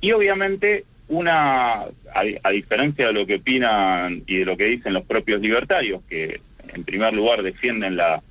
y 0.00 0.12
obviamente 0.12 0.84
una, 1.08 1.86
a, 2.14 2.50
diferencia 2.50 3.08
de 3.08 3.12
lo 3.12 3.26
que 3.26 3.36
opinan 3.36 4.22
y 4.26 4.38
de 4.38 4.44
lo 4.44 4.56
que 4.56 4.66
dicen 4.66 4.92
los 4.92 5.04
propios 5.04 5.40
libertarios, 5.40 6.02
que 6.08 6.40
en 6.72 6.84
primer 6.84 7.12
lugar 7.12 7.42
defienden 7.42 7.96
la 7.96 8.22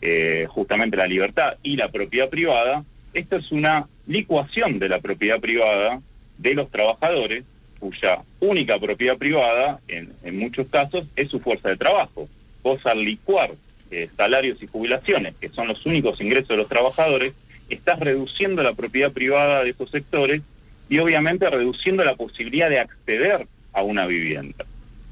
eh, 0.00 0.46
justamente 0.48 0.96
la 0.96 1.08
libertad 1.08 1.56
y 1.62 1.76
la 1.76 1.90
propiedad 1.90 2.28
privada, 2.28 2.84
esto 3.12 3.36
es 3.36 3.50
una 3.50 3.88
licuación 4.06 4.78
de 4.78 4.88
la 4.88 5.00
propiedad 5.00 5.40
privada 5.40 6.00
de 6.38 6.54
los 6.54 6.70
trabajadores, 6.70 7.42
cuya 7.80 8.22
única 8.38 8.78
propiedad 8.78 9.18
privada, 9.18 9.80
en, 9.88 10.12
en 10.22 10.38
muchos 10.38 10.68
casos, 10.68 11.04
es 11.16 11.28
su 11.28 11.40
fuerza 11.40 11.70
de 11.70 11.76
trabajo. 11.76 12.28
Vos 12.62 12.84
al 12.86 13.04
licuar 13.04 13.50
eh, 13.90 14.08
salarios 14.16 14.62
y 14.62 14.66
jubilaciones, 14.66 15.34
que 15.40 15.48
son 15.48 15.66
los 15.66 15.84
únicos 15.86 16.20
ingresos 16.20 16.50
de 16.50 16.58
los 16.58 16.68
trabajadores, 16.68 17.32
estás 17.68 17.98
reduciendo 17.98 18.62
la 18.62 18.74
propiedad 18.74 19.10
privada 19.10 19.64
de 19.64 19.70
esos 19.70 19.90
sectores 19.90 20.42
y 20.88 20.98
obviamente 20.98 21.48
reduciendo 21.48 22.04
la 22.04 22.16
posibilidad 22.16 22.70
de 22.70 22.80
acceder 22.80 23.46
a 23.72 23.82
una 23.82 24.06
vivienda. 24.06 24.64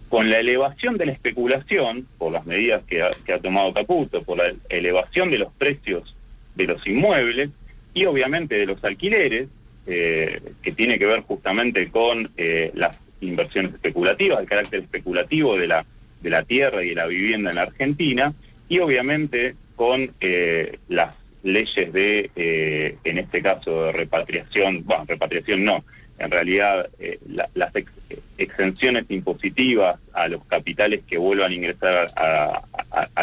Con 0.09 0.31
la 0.31 0.39
elevación 0.39 0.97
de 0.99 1.07
la 1.07 1.13
especulación, 1.13 2.07
por 2.19 2.33
las 2.33 2.47
medidas 2.47 2.83
que 2.87 3.03
ha, 3.03 3.11
que 3.25 3.33
ha 3.33 3.41
tomado 3.41 3.75
Caputo, 3.75 4.23
por 4.23 4.39
la 4.39 4.55
elevación 4.69 5.31
de 5.31 5.39
los 5.39 5.53
precios 5.53 6.15
de 6.55 6.65
los 6.67 6.87
inmuebles 6.87 7.51
y 7.93 8.05
obviamente 8.05 8.57
de 8.57 8.67
los 8.67 8.83
alquileres, 8.85 9.49
eh, 9.87 10.41
que 10.63 10.73
tiene 10.73 10.99
que 10.99 11.07
ver 11.07 11.21
justamente 11.21 11.91
con 11.91 12.31
eh, 12.37 12.71
las 12.75 12.97
inversiones 13.21 13.75
especulativas, 13.75 14.41
el 14.41 14.47
carácter 14.47 14.83
especulativo 14.83 15.57
de 15.57 15.69
la, 15.69 15.87
de 16.23 16.31
la 16.31 16.43
tierra 16.43 16.83
y 16.85 16.91
de 16.91 16.95
la 16.95 17.07
vivienda 17.07 17.51
en 17.51 17.59
Argentina, 17.59 18.35
y 18.69 18.79
obviamente 18.81 19.55
con 19.77 20.13
eh, 20.21 20.79
las 20.89 21.15
leyes 21.47 21.93
de, 21.93 22.31
eh, 22.37 22.97
en 23.05 23.19
este 23.19 23.41
caso, 23.43 23.85
de 23.85 23.93
repatriación, 23.93 24.85
bueno, 24.85 25.05
repatriación 25.07 25.65
no, 25.65 25.85
en 26.19 26.31
realidad 26.31 26.89
eh, 26.99 27.19
la- 27.29 27.49
las 27.55 27.75
ex- 27.77 27.91
exenciones 28.39 29.05
impositivas 29.09 29.97
a 30.13 30.29
los 30.29 30.45
capitales 30.47 31.01
que 31.09 31.19
vuelvan 31.19 31.53
a 31.53 31.55
ingresar 31.55 32.13
a, 32.17 32.63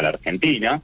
la 0.02 0.08
Argentina 0.08 0.80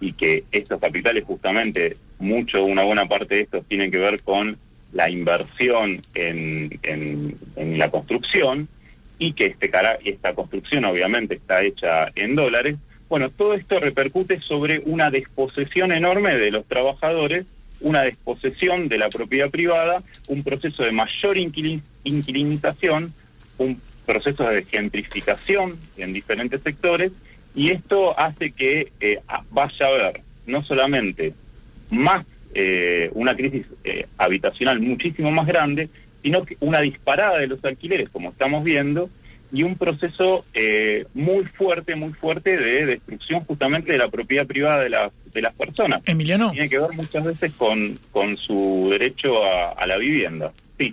y 0.00 0.12
que 0.12 0.44
estos 0.52 0.80
capitales 0.80 1.24
justamente, 1.24 1.96
mucho, 2.18 2.64
una 2.64 2.82
buena 2.82 3.06
parte 3.06 3.34
de 3.36 3.40
estos 3.42 3.64
tienen 3.66 3.90
que 3.90 3.98
ver 3.98 4.22
con 4.22 4.56
la 4.92 5.10
inversión 5.10 6.00
en, 6.14 6.78
en- 6.82 7.36
la 7.78 7.90
construcción 7.90 8.68
y 9.18 9.32
que 9.32 9.46
este 9.46 9.68
esta 10.04 10.34
construcción 10.34 10.84
obviamente 10.84 11.34
está 11.34 11.62
hecha 11.62 12.10
en 12.14 12.34
dólares, 12.36 12.76
Bueno, 13.08 13.30
todo 13.30 13.54
esto 13.54 13.80
repercute 13.80 14.40
sobre 14.40 14.82
una 14.84 15.10
desposesión 15.10 15.92
enorme 15.92 16.34
de 16.36 16.50
los 16.50 16.66
trabajadores, 16.66 17.46
una 17.80 18.02
desposesión 18.02 18.88
de 18.88 18.98
la 18.98 19.08
propiedad 19.08 19.50
privada, 19.50 20.02
un 20.26 20.42
proceso 20.42 20.82
de 20.82 20.92
mayor 20.92 21.36
inquili- 21.36 21.80
inquilinización, 22.04 23.14
un 23.56 23.80
proceso 24.04 24.44
de 24.48 24.64
gentrificación 24.64 25.78
en 25.96 26.12
diferentes 26.12 26.60
sectores, 26.62 27.12
y 27.54 27.70
esto 27.70 28.18
hace 28.18 28.52
que 28.52 28.92
eh, 29.00 29.20
vaya 29.50 29.86
a 29.86 29.88
haber 29.88 30.20
no 30.46 30.62
solamente 30.62 31.32
más 31.90 32.26
eh, 32.54 33.10
una 33.14 33.34
crisis 33.36 33.66
eh, 33.84 34.06
habitacional 34.18 34.80
muchísimo 34.80 35.30
más 35.30 35.46
grande, 35.46 35.88
sino 36.22 36.44
que 36.44 36.56
una 36.60 36.80
disparada 36.80 37.38
de 37.38 37.46
los 37.46 37.64
alquileres, 37.64 38.08
como 38.10 38.30
estamos 38.30 38.64
viendo, 38.64 39.08
y 39.52 39.62
un 39.62 39.76
proceso 39.76 40.44
eh, 40.54 41.06
muy 41.14 41.44
fuerte, 41.44 41.94
muy 41.96 42.12
fuerte 42.12 42.56
de 42.56 42.86
destrucción 42.86 43.44
justamente 43.44 43.92
de 43.92 43.98
la 43.98 44.08
propiedad 44.08 44.46
privada 44.46 44.82
de, 44.82 44.90
la- 44.90 45.10
de 45.32 45.42
las 45.42 45.54
personas. 45.54 46.00
Emiliano. 46.06 46.50
Tiene 46.52 46.68
que 46.68 46.78
ver 46.78 46.92
muchas 46.94 47.24
veces 47.24 47.52
con, 47.56 47.98
con 48.12 48.36
su 48.36 48.88
derecho 48.90 49.44
a, 49.44 49.70
a 49.72 49.86
la 49.86 49.96
vivienda. 49.96 50.52
Sí. 50.78 50.90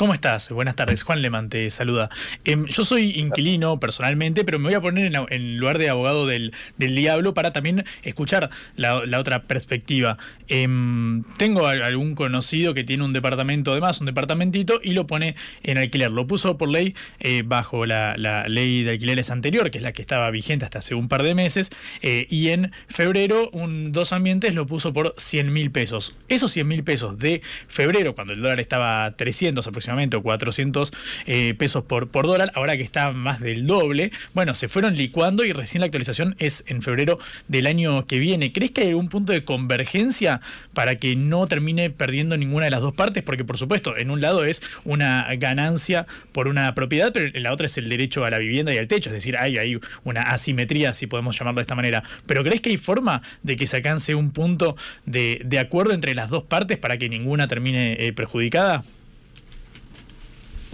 ¿Cómo 0.00 0.14
estás? 0.14 0.48
Buenas 0.48 0.76
tardes. 0.76 1.02
Juan 1.02 1.20
Leman 1.20 1.50
te 1.50 1.68
saluda. 1.68 2.08
Em, 2.46 2.64
yo 2.68 2.84
soy 2.84 3.20
inquilino 3.20 3.78
personalmente, 3.78 4.46
pero 4.46 4.58
me 4.58 4.68
voy 4.68 4.74
a 4.74 4.80
poner 4.80 5.12
en, 5.28 5.58
lugar 5.58 5.76
de 5.76 5.90
abogado 5.90 6.24
del, 6.24 6.54
diablo 6.78 7.34
para 7.34 7.50
también 7.50 7.84
escuchar 8.02 8.48
la, 8.76 9.02
otra 9.18 9.42
perspectiva. 9.42 10.16
Em, 10.48 11.22
tengo 11.36 11.66
algún 11.66 12.14
conocido 12.14 12.72
que 12.72 12.82
tiene 12.82 13.04
un 13.04 13.12
departamento, 13.12 13.72
además, 13.72 14.00
un 14.00 14.06
departamentito, 14.06 14.80
y 14.82 14.94
lo 14.94 15.06
pone 15.06 15.34
en 15.64 15.76
alquiler. 15.76 16.10
Lo 16.12 16.26
puso 16.26 16.56
por 16.56 16.70
ley 16.70 16.94
eh, 17.18 17.42
bajo 17.44 17.84
la, 17.84 18.16
ley 18.48 18.84
de 18.84 18.92
alquileres 18.92 19.30
anterior, 19.30 19.70
que 19.70 19.76
es 19.76 19.84
la 19.84 19.92
que 19.92 20.00
estaba 20.00 20.30
vigente 20.30 20.64
hasta 20.64 20.78
hace 20.78 20.94
un 20.94 21.08
par 21.08 21.22
de 21.22 21.34
meses, 21.34 21.68
eh, 22.00 22.26
y 22.30 22.48
en 22.48 22.72
febrero 22.88 23.50
dos 23.52 24.14
ambientes 24.14 24.54
lo 24.54 24.64
puso 24.64 24.94
por 24.94 25.14
100 25.18 25.52
mil 25.52 25.70
pesos. 25.70 26.16
Esos 26.28 26.52
100 26.52 26.66
mil 26.66 26.84
pesos 26.84 27.18
de 27.18 27.42
febrero, 27.68 28.14
cuando 28.14 28.32
el 28.32 28.40
dólar 28.40 28.60
estaba 28.60 29.04
a 29.04 29.14
300 29.14 29.66
aproximadamente, 29.66 29.89
o 29.90 30.22
400 30.22 30.92
eh, 31.26 31.54
pesos 31.58 31.84
por, 31.84 32.08
por 32.08 32.26
dólar, 32.26 32.52
ahora 32.54 32.76
que 32.76 32.82
está 32.82 33.10
más 33.12 33.40
del 33.40 33.66
doble, 33.66 34.12
bueno, 34.34 34.54
se 34.54 34.68
fueron 34.68 34.94
licuando 34.94 35.44
y 35.44 35.52
recién 35.52 35.80
la 35.80 35.86
actualización 35.86 36.36
es 36.38 36.64
en 36.66 36.82
febrero 36.82 37.18
del 37.48 37.66
año 37.66 38.06
que 38.06 38.18
viene. 38.18 38.52
¿Crees 38.52 38.70
que 38.70 38.82
hay 38.82 38.88
algún 38.88 39.08
punto 39.08 39.32
de 39.32 39.44
convergencia 39.44 40.40
para 40.74 40.96
que 40.96 41.16
no 41.16 41.46
termine 41.46 41.90
perdiendo 41.90 42.36
ninguna 42.36 42.66
de 42.66 42.70
las 42.70 42.80
dos 42.80 42.94
partes? 42.94 43.22
Porque, 43.22 43.44
por 43.44 43.58
supuesto, 43.58 43.96
en 43.96 44.10
un 44.10 44.20
lado 44.20 44.44
es 44.44 44.62
una 44.84 45.26
ganancia 45.36 46.06
por 46.32 46.48
una 46.48 46.74
propiedad, 46.74 47.12
pero 47.12 47.30
en 47.34 47.42
la 47.42 47.52
otra 47.52 47.66
es 47.66 47.76
el 47.78 47.88
derecho 47.88 48.24
a 48.24 48.30
la 48.30 48.38
vivienda 48.38 48.72
y 48.72 48.78
al 48.78 48.88
techo, 48.88 49.10
es 49.10 49.14
decir, 49.14 49.36
hay, 49.36 49.80
una 50.04 50.22
asimetría, 50.22 50.94
si 50.94 51.06
podemos 51.06 51.38
llamarlo 51.38 51.58
de 51.58 51.62
esta 51.62 51.74
manera. 51.74 52.02
¿Pero 52.26 52.42
crees 52.44 52.60
que 52.60 52.70
hay 52.70 52.76
forma 52.76 53.22
de 53.42 53.56
que 53.56 53.66
se 53.66 53.76
alcance 53.76 54.14
un 54.14 54.30
punto 54.30 54.76
de, 55.06 55.42
de 55.44 55.58
acuerdo 55.58 55.92
entre 55.92 56.14
las 56.14 56.30
dos 56.30 56.42
partes 56.44 56.78
para 56.78 56.96
que 56.98 57.08
ninguna 57.08 57.48
termine 57.48 57.96
eh, 57.98 58.12
perjudicada? 58.12 58.84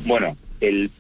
Bueno, 0.07 0.37
el, 0.61 0.91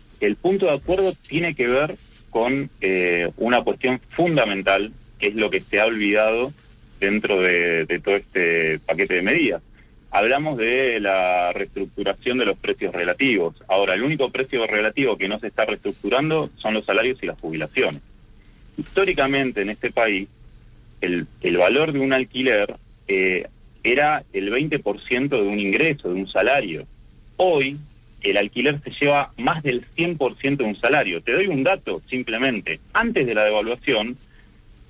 punto 0.42 0.66
de 0.66 0.72
acuerdo 0.72 1.14
tiene 1.28 1.54
que 1.54 1.68
ver 1.68 1.96
con 2.30 2.68
eh, 2.80 3.30
una 3.36 3.62
cuestión 3.62 4.00
fundamental, 4.10 4.92
que 5.20 5.28
es 5.28 5.36
lo 5.36 5.48
que 5.48 5.62
se 5.62 5.78
ha 5.78 5.86
olvidado 5.86 6.52
dentro 6.98 7.40
de, 7.40 7.86
de 7.86 8.00
todo 8.00 8.16
este 8.16 8.80
paquete 8.80 9.14
de 9.14 9.22
medidas. 9.22 9.62
Hablamos 10.10 10.58
de 10.58 10.98
la 10.98 11.52
reestructuración 11.52 12.38
de 12.38 12.46
los 12.46 12.58
precios 12.58 12.92
relativos. 12.92 13.54
Ahora, 13.68 13.94
el 13.94 14.02
único 14.02 14.30
precio 14.30 14.66
relativo 14.66 15.16
que 15.16 15.28
no 15.28 15.38
se 15.38 15.46
está 15.46 15.64
reestructurando 15.64 16.50
son 16.56 16.74
los 16.74 16.84
salarios 16.84 17.18
y 17.22 17.26
las 17.26 17.40
jubilaciones. 17.40 18.02
Históricamente 18.76 19.62
en 19.62 19.70
este 19.70 19.92
país, 19.92 20.26
el, 21.00 21.28
el 21.42 21.56
valor 21.58 21.92
de 21.92 22.00
un 22.00 22.12
alquiler 22.12 22.74
eh, 23.06 23.46
era 23.84 24.24
el 24.32 24.52
20% 24.52 25.28
de 25.28 25.42
un 25.42 25.60
ingreso, 25.60 26.08
de 26.08 26.14
un 26.14 26.28
salario. 26.28 26.86
Hoy, 27.36 27.78
el 28.22 28.36
alquiler 28.36 28.80
se 28.82 28.90
lleva 28.90 29.32
más 29.36 29.62
del 29.62 29.84
100% 29.96 30.56
de 30.56 30.64
un 30.64 30.76
salario. 30.76 31.22
Te 31.22 31.32
doy 31.32 31.46
un 31.46 31.62
dato, 31.64 32.02
simplemente. 32.08 32.80
Antes 32.92 33.26
de 33.26 33.34
la 33.34 33.44
devaluación, 33.44 34.16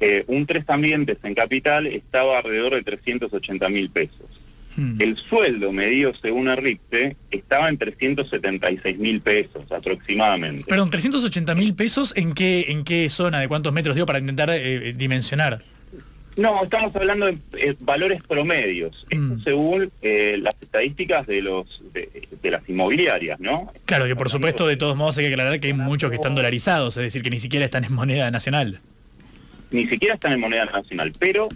eh, 0.01 0.25
un 0.27 0.47
tres 0.47 0.65
ambientes 0.69 1.19
en 1.23 1.35
capital 1.35 1.87
estaba 1.87 2.39
alrededor 2.39 2.75
de 2.75 2.83
380 2.83 3.69
mil 3.69 3.91
pesos. 3.91 4.27
El 4.99 5.17
sueldo 5.17 5.73
medido 5.73 6.13
según 6.21 6.55
RIPTE 6.55 7.17
estaba 7.31 7.71
en 7.71 7.79
376 7.79 8.99
mil 8.99 9.23
pesos 9.23 9.65
aproximadamente. 9.73 10.65
Perdón, 10.69 10.91
380 10.91 11.55
mil 11.55 11.75
pesos, 11.75 12.13
¿en 12.15 12.35
qué, 12.35 12.67
¿en 12.69 12.85
qué 12.85 13.09
zona? 13.09 13.41
¿De 13.41 13.49
cuántos 13.49 13.73
metros? 13.73 13.95
Digo, 13.95 14.05
para 14.05 14.19
intentar 14.19 14.51
eh, 14.51 14.93
dimensionar. 14.95 15.65
No, 16.37 16.63
estamos 16.63 16.95
hablando 16.95 17.27
de 17.27 17.39
eh, 17.57 17.75
valores 17.81 18.23
promedios, 18.23 19.07
esto 19.09 19.41
según 19.43 19.91
eh, 20.03 20.37
las 20.39 20.55
estadísticas 20.61 21.27
de 21.27 21.41
los 21.41 21.83
de, 21.95 22.29
de 22.43 22.51
las 22.51 22.69
inmobiliarias, 22.69 23.41
¿no? 23.41 23.73
Claro, 23.87 24.05
que 24.05 24.15
por 24.15 24.29
supuesto, 24.29 24.67
de 24.67 24.77
todos 24.77 24.97
modos 24.97 25.17
hay 25.17 25.27
que 25.27 25.33
aclarar 25.33 25.59
que 25.61 25.69
hay 25.69 25.73
muchos 25.73 26.11
que 26.11 26.17
están 26.17 26.35
dolarizados, 26.35 26.99
es 26.99 27.05
decir, 27.05 27.23
que 27.23 27.31
ni 27.31 27.39
siquiera 27.39 27.65
están 27.65 27.85
en 27.85 27.95
moneda 27.95 28.31
nacional. 28.31 28.81
Ni 29.71 29.87
siquiera 29.87 30.15
están 30.15 30.35
en 30.35 30.41
moneda 30.41 30.67
nacional, 30.67 31.13
pero 31.19 31.49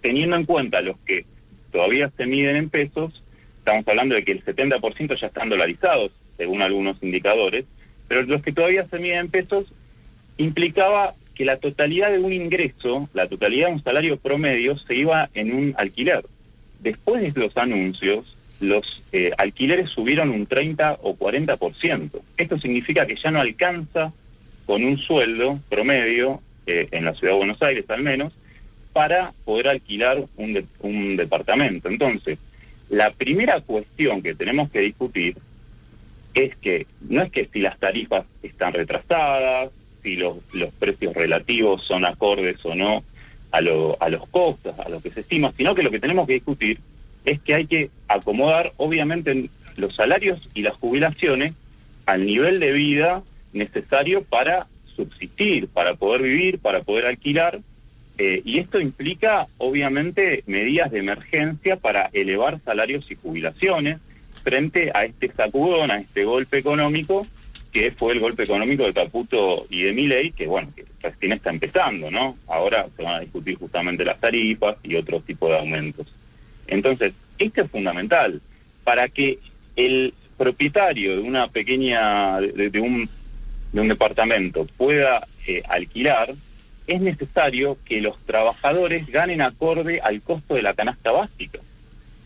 teniendo 0.00 0.36
en 0.36 0.44
cuenta 0.44 0.80
los 0.80 0.96
que 1.04 1.26
todavía 1.72 2.12
se 2.16 2.26
miden 2.26 2.54
en 2.54 2.70
pesos, 2.70 3.24
estamos 3.58 3.86
hablando 3.88 4.14
de 4.14 4.24
que 4.24 4.32
el 4.32 4.44
70% 4.44 5.16
ya 5.16 5.26
están 5.26 5.48
dolarizados, 5.48 6.12
según 6.38 6.62
algunos 6.62 6.96
indicadores, 7.02 7.64
pero 8.06 8.22
los 8.22 8.42
que 8.42 8.52
todavía 8.52 8.86
se 8.88 8.98
miden 9.00 9.18
en 9.18 9.28
pesos 9.28 9.66
implicaba 10.36 11.14
que 11.40 11.46
la 11.46 11.56
totalidad 11.56 12.12
de 12.12 12.18
un 12.18 12.34
ingreso, 12.34 13.08
la 13.14 13.26
totalidad 13.26 13.68
de 13.68 13.72
un 13.72 13.82
salario 13.82 14.18
promedio, 14.18 14.76
se 14.76 14.94
iba 14.94 15.30
en 15.32 15.54
un 15.54 15.74
alquiler. 15.78 16.22
Después 16.80 17.32
de 17.32 17.40
los 17.40 17.56
anuncios, 17.56 18.36
los 18.60 19.02
eh, 19.12 19.30
alquileres 19.38 19.88
subieron 19.88 20.28
un 20.28 20.44
30 20.44 20.98
o 21.02 21.16
40%. 21.16 22.10
Esto 22.36 22.58
significa 22.60 23.06
que 23.06 23.16
ya 23.16 23.30
no 23.30 23.40
alcanza 23.40 24.12
con 24.66 24.84
un 24.84 24.98
sueldo 24.98 25.58
promedio, 25.70 26.42
eh, 26.66 26.88
en 26.90 27.06
la 27.06 27.14
ciudad 27.14 27.32
de 27.32 27.38
Buenos 27.38 27.62
Aires 27.62 27.86
al 27.88 28.02
menos, 28.02 28.34
para 28.92 29.32
poder 29.46 29.68
alquilar 29.68 30.22
un, 30.36 30.52
de- 30.52 30.66
un 30.80 31.16
departamento. 31.16 31.88
Entonces, 31.88 32.36
la 32.90 33.12
primera 33.12 33.62
cuestión 33.62 34.20
que 34.20 34.34
tenemos 34.34 34.70
que 34.70 34.80
discutir 34.80 35.38
es 36.34 36.54
que 36.56 36.86
no 37.08 37.22
es 37.22 37.30
que 37.30 37.48
si 37.50 37.60
las 37.60 37.78
tarifas 37.78 38.24
están 38.42 38.74
retrasadas, 38.74 39.70
si 40.02 40.16
los, 40.16 40.36
los 40.52 40.70
precios 40.74 41.14
relativos 41.14 41.84
son 41.86 42.04
acordes 42.04 42.56
o 42.64 42.74
no 42.74 43.04
a, 43.52 43.60
lo- 43.60 43.96
a 44.00 44.08
los 44.08 44.26
costos, 44.28 44.78
a 44.78 44.88
lo 44.88 45.00
que 45.00 45.10
se 45.10 45.20
estima, 45.20 45.52
sino 45.56 45.74
que 45.74 45.82
lo 45.82 45.90
que 45.90 45.98
tenemos 46.00 46.26
que 46.26 46.34
discutir 46.34 46.80
es 47.24 47.40
que 47.40 47.54
hay 47.54 47.66
que 47.66 47.90
acomodar 48.08 48.72
obviamente 48.76 49.50
los 49.76 49.94
salarios 49.94 50.48
y 50.54 50.62
las 50.62 50.74
jubilaciones 50.74 51.52
al 52.06 52.26
nivel 52.26 52.60
de 52.60 52.72
vida 52.72 53.22
necesario 53.52 54.22
para 54.24 54.66
subsistir, 54.96 55.68
para 55.68 55.94
poder 55.94 56.22
vivir, 56.22 56.58
para 56.58 56.82
poder 56.82 57.06
alquilar, 57.06 57.60
eh, 58.18 58.42
y 58.44 58.58
esto 58.58 58.78
implica 58.80 59.46
obviamente 59.58 60.42
medidas 60.46 60.90
de 60.90 60.98
emergencia 60.98 61.76
para 61.76 62.10
elevar 62.12 62.60
salarios 62.64 63.06
y 63.10 63.14
jubilaciones 63.16 63.96
frente 64.44 64.90
a 64.94 65.04
este 65.04 65.32
sacudón, 65.34 65.90
a 65.90 65.98
este 65.98 66.24
golpe 66.24 66.58
económico 66.58 67.26
que 67.72 67.92
fue 67.92 68.12
el 68.12 68.20
golpe 68.20 68.44
económico 68.44 68.84
de 68.84 68.92
Caputo 68.92 69.66
y 69.70 69.82
de 69.82 69.92
Milei, 69.92 70.32
que 70.32 70.46
bueno, 70.46 70.72
que 70.74 70.84
recién 71.00 71.32
está 71.32 71.50
empezando, 71.50 72.10
¿no? 72.10 72.36
Ahora 72.46 72.86
se 72.96 73.02
van 73.02 73.14
a 73.14 73.20
discutir 73.20 73.56
justamente 73.58 74.04
las 74.04 74.18
tarifas 74.18 74.76
y 74.82 74.96
otro 74.96 75.20
tipo 75.20 75.48
de 75.48 75.58
aumentos. 75.58 76.06
Entonces, 76.66 77.12
esto 77.38 77.62
es 77.62 77.70
fundamental 77.70 78.40
para 78.84 79.08
que 79.08 79.38
el 79.76 80.14
propietario 80.36 81.16
de 81.16 81.22
una 81.22 81.48
pequeña, 81.48 82.40
de, 82.40 82.70
de 82.70 82.80
un, 82.80 83.08
de 83.72 83.80
un 83.80 83.88
departamento 83.88 84.66
pueda 84.76 85.26
eh, 85.46 85.62
alquilar, 85.68 86.34
es 86.86 87.00
necesario 87.00 87.78
que 87.84 88.00
los 88.00 88.18
trabajadores 88.26 89.06
ganen 89.06 89.42
acorde 89.42 90.00
al 90.00 90.20
costo 90.22 90.54
de 90.54 90.62
la 90.62 90.74
canasta 90.74 91.12
básica. 91.12 91.60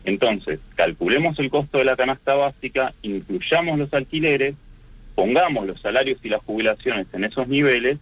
Entonces, 0.05 0.59
calculemos 0.75 1.39
el 1.39 1.51
costo 1.51 1.79
de 1.79 1.85
la 1.85 1.97
canasta 1.97 2.35
básica, 2.35 2.95
incluyamos 3.03 3.79
los 3.79 3.93
alquileres, 3.93 4.55
pongamos 5.15 5.67
los 5.67 5.81
salarios 5.81 6.19
y 6.23 6.29
las 6.29 6.41
jubilaciones 6.43 7.07
en 7.13 7.25
esos 7.25 7.49
niveles 7.49 7.99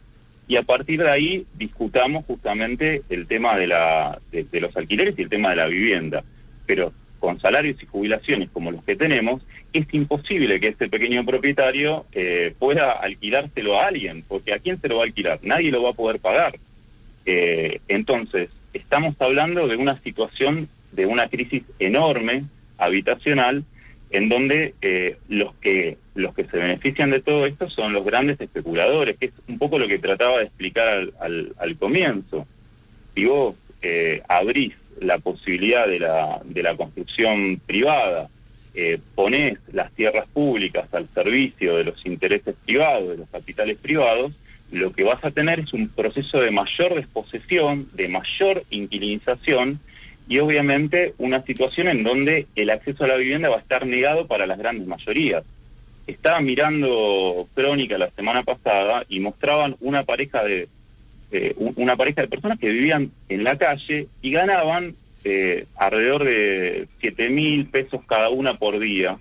y 0.49 0.57
a 0.57 0.63
partir 0.63 1.01
de 1.03 1.11
ahí 1.11 1.47
discutamos 1.57 2.25
justamente 2.27 3.03
el 3.09 3.27
tema 3.27 3.57
de, 3.57 3.69
la, 3.69 4.21
de, 4.33 4.61
los 4.61 4.77
alquileres 4.77 5.15
y 5.17 5.23
el 5.23 5.29
tema 5.29 5.51
de 5.51 5.57
la 5.57 5.67
vivienda. 5.67 6.25
Pero 6.67 6.93
con 7.21 7.41
salarios 7.41 7.83
y 7.83 7.87
jubilaciones 7.87 8.49
como 8.53 8.73
los 8.73 8.83
que 8.85 8.97
tenemos, 8.97 9.43
es 9.73 9.87
imposible 9.93 10.61
que 10.61 10.69
este 10.69 10.89
pequeño 10.89 11.25
propietario 11.25 12.05
eh, 12.13 12.55
pueda 12.59 12.93
alquilárselo 12.93 13.81
a 13.81 13.87
alguien, 13.87 14.25
porque 14.27 14.53
¿a 14.53 14.59
quién 14.59 14.81
se 14.81 14.89
lo 14.89 14.97
va 14.97 15.03
a 15.03 15.07
alquilar? 15.07 15.39
Nadie 15.43 15.71
lo 15.71 15.83
va 15.83 15.91
a 15.91 15.95
poder 15.95 16.19
pagar. 16.19 16.59
Eh, 17.25 17.81
entonces, 17.89 18.49
estamos 18.75 19.15
hablando 19.21 19.69
de 19.69 19.77
una 19.77 20.01
situación 20.03 20.69
de 20.91 21.07
una 21.07 21.29
crisis 21.29 21.63
enorme 21.79 22.45
habitacional 22.77 23.65
en 24.11 24.29
donde 24.29 24.75
eh, 24.83 25.17
los 25.29 25.55
que 25.55 25.97
los 26.15 26.35
que 26.35 26.45
se 26.45 26.59
benefician 26.59 27.11
de 27.11 27.21
todo 27.21 27.47
esto 27.47 27.71
son 27.71 27.93
los 27.93 28.05
grandes 28.05 28.41
especuladores, 28.41 29.17
que 29.17 29.27
es 29.27 29.33
un 29.49 29.59
poco 29.59 29.79
lo 29.79 29.89
que 29.89 29.99
trataba 29.99 30.39
de 30.39 30.45
explicar 30.45 31.09
al, 31.21 31.77
comienzo. 31.79 32.47
si 33.15 33.25
vos 33.25 33.55
eh, 33.81 34.23
abrís 34.29 34.75
la 35.01 35.19
posibilidad 35.19 35.87
de 35.87 36.01
la, 36.01 36.41
de 36.45 36.63
la 36.63 36.77
construcción 36.77 37.61
privada, 37.67 38.29
eh, 38.75 38.99
ponés 39.15 39.59
las 39.73 39.93
tierras 39.93 40.27
públicas 40.33 40.87
al 40.93 41.09
servicio 41.15 41.77
de 41.77 41.85
los 41.85 42.07
intereses 42.07 42.55
privados, 42.65 43.11
de 43.11 43.17
los 43.19 43.29
capitales 43.29 43.77
privados, 43.77 44.33
lo 44.71 44.93
que 44.93 45.05
vas 45.05 45.23
a 45.23 45.31
tener 45.31 45.61
es 45.61 45.75
un 45.75 45.89
proceso 45.89 46.41
de 46.41 46.51
mayor 46.51 46.95
desposesión, 46.95 47.89
de 47.93 48.09
mayor 48.09 48.65
inquilinización 48.71 49.81
y 50.27 50.39
obviamente 50.39 51.15
una 51.19 51.45
situación 51.45 51.89
en 51.89 52.03
donde 52.03 52.47
el 52.57 52.71
acceso 52.71 53.05
a 53.05 53.09
la 53.09 53.17
vivienda 53.17 53.51
va 53.51 53.57
a 53.57 53.61
estar 53.61 53.87
negado 53.87 54.27
para 54.27 54.47
las 54.47 54.59
grandes 54.59 54.87
mayorías. 54.87 55.45
Estaba 56.07 56.41
mirando 56.41 57.49
Crónica 57.55 57.97
la 57.99 58.11
semana 58.11 58.43
pasada 58.43 59.05
y 59.09 59.21
mostraban 59.21 59.77
una 59.81 60.03
pareja 60.05 60.43
de 60.45 60.69
eh, 61.31 61.55
un- 61.57 61.73
una 61.77 61.97
pareja 61.97 62.21
de 62.23 62.29
personas 62.29 62.59
que 62.59 62.69
vivían 62.71 63.11
en 63.31 63.45
la 63.45 63.57
calle 63.57 64.09
y 64.21 64.31
ganaban 64.33 64.95
eh, 65.25 65.67
alrededor 65.77 66.25
de 66.25 66.89
7 67.01 67.31
mil 67.31 67.67
pesos 67.67 68.01
cada 68.07 68.29
una 68.29 68.59
por 68.59 68.79
día 68.81 69.19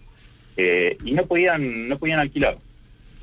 eh, 0.58 0.98
y 1.06 1.12
no 1.14 1.26
podían 1.28 1.88
no 1.88 1.98
podían 1.99 2.20
alquilar. 2.20 2.58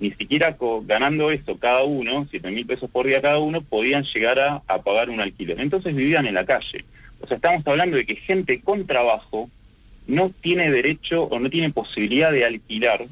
Ni 0.00 0.12
siquiera 0.12 0.56
ganando 0.84 1.30
eso 1.32 1.58
cada 1.58 1.82
uno 1.82 2.26
7 2.30 2.50
mil 2.52 2.64
pesos 2.64 2.88
por 2.88 3.06
día 3.06 3.20
cada 3.20 3.38
uno 3.40 3.60
podían 3.62 4.04
llegar 4.04 4.38
a, 4.38 4.62
a 4.68 4.80
pagar 4.82 5.10
un 5.10 5.20
alquiler. 5.20 5.60
Entonces 5.60 5.94
vivían 5.94 6.26
en 6.26 6.34
la 6.34 6.46
calle. 6.46 6.84
O 7.20 7.26
sea 7.26 7.36
estamos 7.36 7.66
hablando 7.66 7.96
de 7.96 8.06
que 8.06 8.14
gente 8.14 8.60
con 8.60 8.86
trabajo 8.86 9.50
no 10.06 10.30
tiene 10.40 10.70
derecho 10.70 11.24
o 11.24 11.38
no 11.40 11.50
tiene 11.50 11.70
posibilidad 11.70 12.30
de 12.32 12.44
alquilar 12.46 13.04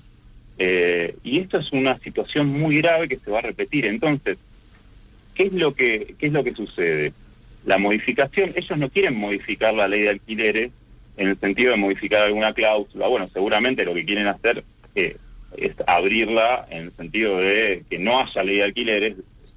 eh, 0.59 1.17
y 1.23 1.39
esto 1.39 1.59
es 1.59 1.73
una 1.73 1.99
situación 1.99 2.49
muy 2.49 2.79
grave 2.79 3.09
que 3.09 3.19
se 3.19 3.31
va 3.31 3.41
a 3.41 3.43
repetir 3.43 3.87
entonces 3.87 4.39
¿qué 5.37 5.45
es 5.45 5.53
lo 5.53 5.75
que 5.75 6.15
qué 6.19 6.27
es 6.27 6.33
lo 6.33 6.43
que 6.43 6.55
sucede? 6.55 7.13
La 7.65 7.79
modificación, 7.79 8.53
ellos 8.55 8.79
no 8.79 8.89
quieren 8.89 9.17
modificar 9.17 9.75
la 9.75 9.89
ley 9.89 10.03
de 10.03 10.11
alquileres 10.11 10.71
en 11.17 11.29
el 11.29 11.39
sentido 11.39 11.73
de 11.73 11.79
modificar 11.79 12.23
alguna 12.23 12.53
cláusula. 12.53 13.09
Bueno, 13.09 13.29
seguramente 13.33 13.85
lo 13.85 13.95
que 13.95 14.05
quieren 14.05 14.27
hacer 14.27 14.65
eh, 14.95 15.17
es 15.57 15.73
abrirla 15.87 16.67
en 16.71 16.85
el 16.85 16.93
sentido 16.93 17.39
de 17.39 17.83
que 17.89 17.99
no 17.99 18.21
haya 18.21 18.43
ley 18.45 18.57
de 18.57 18.63
alquileres, 18.63 19.15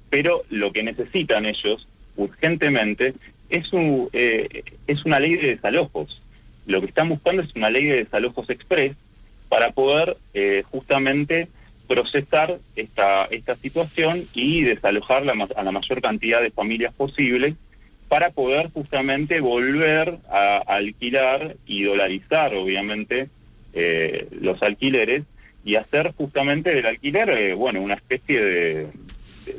pero 0.08 0.42
lo 0.50 0.72
que 0.72 0.82
necesitan 0.82 1.46
ellos 1.46 1.86
urgentemente 2.16 3.14
es 3.48 3.72
un 3.72 4.08
eh, 4.12 4.64
es 4.86 5.04
una 5.04 5.20
ley 5.20 5.36
de 5.36 5.48
desalojos. 5.54 6.20
Lo 6.66 6.80
que 6.80 6.88
están 6.88 7.08
buscando 7.08 7.42
es 7.42 7.54
una 7.54 7.70
ley 7.70 7.84
de 7.84 7.96
desalojos 7.96 8.50
express 8.50 8.96
para 9.50 9.72
poder 9.72 10.16
eh, 10.32 10.62
justamente 10.70 11.48
procesar 11.86 12.58
esta, 12.76 13.24
esta 13.26 13.56
situación 13.56 14.26
y 14.32 14.62
desalojar 14.62 15.26
la 15.26 15.34
a 15.56 15.62
la 15.64 15.72
mayor 15.72 16.00
cantidad 16.00 16.40
de 16.40 16.52
familias 16.52 16.94
posible 16.94 17.56
para 18.08 18.30
poder 18.30 18.70
justamente 18.72 19.40
volver 19.40 20.18
a, 20.30 20.58
alquilar 20.68 21.56
y 21.66 21.82
dolarizar, 21.82 22.54
obviamente, 22.54 23.28
eh, 23.74 24.28
los 24.32 24.62
alquileres 24.62 25.24
y 25.64 25.74
hacer 25.74 26.12
justamente 26.16 26.74
del 26.74 26.86
alquiler, 26.86 27.28
eh, 27.30 27.54
bueno, 27.54 27.80
una 27.82 27.94
especie 27.94 28.42
de, 28.42 28.86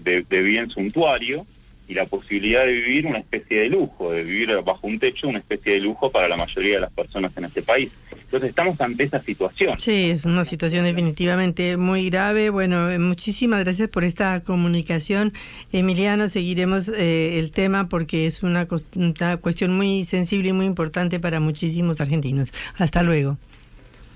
de- 0.02 0.24
de 0.24 0.42
bien 0.42 0.70
suntuario 0.70 1.46
y 1.88 1.94
la 1.96 2.06
posibilidad 2.06 2.66
de 2.66 2.72
vivir 2.72 3.06
una 3.08 3.20
especie 3.20 3.60
de 3.62 3.70
lujo, 3.70 4.12
de 4.14 4.24
vivir 4.24 4.50
bajo 4.64 4.88
un 4.88 5.00
techo 5.00 5.28
una 5.28 5.40
especie 5.40 5.74
de 5.74 5.80
lujo 5.82 6.10
para 6.12 6.30
la 6.30 6.38
mayoría 6.38 6.76
de 6.76 6.82
las 6.82 6.92
personas 6.94 7.32
en 7.36 7.46
este 7.46 7.62
país. 7.62 7.90
Entonces 8.32 8.52
estamos 8.52 8.80
ante 8.80 9.04
esa 9.04 9.22
situación. 9.22 9.78
Sí, 9.78 10.10
es 10.10 10.24
una 10.24 10.46
situación 10.46 10.86
definitivamente 10.86 11.76
muy 11.76 12.10
grave. 12.10 12.50
Bueno, 12.50 12.90
eh, 12.90 12.98
muchísimas 12.98 13.62
gracias 13.66 13.90
por 13.90 14.06
esta 14.06 14.40
comunicación. 14.40 15.34
Emiliano, 15.74 16.30
seguiremos 16.30 16.88
eh, 16.88 17.40
el 17.40 17.52
tema 17.52 17.90
porque 17.90 18.28
es 18.28 18.42
una, 18.42 18.68
cuestión 18.68 19.76
muy 19.76 20.06
sensible 20.06 20.48
y 20.48 20.54
muy 20.54 20.66
importante 20.66 21.20
para 21.20 21.42
muchísimos 21.42 22.00
argentinos. 22.00 22.54
Hasta 22.78 23.04
luego. 23.04 23.38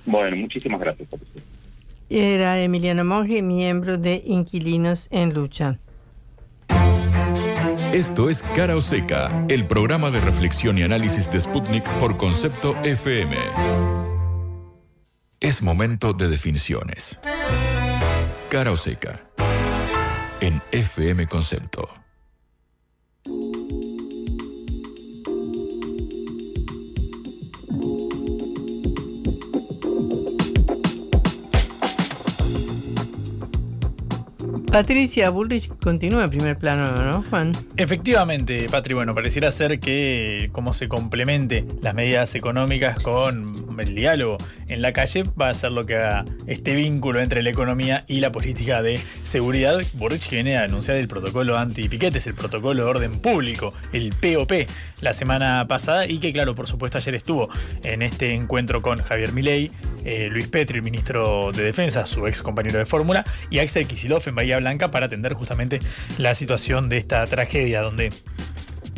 Bueno, 0.05 0.37
muchísimas 0.37 0.79
gracias. 0.79 1.09
Era 2.09 2.61
Emiliano 2.61 3.03
Monge, 3.03 3.41
miembro 3.41 3.97
de 3.97 4.23
Inquilinos 4.25 5.09
en 5.11 5.33
Lucha. 5.33 5.77
Esto 7.95 8.29
es 8.29 8.43
Cara 8.57 8.75
o 8.75 8.81
Seca, 8.81 9.45
el 9.47 9.67
programa 9.67 10.11
de 10.11 10.19
reflexión 10.19 10.77
y 10.77 10.83
análisis 10.83 11.31
de 11.31 11.39
Sputnik 11.39 11.89
por 11.91 12.17
concepto 12.17 12.75
FM. 12.83 13.37
Es 15.39 15.61
momento 15.61 16.11
de 16.11 16.27
definiciones. 16.27 17.17
Cara 18.49 18.73
o 18.73 18.75
Seca, 18.75 19.29
en 20.41 20.61
FM 20.73 21.25
Concepto. 21.27 21.87
Patricia 34.75 35.29
Bullrich 35.29 35.69
continúa 35.81 36.25
en 36.25 36.29
primer 36.29 36.57
plano, 36.57 36.91
¿no, 37.01 37.23
Juan? 37.29 37.53
Efectivamente, 37.77 38.67
Patri, 38.69 38.93
bueno, 38.93 39.13
pareciera 39.13 39.49
ser 39.49 39.79
que 39.79 40.49
como 40.51 40.73
se 40.73 40.89
complemente 40.89 41.63
las 41.81 41.93
medidas 41.93 42.35
económicas 42.35 43.01
con 43.01 43.79
el 43.79 43.95
diálogo 43.95 44.37
en 44.67 44.81
la 44.81 44.91
calle, 44.91 45.23
va 45.39 45.47
a 45.47 45.53
ser 45.53 45.71
lo 45.71 45.85
que 45.85 45.95
haga 45.95 46.25
este 46.47 46.75
vínculo 46.75 47.21
entre 47.21 47.41
la 47.41 47.51
economía 47.51 48.03
y 48.09 48.19
la 48.19 48.33
política 48.33 48.81
de 48.81 48.99
seguridad. 49.23 49.79
Boric 49.93 50.29
viene 50.29 50.57
a 50.57 50.63
anunciar 50.63 50.97
el 50.97 51.07
protocolo 51.07 51.57
anti-piquetes, 51.57 52.27
el 52.27 52.33
protocolo 52.33 52.83
de 52.83 52.89
orden 52.89 53.21
público, 53.21 53.73
el 53.93 54.09
POP, 54.09 54.67
la 54.99 55.13
semana 55.13 55.67
pasada 55.69 56.05
y 56.05 56.19
que, 56.19 56.33
claro, 56.33 56.53
por 56.53 56.67
supuesto, 56.67 56.97
ayer 56.97 57.15
estuvo 57.15 57.47
en 57.83 58.01
este 58.01 58.33
encuentro 58.33 58.81
con 58.81 58.97
Javier 58.97 59.31
Milei, 59.31 59.71
eh, 60.03 60.27
Luis 60.29 60.47
Petri, 60.47 60.79
el 60.79 60.83
ministro 60.83 61.53
de 61.53 61.63
Defensa, 61.63 62.05
su 62.05 62.27
ex 62.27 62.41
compañero 62.41 62.79
de 62.79 62.85
fórmula, 62.85 63.23
y 63.49 63.59
Axel 63.59 63.87
Kicillof 63.87 64.27
en 64.27 64.35
Bahía 64.35 64.57
Blanca 64.57 64.64
para 64.91 65.05
atender 65.05 65.33
justamente 65.33 65.79
la 66.17 66.33
situación 66.33 66.89
de 66.89 66.97
esta 66.97 67.25
tragedia 67.27 67.81
donde 67.81 68.11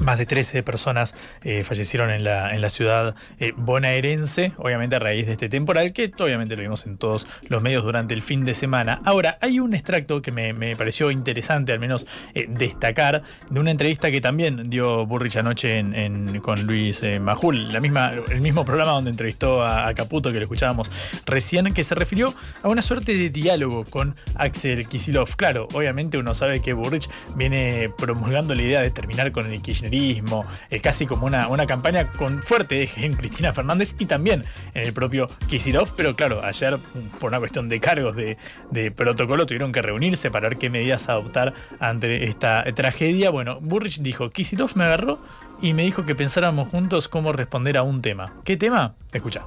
más 0.03 0.17
de 0.17 0.25
13 0.25 0.63
personas 0.63 1.15
eh, 1.43 1.63
fallecieron 1.63 2.09
en 2.11 2.23
la, 2.23 2.53
en 2.53 2.61
la 2.61 2.69
ciudad 2.69 3.15
eh, 3.39 3.53
bonaerense, 3.55 4.53
obviamente 4.57 4.95
a 4.95 4.99
raíz 4.99 5.25
de 5.25 5.33
este 5.33 5.49
temporal, 5.49 5.93
que 5.93 6.11
obviamente 6.19 6.55
lo 6.55 6.61
vimos 6.61 6.85
en 6.85 6.97
todos 6.97 7.27
los 7.49 7.61
medios 7.61 7.83
durante 7.83 8.13
el 8.13 8.21
fin 8.21 8.43
de 8.43 8.53
semana. 8.53 9.01
Ahora, 9.05 9.37
hay 9.41 9.59
un 9.59 9.73
extracto 9.73 10.21
que 10.21 10.31
me, 10.31 10.53
me 10.53 10.75
pareció 10.75 11.09
interesante, 11.11 11.71
al 11.71 11.79
menos 11.79 12.05
eh, 12.33 12.45
destacar, 12.49 13.23
de 13.49 13.59
una 13.59 13.71
entrevista 13.71 14.11
que 14.11 14.21
también 14.21 14.69
dio 14.69 15.05
Burrich 15.05 15.37
anoche 15.37 15.79
en- 15.79 15.95
en- 15.95 16.39
con 16.41 16.63
Luis 16.67 17.01
Majul, 17.21 17.71
la 17.73 17.79
misma, 17.79 18.11
el 18.29 18.41
mismo 18.41 18.65
programa 18.65 18.91
donde 18.91 19.11
entrevistó 19.11 19.61
a, 19.63 19.87
a 19.87 19.93
Caputo, 19.93 20.29
que 20.31 20.37
lo 20.37 20.43
escuchábamos 20.43 20.91
recién, 21.25 21.73
que 21.73 21.83
se 21.83 21.95
refirió 21.95 22.33
a 22.63 22.67
una 22.69 22.81
suerte 22.81 23.13
de 23.15 23.29
diálogo 23.29 23.85
con 23.85 24.15
Axel 24.35 24.87
Kisilov. 24.87 25.35
Claro, 25.35 25.67
obviamente 25.73 26.17
uno 26.17 26.33
sabe 26.33 26.61
que 26.61 26.73
Burrich 26.73 27.09
viene 27.35 27.89
promulgando 27.97 28.53
la 28.55 28.61
idea 28.61 28.81
de 28.81 28.91
terminar 28.91 29.31
con 29.31 29.51
el 29.51 29.61
kirchnerismo, 29.61 29.86
eh, 29.91 30.80
casi 30.81 31.05
como 31.05 31.26
una, 31.26 31.47
una 31.47 31.65
campaña 31.65 32.11
con 32.11 32.41
fuerte 32.41 32.84
eje 32.84 33.05
en 33.05 33.14
Cristina 33.14 33.53
Fernández 33.53 33.95
y 33.99 34.05
también 34.05 34.43
en 34.73 34.85
el 34.85 34.93
propio 34.93 35.27
Kisilov, 35.47 35.95
pero 35.95 36.15
claro, 36.15 36.43
ayer 36.43 36.77
por 37.19 37.30
una 37.30 37.39
cuestión 37.39 37.69
de 37.69 37.80
cargos 37.80 38.15
de, 38.15 38.38
de 38.72 38.91
protocolo 38.91 39.45
tuvieron 39.45 39.72
que 39.72 39.81
reunirse 39.81 40.31
para 40.31 40.49
ver 40.49 40.57
qué 40.57 40.69
medidas 40.69 41.09
adoptar 41.09 41.53
ante 41.80 42.26
esta 42.26 42.64
tragedia. 42.76 43.30
Bueno, 43.30 43.59
Burrich 43.61 43.99
dijo, 43.99 44.30
Kisilov 44.30 44.72
me 44.76 44.85
agarró 44.85 45.19
y 45.61 45.73
me 45.73 45.84
dijo 45.84 46.05
que 46.05 46.15
pensáramos 46.15 46.69
juntos 46.69 47.07
cómo 47.07 47.34
responder 47.34 47.77
a 47.77 47.84
un 47.84 48.01
tema. 48.01 48.34
¿Qué 48.43 48.57
tema? 48.57 48.95
Escucha. 49.11 49.43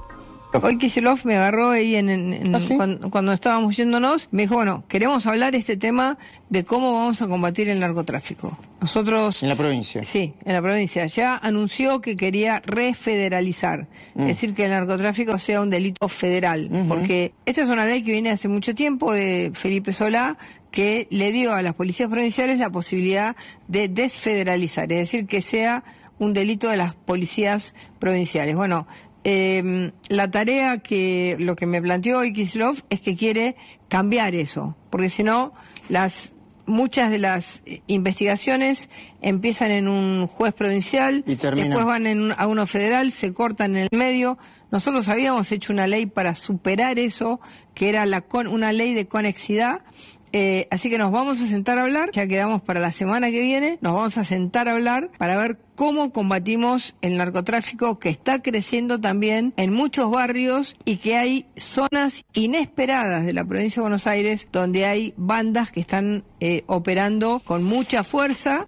Hoy 0.61 0.77
Kicillof 0.77 1.23
me 1.25 1.37
agarró 1.37 1.69
ahí 1.69 1.95
en, 1.95 2.09
en- 2.09 2.33
en- 2.33 2.77
cuando, 2.77 3.09
cuando 3.09 3.31
estábamos 3.31 3.77
yéndonos, 3.77 4.27
me 4.31 4.41
dijo, 4.43 4.55
bueno, 4.55 4.83
queremos 4.89 5.25
hablar 5.25 5.55
este 5.55 5.77
tema 5.77 6.17
de 6.49 6.65
cómo 6.65 6.91
vamos 6.93 7.21
a 7.21 7.27
combatir 7.27 7.69
el 7.69 7.79
narcotráfico. 7.79 8.57
Nosotros... 8.81 9.41
En 9.43 9.49
la 9.49 9.55
provincia. 9.55 10.03
Sí, 10.03 10.33
en 10.43 10.53
la 10.53 10.61
provincia. 10.61 11.05
Ya 11.05 11.37
anunció 11.37 12.01
que 12.01 12.17
quería 12.17 12.61
refederalizar, 12.65 13.87
Mm. 14.13 14.21
es 14.21 14.27
decir, 14.27 14.53
que 14.53 14.65
el 14.65 14.71
narcotráfico 14.71 15.37
sea 15.37 15.61
un 15.61 15.69
delito 15.69 16.07
federal, 16.09 16.69
porque 16.87 17.33
esta 17.45 17.61
es 17.61 17.69
una 17.69 17.85
ley 17.85 18.03
que 18.03 18.11
viene 18.11 18.31
hace 18.31 18.47
mucho 18.49 18.75
tiempo 18.75 19.13
de 19.13 19.51
Felipe 19.53 19.93
Solá, 19.93 20.37
que 20.69 21.07
le 21.11 21.31
dio 21.31 21.53
a 21.53 21.61
las 21.61 21.75
policías 21.75 22.09
provinciales 22.09 22.59
la 22.59 22.69
posibilidad 22.69 23.35
de 23.67 23.87
desfederalizar, 23.87 24.91
es 24.91 24.99
decir, 24.99 25.27
que 25.27 25.41
sea 25.41 25.83
un 26.19 26.33
delito 26.33 26.69
de 26.69 26.77
las 26.77 26.93
policías 26.95 27.73
provinciales. 27.99 28.55
Bueno, 28.55 28.85
eh, 29.23 29.91
la 30.09 30.29
tarea 30.31 30.79
que 30.79 31.35
lo 31.39 31.55
que 31.55 31.65
me 31.65 31.81
planteó 31.81 32.19
hoy 32.19 32.33
Kislov 32.33 32.81
es 32.89 33.01
que 33.01 33.15
quiere 33.15 33.55
cambiar 33.87 34.35
eso, 34.35 34.75
porque 34.89 35.09
si 35.09 35.23
no, 35.23 35.53
las 35.89 36.33
muchas 36.67 37.11
de 37.11 37.17
las 37.17 37.63
investigaciones 37.87 38.89
empiezan 39.21 39.71
en 39.71 39.87
un 39.87 40.27
juez 40.27 40.53
provincial, 40.53 41.23
Y 41.59 41.63
después 41.67 41.85
van 41.85 42.07
en 42.07 42.21
un- 42.21 42.33
a 42.37 42.47
uno 42.47 42.65
federal, 42.65 43.11
se 43.11 43.33
cortan 43.33 43.75
en 43.75 43.87
el 43.91 43.97
medio. 43.97 44.37
Nosotros 44.71 45.09
habíamos 45.09 45.51
hecho 45.51 45.73
una 45.73 45.87
ley 45.87 46.05
para 46.05 46.33
superar 46.35 46.97
eso, 46.99 47.41
que 47.73 47.89
era 47.89 48.05
la 48.05 48.21
con, 48.21 48.47
una 48.47 48.71
ley 48.71 48.93
de 48.93 49.05
conexidad, 49.07 49.81
Eh, 50.33 50.67
así 50.71 50.89
que 50.89 50.97
nos 50.97 51.11
vamos 51.11 51.41
a 51.41 51.47
sentar 51.47 51.77
a 51.77 51.81
hablar, 51.81 52.11
ya 52.11 52.27
quedamos 52.27 52.61
para 52.61 52.79
la 52.79 52.91
semana 52.91 53.29
que 53.31 53.41
viene, 53.41 53.77
nos 53.81 53.93
vamos 53.93 54.17
a 54.17 54.23
sentar 54.23 54.67
a 54.69 54.73
hablar 54.73 55.09
para 55.17 55.37
ver 55.37 55.57
cómo 55.75 56.11
combatimos 56.11 56.95
el 57.01 57.17
narcotráfico 57.17 57.99
que 57.99 58.09
está 58.09 58.41
creciendo 58.41 58.99
también 58.99 59.53
en 59.57 59.73
muchos 59.73 60.11
barrios 60.11 60.75
y 60.85 60.97
que 60.97 61.17
hay 61.17 61.45
zonas 61.55 62.23
inesperadas 62.33 63.25
de 63.25 63.33
la 63.33 63.45
provincia 63.45 63.81
de 63.81 63.81
Buenos 63.81 64.07
Aires 64.07 64.47
donde 64.51 64.85
hay 64.85 65.13
bandas 65.17 65.71
que 65.71 65.79
están 65.79 66.23
eh, 66.39 66.63
operando 66.67 67.41
con 67.43 67.63
mucha 67.63 68.03
fuerza. 68.03 68.67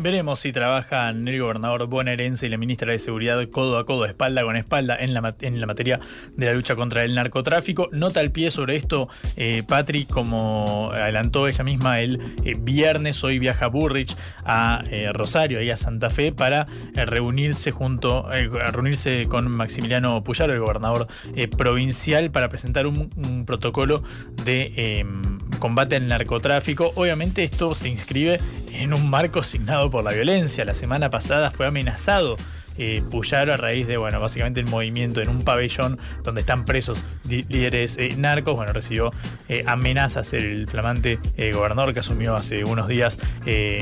Veremos 0.00 0.38
si 0.38 0.52
trabajan 0.52 1.26
el 1.26 1.40
gobernador 1.40 1.88
bonaerense 1.88 2.46
y 2.46 2.50
la 2.50 2.56
ministra 2.56 2.92
de 2.92 3.00
Seguridad 3.00 3.44
codo 3.50 3.78
a 3.78 3.84
codo, 3.84 4.04
espalda 4.04 4.44
con 4.44 4.54
espalda, 4.54 4.96
en 4.96 5.12
la, 5.12 5.34
en 5.40 5.60
la 5.60 5.66
materia 5.66 5.98
de 6.36 6.46
la 6.46 6.52
lucha 6.52 6.76
contra 6.76 7.02
el 7.02 7.16
narcotráfico. 7.16 7.88
Nota 7.90 8.20
el 8.20 8.30
pie 8.30 8.52
sobre 8.52 8.76
esto, 8.76 9.08
eh, 9.36 9.64
Patrick, 9.66 10.08
como 10.08 10.92
adelantó 10.94 11.48
ella 11.48 11.64
misma 11.64 11.98
el 11.98 12.20
eh, 12.44 12.54
viernes, 12.56 13.24
hoy 13.24 13.40
viaja 13.40 13.66
Burrich 13.66 14.14
a 14.44 14.84
eh, 14.88 15.10
Rosario, 15.12 15.58
ahí 15.58 15.70
a 15.70 15.76
Santa 15.76 16.10
Fe, 16.10 16.30
para 16.30 16.66
reunirse 16.94 17.72
junto, 17.72 18.28
reunirse 18.70 19.26
con 19.28 19.50
Maximiliano 19.56 20.22
Puyaro, 20.22 20.52
el 20.52 20.60
gobernador 20.60 21.08
provincial, 21.56 22.30
para 22.30 22.48
presentar 22.48 22.86
un, 22.86 23.10
un 23.16 23.44
protocolo 23.44 24.04
de 24.44 24.72
em, 24.76 25.40
combate 25.58 25.96
al 25.96 26.06
narcotráfico. 26.06 26.92
Obviamente 26.94 27.42
esto 27.42 27.74
se 27.74 27.88
inscribe 27.88 28.38
en 28.78 28.94
un 28.94 29.10
marco 29.10 29.40
asignado 29.40 29.90
por 29.90 30.04
la 30.04 30.12
violencia. 30.12 30.64
La 30.64 30.74
semana 30.74 31.10
pasada 31.10 31.50
fue 31.50 31.66
amenazado 31.66 32.36
eh, 32.78 33.02
Puyaro 33.10 33.52
a 33.52 33.56
raíz 33.56 33.86
de, 33.86 33.96
bueno, 33.96 34.20
básicamente 34.20 34.60
el 34.60 34.66
movimiento 34.66 35.20
en 35.20 35.28
un 35.28 35.42
pabellón 35.42 35.98
donde 36.22 36.40
están 36.40 36.64
presos 36.64 37.04
líderes 37.28 37.98
eh, 37.98 38.14
narcos. 38.16 38.56
Bueno, 38.56 38.72
recibió 38.72 39.12
eh, 39.48 39.64
amenazas 39.66 40.32
el 40.32 40.68
flamante 40.68 41.18
eh, 41.36 41.52
gobernador 41.52 41.92
que 41.92 42.00
asumió 42.00 42.34
hace 42.34 42.64
unos 42.64 42.88
días 42.88 43.18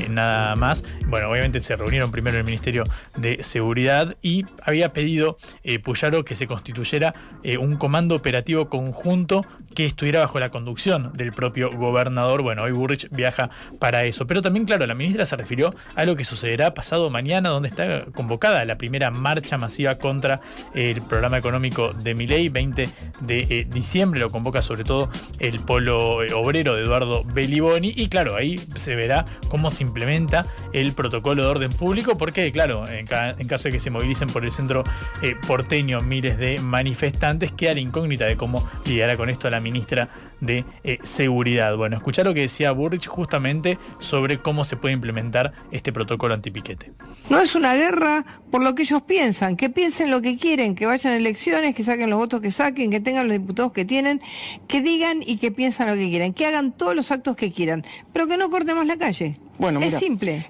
nada 0.09 0.55
más. 0.55 0.83
Bueno, 1.07 1.29
obviamente 1.29 1.61
se 1.61 1.75
reunieron 1.75 2.11
primero 2.11 2.35
en 2.35 2.39
el 2.39 2.45
Ministerio 2.45 2.83
de 3.17 3.43
Seguridad 3.43 4.15
y 4.21 4.45
había 4.63 4.93
pedido 4.93 5.37
Puyaro 5.83 6.23
que 6.23 6.35
se 6.35 6.47
constituyera 6.47 7.13
un 7.59 7.75
comando 7.75 8.15
operativo 8.15 8.69
conjunto 8.69 9.45
que 9.75 9.85
estuviera 9.85 10.21
bajo 10.21 10.39
la 10.39 10.49
conducción 10.49 11.11
del 11.13 11.31
propio 11.31 11.69
gobernador. 11.69 12.41
Bueno, 12.41 12.63
hoy 12.63 12.71
Burrich 12.71 13.09
viaja 13.11 13.49
para 13.79 14.05
eso. 14.05 14.25
Pero 14.25 14.41
también, 14.41 14.65
claro, 14.65 14.87
la 14.87 14.95
ministra 14.95 15.25
se 15.25 15.35
refirió 15.35 15.73
a 15.95 16.05
lo 16.05 16.15
que 16.15 16.23
sucederá 16.23 16.73
pasado 16.73 17.09
mañana, 17.09 17.49
donde 17.49 17.69
está 17.69 18.05
convocada 18.13 18.63
la 18.65 18.77
primera 18.77 18.86
marcha 19.11 19.57
masiva 19.57 19.95
contra 19.95 20.41
el 20.73 21.01
programa 21.01 21.37
económico 21.37 21.93
de 21.93 22.15
Miley, 22.15 22.49
20 22.49 22.89
de 23.21 23.39
eh, 23.39 23.67
diciembre. 23.69 24.19
Lo 24.19 24.29
convoca 24.29 24.61
sobre 24.61 24.83
todo 24.83 25.09
el 25.39 25.59
polo 25.59 26.23
eh, 26.23 26.33
obrero 26.33 26.75
de 26.75 26.83
Eduardo 26.83 27.23
Beliboni. 27.23 27.93
Y 27.95 28.07
claro, 28.09 28.35
ahí 28.35 28.59
se 28.75 28.95
verá 28.95 29.25
cómo 29.49 29.69
se 29.69 29.83
implementa 29.83 30.45
el 30.73 30.93
protocolo 30.93 31.43
de 31.43 31.49
orden 31.49 31.71
público, 31.71 32.17
porque, 32.17 32.51
claro, 32.51 32.87
en, 32.87 33.05
caso 33.05 33.63
de 33.65 33.71
que 33.71 33.79
se 33.79 33.89
movilicen 33.89 34.27
por 34.29 34.43
el 34.43 34.51
centro 34.51 34.83
eh, 35.21 35.35
porteño 35.47 36.01
miles 36.01 36.37
de 36.37 36.59
manifestantes, 36.59 37.51
queda 37.51 37.73
la 37.73 37.79
incógnita 37.79 38.25
de 38.25 38.37
cómo 38.37 38.67
lidiará 38.85 39.15
con 39.15 39.29
esto 39.29 39.49
la 39.49 39.59
ministra 39.59 40.09
de 40.41 40.65
eh, 40.83 40.99
Seguridad. 41.03 41.75
Bueno, 41.77 41.97
escuchar 41.97 42.25
lo 42.25 42.33
que 42.33 42.41
decía 42.41 42.71
Burrich 42.71 43.07
justamente 43.07 43.77
sobre 43.99 44.41
cómo 44.41 44.63
se 44.63 44.77
puede 44.77 44.93
implementar 44.93 45.53
este 45.71 45.91
protocolo 45.91 46.33
antipiquete. 46.33 46.91
No 47.29 47.39
es 47.39 47.55
una 47.55 47.75
guerra 47.75 48.25
por 48.51 48.63
lo 48.63 48.75
que 48.75 48.83
ellos 48.83 49.01
piensan, 49.03 49.57
que 49.57 49.69
piensen 49.69 50.11
lo 50.11 50.21
que 50.21 50.37
quieren, 50.37 50.75
que 50.75 50.85
vayan 50.85 51.13
a 51.13 51.17
elecciones, 51.17 51.75
que 51.75 51.83
saquen 51.83 52.09
los 52.09 52.19
votos 52.19 52.41
que 52.41 52.51
saquen, 52.51 52.91
que 52.91 52.99
tengan 52.99 53.27
los 53.27 53.37
diputados 53.37 53.71
que 53.71 53.85
tienen, 53.85 54.21
que 54.67 54.81
digan 54.81 55.21
y 55.25 55.37
que 55.37 55.51
piensan 55.51 55.87
lo 55.87 55.95
que 55.95 56.09
quieran, 56.09 56.33
que 56.33 56.45
hagan 56.45 56.71
todos 56.71 56.95
los 56.95 57.11
actos 57.11 57.35
que 57.35 57.51
quieran, 57.51 57.85
pero 58.13 58.27
que 58.27 58.37
no 58.37 58.49
cortemos 58.49 58.85
la 58.85 58.97
calle. 58.97 59.35
Bueno, 59.57 59.79
es 59.81 59.95
simple. 59.95 60.45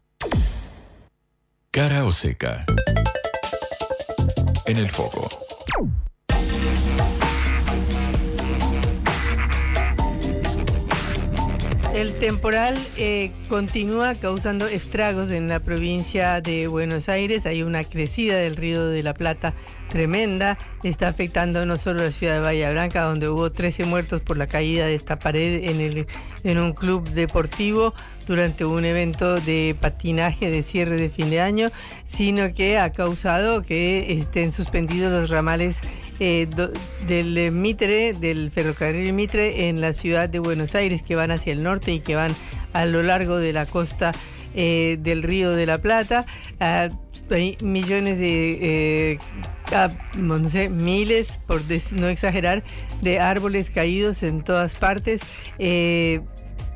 Cara 1.72 2.06
o 2.06 2.12
seca. 2.12 2.66
En 4.66 4.78
el 4.78 4.90
foco. 4.90 5.47
El 11.98 12.14
temporal 12.20 12.78
eh, 12.98 13.32
continúa 13.50 14.14
causando 14.14 14.68
estragos 14.68 15.32
en 15.32 15.48
la 15.48 15.60
provincia 15.60 16.42
de 16.42 16.68
Buenos 16.68 17.10
Aires. 17.10 17.48
Hay 17.48 17.64
una 17.64 17.84
crecida 17.84 18.36
del 18.36 18.56
río 18.56 18.88
de 18.88 19.02
la 19.02 19.16
Plata 19.16 19.56
tremenda. 19.90 20.60
Está 20.84 21.08
afectando 21.08 21.66
no 21.66 21.76
solo 21.80 22.04
la 22.04 22.12
ciudad 22.12 22.36
de 22.36 22.42
Bahía 22.42 22.70
Blanca, 22.72 23.02
donde 23.02 23.30
hubo 23.30 23.52
13 23.52 23.86
muertos 23.86 24.22
por 24.22 24.38
la 24.38 24.46
caída 24.46 24.86
de 24.86 24.94
esta 24.94 25.18
pared 25.18 26.06
en, 26.44 26.58
un 26.60 26.74
club 26.74 27.10
deportivo 27.10 27.96
durante 28.28 28.64
un 28.64 28.86
evento 28.86 29.40
de 29.40 29.76
patinaje 29.82 30.52
de 30.52 30.62
cierre 30.62 30.98
de 30.98 31.10
fin 31.10 31.32
de 31.32 31.42
año, 31.42 31.72
sino 32.06 32.54
que 32.54 32.78
ha 32.78 32.92
causado 32.92 33.64
que 33.64 34.14
estén 34.14 34.52
suspendidos 34.52 35.12
los 35.12 35.32
ramales 35.32 35.82
eh, 36.20 36.48
del 37.08 37.52
Mitre, 37.52 38.14
del 38.14 38.52
ferrocarril 38.52 39.14
Mitre 39.14 39.70
en 39.70 39.82
la 39.82 39.94
ciudad 39.94 40.30
de 40.30 40.40
Buenos 40.40 40.76
Aires, 40.76 41.04
que 41.04 41.16
van 41.16 41.32
hacia 41.32 41.54
el 41.54 41.64
norte 41.64 41.92
y 41.94 42.00
que 42.00 42.16
van 42.16 42.36
a 42.74 42.86
lo 42.86 43.04
largo 43.04 43.38
de 43.38 43.54
la 43.54 43.66
costa 43.66 44.12
eh, 44.56 44.98
del 45.00 45.24
Río 45.24 45.52
de 45.52 45.66
la 45.66 45.78
Plata. 45.80 46.26
Hay 46.60 47.58
millones 47.62 48.18
de, 48.18 49.14
eh, 49.14 49.20
no 50.16 50.48
sé, 50.50 50.70
miles, 50.70 51.40
por 51.46 51.62
no 51.94 52.08
exagerar, 52.08 52.64
de 53.02 53.20
árboles 53.20 53.70
caídos 53.70 54.24
en 54.24 54.44
todas 54.44 54.76
partes 54.76 55.22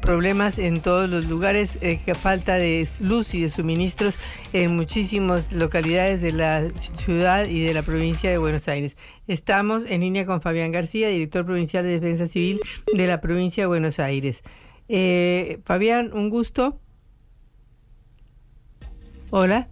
problemas 0.01 0.59
en 0.59 0.81
todos 0.81 1.09
los 1.09 1.29
lugares, 1.29 1.77
eh, 1.81 1.99
falta 2.15 2.55
de 2.55 2.87
luz 2.99 3.33
y 3.33 3.41
de 3.41 3.49
suministros 3.49 4.19
en 4.51 4.75
muchísimas 4.75 5.53
localidades 5.53 6.21
de 6.21 6.31
la 6.31 6.69
ciudad 6.73 7.45
y 7.45 7.61
de 7.61 7.73
la 7.73 7.83
provincia 7.83 8.29
de 8.29 8.37
Buenos 8.37 8.67
Aires. 8.67 8.97
Estamos 9.27 9.85
en 9.85 10.01
línea 10.01 10.25
con 10.25 10.41
Fabián 10.41 10.71
García, 10.71 11.07
director 11.09 11.45
provincial 11.45 11.83
de 11.83 11.91
Defensa 11.91 12.25
Civil 12.25 12.59
de 12.93 13.07
la 13.07 13.21
provincia 13.21 13.63
de 13.63 13.67
Buenos 13.67 13.99
Aires. 13.99 14.43
Eh, 14.89 15.59
Fabián, 15.63 16.11
un 16.13 16.29
gusto. 16.29 16.79
Hola. 19.29 19.69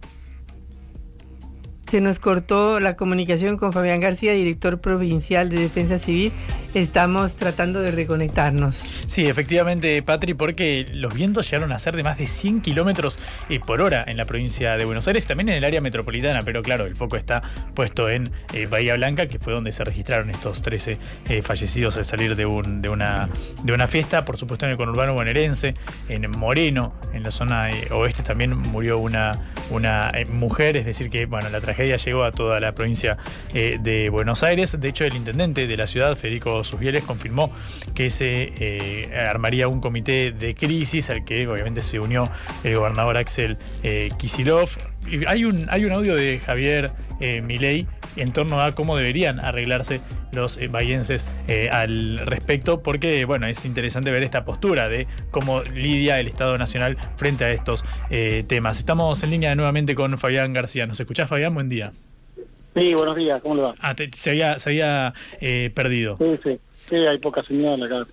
Se 1.86 2.00
nos 2.00 2.20
cortó 2.20 2.78
la 2.78 2.94
comunicación 2.94 3.56
con 3.56 3.72
Fabián 3.72 3.98
García, 3.98 4.32
director 4.32 4.80
provincial 4.80 5.48
de 5.48 5.58
Defensa 5.58 5.98
Civil. 5.98 6.30
Estamos 6.72 7.34
tratando 7.34 7.82
de 7.82 7.90
reconectarnos. 7.90 8.76
Sí, 9.06 9.26
efectivamente, 9.26 10.00
Patri, 10.04 10.34
porque 10.34 10.86
los 10.92 11.12
vientos 11.12 11.50
llegaron 11.50 11.72
a 11.72 11.78
ser 11.80 11.96
de 11.96 12.04
más 12.04 12.16
de 12.16 12.28
100 12.28 12.60
kilómetros 12.60 13.18
eh, 13.48 13.58
por 13.58 13.82
hora 13.82 14.04
en 14.06 14.16
la 14.16 14.24
provincia 14.24 14.76
de 14.76 14.84
Buenos 14.84 15.08
Aires, 15.08 15.26
también 15.26 15.48
en 15.48 15.56
el 15.56 15.64
área 15.64 15.80
metropolitana, 15.80 16.42
pero 16.42 16.62
claro, 16.62 16.86
el 16.86 16.94
foco 16.94 17.16
está 17.16 17.42
puesto 17.74 18.08
en 18.08 18.30
eh, 18.54 18.66
Bahía 18.66 18.94
Blanca, 18.94 19.26
que 19.26 19.40
fue 19.40 19.52
donde 19.52 19.72
se 19.72 19.82
registraron 19.82 20.30
estos 20.30 20.62
13 20.62 20.96
eh, 21.28 21.42
fallecidos 21.42 21.96
al 21.96 22.04
salir 22.04 22.36
de, 22.36 22.46
un, 22.46 22.82
de, 22.82 22.88
una, 22.88 23.28
de 23.64 23.72
una 23.72 23.88
fiesta, 23.88 24.24
por 24.24 24.36
supuesto 24.36 24.64
en 24.64 24.70
el 24.70 24.76
conurbano 24.76 25.14
bonaerense, 25.14 25.74
en 26.08 26.30
Moreno, 26.30 26.94
en 27.12 27.24
la 27.24 27.32
zona 27.32 27.68
oeste 27.90 28.22
también 28.22 28.56
murió 28.56 28.98
una, 28.98 29.40
una 29.70 30.12
mujer, 30.30 30.76
es 30.76 30.86
decir 30.86 31.10
que, 31.10 31.26
bueno, 31.26 31.48
la 31.48 31.60
tragedia 31.60 31.96
llegó 31.96 32.22
a 32.22 32.30
toda 32.30 32.60
la 32.60 32.76
provincia 32.76 33.18
de 33.52 34.08
Buenos 34.10 34.44
Aires. 34.44 34.80
De 34.80 34.88
hecho, 34.88 35.04
el 35.04 35.16
intendente 35.16 35.66
de 35.66 35.76
la 35.76 35.88
ciudad, 35.88 36.16
Federico 36.16 36.59
Susbieles, 36.64 37.04
confirmó 37.04 37.52
que 37.94 38.10
se 38.10 38.52
eh, 38.56 39.26
armaría 39.28 39.68
un 39.68 39.80
comité 39.80 40.32
de 40.32 40.54
crisis 40.54 41.10
al 41.10 41.24
que 41.24 41.46
obviamente 41.46 41.82
se 41.82 41.98
unió 41.98 42.30
el 42.64 42.76
gobernador 42.76 43.16
Axel 43.16 43.56
eh, 43.82 44.10
Kisilov. 44.18 44.70
Hay 45.26 45.44
un, 45.44 45.66
hay 45.70 45.84
un 45.84 45.92
audio 45.92 46.14
de 46.14 46.38
Javier 46.38 46.92
Milei 47.42 47.86
en 48.16 48.32
torno 48.32 48.60
a 48.60 48.72
cómo 48.72 48.96
deberían 48.96 49.40
arreglarse 49.40 50.00
los 50.32 50.58
eh, 50.58 50.70
eh, 51.48 51.68
al 51.70 52.18
respecto, 52.26 52.82
porque 52.82 53.24
bueno, 53.24 53.46
es 53.46 53.64
interesante 53.64 54.10
ver 54.10 54.22
esta 54.22 54.44
postura 54.44 54.88
de 54.88 55.06
cómo 55.30 55.62
lidia 55.62 56.18
el 56.20 56.28
Estado 56.28 56.56
Nacional 56.58 56.96
frente 57.16 57.44
a 57.44 57.50
estos 57.50 57.84
eh, 58.10 58.44
temas. 58.46 58.78
Estamos 58.78 59.22
en 59.22 59.30
línea 59.30 59.54
nuevamente 59.54 59.94
con 59.94 60.16
Fabián 60.18 60.52
García. 60.52 60.86
¿Nos 60.86 61.00
escuchás, 61.00 61.28
Fabián? 61.28 61.54
Buen 61.54 61.68
día. 61.68 61.92
Sí, 62.74 62.94
buenos 62.94 63.16
días, 63.16 63.40
¿cómo 63.42 63.56
le 63.56 63.62
va? 63.62 63.74
Ah, 63.80 63.94
se 64.16 64.30
había, 64.30 64.58
se 64.58 64.70
había 64.70 65.12
eh, 65.40 65.70
perdido. 65.74 66.16
Sí, 66.18 66.38
sí, 66.44 66.60
sí, 66.88 66.96
hay 66.96 67.18
poca 67.18 67.42
señal 67.42 67.82
acá. 67.82 68.06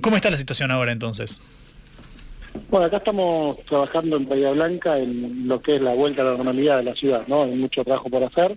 ¿Cómo 0.00 0.16
está 0.16 0.30
la 0.30 0.36
situación 0.36 0.70
ahora 0.70 0.92
entonces? 0.92 1.40
Bueno, 2.70 2.86
acá 2.86 2.98
estamos 2.98 3.58
trabajando 3.64 4.16
en 4.16 4.28
Bahía 4.28 4.52
Blanca 4.52 4.98
en 4.98 5.48
lo 5.48 5.60
que 5.60 5.76
es 5.76 5.82
la 5.82 5.94
vuelta 5.94 6.22
a 6.22 6.26
la 6.26 6.36
normalidad 6.36 6.78
de 6.78 6.84
la 6.84 6.94
ciudad, 6.94 7.26
¿no? 7.26 7.42
Hay 7.42 7.54
mucho 7.54 7.84
trabajo 7.84 8.08
por 8.08 8.22
hacer 8.22 8.56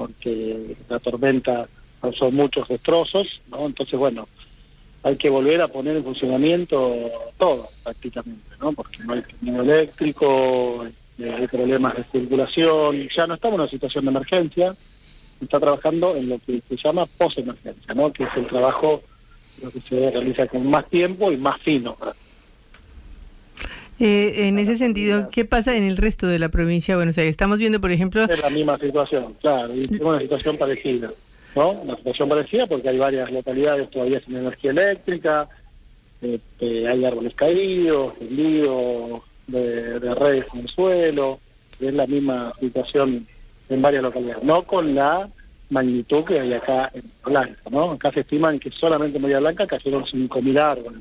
porque 0.00 0.76
la 0.88 0.98
tormenta 0.98 1.68
causó 2.00 2.30
muchos 2.30 2.66
destrozos, 2.68 3.42
¿no? 3.50 3.66
Entonces, 3.66 3.98
bueno, 3.98 4.26
hay 5.02 5.16
que 5.16 5.28
volver 5.28 5.60
a 5.60 5.68
poner 5.68 5.96
en 5.96 6.04
funcionamiento 6.04 6.96
todo 7.36 7.68
prácticamente, 7.82 8.48
¿no? 8.60 8.72
Porque 8.72 8.98
no 9.04 9.12
hay 9.12 9.22
tendido 9.22 9.62
eléctrico, 9.62 10.86
eh, 11.20 11.34
hay 11.38 11.46
problemas 11.46 11.96
de 11.96 12.04
circulación, 12.10 13.08
ya 13.08 13.26
no 13.26 13.34
estamos 13.34 13.56
en 13.56 13.60
una 13.62 13.70
situación 13.70 14.04
de 14.04 14.10
emergencia, 14.10 14.74
está 15.40 15.60
trabajando 15.60 16.16
en 16.16 16.28
lo 16.28 16.38
que 16.38 16.62
se 16.68 16.76
llama 16.76 17.06
post-emergencia, 17.06 17.94
¿no? 17.94 18.12
Que 18.12 18.24
es 18.24 18.30
el 18.36 18.46
trabajo 18.46 19.02
lo 19.62 19.70
que 19.70 19.80
se 19.80 20.10
realiza 20.10 20.46
con 20.46 20.68
más 20.68 20.88
tiempo 20.88 21.30
y 21.30 21.36
más 21.36 21.60
fino, 21.60 21.96
Eh, 24.02 24.48
en 24.48 24.58
ese 24.58 24.76
sentido, 24.76 25.28
¿qué 25.30 25.44
pasa 25.44 25.76
en 25.76 25.84
el 25.84 25.98
resto 25.98 26.26
de 26.26 26.38
la 26.38 26.48
provincia 26.48 26.94
de 26.94 26.96
Buenos 26.96 27.18
Aires? 27.18 27.32
Estamos 27.32 27.58
viendo, 27.58 27.82
por 27.82 27.92
ejemplo... 27.92 28.24
Es 28.24 28.40
la 28.40 28.48
misma 28.48 28.78
situación, 28.78 29.36
claro, 29.42 29.74
y 29.74 29.86
tenemos 29.86 30.14
una 30.14 30.20
situación 30.22 30.56
parecida, 30.56 31.10
¿no? 31.54 31.72
Una 31.72 31.96
situación 31.96 32.30
parecida 32.30 32.66
porque 32.66 32.88
hay 32.88 32.98
varias 32.98 33.30
localidades 33.30 33.90
todavía 33.90 34.18
sin 34.24 34.36
energía 34.36 34.70
eléctrica, 34.70 35.50
este, 36.22 36.88
hay 36.88 37.04
árboles 37.04 37.34
caídos, 37.34 38.18
tendidos 38.18 39.20
de, 39.50 40.00
de 40.00 40.14
redes 40.14 40.46
en 40.54 40.60
el 40.60 40.68
suelo, 40.68 41.40
es 41.78 41.94
la 41.94 42.06
misma 42.06 42.52
situación 42.60 43.26
en 43.68 43.82
varias 43.82 44.02
localidades, 44.02 44.42
no 44.42 44.62
con 44.62 44.94
la 44.94 45.28
magnitud 45.70 46.24
que 46.24 46.40
hay 46.40 46.52
acá 46.52 46.90
en 46.92 47.04
Blanca, 47.24 47.60
¿no? 47.70 47.92
Acá 47.92 48.10
se 48.12 48.20
estiman 48.20 48.58
que 48.58 48.70
solamente 48.70 49.16
en 49.16 49.22
Bahía 49.22 49.40
Blanca 49.40 49.66
cayeron 49.66 50.04
5.000 50.04 50.58
árboles. 50.58 51.00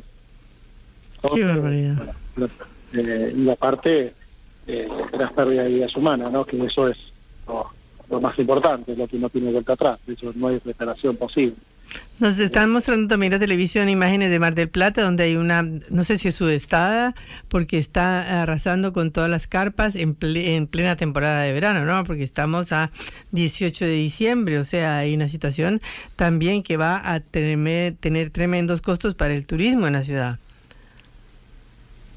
Qué 1.34 1.44
barbaridad. 1.44 2.16
Eh, 2.94 3.34
y 3.36 3.50
aparte, 3.50 4.14
eh, 4.68 4.88
las 5.18 5.34
pérdidas 5.34 5.66
de 5.66 5.74
vidas 5.74 5.96
humanas, 5.96 6.32
¿no? 6.32 6.46
Que 6.46 6.64
eso 6.64 6.88
es 6.88 6.98
lo, 7.48 7.72
lo 8.10 8.22
más 8.22 8.38
importante, 8.40 8.96
lo 8.96 9.08
que 9.08 9.18
no 9.18 9.30
tiene 9.30 9.52
vuelta 9.52 9.74
atrás, 9.74 10.00
eso 10.08 10.32
no 10.36 10.48
hay 10.48 10.60
reparación 10.64 11.16
posible. 11.18 11.56
Nos 12.20 12.38
están 12.40 12.70
mostrando 12.70 13.08
también 13.08 13.32
la 13.32 13.40
televisión 13.40 13.88
imágenes 13.88 14.30
de 14.30 14.40
Mar 14.40 14.54
del 14.54 14.68
Plata, 14.68 15.02
donde 15.04 15.24
hay 15.24 15.38
una, 15.38 15.62
no 15.62 16.04
sé 16.04 16.18
si 16.18 16.28
es 16.28 16.36
sudestada, 16.36 17.16
porque 17.48 17.78
está 17.78 18.42
arrasando 18.42 18.92
con 18.92 19.12
todas 19.12 19.30
las 19.30 19.48
carpas 19.48 19.96
en, 19.96 20.20
ple- 20.20 20.56
en 20.56 20.68
plena 20.68 20.98
temporada 20.98 21.44
de 21.44 21.54
verano, 21.54 21.86
¿no? 21.86 22.04
Porque 22.04 22.24
estamos 22.24 22.74
a 22.74 22.92
18 23.32 23.86
de 23.86 23.92
diciembre, 23.94 24.60
o 24.60 24.66
sea, 24.66 24.98
hay 24.98 25.16
una 25.16 25.30
situación 25.30 25.82
también 26.18 26.62
que 26.62 26.76
va 26.76 27.02
a 27.10 27.22
tener, 27.22 27.96
tener 27.96 28.32
tremendos 28.32 28.82
costos 28.82 29.16
para 29.16 29.34
el 29.34 29.48
turismo 29.48 29.88
en 29.88 29.94
la 29.94 30.04
ciudad. 30.04 30.40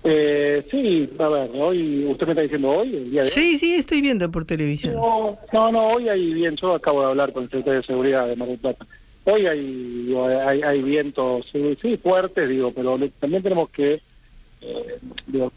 Eh, 0.04 0.66
sí, 0.68 1.08
a 1.16 1.28
ver, 1.28 1.48
hoy, 1.54 2.04
¿usted 2.08 2.26
me 2.26 2.32
está 2.32 2.42
diciendo 2.42 2.70
hoy, 2.70 2.96
el 2.96 3.10
día 3.12 3.22
de 3.22 3.28
hoy? 3.28 3.34
Sí, 3.34 3.58
sí, 3.58 3.74
estoy 3.76 4.00
viendo 4.00 4.28
por 4.32 4.44
televisión. 4.44 4.94
No, 4.96 5.38
no, 5.52 5.70
no, 5.70 5.78
hoy 5.90 6.08
hay 6.08 6.34
bien, 6.34 6.56
yo 6.56 6.74
acabo 6.74 7.02
de 7.02 7.06
hablar 7.10 7.32
con 7.32 7.44
el 7.44 7.48
secretario 7.50 7.80
de 7.82 7.86
Seguridad 7.86 8.26
de 8.26 8.34
Mar 8.34 8.48
del 8.48 8.58
Plata. 8.58 8.84
Hoy 9.24 9.46
hay, 9.46 10.82
vientos, 10.82 11.46
sí, 11.52 11.96
fuertes, 12.02 12.48
digo, 12.48 12.72
pero 12.72 12.98
también 13.20 13.42
tenemos 13.42 13.70
que 13.70 14.00
eh, 14.60 14.98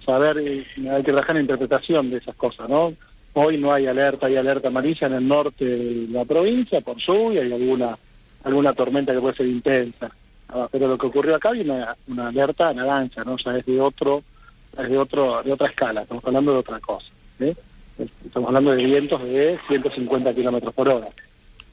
saber, 0.05 0.37
eh, 0.37 0.65
hay 0.89 1.03
que 1.03 1.11
trabajar 1.11 1.35
en 1.35 1.43
interpretación 1.43 2.11
de 2.11 2.17
esas 2.17 2.35
cosas, 2.35 2.69
¿no? 2.69 2.93
Hoy 3.33 3.57
no 3.57 3.73
hay 3.73 3.87
alerta, 3.87 4.27
hay 4.27 4.37
alerta 4.37 4.67
amarilla 4.67 5.07
en 5.07 5.13
el 5.13 5.27
norte 5.27 5.65
de 5.65 6.07
la 6.09 6.25
provincia 6.25 6.79
por 6.81 6.97
lluvia 6.97 7.43
y 7.43 7.51
alguna 7.51 7.97
alguna 8.45 8.73
tormenta 8.73 9.13
que 9.13 9.19
puede 9.19 9.35
ser 9.35 9.47
intensa. 9.47 10.09
Ah, 10.49 10.69
pero 10.71 10.87
lo 10.87 10.97
que 10.97 11.07
ocurrió 11.07 11.35
acá 11.35 11.49
hay 11.49 11.61
una, 11.61 11.95
una 12.07 12.27
alerta 12.27 12.73
naranja, 12.73 13.23
¿no? 13.23 13.35
Ya 13.37 13.57
es 13.57 13.65
de 13.65 13.81
otro, 13.81 14.23
es 14.77 14.89
de 14.89 14.97
otro, 14.97 15.41
de 15.43 15.51
otra 15.51 15.67
escala, 15.67 16.03
estamos 16.03 16.23
hablando 16.23 16.53
de 16.53 16.59
otra 16.59 16.79
cosa. 16.79 17.07
¿eh? 17.39 17.55
Estamos 18.25 18.47
hablando 18.47 18.71
de 18.71 18.85
vientos 18.85 19.23
de 19.23 19.59
150 19.67 20.33
kilómetros 20.33 20.73
por 20.73 20.87
hora. 20.87 21.07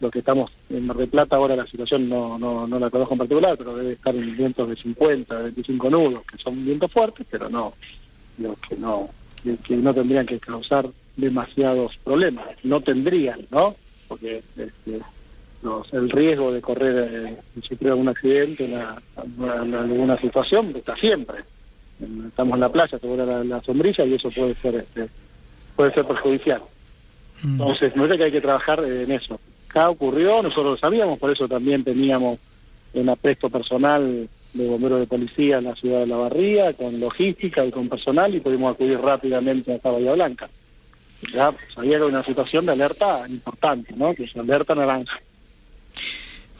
Lo 0.03 0.11
que 0.11 0.19
estamos 0.19 0.51
en 0.69 0.85
Mar 0.85 0.97
del 0.97 1.09
Plata 1.09 1.37
ahora 1.37 1.55
la 1.55 1.65
situación 1.65 2.09
no, 2.09 2.37
no, 2.37 2.67
no 2.67 2.79
la 2.81 2.91
conozco 2.91 3.15
en 3.15 3.19
particular, 3.19 3.57
pero 3.57 3.77
debe 3.77 3.93
estar 3.93 4.13
en 4.17 4.37
vientos 4.37 4.69
de 4.69 4.75
50, 4.75 5.39
25 5.43 5.91
nudos, 5.91 6.23
que 6.25 6.39
son 6.39 6.65
vientos 6.65 6.91
fuertes, 6.91 7.25
pero 7.31 7.49
no, 7.49 7.73
digo, 8.37 8.57
que 8.69 8.75
no, 8.77 9.09
que, 9.45 9.57
que 9.59 9.77
no 9.77 9.95
tendrían 9.95 10.27
que 10.27 10.41
causar 10.41 10.89
demasiados 11.17 11.97
problemas. 12.03 12.45
No 12.65 12.81
tendrían, 12.81 13.47
¿no? 13.53 13.77
Porque 14.09 14.43
este, 14.57 15.01
los- 15.63 15.93
el 15.93 16.11
riesgo 16.11 16.51
de 16.53 16.61
correr, 16.61 17.09
eh, 17.13 17.37
si 17.55 17.61
sufrir 17.69 17.91
algún 17.91 18.09
accidente, 18.09 18.65
una, 18.65 19.01
una- 19.39 19.63
una- 19.63 19.81
alguna 19.83 20.19
situación, 20.21 20.73
está 20.75 20.97
siempre. 20.97 21.45
Estamos 22.27 22.55
en 22.55 22.61
la 22.61 22.73
playa, 22.73 22.99
se 22.99 23.07
vuela 23.07 23.25
la, 23.25 23.45
la 23.45 23.63
sombrilla 23.63 24.05
y 24.05 24.15
eso 24.15 24.31
puede 24.33 24.57
ser 24.57 24.75
este, 24.75 25.09
puede 25.77 25.95
ser 25.95 26.05
perjudicial. 26.07 26.61
Entonces, 27.45 27.95
no 27.95 28.05
es 28.07 28.17
que 28.17 28.25
hay 28.25 28.33
que 28.33 28.41
trabajar 28.41 28.83
en 28.85 29.13
eso. 29.13 29.39
Acá 29.73 29.89
ocurrió, 29.89 30.43
nosotros 30.43 30.73
lo 30.73 30.77
sabíamos, 30.77 31.19
por 31.19 31.31
eso 31.31 31.49
también 31.49 31.83
teníamos 31.83 32.39
en 32.93 33.09
apresto 33.09 33.49
personal 33.49 34.29
de 34.53 34.69
bomberos 34.69 35.01
de 35.01 35.07
policía 35.07 35.59
en 35.59 35.65
la 35.65 35.75
ciudad 35.75 36.01
de 36.01 36.09
La 36.09 36.19
Barría, 36.19 36.75
con 36.75 37.01
logística 37.01 37.65
y 37.65 37.71
con 37.71 37.89
personal, 37.89 38.35
y 38.35 38.41
pudimos 38.41 38.75
acudir 38.75 39.01
rápidamente 39.01 39.81
a 39.83 39.91
Bahía 39.91 40.13
Blanca. 40.13 40.51
Ya 41.33 41.55
sabía 41.75 41.93
que 41.93 41.97
era 41.97 42.05
una 42.05 42.23
situación 42.23 42.67
de 42.67 42.73
alerta 42.73 43.25
importante, 43.27 43.95
¿no? 43.97 44.15
Que 44.15 44.25
es 44.25 44.37
alerta 44.37 44.75
naranja. 44.75 45.19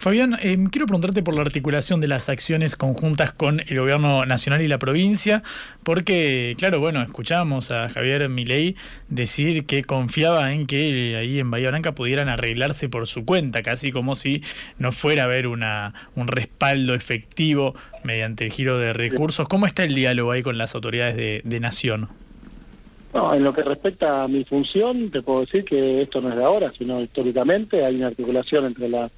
Fabián, 0.03 0.37
eh, 0.43 0.59
quiero 0.73 0.87
preguntarte 0.87 1.23
por 1.23 1.37
la 1.37 1.43
articulación 1.43 2.01
de 2.01 2.09
las 2.09 2.29
acciones 2.29 2.75
conjuntas 2.75 3.31
con 3.31 3.61
el 3.61 3.79
gobierno 3.79 4.27
nacional 4.27 4.61
y 4.61 4.67
la 4.67 4.81
provincia, 4.81 5.45
porque, 5.85 6.57
claro, 6.59 6.81
bueno, 6.81 7.01
escuchábamos 7.03 7.71
a 7.71 7.89
Javier 7.89 8.29
Milei 8.29 8.75
decir 9.09 9.65
que 9.65 9.85
confiaba 9.85 10.53
en 10.53 10.67
que 10.67 11.17
ahí 11.17 11.39
en 11.39 11.53
Bahía 11.53 11.69
Blanca 11.69 11.93
pudieran 11.95 12.29
arreglarse 12.29 12.89
por 12.89 13.07
su 13.07 13.25
cuenta, 13.25 13.63
casi 13.63 13.93
como 13.93 14.17
si 14.17 14.43
no 14.77 14.91
fuera 14.91 15.23
a 15.23 15.27
haber 15.27 15.47
una, 15.47 15.95
un 16.17 16.27
respaldo 16.27 16.95
efectivo 16.95 17.77
mediante 18.03 18.47
el 18.47 18.51
giro 18.51 18.79
de 18.79 18.93
recursos. 18.93 19.47
¿Cómo 19.47 19.67
está 19.67 19.85
el 19.85 19.95
diálogo 19.95 20.33
ahí 20.33 20.43
con 20.43 20.59
las 20.59 20.75
autoridades 20.75 21.15
de, 21.15 21.43
de 21.45 21.61
Nación? 21.61 22.09
No, 23.15 23.33
en 23.35 23.45
lo 23.45 23.55
que 23.55 23.63
respecta 23.63 24.25
a 24.25 24.27
mi 24.27 24.43
función, 24.43 25.13
te 25.13 25.23
puedo 25.23 25.43
decir 25.43 25.65
que 25.65 26.03
esto 26.03 26.21
no 26.21 26.31
es 26.31 26.35
de 26.35 26.43
ahora, 26.43 26.73
sino 26.77 27.01
históricamente 27.01 27.85
hay 27.85 27.95
una 27.95 28.09
articulación 28.09 28.65
entre 28.65 28.89
la 28.89 29.09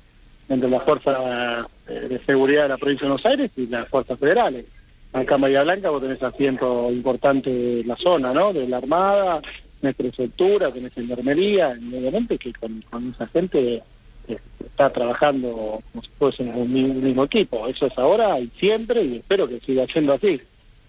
entre 0.49 0.69
las 0.69 0.83
fuerzas 0.83 1.67
eh, 1.89 2.07
de 2.09 2.21
seguridad 2.25 2.65
de 2.65 2.69
la 2.71 2.77
provincia 2.79 3.07
de 3.07 3.13
Buenos 3.13 3.27
Aires 3.27 3.51
y 3.57 3.67
las 3.67 3.89
fuerzas 3.89 4.19
federales. 4.19 4.65
Acá 5.13 5.37
en 5.37 5.41
Bahía 5.43 5.63
Blanca 5.63 5.91
vos 5.91 6.03
tenés 6.03 6.23
asiento 6.23 6.91
importante 6.91 7.51
de 7.51 7.85
la 7.85 7.97
zona, 7.97 8.33
¿no? 8.33 8.53
De 8.53 8.67
la 8.69 8.79
Armada, 8.79 9.41
tenés 9.81 9.97
prefectura, 9.97 10.73
tenés 10.73 10.93
gendarmería, 10.93 11.77
y 11.81 11.97
obviamente 11.97 12.37
que 12.37 12.53
con, 12.53 12.83
esa 13.15 13.27
gente 13.29 13.83
eh, 14.27 14.39
está 14.65 14.91
trabajando 14.91 15.81
como 15.93 16.03
si 16.03 16.11
fuese 16.19 16.43
un, 16.43 16.73
mi- 16.73 16.85
un 16.85 17.03
mismo 17.03 17.25
equipo. 17.25 17.67
Eso 17.69 17.87
es 17.87 17.97
ahora 17.97 18.39
y 18.41 18.51
siempre, 18.59 19.03
y 19.05 19.17
espero 19.17 19.49
que 19.49 19.61
siga 19.61 19.87
siendo 19.87 20.15
así. 20.15 20.41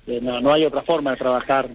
Eh, 0.08 0.20
no, 0.24 0.42
no 0.42 0.52
hay 0.54 0.66
otra 0.66 0.82
forma 0.82 1.12
de 1.12 1.18
trabajar 1.18 1.70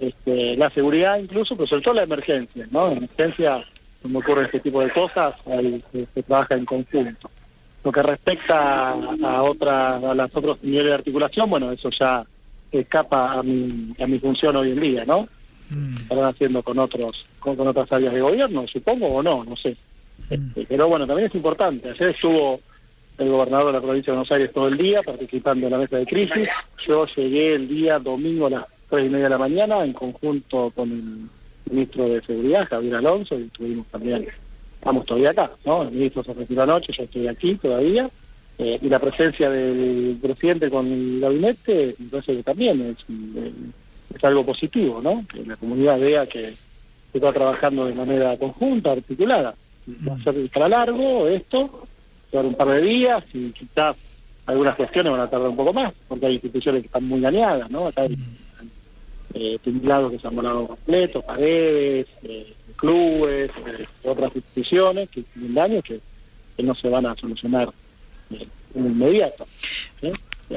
este, 0.00 0.56
la 0.56 0.70
seguridad 0.70 1.18
incluso, 1.20 1.54
pero 1.56 1.68
sobre 1.68 1.82
todo 1.82 1.94
la 1.94 2.02
emergencia, 2.02 2.66
¿no? 2.72 2.90
En 2.90 2.96
emergencia, 2.98 3.64
cuando 4.02 4.18
ocurre 4.18 4.42
este 4.42 4.60
tipo 4.60 4.82
de 4.82 4.90
cosas, 4.90 5.34
ahí 5.46 5.82
se, 5.92 6.06
se 6.14 6.22
trabaja 6.22 6.54
en 6.54 6.64
conjunto. 6.64 7.30
Lo 7.84 7.90
que 7.90 8.02
respecta 8.02 8.90
a, 8.90 8.94
a 9.24 9.42
otras, 9.42 10.04
a 10.04 10.14
los 10.14 10.30
otros 10.34 10.58
niveles 10.62 10.86
de 10.86 10.94
articulación, 10.94 11.48
bueno, 11.48 11.72
eso 11.72 11.90
ya 11.90 12.24
escapa 12.70 13.32
a 13.32 13.42
mi, 13.42 13.94
a 14.00 14.06
mi 14.06 14.18
función 14.18 14.56
hoy 14.56 14.72
en 14.72 14.80
día, 14.80 15.04
¿no? 15.04 15.28
Estarán 16.02 16.26
haciendo 16.26 16.62
con 16.62 16.78
otros, 16.78 17.24
con, 17.38 17.56
con 17.56 17.66
otras 17.66 17.90
áreas 17.90 18.12
de 18.12 18.20
gobierno, 18.20 18.66
supongo 18.68 19.06
o 19.06 19.22
no, 19.22 19.42
no 19.44 19.56
sé. 19.56 19.76
Este, 20.28 20.66
pero 20.68 20.88
bueno, 20.88 21.06
también 21.06 21.28
es 21.28 21.34
importante. 21.34 21.90
Ayer 21.90 22.10
estuvo 22.10 22.60
el 23.18 23.28
gobernador 23.28 23.66
de 23.66 23.72
la 23.72 23.80
provincia 23.80 24.12
de 24.12 24.18
Buenos 24.18 24.32
Aires 24.32 24.52
todo 24.52 24.68
el 24.68 24.76
día 24.76 25.02
participando 25.02 25.66
en 25.66 25.72
la 25.72 25.78
mesa 25.78 25.96
de 25.96 26.06
crisis. 26.06 26.48
Yo 26.86 27.06
llegué 27.06 27.54
el 27.54 27.68
día 27.68 27.98
domingo 27.98 28.46
a 28.46 28.50
las 28.50 28.64
tres 28.90 29.06
y 29.06 29.08
media 29.08 29.24
de 29.24 29.30
la 29.30 29.38
mañana 29.38 29.82
en 29.82 29.92
conjunto 29.92 30.70
con 30.74 30.90
el 30.90 31.28
ministro 31.70 32.08
de 32.08 32.22
Seguridad, 32.22 32.68
Javier 32.68 32.96
Alonso, 32.96 33.38
y 33.38 33.44
estuvimos 33.44 33.86
también, 33.88 34.26
estamos 34.74 35.06
todavía 35.06 35.30
acá, 35.30 35.52
¿no? 35.64 35.82
El 35.82 35.92
ministro 35.92 36.24
se 36.24 36.34
retiró 36.34 36.62
anoche, 36.62 36.92
yo 36.92 37.04
estoy 37.04 37.28
aquí 37.28 37.54
todavía, 37.54 38.10
eh, 38.58 38.78
y 38.80 38.88
la 38.88 38.98
presencia 38.98 39.50
del 39.50 40.18
presidente 40.20 40.70
con 40.70 40.86
el 40.86 41.20
gabinete, 41.20 41.96
que 42.26 42.42
también 42.42 42.80
es, 42.82 42.96
eh, 43.08 43.52
es 44.14 44.24
algo 44.24 44.44
positivo, 44.44 45.00
¿no? 45.02 45.24
Que 45.26 45.44
la 45.44 45.56
comunidad 45.56 45.98
vea 45.98 46.26
que 46.26 46.54
se 47.12 47.18
está 47.18 47.32
trabajando 47.32 47.86
de 47.86 47.94
manera 47.94 48.36
conjunta, 48.36 48.92
articulada. 48.92 49.54
Va 50.08 50.14
a 50.14 50.22
ser 50.22 50.48
para 50.50 50.68
largo 50.68 51.26
esto, 51.28 51.86
llevar 52.30 52.46
un 52.46 52.54
par 52.54 52.68
de 52.68 52.82
días 52.82 53.24
y 53.34 53.50
quizás 53.50 53.96
algunas 54.46 54.76
cuestiones 54.76 55.12
van 55.12 55.20
a 55.20 55.30
tardar 55.30 55.48
un 55.48 55.56
poco 55.56 55.72
más, 55.72 55.92
porque 56.08 56.26
hay 56.26 56.34
instituciones 56.34 56.82
que 56.82 56.86
están 56.86 57.04
muy 57.04 57.20
dañadas, 57.20 57.70
¿no? 57.70 57.86
Acá 57.86 58.06
eh, 59.34 59.58
que 59.62 60.18
se 60.18 60.26
han 60.26 60.36
volado 60.36 60.66
completos, 60.66 61.24
paredes, 61.24 62.06
eh, 62.22 62.54
clubes, 62.76 63.50
eh, 63.66 63.86
otras 64.04 64.34
instituciones 64.34 65.08
que 65.08 65.22
tienen 65.22 65.54
daños 65.54 65.84
que, 65.84 66.00
no 66.62 66.74
se 66.76 66.88
van 66.88 67.06
a 67.06 67.16
solucionar 67.16 67.70
eh, 68.30 68.46
en 68.74 68.86
inmediato. 68.86 69.46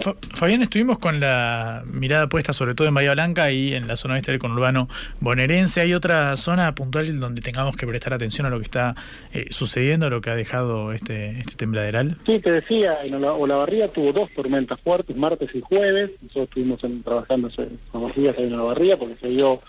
Fa- 0.01 0.15
Fabián, 0.35 0.61
estuvimos 0.61 0.99
con 0.99 1.19
la 1.19 1.83
mirada 1.85 2.27
puesta 2.27 2.53
sobre 2.53 2.75
todo 2.75 2.87
en 2.87 2.93
Bahía 2.93 3.13
Blanca 3.13 3.51
y 3.51 3.73
en 3.73 3.87
la 3.87 3.95
zona 3.95 4.15
oeste 4.15 4.31
del 4.31 4.39
conurbano 4.39 4.89
bonaerense. 5.19 5.81
¿Hay 5.81 5.93
otra 5.93 6.35
zona 6.35 6.73
puntual 6.75 7.19
donde 7.19 7.41
tengamos 7.41 7.75
que 7.75 7.85
prestar 7.87 8.13
atención 8.13 8.45
a 8.45 8.49
lo 8.49 8.59
que 8.59 8.65
está 8.65 8.95
eh, 9.33 9.47
sucediendo, 9.51 10.07
a 10.07 10.09
lo 10.09 10.21
que 10.21 10.29
ha 10.29 10.35
dejado 10.35 10.91
este, 10.93 11.39
este 11.39 11.55
tembladeral? 11.55 12.17
Sí, 12.25 12.39
te 12.39 12.51
decía, 12.51 12.97
en 13.03 13.15
Ola- 13.15 13.33
Olavarría 13.33 13.87
tuvo 13.87 14.11
dos 14.13 14.29
tormentas 14.35 14.79
fuertes, 14.81 15.15
martes 15.15 15.49
y 15.53 15.61
jueves. 15.61 16.11
Nosotros 16.21 16.43
estuvimos 16.45 16.83
en- 16.83 17.03
trabajando 17.03 17.47
hace 17.47 17.67
unos 17.93 18.15
días 18.15 18.35
en 18.37 18.53
Olavarría 18.53 18.97
porque 18.97 19.15
se 19.21 19.29
dio... 19.29 19.61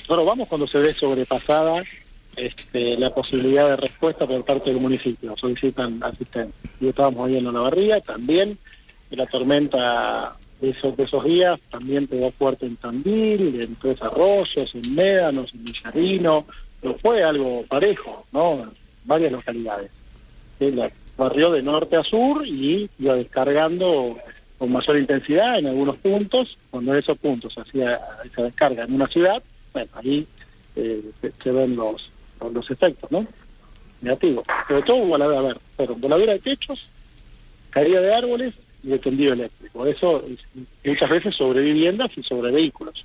Nosotros 0.00 0.26
vamos 0.26 0.48
cuando 0.48 0.66
se 0.66 0.78
ve 0.78 0.90
sobrepasada 0.92 1.82
este, 2.36 2.96
la 2.98 3.14
posibilidad 3.14 3.68
de 3.68 3.76
respuesta 3.76 4.26
por 4.26 4.44
parte 4.44 4.70
del 4.70 4.80
municipio, 4.80 5.34
solicitan 5.36 6.00
asistencia. 6.02 6.54
Y 6.80 6.88
estábamos 6.88 7.26
ahí 7.28 7.36
en 7.38 7.46
Olavarría, 7.46 8.00
también 8.00 8.58
y 9.10 9.16
la 9.16 9.26
tormenta 9.26 10.36
esos, 10.60 10.96
de 10.96 11.04
esos 11.04 11.24
días 11.24 11.58
también 11.70 12.06
pegó 12.06 12.32
fuerte 12.32 12.66
en 12.66 12.76
Tandil, 12.76 13.60
en 13.60 13.76
Tres 13.76 14.02
Arroyos, 14.02 14.74
en 14.74 14.94
Médanos, 14.94 15.54
en 15.54 15.64
Villarino, 15.64 16.46
pero 16.80 16.98
fue 16.98 17.22
algo 17.22 17.64
parejo, 17.68 18.26
¿no? 18.32 18.54
En 18.54 18.70
varias 19.04 19.32
localidades. 19.32 19.90
La 20.58 20.90
barrió 21.16 21.52
de 21.52 21.62
norte 21.62 21.96
a 21.96 22.04
sur 22.04 22.46
y 22.46 22.90
iba 22.98 23.14
descargando 23.14 24.16
con 24.58 24.72
mayor 24.72 24.98
intensidad 24.98 25.58
en 25.58 25.66
algunos 25.66 25.96
puntos. 25.96 26.58
Cuando 26.70 26.92
en 26.92 26.98
esos 26.98 27.16
puntos 27.18 27.56
hacía 27.56 28.00
esa 28.24 28.42
descarga 28.42 28.84
en 28.84 28.94
una 28.94 29.06
ciudad, 29.06 29.42
bueno, 29.72 29.90
ahí 29.94 30.26
eh, 30.74 31.02
se, 31.42 31.52
ven 31.52 31.76
los, 31.76 32.10
los 32.52 32.70
efectos, 32.70 33.10
¿no? 33.10 33.26
Negativos. 34.00 34.44
Pero 34.66 34.82
todo 34.82 35.04
voladura, 35.06 35.38
a 35.38 35.42
ver, 35.42 35.58
pero 35.76 35.94
voladura 35.94 36.32
de 36.32 36.38
techos, 36.40 36.88
caída 37.70 38.00
de 38.00 38.14
árboles 38.14 38.54
de 38.88 38.98
tendido 38.98 39.32
eléctrico. 39.32 39.86
Eso 39.86 40.24
es- 40.26 40.38
muchas 40.84 41.10
veces 41.10 41.34
sobre 41.34 41.60
viviendas 41.62 42.10
y 42.16 42.22
sobre 42.22 42.50
vehículos. 42.50 43.04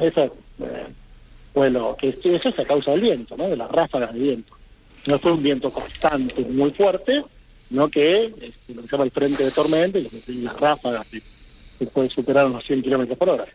Eso, 0.00 0.36
eh, 0.60 0.86
bueno, 1.54 1.96
que 1.98 2.08
eso 2.22 2.48
es 2.48 2.58
a 2.58 2.64
causa 2.64 2.90
del 2.92 3.00
viento, 3.02 3.36
¿no? 3.36 3.48
De 3.48 3.56
las 3.56 3.70
ráfagas 3.70 4.12
de 4.14 4.20
viento. 4.20 4.54
No 5.06 5.18
fue 5.18 5.32
un 5.32 5.42
viento 5.42 5.72
constante, 5.72 6.44
muy 6.44 6.70
fuerte, 6.72 7.24
sino 7.68 7.88
que 7.88 8.24
este, 8.26 8.74
lo 8.74 8.82
que 8.82 8.88
se 8.88 8.92
llama 8.92 9.04
el 9.04 9.10
frente 9.10 9.44
de 9.44 9.50
tormenta 9.50 9.98
y 9.98 10.08
las 10.42 10.58
ráfagas 10.60 11.06
que, 11.06 11.22
que 11.78 11.86
pueden 11.86 12.10
superar 12.10 12.48
los 12.50 12.64
100 12.64 12.82
kilómetros 12.82 13.16
por 13.18 13.30
hora. 13.30 13.46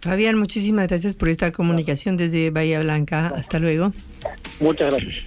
Fabián, 0.00 0.38
muchísimas 0.38 0.86
gracias 0.88 1.14
por 1.14 1.28
esta 1.30 1.50
comunicación 1.50 2.16
desde 2.16 2.50
Bahía 2.50 2.80
Blanca. 2.80 3.28
Hasta 3.34 3.58
luego. 3.58 3.92
Muchas 4.60 4.92
gracias. 4.92 5.24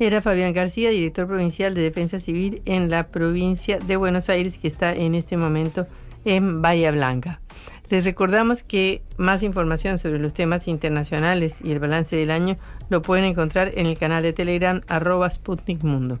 Era 0.00 0.22
Fabián 0.22 0.52
García, 0.52 0.90
director 0.90 1.26
provincial 1.26 1.74
de 1.74 1.82
Defensa 1.82 2.18
Civil 2.18 2.62
en 2.66 2.88
la 2.88 3.08
provincia 3.08 3.78
de 3.78 3.96
Buenos 3.96 4.28
Aires, 4.28 4.56
que 4.56 4.68
está 4.68 4.94
en 4.94 5.16
este 5.16 5.36
momento 5.36 5.86
en 6.24 6.62
Bahía 6.62 6.92
Blanca. 6.92 7.40
Les 7.90 8.04
recordamos 8.04 8.62
que 8.62 9.02
más 9.16 9.42
información 9.42 9.98
sobre 9.98 10.18
los 10.18 10.34
temas 10.34 10.68
internacionales 10.68 11.58
y 11.64 11.72
el 11.72 11.80
balance 11.80 12.14
del 12.14 12.30
año 12.30 12.56
lo 12.90 13.02
pueden 13.02 13.24
encontrar 13.24 13.72
en 13.74 13.86
el 13.86 13.98
canal 13.98 14.22
de 14.22 14.32
Telegram 14.32 14.82
arroba 14.86 15.28
Sputnik 15.30 15.82
Mundo. 15.82 16.20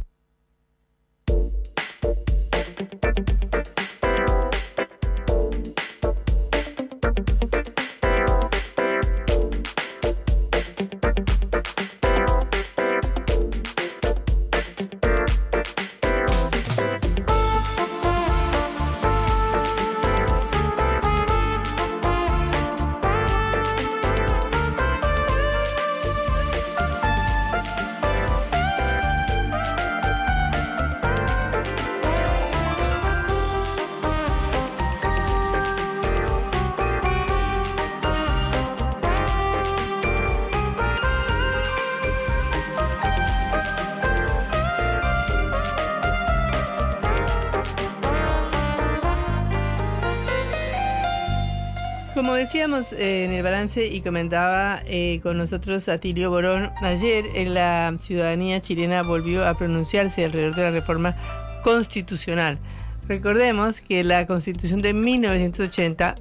Y 53.77 54.01
comentaba 54.01 54.81
eh, 54.85 55.21
con 55.23 55.37
nosotros 55.37 55.87
Atilio 55.87 56.29
Borón, 56.29 56.71
ayer 56.81 57.25
la 57.47 57.93
ciudadanía 57.97 58.61
chilena 58.61 59.01
volvió 59.01 59.47
a 59.47 59.57
pronunciarse 59.57 60.25
alrededor 60.25 60.55
de 60.55 60.63
la 60.63 60.71
reforma 60.71 61.15
constitucional. 61.63 62.59
Recordemos 63.07 63.79
que 63.79 64.03
la 64.03 64.27
constitución 64.27 64.81
de 64.81 64.91
1980, 64.93 66.15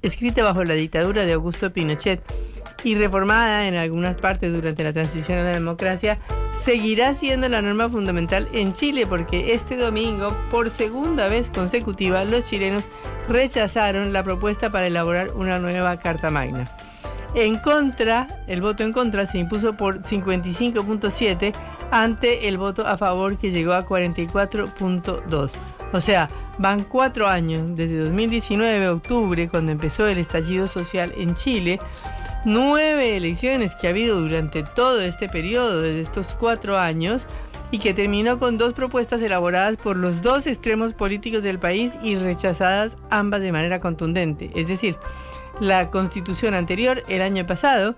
escrita 0.00 0.42
bajo 0.44 0.64
la 0.64 0.72
dictadura 0.72 1.26
de 1.26 1.34
Augusto 1.34 1.70
Pinochet 1.72 2.22
y 2.84 2.94
reformada 2.94 3.68
en 3.68 3.74
algunas 3.74 4.16
partes 4.16 4.50
durante 4.50 4.82
la 4.82 4.94
transición 4.94 5.38
a 5.38 5.44
la 5.44 5.50
democracia, 5.50 6.20
seguirá 6.64 7.14
siendo 7.14 7.50
la 7.50 7.60
norma 7.60 7.90
fundamental 7.90 8.48
en 8.54 8.72
Chile 8.72 9.06
porque 9.06 9.52
este 9.52 9.76
domingo, 9.76 10.34
por 10.50 10.70
segunda 10.70 11.28
vez 11.28 11.50
consecutiva, 11.50 12.24
los 12.24 12.44
chilenos 12.44 12.82
rechazaron 13.28 14.12
la 14.12 14.22
propuesta 14.22 14.70
para 14.70 14.86
elaborar 14.86 15.32
una 15.34 15.58
nueva 15.58 15.98
Carta 15.98 16.30
Magna. 16.30 16.64
En 17.34 17.56
contra, 17.58 18.28
el 18.46 18.60
voto 18.60 18.82
en 18.82 18.92
contra 18.92 19.24
se 19.24 19.38
impuso 19.38 19.74
por 19.74 20.02
55.7 20.02 21.54
ante 21.90 22.48
el 22.48 22.58
voto 22.58 22.86
a 22.86 22.98
favor 22.98 23.38
que 23.38 23.50
llegó 23.50 23.72
a 23.72 23.86
44.2. 23.86 25.52
O 25.92 26.00
sea, 26.00 26.28
van 26.58 26.84
cuatro 26.84 27.28
años, 27.28 27.74
desde 27.74 27.98
2019, 27.98 28.88
octubre, 28.88 29.48
cuando 29.48 29.72
empezó 29.72 30.06
el 30.06 30.18
estallido 30.18 30.68
social 30.68 31.12
en 31.16 31.34
Chile, 31.34 31.78
nueve 32.44 33.16
elecciones 33.16 33.74
que 33.76 33.86
ha 33.86 33.90
habido 33.90 34.20
durante 34.20 34.62
todo 34.62 35.00
este 35.00 35.28
periodo, 35.28 35.80
desde 35.80 36.00
estos 36.00 36.34
cuatro 36.34 36.78
años, 36.78 37.26
y 37.72 37.78
que 37.78 37.94
terminó 37.94 38.38
con 38.38 38.58
dos 38.58 38.74
propuestas 38.74 39.20
elaboradas 39.22 39.78
por 39.78 39.96
los 39.96 40.22
dos 40.22 40.46
extremos 40.46 40.92
políticos 40.92 41.42
del 41.42 41.58
país 41.58 41.98
y 42.02 42.14
rechazadas 42.14 42.98
ambas 43.10 43.40
de 43.40 43.50
manera 43.50 43.80
contundente. 43.80 44.52
Es 44.54 44.68
decir, 44.68 44.96
la 45.58 45.90
constitución 45.90 46.54
anterior, 46.54 47.02
el 47.08 47.22
año 47.22 47.46
pasado, 47.46 47.96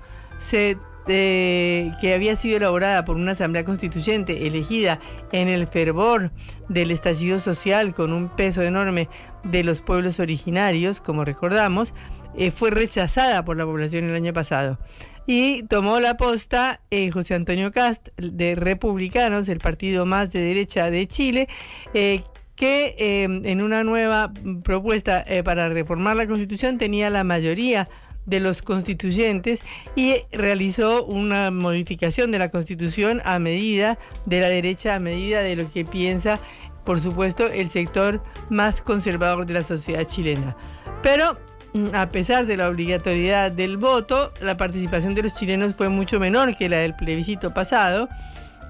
eh, 1.06 1.92
que 2.00 2.14
había 2.14 2.36
sido 2.36 2.56
elaborada 2.56 3.04
por 3.04 3.16
una 3.16 3.32
asamblea 3.32 3.64
constituyente 3.64 4.46
elegida 4.46 5.00
en 5.32 5.48
el 5.48 5.66
fervor 5.66 6.30
del 6.68 6.92
estallido 6.92 7.38
social 7.40 7.92
con 7.92 8.12
un 8.12 8.28
peso 8.28 8.62
enorme 8.62 9.08
de 9.42 9.64
los 9.64 9.80
pueblos 9.80 10.20
originarios, 10.20 11.00
como 11.00 11.24
recordamos, 11.24 11.94
eh, 12.36 12.50
fue 12.50 12.70
rechazada 12.70 13.44
por 13.44 13.56
la 13.56 13.64
población 13.64 14.08
el 14.08 14.14
año 14.14 14.32
pasado. 14.32 14.78
Y 15.26 15.62
tomó 15.64 16.00
la 16.00 16.16
posta 16.16 16.80
eh, 16.90 17.10
José 17.10 17.34
Antonio 17.34 17.72
Cast 17.72 18.08
de 18.16 18.54
Republicanos, 18.54 19.48
el 19.48 19.58
partido 19.58 20.04
más 20.04 20.30
de 20.32 20.40
derecha 20.40 20.90
de 20.90 21.06
Chile, 21.06 21.48
eh, 21.94 22.22
que 22.56 22.94
eh, 22.98 23.24
en 23.24 23.62
una 23.62 23.84
nueva 23.84 24.32
propuesta 24.62 25.24
para 25.44 25.68
reformar 25.70 26.16
la 26.16 26.26
constitución 26.26 26.78
tenía 26.78 27.10
la 27.10 27.24
mayoría 27.24 27.88
de 28.26 28.40
los 28.40 28.62
constituyentes 28.62 29.62
y 29.96 30.16
realizó 30.32 31.04
una 31.04 31.50
modificación 31.50 32.30
de 32.30 32.38
la 32.38 32.50
constitución 32.50 33.20
a 33.24 33.38
medida 33.38 33.98
de 34.26 34.40
la 34.40 34.48
derecha, 34.48 34.94
a 34.94 35.00
medida 35.00 35.42
de 35.42 35.56
lo 35.56 35.70
que 35.72 35.84
piensa, 35.84 36.38
por 36.84 37.00
supuesto, 37.00 37.46
el 37.46 37.70
sector 37.70 38.22
más 38.50 38.82
conservador 38.82 39.46
de 39.46 39.54
la 39.54 39.62
sociedad 39.62 40.04
chilena. 40.04 40.56
Pero 41.02 41.38
a 41.92 42.08
pesar 42.08 42.46
de 42.46 42.56
la 42.56 42.68
obligatoriedad 42.68 43.50
del 43.50 43.76
voto, 43.76 44.32
la 44.40 44.56
participación 44.56 45.14
de 45.14 45.24
los 45.24 45.34
chilenos 45.34 45.74
fue 45.74 45.88
mucho 45.88 46.20
menor 46.20 46.56
que 46.56 46.68
la 46.68 46.78
del 46.78 46.94
plebiscito 46.94 47.52
pasado. 47.52 48.08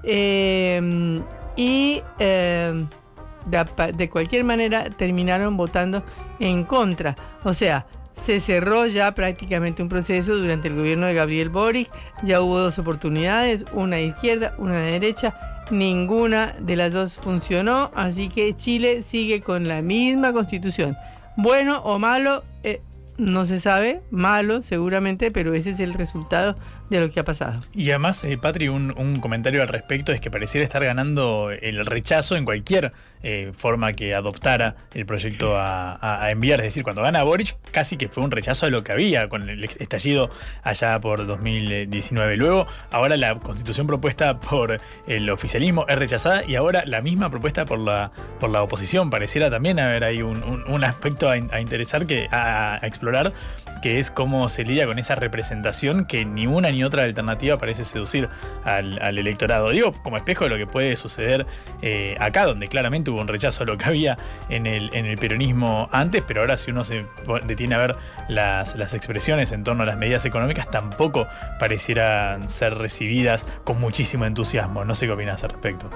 Eh, 0.03 1.21
y 1.55 2.01
de, 2.17 3.65
de 3.93 4.09
cualquier 4.09 4.43
manera 4.43 4.89
terminaron 4.89 5.55
votando 5.57 6.03
en 6.39 6.63
contra. 6.63 7.15
O 7.43 7.53
sea, 7.53 7.85
se 8.23 8.39
cerró 8.39 8.87
ya 8.87 9.13
prácticamente 9.13 9.83
un 9.83 9.89
proceso 9.89 10.35
durante 10.35 10.67
el 10.67 10.75
gobierno 10.75 11.05
de 11.05 11.13
Gabriel 11.13 11.49
Boric. 11.49 11.89
Ya 12.23 12.41
hubo 12.41 12.59
dos 12.59 12.79
oportunidades, 12.79 13.65
una 13.73 13.97
de 13.97 14.05
izquierda, 14.05 14.55
una 14.57 14.77
de 14.77 14.91
derecha. 14.91 15.63
Ninguna 15.71 16.55
de 16.59 16.75
las 16.75 16.93
dos 16.93 17.17
funcionó, 17.17 17.91
así 17.95 18.29
que 18.29 18.55
Chile 18.55 19.01
sigue 19.01 19.41
con 19.41 19.67
la 19.67 19.81
misma 19.81 20.31
constitución. 20.31 20.95
Bueno 21.37 21.79
o 21.79 21.97
malo, 21.99 22.43
eh, 22.63 22.81
no 23.17 23.45
se 23.45 23.59
sabe, 23.59 24.01
malo 24.11 24.61
seguramente, 24.61 25.31
pero 25.31 25.53
ese 25.53 25.71
es 25.71 25.79
el 25.79 25.93
resultado 25.93 26.55
de 26.89 26.99
lo 26.99 27.09
que 27.09 27.19
ha 27.19 27.23
pasado. 27.23 27.59
Y 27.73 27.89
además, 27.89 28.23
eh, 28.23 28.37
Patri, 28.37 28.67
un, 28.67 28.93
un 28.97 29.19
comentario 29.19 29.61
al 29.61 29.67
respecto 29.67 30.11
es 30.11 30.21
que 30.21 30.31
pareciera 30.31 30.63
estar 30.63 30.83
ganando 30.83 31.51
el 31.51 31.85
rechazo 31.85 32.35
en 32.35 32.45
cualquier 32.45 32.91
eh, 33.27 33.51
forma 33.57 33.93
que 33.93 34.13
adoptara 34.13 34.75
el 34.93 35.07
proyecto 35.07 35.57
a, 35.57 35.97
a, 36.23 36.29
enviar. 36.29 36.59
Es 36.59 36.67
decir, 36.67 36.83
cuando 36.83 37.01
gana 37.01 37.23
Boric, 37.23 37.57
casi 37.71 37.97
que 37.97 38.07
fue 38.07 38.23
un 38.23 38.29
rechazo 38.29 38.67
a 38.67 38.69
lo 38.69 38.83
que 38.83 38.91
había 38.91 39.29
con 39.29 39.49
el 39.49 39.63
estallido 39.63 40.29
allá 40.61 40.99
por 40.99 41.25
2019. 41.25 42.37
Luego, 42.37 42.67
ahora 42.91 43.17
la 43.17 43.33
constitución 43.39 43.87
propuesta 43.87 44.39
por 44.39 44.79
el 45.07 45.29
oficialismo 45.31 45.85
es 45.87 45.97
rechazada 45.97 46.43
y 46.45 46.53
ahora 46.53 46.83
la 46.85 47.01
misma 47.01 47.31
propuesta 47.31 47.65
por 47.65 47.79
la, 47.79 48.11
por 48.39 48.51
la 48.51 48.61
oposición. 48.61 49.09
Pareciera 49.09 49.49
también 49.49 49.79
haber 49.79 50.03
ahí 50.03 50.21
un, 50.21 50.63
un, 50.67 50.83
aspecto 50.83 51.27
a, 51.27 51.33
a, 51.33 51.61
interesar, 51.61 52.05
que, 52.05 52.27
a, 52.31 52.77
explorar 52.83 53.33
que 53.81 53.97
es 53.97 54.11
cómo 54.11 54.49
se 54.49 54.65
lidia 54.65 54.85
con 54.85 54.99
esa 54.99 55.15
representación 55.15 56.05
que 56.05 56.25
ni 56.25 56.45
una 56.45 56.69
ni 56.75 56.83
otra 56.83 57.03
alternativa 57.03 57.57
parece 57.57 57.83
seducir 57.83 58.29
al, 58.63 59.17
electorado. 59.17 59.69
Digo, 59.69 59.93
como 60.03 60.17
espejo 60.17 60.43
de 60.43 60.49
lo 60.49 60.57
que 60.57 60.67
puede 60.67 60.95
suceder 60.95 61.45
eh, 61.81 62.15
acá, 62.19 62.45
donde 62.45 62.67
claramente 62.67 63.11
hubo 63.11 63.21
un 63.21 63.27
rechazo 63.27 63.63
a 63.63 63.65
lo 63.65 63.77
que 63.77 63.85
había 63.85 64.17
en 64.49 64.65
el, 64.65 64.89
en 64.93 65.05
el 65.05 65.17
peronismo 65.17 65.87
antes, 65.91 66.21
pero 66.27 66.41
ahora 66.41 66.57
si 66.57 66.71
uno 66.71 66.83
se 66.83 67.05
detiene 67.45 67.75
a 67.75 67.79
ver 67.79 67.95
las, 68.27 68.75
las 68.75 68.93
expresiones 68.93 69.51
en 69.51 69.63
torno 69.63 69.83
a 69.83 69.85
las 69.85 69.97
medidas 69.97 70.25
económicas, 70.25 70.69
tampoco 70.69 71.27
parecieran 71.59 72.49
ser 72.49 72.75
recibidas 72.75 73.45
con 73.63 73.79
muchísimo 73.79 74.25
entusiasmo. 74.25 74.85
No 74.85 74.95
sé 74.95 75.05
qué 75.05 75.13
opinas 75.13 75.43
al 75.43 75.51
respecto. 75.51 75.89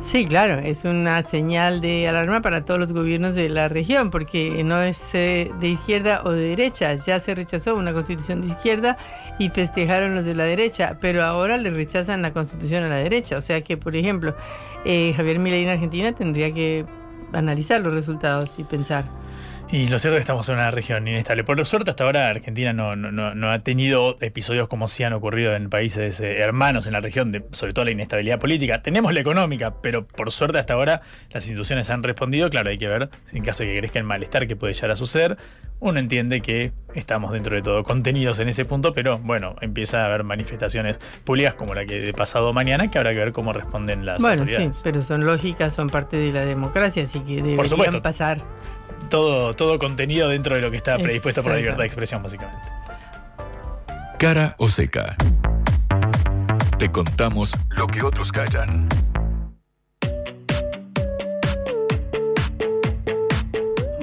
Sí, 0.00 0.26
claro, 0.26 0.60
es 0.60 0.84
una 0.84 1.22
señal 1.24 1.80
de 1.80 2.08
alarma 2.08 2.40
para 2.40 2.64
todos 2.64 2.78
los 2.78 2.92
gobiernos 2.92 3.34
de 3.34 3.48
la 3.48 3.68
región, 3.68 4.10
porque 4.10 4.62
no 4.64 4.80
es 4.80 5.14
eh, 5.14 5.50
de 5.60 5.68
izquierda 5.68 6.22
o 6.24 6.30
de 6.30 6.50
derecha. 6.50 6.94
Ya 6.94 7.18
se 7.20 7.34
rechazó 7.34 7.74
una 7.74 7.92
constitución 7.92 8.40
de 8.40 8.46
izquierda 8.48 8.96
y 9.38 9.50
festejaron 9.50 10.14
los 10.14 10.24
de 10.24 10.34
la 10.34 10.44
derecha, 10.44 10.96
pero 11.00 11.24
ahora 11.24 11.58
le 11.58 11.70
rechazan 11.70 12.22
la 12.22 12.32
constitución 12.32 12.84
a 12.84 12.88
la 12.88 12.96
derecha. 12.96 13.36
O 13.36 13.42
sea 13.42 13.60
que, 13.60 13.76
por 13.76 13.96
ejemplo, 13.96 14.34
eh, 14.84 15.12
Javier 15.16 15.40
Milei 15.40 15.64
en 15.64 15.70
Argentina 15.70 16.12
tendría 16.12 16.54
que 16.54 16.86
analizar 17.32 17.80
los 17.80 17.92
resultados 17.92 18.54
y 18.56 18.64
pensar. 18.64 19.04
Y 19.70 19.88
lo 19.88 19.98
cierto 19.98 20.16
es 20.16 20.20
que 20.20 20.22
estamos 20.22 20.48
en 20.48 20.54
una 20.54 20.70
región 20.70 21.06
inestable. 21.06 21.44
Por 21.44 21.62
suerte, 21.66 21.90
hasta 21.90 22.04
ahora 22.04 22.28
Argentina 22.28 22.72
no, 22.72 22.96
no, 22.96 23.34
no 23.34 23.50
ha 23.50 23.58
tenido 23.58 24.16
episodios 24.20 24.66
como 24.66 24.88
sí 24.88 25.04
han 25.04 25.12
ocurrido 25.12 25.54
en 25.54 25.68
países 25.68 26.20
eh, 26.20 26.38
hermanos 26.38 26.86
en 26.86 26.94
la 26.94 27.00
región, 27.00 27.32
de, 27.32 27.44
sobre 27.52 27.74
todo 27.74 27.84
la 27.84 27.90
inestabilidad 27.90 28.38
política. 28.38 28.80
Tenemos 28.80 29.12
la 29.12 29.20
económica, 29.20 29.74
pero 29.82 30.06
por 30.06 30.30
suerte 30.30 30.58
hasta 30.58 30.72
ahora 30.72 31.02
las 31.30 31.44
instituciones 31.44 31.90
han 31.90 32.02
respondido. 32.02 32.48
Claro, 32.48 32.70
hay 32.70 32.78
que 32.78 32.88
ver, 32.88 33.10
en 33.34 33.44
caso 33.44 33.62
de 33.62 33.74
que 33.74 33.78
crezca 33.80 33.98
el 33.98 34.06
malestar 34.06 34.48
que 34.48 34.56
puede 34.56 34.72
llegar 34.72 34.92
a 34.92 34.96
suceder, 34.96 35.36
uno 35.80 35.98
entiende 35.98 36.40
que 36.40 36.72
estamos 36.94 37.30
dentro 37.30 37.54
de 37.54 37.60
todo 37.60 37.84
contenidos 37.84 38.38
en 38.38 38.48
ese 38.48 38.64
punto, 38.64 38.94
pero 38.94 39.18
bueno, 39.18 39.54
empieza 39.60 40.02
a 40.02 40.06
haber 40.06 40.24
manifestaciones 40.24 40.98
públicas 41.24 41.52
como 41.52 41.74
la 41.74 41.84
que 41.84 42.00
de 42.00 42.14
pasado 42.14 42.54
mañana, 42.54 42.90
que 42.90 42.96
habrá 42.96 43.12
que 43.12 43.18
ver 43.18 43.32
cómo 43.32 43.52
responden 43.52 44.06
las 44.06 44.22
bueno, 44.22 44.42
autoridades. 44.42 44.76
sí, 44.76 44.80
pero 44.82 45.02
son 45.02 45.26
lógicas, 45.26 45.74
son 45.74 45.90
parte 45.90 46.16
de 46.16 46.32
la 46.32 46.46
democracia, 46.46 47.02
así 47.02 47.20
que 47.20 47.42
deberían 47.42 48.00
pasar 48.00 48.42
todo, 49.08 49.54
todo 49.54 49.78
contenido 49.78 50.28
dentro 50.28 50.56
de 50.56 50.62
lo 50.62 50.70
que 50.70 50.76
está 50.76 50.98
predispuesto 50.98 51.42
por 51.42 51.52
la 51.52 51.58
libertad 51.58 51.80
de 51.80 51.86
expresión, 51.86 52.22
básicamente. 52.22 52.68
Cara 54.18 54.54
o 54.58 54.68
seca. 54.68 55.16
Te 56.78 56.90
contamos 56.90 57.52
lo 57.70 57.86
que 57.86 58.02
otros 58.02 58.32
callan. 58.32 58.88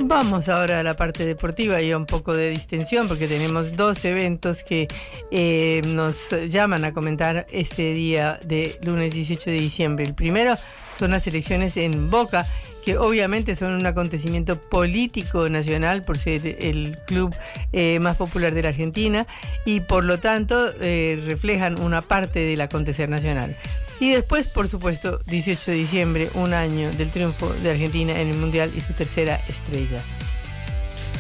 Vamos 0.07 0.49
ahora 0.49 0.82
a 0.82 0.84
la 0.84 0.95
parte 0.95 1.26
deportiva 1.26 1.82
y 1.82 1.91
a 1.91 1.98
un 1.98 2.06
poco 2.06 2.34
de 2.34 2.52
distensión 2.52 3.07
porque 3.07 3.27
tenemos 3.27 3.76
dos 3.76 4.06
eventos 4.06 4.64
que 4.64 4.88
eh, 5.32 5.82
nos 5.88 6.30
llaman 6.48 6.86
a 6.86 6.94
comentar 6.94 7.48
este 7.49 7.94
día 7.94 8.40
de 8.44 8.77
lunes 8.82 9.14
18 9.14 9.49
de 9.49 9.57
diciembre. 9.57 10.06
El 10.06 10.14
primero 10.14 10.56
son 10.94 11.11
las 11.11 11.26
elecciones 11.26 11.76
en 11.76 12.11
Boca 12.11 12.45
que 12.86 12.98
obviamente 12.99 13.56
son 13.56 13.74
un 13.74 13.86
acontecimiento 13.88 14.62
político 14.62 15.49
nacional 15.49 16.03
por 16.03 16.20
ser 16.20 16.45
el 16.45 16.99
club 17.07 17.36
eh, 17.74 17.98
más 17.99 18.16
popular 18.16 18.53
de 18.53 18.62
la 18.62 18.70
Argentina 18.70 19.26
y 19.66 19.80
por 19.80 20.06
lo 20.06 20.20
tanto 20.20 20.72
eh, 20.80 21.20
reflejan 21.26 21.82
una 21.82 22.03
parte 22.03 22.40
del 22.40 22.62
acontecer 22.62 23.10
nacional. 23.10 23.56
Y 23.99 24.12
después, 24.12 24.48
por 24.48 24.68
supuesto, 24.68 25.20
18 25.26 25.72
de 25.72 25.78
diciembre, 25.78 26.30
un 26.36 26.53
año 26.53 26.91
del 26.91 27.10
triunfo 27.10 27.49
de 27.53 27.72
Argentina 27.72 28.20
en 28.20 28.28
el 28.28 28.38
Mundial 28.38 28.72
y 28.76 28.82
su 28.82 28.94
tercera 28.94 29.41
estrella. 29.48 30.03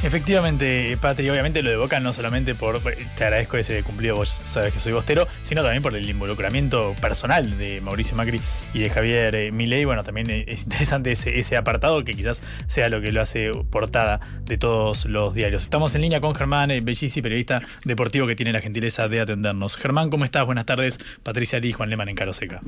Efectivamente, 0.03 0.95
Patri, 1.01 1.29
obviamente 1.29 1.63
lo 1.63 1.71
de 1.71 1.77
Boca 1.77 1.99
no 1.99 2.13
solamente 2.13 2.53
por, 2.53 2.79
te 2.79 3.23
agradezco 3.23 3.57
ese 3.57 3.81
cumplido, 3.83 4.15
vos 4.15 4.39
sabes 4.45 4.71
que 4.73 4.79
soy 4.79 4.93
bostero, 4.93 5.27
sino 5.41 5.63
también 5.63 5.81
por 5.81 5.95
el 5.95 6.07
involucramiento 6.07 6.95
personal 7.01 7.57
de 7.57 7.81
Mauricio 7.81 8.15
Macri 8.15 8.39
y 8.73 8.79
de 8.79 8.89
Javier 8.89 9.33
eh, 9.33 9.51
Milei. 9.51 9.85
Bueno, 9.85 10.03
también 10.03 10.29
es 10.29 10.63
interesante 10.63 11.11
ese, 11.11 11.57
apartado 11.57 12.03
que 12.03 12.13
quizás 12.13 12.41
sea 12.67 12.89
lo 12.89 13.01
que 13.01 13.11
lo 13.11 13.21
hace 13.21 13.51
portada 13.71 14.19
de 14.43 14.57
todos 14.57 15.05
los 15.05 15.33
diarios. 15.33 15.63
Estamos 15.63 15.95
en 15.95 16.01
línea 16.01 16.21
con 16.21 16.35
Germán 16.35 16.71
eh, 16.71 16.81
Bellisi, 16.81 17.21
periodista 17.21 17.61
deportivo 17.83 18.27
que 18.27 18.35
tiene 18.35 18.51
la 18.51 18.61
gentileza 18.61 19.07
de 19.07 19.21
atendernos. 19.21 19.75
Germán, 19.75 20.09
¿cómo 20.09 20.25
estás? 20.25 20.45
Buenas 20.45 20.65
tardes. 20.65 20.99
Patricia 21.23 21.59
Lee 21.59 21.73
Juan 21.73 21.89
Leman 21.89 22.09
en 22.09 22.15
Caroseca. 22.15 22.61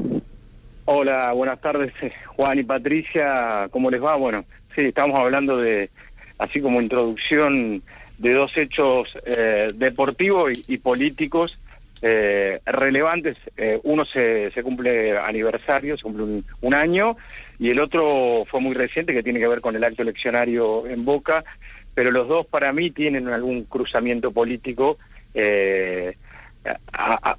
Hola, 0.85 1.33
buenas 1.33 1.59
tardes 1.59 1.91
eh, 2.01 2.13
Juan 2.27 2.59
y 2.59 2.63
Patricia, 2.63 3.67
¿cómo 3.71 3.91
les 3.91 4.01
va? 4.01 4.15
Bueno, 4.15 4.45
sí, 4.73 4.81
estamos 4.85 5.19
hablando 5.19 5.57
de 5.57 5.89
así 6.37 6.61
como 6.61 6.81
introducción 6.81 7.81
de 8.17 8.33
dos 8.33 8.57
hechos 8.57 9.17
eh, 9.25 9.71
deportivos 9.75 10.51
y, 10.67 10.77
políticos 10.77 11.57
eh, 12.01 12.59
relevantes. 12.65 13.37
Eh, 13.57 13.79
uno 13.83 14.05
se, 14.05 14.51
se, 14.51 14.63
cumple 14.63 15.17
aniversario, 15.17 15.97
se 15.97 16.03
cumple 16.03 16.43
un, 16.61 16.73
año, 16.73 17.17
y 17.59 17.69
el 17.69 17.79
otro 17.79 18.45
fue 18.49 18.59
muy 18.59 18.73
reciente, 18.73 19.13
que 19.13 19.23
tiene 19.23 19.39
que 19.39 19.47
ver 19.47 19.61
con 19.61 19.75
el 19.75 19.83
acto 19.83 20.01
eleccionario 20.01 20.87
en 20.87 21.05
Boca, 21.05 21.43
pero 21.93 22.11
los 22.11 22.27
dos 22.27 22.45
para 22.45 22.73
mí 22.73 22.91
tienen 22.91 23.27
algún 23.27 23.63
cruzamiento 23.63 24.31
político 24.31 24.97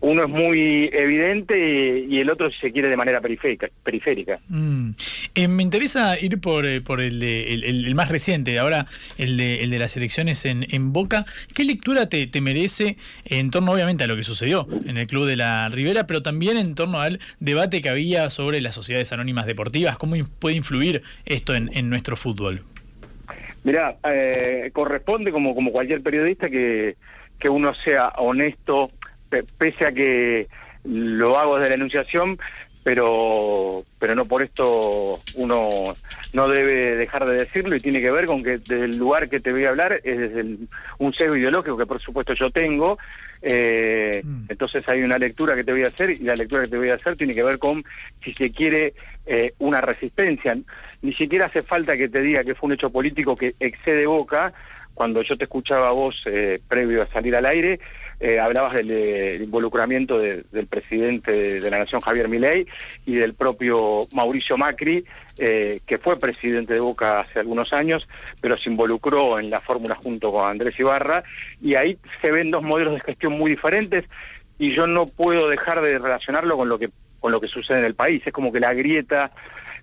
uno 0.00 0.22
es 0.22 0.28
muy 0.28 0.90
evidente 0.92 2.06
y, 2.08 2.18
el 2.18 2.30
otro, 2.30 2.50
si 2.50 2.58
se 2.58 2.72
quiere, 2.72 2.88
de 2.88 2.96
manera 2.96 3.20
periférica. 3.20 3.68
periférica. 3.82 4.38
Mm. 4.48 4.90
Eh, 5.34 5.48
me 5.48 5.62
interesa 5.62 6.18
ir 6.18 6.40
por, 6.40 6.66
eh, 6.66 6.80
por 6.80 7.00
el, 7.00 7.22
el, 7.22 7.94
más 7.94 8.08
reciente, 8.08 8.58
ahora 8.58 8.86
el 9.16 9.36
de, 9.36 9.62
el 9.62 9.70
de 9.70 9.78
las 9.78 9.96
elecciones 9.96 10.44
en, 10.44 10.66
en 10.70 10.92
Boca. 10.92 11.26
¿Qué 11.54 11.64
lectura 11.64 12.08
te, 12.08 12.26
te, 12.26 12.40
merece 12.40 12.96
en 13.24 13.50
torno, 13.50 13.72
obviamente, 13.72 14.04
a 14.04 14.06
lo 14.06 14.16
que 14.16 14.24
sucedió 14.24 14.66
en 14.86 14.96
el 14.96 15.06
Club 15.06 15.26
de 15.26 15.36
la 15.36 15.68
Ribera, 15.68 16.06
pero 16.06 16.22
también 16.22 16.56
en 16.56 16.74
torno 16.74 17.00
al 17.00 17.20
debate 17.40 17.82
que 17.82 17.88
había 17.88 18.30
sobre 18.30 18.60
las 18.60 18.74
sociedades 18.74 19.12
anónimas 19.12 19.46
deportivas? 19.46 19.98
¿Cómo 19.98 20.16
puede 20.38 20.56
influir 20.56 21.02
esto 21.24 21.54
en, 21.54 21.70
en 21.76 21.90
nuestro 21.90 22.16
fútbol? 22.16 22.64
Mirá, 23.64 23.96
eh, 24.04 24.70
corresponde 24.72 25.32
como, 25.32 25.54
como 25.54 25.72
cualquier 25.72 26.02
periodista 26.02 26.48
que, 26.48 26.96
que 27.38 27.48
uno 27.48 27.74
sea 27.74 28.08
honesto 28.16 28.90
pese 29.58 29.86
a 29.86 29.92
que 29.92 30.48
lo 30.84 31.38
hago 31.38 31.56
desde 31.56 31.70
la 31.70 31.74
enunciación, 31.74 32.38
pero, 32.82 33.84
pero 33.98 34.14
no 34.14 34.24
por 34.24 34.42
esto 34.42 35.20
uno 35.34 35.94
no 36.32 36.48
debe 36.48 36.96
dejar 36.96 37.26
de 37.26 37.34
decirlo 37.34 37.76
y 37.76 37.80
tiene 37.80 38.00
que 38.00 38.10
ver 38.10 38.26
con 38.26 38.42
que 38.42 38.58
desde 38.58 38.84
el 38.84 38.96
lugar 38.96 39.28
que 39.28 39.40
te 39.40 39.52
voy 39.52 39.64
a 39.64 39.70
hablar 39.70 40.00
es 40.04 40.18
desde 40.18 40.56
un 40.98 41.12
sesgo 41.12 41.36
ideológico 41.36 41.76
que 41.76 41.86
por 41.86 42.00
supuesto 42.00 42.32
yo 42.32 42.50
tengo, 42.50 42.98
eh, 43.42 44.22
mm. 44.24 44.46
entonces 44.48 44.88
hay 44.88 45.02
una 45.02 45.18
lectura 45.18 45.54
que 45.54 45.64
te 45.64 45.72
voy 45.72 45.84
a 45.84 45.88
hacer 45.88 46.10
y 46.10 46.18
la 46.18 46.36
lectura 46.36 46.62
que 46.62 46.68
te 46.68 46.78
voy 46.78 46.90
a 46.90 46.94
hacer 46.94 47.16
tiene 47.16 47.34
que 47.34 47.42
ver 47.42 47.58
con 47.58 47.84
si 48.24 48.32
se 48.32 48.50
quiere 48.52 48.94
eh, 49.26 49.52
una 49.58 49.80
resistencia. 49.80 50.56
Ni 51.02 51.12
siquiera 51.12 51.46
hace 51.46 51.62
falta 51.62 51.96
que 51.96 52.08
te 52.08 52.22
diga 52.22 52.44
que 52.44 52.54
fue 52.54 52.68
un 52.68 52.72
hecho 52.72 52.90
político 52.90 53.36
que 53.36 53.54
excede 53.60 54.06
boca, 54.06 54.52
cuando 54.94 55.22
yo 55.22 55.36
te 55.36 55.44
escuchaba 55.44 55.88
a 55.88 55.92
vos 55.92 56.22
eh, 56.26 56.60
previo 56.66 57.02
a 57.02 57.06
salir 57.06 57.36
al 57.36 57.46
aire, 57.46 57.78
eh, 58.20 58.40
hablabas 58.40 58.74
del, 58.74 59.42
involucramiento 59.42 60.18
del 60.18 60.66
presidente 60.68 61.60
de, 61.60 61.70
la 61.70 61.78
Nación, 61.78 62.00
Javier 62.00 62.28
Milei, 62.28 62.66
y 63.06 63.14
del 63.14 63.34
propio 63.34 64.08
Mauricio 64.12 64.56
Macri, 64.56 65.04
eh, 65.38 65.80
que 65.86 65.98
fue 65.98 66.18
presidente 66.18 66.74
de 66.74 66.80
Boca 66.80 67.20
hace 67.20 67.38
algunos 67.38 67.72
años, 67.72 68.08
pero 68.40 68.58
se 68.58 68.70
involucró 68.70 69.38
en 69.38 69.50
la 69.50 69.60
fórmula 69.60 69.94
junto 69.94 70.32
con 70.32 70.48
Andrés 70.48 70.78
Ibarra, 70.78 71.22
y 71.60 71.74
ahí 71.74 71.98
se 72.20 72.30
ven 72.30 72.50
dos 72.50 72.62
modelos 72.62 72.94
de 72.94 73.00
gestión 73.00 73.38
muy 73.38 73.50
diferentes, 73.50 74.04
y 74.58 74.70
yo 74.70 74.86
no 74.86 75.06
puedo 75.06 75.48
dejar 75.48 75.80
de 75.80 75.98
relacionarlo 75.98 76.56
con 76.56 76.68
lo 76.68 76.78
que, 76.78 76.90
con 77.20 77.32
lo 77.32 77.40
que 77.40 77.46
sucede 77.46 77.78
en 77.78 77.84
el 77.84 77.94
país. 77.94 78.22
Es 78.26 78.32
como 78.32 78.52
que 78.52 78.60
la 78.60 78.74
grieta 78.74 79.32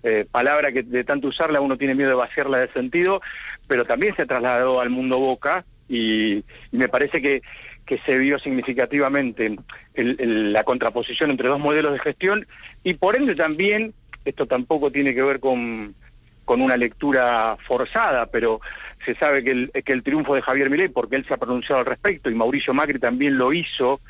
eh, 0.02 0.26
palabra 0.30 0.72
que 0.72 0.82
de 0.82 1.04
tanto 1.04 1.28
usarla 1.28 1.60
uno 1.60 1.78
tiene 1.78 1.94
miedo 1.94 2.10
de 2.10 2.16
vaciarla 2.16 2.58
de 2.58 2.72
sentido, 2.72 3.22
pero 3.66 3.84
también 3.84 4.14
se 4.14 4.26
trasladó 4.26 4.80
al 4.80 4.90
mundo 4.90 5.18
Boca 5.18 5.64
y, 5.88 6.44
me 6.72 6.88
parece 6.88 7.22
que, 7.22 7.42
que, 7.86 7.98
se 7.98 8.18
vio 8.18 8.38
significativamente 8.38 9.56
la 9.94 10.64
contraposición 10.64 11.30
entre 11.30 11.48
dos 11.48 11.60
modelos 11.60 11.92
de 11.92 11.98
gestión 11.98 12.46
y 12.84 12.94
por 12.94 13.16
ende 13.16 13.34
también, 13.34 13.94
esto 14.24 14.46
tampoco 14.46 14.90
tiene 14.90 15.14
que 15.14 15.22
ver 15.22 15.40
con, 15.40 15.94
con 16.44 16.60
una 16.60 16.76
lectura 16.76 17.56
forzada, 17.66 18.26
pero 18.26 18.60
se 19.04 19.14
sabe 19.14 19.44
que 19.44 19.50
el, 19.50 19.70
que 19.70 19.92
el 19.92 20.02
triunfo 20.02 20.34
de 20.34 20.42
Javier 20.42 20.70
Milei, 20.70 20.88
porque 20.88 21.16
él 21.16 21.24
se 21.26 21.34
ha 21.34 21.38
pronunciado 21.38 21.80
al 21.80 21.86
respecto, 21.86 22.30
y 22.30 22.34
Mauricio 22.34 22.74
Macri 22.74 22.98
también 22.98 23.38
lo 23.38 23.52
hizo 23.52 24.00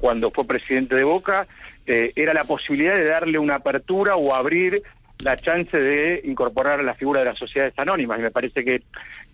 cuando 0.00 0.30
fue 0.30 0.46
presidente 0.46 0.94
de 0.96 1.04
Boca, 1.04 1.46
eh, 1.86 2.12
era 2.14 2.34
la 2.34 2.44
posibilidad 2.44 2.94
de 2.94 3.04
darle 3.04 3.38
una 3.38 3.56
apertura 3.56 4.16
o 4.16 4.34
abrir 4.34 4.82
la 5.22 5.36
chance 5.36 5.78
de 5.78 6.22
incorporar 6.24 6.82
la 6.82 6.94
figura 6.94 7.20
de 7.20 7.26
las 7.26 7.38
sociedades 7.38 7.74
anónimas. 7.76 8.18
Y 8.18 8.22
me 8.22 8.30
parece 8.30 8.64
que 8.64 8.82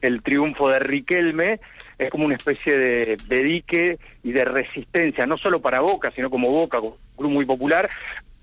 el 0.02 0.22
triunfo 0.22 0.68
de 0.68 0.78
Riquelme 0.78 1.60
es 1.98 2.10
como 2.10 2.24
una 2.24 2.34
especie 2.34 2.76
de, 2.76 3.16
de 3.16 3.42
dique 3.42 3.98
y 4.22 4.32
de 4.32 4.44
resistencia, 4.44 5.26
no 5.26 5.36
solo 5.36 5.60
para 5.60 5.80
Boca, 5.80 6.12
sino 6.14 6.30
como 6.30 6.50
Boca, 6.50 6.80
un 6.80 6.94
club 7.16 7.30
muy 7.30 7.44
popular, 7.44 7.88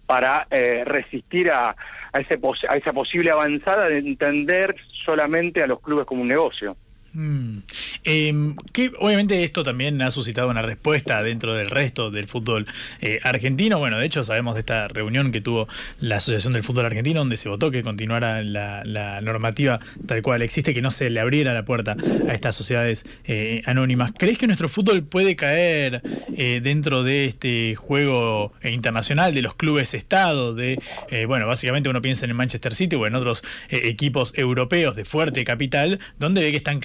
para 0.06 0.48
eh, 0.52 0.84
resistir 0.86 1.50
a, 1.52 1.76
a 2.12 2.20
esa 2.20 2.94
posible 2.94 3.32
avanzada 3.32 3.88
de 3.88 4.00
entender 4.00 4.76
solamente 4.92 5.64
a 5.64 5.68
los 5.68 5.80
clubes 5.80 6.06
como 6.06 6.22
un 6.22 6.28
negocio. 6.28 6.78
Mm. 7.14 7.60
Que 8.72 8.92
obviamente 9.00 9.44
esto 9.44 9.64
también 9.64 10.02
ha 10.02 10.10
suscitado 10.10 10.50
una 10.50 10.64
respuesta 10.64 11.22
dentro 11.22 11.54
del 11.54 11.70
resto 11.70 12.10
del 12.10 12.28
fútbol 12.28 12.66
eh, 13.02 13.20
argentino. 13.24 13.78
Bueno, 13.78 14.00
de 14.00 14.06
hecho 14.06 14.24
sabemos 14.24 14.56
de 14.56 14.62
esta 14.62 14.88
reunión 14.88 15.32
que 15.32 15.40
tuvo 15.40 15.68
la 16.00 16.18
Asociación 16.18 16.54
del 16.54 16.64
Fútbol 16.64 16.86
Argentino 16.86 17.20
donde 17.20 17.38
se 17.38 17.50
votó 17.50 17.70
que 17.70 17.84
continuara 17.84 18.42
la, 18.42 19.22
normativa 19.22 19.80
tal 20.08 20.22
cual 20.22 20.42
existe, 20.42 20.74
que 20.74 20.82
no 20.82 20.92
se 20.92 21.10
le 21.10 21.20
abriera 21.20 21.54
la 21.54 21.66
puerta 21.66 21.96
a 22.28 22.34
estas 22.34 22.56
sociedades 22.56 23.06
eh, 23.26 23.62
anónimas. 23.66 24.12
¿Crees 24.18 24.38
que 24.38 24.48
nuestro 24.48 24.68
fútbol 24.68 25.04
puede 25.04 25.36
caer 25.36 26.02
eh, 26.36 26.62
dentro 26.64 27.04
de 27.04 27.26
este 27.26 27.76
juego 27.76 28.54
internacional 28.64 29.34
de 29.34 29.42
los 29.42 29.56
clubes 29.56 29.94
Estado? 29.94 30.56
De, 30.56 30.80
bueno, 31.28 31.48
básicamente 31.48 31.90
uno 31.90 32.02
piensa 32.02 32.26
en 32.26 32.32
el 32.32 32.36
Manchester 32.36 32.74
City 32.74 32.96
o 32.96 33.06
en 33.06 33.16
otros 33.16 33.44
equipos 33.70 34.34
europeos 34.36 34.96
de 34.96 35.06
fuerte 35.06 35.44
capital, 35.44 36.00
donde 36.20 36.42
ve 36.42 36.52
que 36.52 36.58
están 36.58 36.80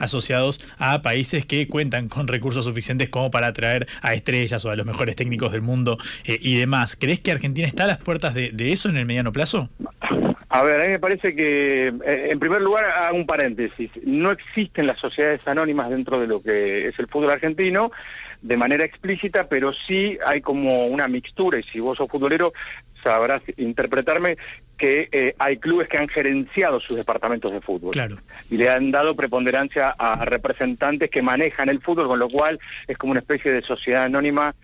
asociados 0.00 0.60
a 0.78 1.02
países 1.02 1.44
que 1.44 1.68
cuentan 1.68 2.08
con 2.08 2.28
recursos 2.28 2.64
suficientes 2.64 3.08
como 3.08 3.30
para 3.30 3.48
atraer 3.48 3.86
a 4.02 4.14
estrellas 4.14 4.64
o 4.64 4.70
a 4.70 4.76
los 4.76 4.86
mejores 4.86 5.16
técnicos 5.16 5.52
del 5.52 5.62
mundo 5.62 5.98
eh, 6.24 6.38
y 6.40 6.56
demás. 6.56 6.96
¿Crees 6.96 7.20
que 7.20 7.32
Argentina 7.32 7.66
está 7.66 7.84
a 7.84 7.88
las 7.88 7.98
puertas 7.98 8.34
de, 8.34 8.50
de 8.52 8.72
eso 8.72 8.88
en 8.88 8.96
el 8.96 9.06
mediano 9.06 9.32
plazo? 9.32 9.68
A 10.48 10.62
ver, 10.62 10.80
a 10.80 10.84
mí 10.84 10.90
me 10.90 10.98
parece 10.98 11.36
que, 11.36 11.88
eh, 11.88 12.28
en 12.30 12.38
primer 12.38 12.62
lugar, 12.62 12.84
hago 12.84 13.16
un 13.16 13.26
paréntesis. 13.26 13.90
No 14.04 14.30
existen 14.30 14.86
las 14.86 14.98
sociedades 14.98 15.46
anónimas 15.46 15.90
dentro 15.90 16.18
de 16.20 16.26
lo 16.26 16.42
que 16.42 16.88
es 16.88 16.98
el 16.98 17.06
fútbol 17.06 17.30
argentino 17.30 17.90
de 18.40 18.56
manera 18.56 18.84
explícita, 18.84 19.48
pero 19.48 19.72
sí 19.72 20.18
hay 20.24 20.40
como 20.40 20.86
una 20.86 21.08
mixtura, 21.08 21.58
y 21.58 21.64
si 21.64 21.80
vos 21.80 21.98
sos 21.98 22.08
futbolero 22.08 22.52
sabrás 23.02 23.42
interpretarme, 23.56 24.36
que 24.76 25.08
eh, 25.10 25.34
hay 25.38 25.56
clubes 25.56 25.88
que 25.88 25.98
han 25.98 26.06
gerenciado 26.08 26.78
sus 26.80 26.96
departamentos 26.96 27.52
de 27.52 27.60
fútbol. 27.60 27.92
Claro. 27.92 28.18
y 28.50 28.56
le 28.56 28.68
han 28.70 28.90
dado 28.92 29.16
preponderancia 29.16 29.90
a 29.98 30.24
representantes 30.24 31.10
que 31.10 31.20
manejan 31.22 31.68
el 31.68 31.80
fútbol, 31.80 32.06
con 32.06 32.18
lo 32.18 32.28
cual 32.28 32.60
es 32.86 32.96
como 32.96 33.10
una 33.10 33.20
especie 33.20 33.50
de 33.52 33.62
sociedad 33.62 34.04
anónima 34.04 34.54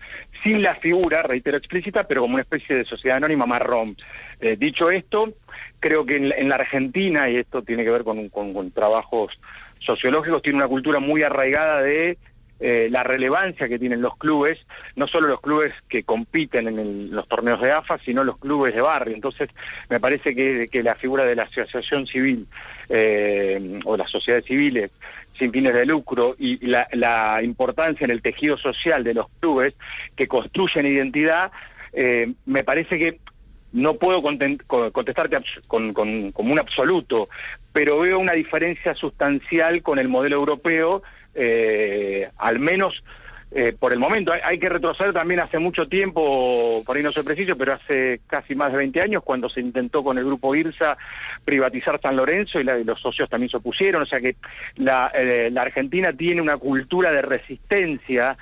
sin 0.41 0.61
la 0.61 0.75
figura, 0.75 1.21
reitero 1.23 1.57
explícita, 1.57 2.07
pero 2.07 2.21
como 2.21 2.35
una 2.35 2.43
especie 2.43 2.75
de 2.75 2.85
sociedad 2.85 3.17
anónima 3.17 3.45
marrón. 3.45 3.97
Eh, 4.39 4.55
dicho 4.57 4.89
esto, 4.89 5.33
creo 5.79 6.05
que 6.05 6.15
en, 6.17 6.29
la- 6.29 6.35
en 6.35 6.49
la 6.49 6.55
Argentina, 6.55 7.29
y 7.29 7.37
esto 7.37 7.61
tiene 7.63 7.83
que 7.83 7.89
ver 7.91 8.03
con, 8.03 8.29
con- 8.29 8.53
con 8.53 8.71
trabajos 8.71 9.37
sociológicos, 9.79 10.41
tiene 10.41 10.57
una 10.57 10.67
cultura 10.67 10.99
muy 10.99 11.23
arraigada 11.23 11.81
de 11.81 12.17
eh, 12.59 12.87
la 12.89 13.03
relevancia 13.03 13.67
que 13.67 13.77
tienen 13.79 14.01
los 14.01 14.15
clubes, 14.17 14.59
no 14.95 15.07
solo 15.07 15.27
los 15.27 15.41
clubes 15.41 15.73
que 15.89 16.03
compiten 16.03 16.67
en 16.67 17.11
los 17.11 17.27
torneos 17.27 17.61
de 17.61 17.71
AFA, 17.71 17.97
sino 18.03 18.23
los 18.23 18.37
clubes 18.37 18.73
de 18.73 18.81
barrio. 18.81 19.13
Entonces, 19.13 19.49
me 19.89 19.99
parece 19.99 20.33
que, 20.35 20.67
que 20.71 20.83
la 20.83 20.95
figura 20.95 21.25
de 21.25 21.35
la 21.35 21.43
asociación 21.43 22.07
civil 22.07 22.47
eh, 22.89 23.79
o 23.83 23.97
las 23.97 24.09
sociedades 24.09 24.45
civiles 24.45 24.91
sin 25.37 25.51
fines 25.51 25.73
de 25.73 25.85
lucro 25.85 26.35
y 26.39 26.65
la, 26.65 27.41
importancia 27.43 28.05
en 28.05 28.11
el 28.11 28.21
tejido 28.21 28.57
social 28.57 29.03
de 29.03 29.13
los 29.15 29.27
clubes 29.39 29.73
que 30.15 30.27
construyen 30.27 30.85
identidad, 30.85 31.51
eh, 31.91 32.31
me 32.45 32.63
parece 32.63 32.97
que 32.97 33.19
no 33.73 33.95
puedo 33.95 34.21
contestarte 34.21 35.37
con, 35.67 35.91
con- 35.91 36.31
como 36.31 36.53
un 36.53 36.59
absoluto, 36.59 37.27
pero 37.73 37.99
veo 37.99 38.19
una 38.19 38.31
diferencia 38.31 38.95
sustancial 38.95 39.81
con 39.81 39.99
el 39.99 40.07
modelo 40.07 40.37
europeo, 40.37 41.03
eh, 41.35 42.29
al 42.37 42.59
menos 42.59 43.03
eh, 43.57 43.73
por 43.77 43.93
el 43.93 43.99
momento. 43.99 44.33
Hay, 44.43 44.59
que 44.59 44.67
retroceder 44.67 45.13
también 45.13 45.39
hace 45.39 45.59
mucho 45.59 45.87
tiempo, 45.87 46.83
por 46.85 46.97
ahí 46.97 47.03
no 47.03 47.13
soy 47.13 47.23
preciso, 47.23 47.55
pero 47.55 47.73
hace 47.73 48.19
casi 48.27 48.53
más 48.53 48.71
de 48.71 48.79
20 48.79 48.99
años, 49.01 49.23
cuando 49.23 49.49
se 49.49 49.61
intentó 49.61 50.03
con 50.03 50.17
el 50.17 50.25
grupo 50.25 50.53
IRSA 50.55 50.97
privatizar 51.45 51.99
San 52.01 52.17
Lorenzo 52.17 52.59
y, 52.59 52.65
los 52.65 52.99
socios 52.99 53.29
también 53.29 53.49
se 53.49 53.55
opusieron. 53.55 54.01
O 54.01 54.05
sea 54.05 54.19
que 54.19 54.35
la, 54.75 55.09
eh, 55.15 55.49
la 55.53 55.61
Argentina 55.61 56.11
tiene 56.11 56.41
una 56.41 56.57
cultura 56.57 57.13
de 57.13 57.21
resistencia 57.21 58.37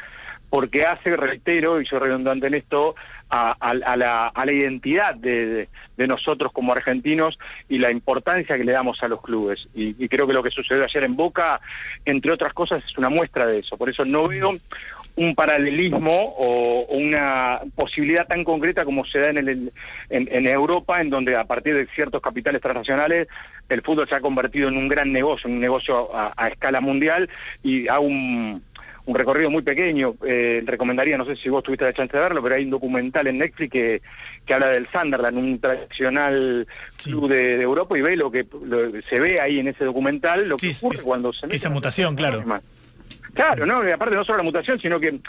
porque 0.53 0.85
hace, 0.85 1.17
reitero, 1.17 1.81
y 1.81 1.85
soy 1.87 1.97
redundante 1.97 2.45
en 2.45 2.53
esto, 2.53 2.95
a, 3.27 3.73
la, 3.73 4.27
a 4.27 4.45
la 4.45 4.51
identidad 4.51 5.15
de, 5.15 5.67
nosotros 5.97 6.51
como 6.51 6.73
argentinos 6.73 7.39
y 7.67 7.79
la 7.79 7.89
importancia 7.89 8.55
que 8.55 8.63
le 8.63 8.71
damos 8.71 9.01
a 9.01 9.07
los 9.07 9.19
clubes. 9.23 9.67
Y, 9.73 10.07
creo 10.09 10.27
que 10.27 10.33
lo 10.33 10.43
que 10.43 10.51
sucedió 10.51 10.83
ayer 10.83 11.05
en 11.05 11.15
Boca, 11.15 11.59
entre 12.05 12.31
otras 12.31 12.53
cosas, 12.53 12.83
es 12.85 12.95
una 12.99 13.09
muestra 13.09 13.47
de 13.47 13.61
eso. 13.61 13.77
Por 13.77 13.89
eso 13.89 14.05
no 14.05 14.27
veo 14.27 14.55
un 15.15 15.33
paralelismo 15.33 16.35
o, 16.37 16.85
una 16.87 17.61
posibilidad 17.73 18.27
tan 18.27 18.43
concreta 18.43 18.85
como 18.85 19.05
se 19.05 19.21
da 19.21 19.29
en, 19.29 19.37
el, 19.39 19.73
en, 20.11 20.47
Europa, 20.47 21.01
en 21.01 21.09
donde 21.09 21.35
a 21.35 21.45
partir 21.45 21.73
de 21.73 21.87
ciertos 21.87 22.21
capitales 22.21 22.61
transnacionales 22.61 23.27
el 23.69 23.81
fútbol 23.81 24.07
se 24.07 24.13
ha 24.13 24.21
convertido 24.21 24.69
en 24.69 24.77
un 24.77 24.87
gran 24.87 25.11
negocio, 25.11 25.49
un 25.49 25.59
negocio 25.59 26.15
a, 26.15 26.31
a 26.37 26.49
escala 26.49 26.79
mundial 26.79 27.27
y 27.63 27.87
a 27.87 27.97
un, 27.97 28.61
un 29.05 29.15
recorrido 29.15 29.49
muy 29.49 29.61
pequeño. 29.63 30.15
Eh, 30.25 30.63
recomendaría, 30.65 31.17
no 31.17 31.25
sé 31.25 31.35
si 31.35 31.49
vos 31.49 31.63
tuviste 31.63 31.85
la 31.85 31.93
chance 31.93 32.15
de 32.15 32.23
verlo, 32.23 32.41
pero 32.41 32.55
hay 32.55 32.63
un 32.63 32.69
documental 32.69 33.27
en 33.27 33.37
Netflix 33.39 33.71
que, 33.71 34.01
que 34.45 34.53
habla 34.53 34.67
del 34.67 34.87
Sunderland, 34.91 35.37
un 35.37 35.59
tradicional 35.59 36.67
club 37.03 37.27
de, 37.29 37.57
de 37.57 37.63
Europa, 37.63 37.97
y 37.97 38.01
ve 38.01 38.15
lo 38.15 38.31
que 38.31 38.45
lo- 38.65 38.91
se 39.09 39.19
ve 39.19 39.39
ahí 39.41 39.59
en 39.59 39.67
ese 39.67 39.83
documental, 39.85 40.47
lo 40.47 40.57
que 40.57 40.71
ocurre 40.77 41.01
cuando 41.03 41.33
se 41.33 41.47
Esa 41.53 41.69
mutación, 41.69 42.15
claro. 42.15 42.43
Claro, 43.33 43.65
no, 43.65 43.87
y 43.87 43.91
aparte 43.91 44.15
no 44.15 44.23
solo 44.23 44.37
la 44.37 44.43
mutación, 44.43 44.79
sino 44.79 44.99
que, 44.99 45.19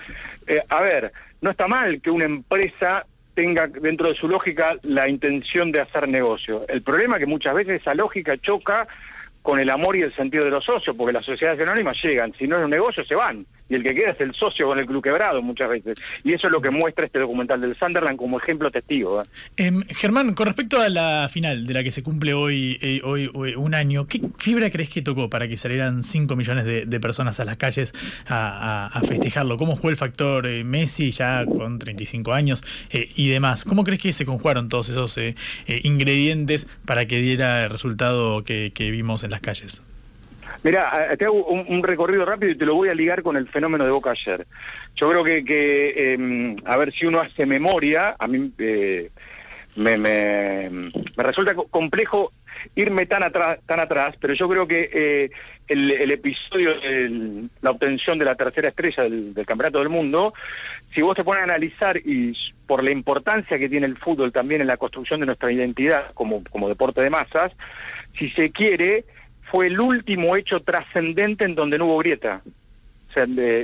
eh, 0.46 0.62
a 0.68 0.80
ver, 0.82 1.10
no 1.40 1.51
está 1.51 1.66
mal 1.66 2.01
que 2.01 2.10
una 2.10 2.26
empresa 2.26 3.06
tenga 3.34 3.66
dentro 3.66 4.09
de 4.09 4.14
su 4.14 4.28
lógica 4.28 4.76
la 4.82 5.09
intención 5.09 5.72
de 5.72 5.80
hacer 5.80 6.06
negocio. 6.06 6.64
El 6.68 6.82
problema 6.82 7.16
es 7.16 7.20
que 7.20 7.26
muchas 7.26 7.55
veces 7.55 7.80
esa 7.80 7.94
lógica 7.94 8.36
choca 8.36 8.86
con 9.42 9.59
el 9.59 9.68
amor 9.70 9.96
y 9.96 10.02
el 10.02 10.14
sentido 10.14 10.44
de 10.44 10.51
los 10.51 10.64
socios, 10.64 10.94
porque 10.96 11.12
las 11.14 11.24
sociedades 11.24 11.60
anónimas 11.60 12.01
llegan, 12.02 12.32
si 12.38 12.46
no 12.46 12.59
es 12.59 12.64
un 12.64 12.70
negocio 12.70 13.05
se 13.05 13.14
van, 13.14 13.44
y 13.68 13.74
el 13.74 13.82
que 13.82 13.94
queda 13.94 14.10
es 14.10 14.20
el 14.20 14.34
socio 14.34 14.66
con 14.66 14.78
el 14.78 14.86
club 14.86 15.02
quebrado 15.02 15.42
muchas 15.42 15.68
veces. 15.68 15.96
Y 16.22 16.32
eso 16.32 16.48
es 16.48 16.52
lo 16.52 16.60
que 16.60 16.70
muestra 16.70 17.06
este 17.06 17.18
documental 17.18 17.60
del 17.60 17.76
Sunderland 17.76 18.18
como 18.18 18.38
ejemplo 18.38 18.70
testigo. 18.70 19.22
¿eh? 19.22 19.26
Em, 19.56 19.82
Germán, 19.88 20.34
con 20.34 20.46
respecto 20.46 20.80
a 20.80 20.88
la 20.88 21.28
final 21.30 21.66
de 21.66 21.74
la 21.74 21.82
que 21.82 21.90
se 21.90 22.02
cumple 22.02 22.34
hoy, 22.34 22.78
eh, 22.80 23.00
hoy, 23.04 23.30
hoy 23.32 23.54
un 23.54 23.74
año, 23.74 24.06
¿qué 24.06 24.20
fibra 24.38 24.70
crees 24.70 24.90
que 24.90 25.02
tocó 25.02 25.30
para 25.30 25.48
que 25.48 25.56
salieran 25.56 26.02
5 26.02 26.36
millones 26.36 26.64
de, 26.64 27.00
personas 27.00 27.40
a 27.40 27.44
las 27.44 27.56
calles 27.56 27.92
a, 28.26 29.00
festejarlo? 29.06 29.56
¿Cómo 29.56 29.76
jugó 29.76 29.90
el 29.90 29.96
factor 29.96 30.46
eh, 30.46 30.64
Messi 30.64 31.10
ya 31.10 31.44
con 31.44 31.78
35 31.78 32.32
años 32.32 32.62
eh, 32.90 33.10
y 33.14 33.28
demás? 33.28 33.64
¿Cómo 33.64 33.84
crees 33.84 34.00
que 34.00 34.12
se 34.12 34.26
conjugaron 34.26 34.68
todos 34.68 34.88
esos 34.88 35.16
eh, 35.18 35.34
ingredientes 35.66 36.66
para 36.84 37.06
que 37.06 37.18
diera 37.18 37.64
el 37.64 37.70
resultado 37.70 38.44
que 38.44 38.90
vimos 38.90 39.24
en 39.24 39.30
las 39.30 39.40
calles? 39.40 39.82
Mira, 40.64 41.14
te 41.18 41.26
hago 41.26 41.44
un, 41.44 41.82
recorrido 41.82 42.24
rápido 42.24 42.52
y 42.52 42.56
te 42.56 42.64
lo 42.64 42.74
voy 42.74 42.88
a 42.88 42.94
ligar 42.94 43.22
con 43.22 43.36
el 43.36 43.46
fenómeno 43.48 43.84
de 43.84 43.90
Boca 43.90 44.12
ayer. 44.12 44.46
Yo 44.96 45.10
creo 45.10 45.22
que, 45.22 45.44
que, 45.44 45.92
eh, 46.14 46.56
a 46.64 46.76
ver 46.78 46.90
si 46.90 47.04
uno 47.04 47.20
hace 47.20 47.44
memoria, 47.44 48.16
a 48.18 48.26
mí 48.26 48.50
eh, 48.58 49.10
me, 49.76 49.98
me- 49.98 50.90
resulta 51.18 51.54
co- 51.54 51.68
complejo 51.68 52.32
irme 52.74 53.04
tan 53.04 53.22
atrás, 53.22 53.58
tan 53.66 53.78
atrás, 53.78 54.14
pero 54.18 54.32
yo 54.32 54.48
creo 54.48 54.66
que 54.66 54.88
eh, 54.90 55.30
el, 55.68 56.10
episodio 56.10 56.74
de 56.80 57.44
la 57.60 57.70
obtención 57.70 58.18
de 58.18 58.24
la 58.24 58.34
tercera 58.34 58.68
estrella 58.68 59.02
del, 59.02 59.34
del 59.34 59.44
Campeonato 59.44 59.80
del 59.80 59.90
Mundo, 59.90 60.32
si 60.94 61.02
vos 61.02 61.14
te 61.14 61.24
pones 61.24 61.42
a 61.42 61.44
analizar 61.44 61.98
y 61.98 62.32
por 62.66 62.82
la 62.82 62.90
importancia 62.90 63.58
que 63.58 63.68
tiene 63.68 63.84
el 63.86 63.98
fútbol 63.98 64.32
también 64.32 64.62
en 64.62 64.66
la 64.68 64.78
construcción 64.78 65.20
de 65.20 65.26
nuestra 65.26 65.52
identidad 65.52 66.12
como, 66.14 66.42
como 66.44 66.68
deporte 66.70 67.02
de 67.02 67.10
masas, 67.10 67.52
si 68.16 68.30
se 68.30 68.50
quiere, 68.50 69.04
fue 69.55 69.68
el 69.68 69.78
último 69.78 70.35
hecho 70.35 70.59
trascendente 70.62 71.44
en 71.44 71.55
donde 71.55 71.78
no 71.78 71.85
hubo 71.86 71.98
grieta. 71.98 72.43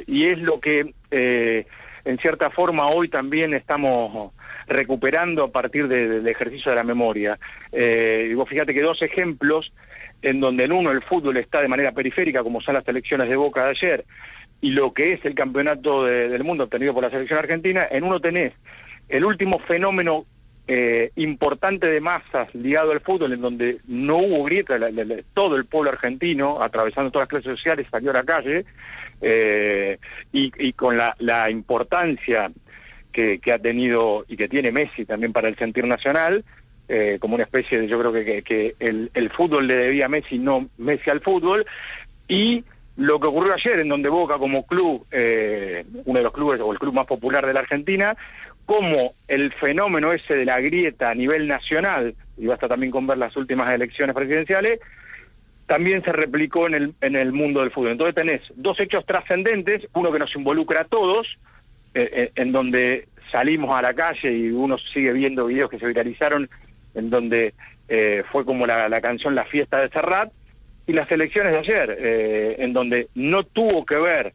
Y 0.07 0.25
es 0.27 0.39
lo 0.41 0.61
que 0.61 0.95
eh, 1.11 1.67
en 2.05 2.17
cierta 2.19 2.49
forma 2.49 2.87
hoy 2.87 3.09
también 3.09 3.55
estamos 3.55 4.31
recuperando 4.69 5.43
a 5.43 5.51
partir 5.51 5.89
de- 5.89 6.07
del 6.09 6.29
ejercicio 6.29 6.71
de 6.71 6.77
la 6.77 6.85
memoria. 6.85 7.41
Eh, 7.73 8.33
y 8.33 8.47
fíjate 8.47 8.73
que 8.73 8.83
dos 8.83 9.03
ejemplos 9.03 9.73
en 10.23 10.39
donde 10.39 10.62
en 10.62 10.71
uno 10.71 10.93
el 10.93 11.03
fútbol 11.03 11.37
está 11.39 11.61
de 11.61 11.67
manera 11.67 11.91
periférica, 11.91 12.45
como 12.45 12.61
son 12.61 12.75
las 12.75 12.87
elecciones 12.87 13.29
de 13.29 13.35
Boca 13.35 13.65
de 13.65 13.71
ayer, 13.71 14.05
y 14.61 14.71
lo 14.71 14.93
que 14.93 15.15
es 15.15 15.25
el 15.25 15.35
campeonato 15.35 16.05
de- 16.05 16.29
del 16.29 16.45
mundo 16.45 16.62
obtenido 16.62 16.95
por 16.95 17.03
la 17.03 17.11
selección 17.11 17.41
argentina, 17.41 17.85
en 17.91 18.05
uno 18.05 18.21
tenés 18.21 18.53
el 19.09 19.25
último 19.25 19.59
fenómeno 19.59 20.25
eh, 20.73 21.11
importante 21.17 21.91
de 21.91 22.01
masas 22.01 22.55
ligado 22.55 22.93
al 22.93 23.01
fútbol, 23.01 23.33
en 23.33 23.41
donde 23.41 23.81
no 23.89 24.19
hubo 24.19 24.45
grieta, 24.45 24.79
todo 25.35 25.57
el 25.57 25.65
pueblo 25.65 25.91
argentino, 25.91 26.63
atravesando 26.63 27.11
todas 27.11 27.25
las 27.25 27.29
clases 27.29 27.59
sociales, 27.59 27.89
salió 27.91 28.13
a 28.13 28.15
la 28.15 28.23
calle, 28.23 28.65
eh, 29.21 29.99
y, 30.31 30.73
con 30.75 30.97
la, 30.97 31.51
importancia 31.51 32.53
que, 33.11 33.41
ha 33.53 33.59
tenido 33.59 34.25
y 34.29 34.37
que 34.37 34.49
tiene 34.49 34.71
Messi 34.71 35.05
también 35.05 35.33
para 35.33 35.49
el 35.49 35.57
sentir 35.57 35.85
nacional, 35.89 36.45
eh, 36.87 37.19
como 37.21 37.35
una 37.35 37.43
especie 37.43 37.81
de, 37.81 37.89
yo 37.89 37.99
creo 37.99 38.13
que, 38.13 38.77
el, 38.79 39.11
el 39.13 39.31
fútbol 39.31 39.67
le 39.67 39.75
debía 39.75 40.07
a 40.07 40.09
Messi, 40.09 40.39
no 40.39 40.69
Messi 40.79 41.11
al 41.11 41.21
fútbol, 41.21 41.67
y 42.29 42.63
lo 42.97 43.19
que 43.19 43.27
ocurrió 43.27 43.55
ayer, 43.55 43.81
en 43.81 43.89
donde 43.89 44.09
Boca 44.09 44.39
como 44.39 44.65
club, 44.65 45.05
uno 45.11 46.19
de 46.19 46.23
los 46.23 46.33
clubes 46.33 46.61
o 46.61 46.71
el 46.71 46.79
club 46.79 46.95
más 46.95 47.07
popular 47.07 47.45
de 47.45 47.55
la 47.55 47.61
Argentina, 47.61 48.17
como 48.71 49.17
el 49.27 49.51
fenómeno 49.51 50.13
ese 50.13 50.37
de 50.37 50.45
la 50.45 50.61
grieta 50.61 51.11
a 51.11 51.15
nivel 51.17 51.49
nacional, 51.49 52.15
y 52.37 52.47
basta 52.47 52.69
también 52.69 52.93
con 52.93 53.05
ver 53.05 53.19
las 53.19 53.37
últimas 53.37 53.75
elecciones 53.75 54.15
presidenciales, 54.15 54.79
también 55.67 56.05
se 56.05 56.13
replicó 56.13 56.69
en 56.69 56.75
el, 56.75 56.95
en 57.01 57.17
el 57.17 57.33
mundo 57.33 57.63
del 57.63 57.73
fútbol. 57.73 57.91
Entonces 57.91 58.15
tenés 58.15 58.43
dos 58.55 58.79
hechos 58.79 59.05
trascendentes, 59.05 59.89
uno 59.93 60.13
que 60.13 60.21
nos 60.21 60.37
involucra 60.37 60.83
a 60.83 60.85
todos, 60.85 61.41
eh, 61.95 62.11
eh, 62.13 62.33
en 62.37 62.53
donde 62.53 63.09
salimos 63.33 63.77
a 63.77 63.83
la 63.83 63.93
calle 63.93 64.31
y 64.31 64.53
uno 64.53 64.79
sigue 64.79 65.15
viendo 65.15 65.47
videos 65.47 65.69
que 65.69 65.81
se 65.81 65.89
viralizaron, 65.89 66.49
en 66.95 67.11
donde 67.11 67.55
eh, 67.89 68.23
fue 68.31 68.45
como 68.45 68.69
la, 68.69 68.89
la 68.89 69.01
canción 69.01 69.35
La 69.35 69.47
fiesta 69.47 69.81
de 69.81 69.89
Serrat, 69.89 70.31
y 70.87 70.93
las 70.93 71.11
elecciones 71.11 71.55
de 71.55 71.59
ayer, 71.59 71.99
en 72.61 72.73
donde 72.73 73.09
no 73.15 73.43
tuvo 73.43 73.85
que 73.85 73.97
ver 73.97 74.33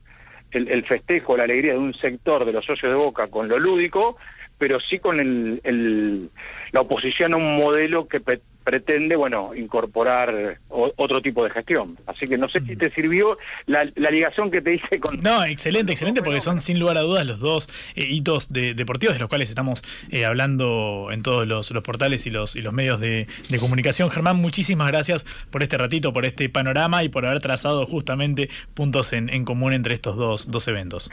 el, 0.52 0.68
el 0.70 0.84
festejo, 0.86 1.36
la 1.38 1.44
alegría 1.44 1.74
de 1.74 1.80
un 1.80 1.94
sector 1.94 2.46
de 2.46 2.54
los 2.54 2.66
socios 2.66 2.92
de 2.92 2.98
Boca 2.98 3.28
con 3.28 3.48
lo 3.48 3.60
lúdico, 3.60 4.18
pero 4.58 4.80
sí 4.80 5.00
con 5.00 5.20
el, 5.20 5.60
el- 5.64 6.30
la 6.72 6.82
oposición 6.82 7.34
a 7.34 7.38
un 7.38 7.58
modelo 7.58 8.08
que 8.08 8.22
pretende, 8.66 9.16
bueno, 9.16 9.54
incorporar 9.56 10.60
otro 10.68 11.22
tipo 11.22 11.44
de 11.46 11.52
gestión. 11.52 11.98
Así 12.08 12.28
que 12.28 12.38
no 12.38 12.50
sé 12.50 12.60
si 12.62 12.76
te 12.76 12.90
sirvió 12.92 13.38
la, 13.68 13.88
la 13.96 14.10
ligación 14.12 14.52
que 14.52 14.60
te 14.62 14.74
hice 14.74 15.00
con... 15.00 15.20
No, 15.22 15.46
excelente, 15.46 15.94
excelente, 15.94 16.22
porque 16.22 16.42
son 16.42 16.60
sin 16.60 16.80
lugar 16.80 16.98
a 16.98 17.02
dudas 17.02 17.26
los 17.26 17.40
dos 17.40 17.70
eh, 17.96 18.06
hitos 18.10 18.52
de- 18.52 18.74
deportivos 18.74 19.16
de 19.16 19.20
los 19.20 19.30
cuales 19.30 19.50
estamos 19.50 19.84
eh, 20.10 20.26
hablando 20.26 21.10
en 21.12 21.22
todos 21.22 21.48
los, 21.48 21.72
portales 21.84 22.26
y 22.26 22.32
los, 22.32 22.56
y 22.56 22.62
los 22.62 22.74
medios 22.74 23.00
de, 23.00 23.28
de 23.50 23.60
comunicación. 23.60 24.10
Germán, 24.10 24.38
muchísimas 24.38 24.88
gracias 24.88 25.26
por 25.52 25.62
este 25.62 25.78
ratito, 25.78 26.12
por 26.12 26.26
este 26.26 26.50
panorama 26.50 27.04
y 27.04 27.10
por 27.10 27.26
haber 27.26 27.40
trazado 27.42 27.86
justamente 27.86 28.50
puntos 28.74 29.14
en, 29.14 29.30
en 29.30 29.46
común 29.46 29.74
entre 29.74 29.94
estos 29.94 30.16
dos, 30.16 30.50
dos 30.50 30.68
eventos. 30.68 31.12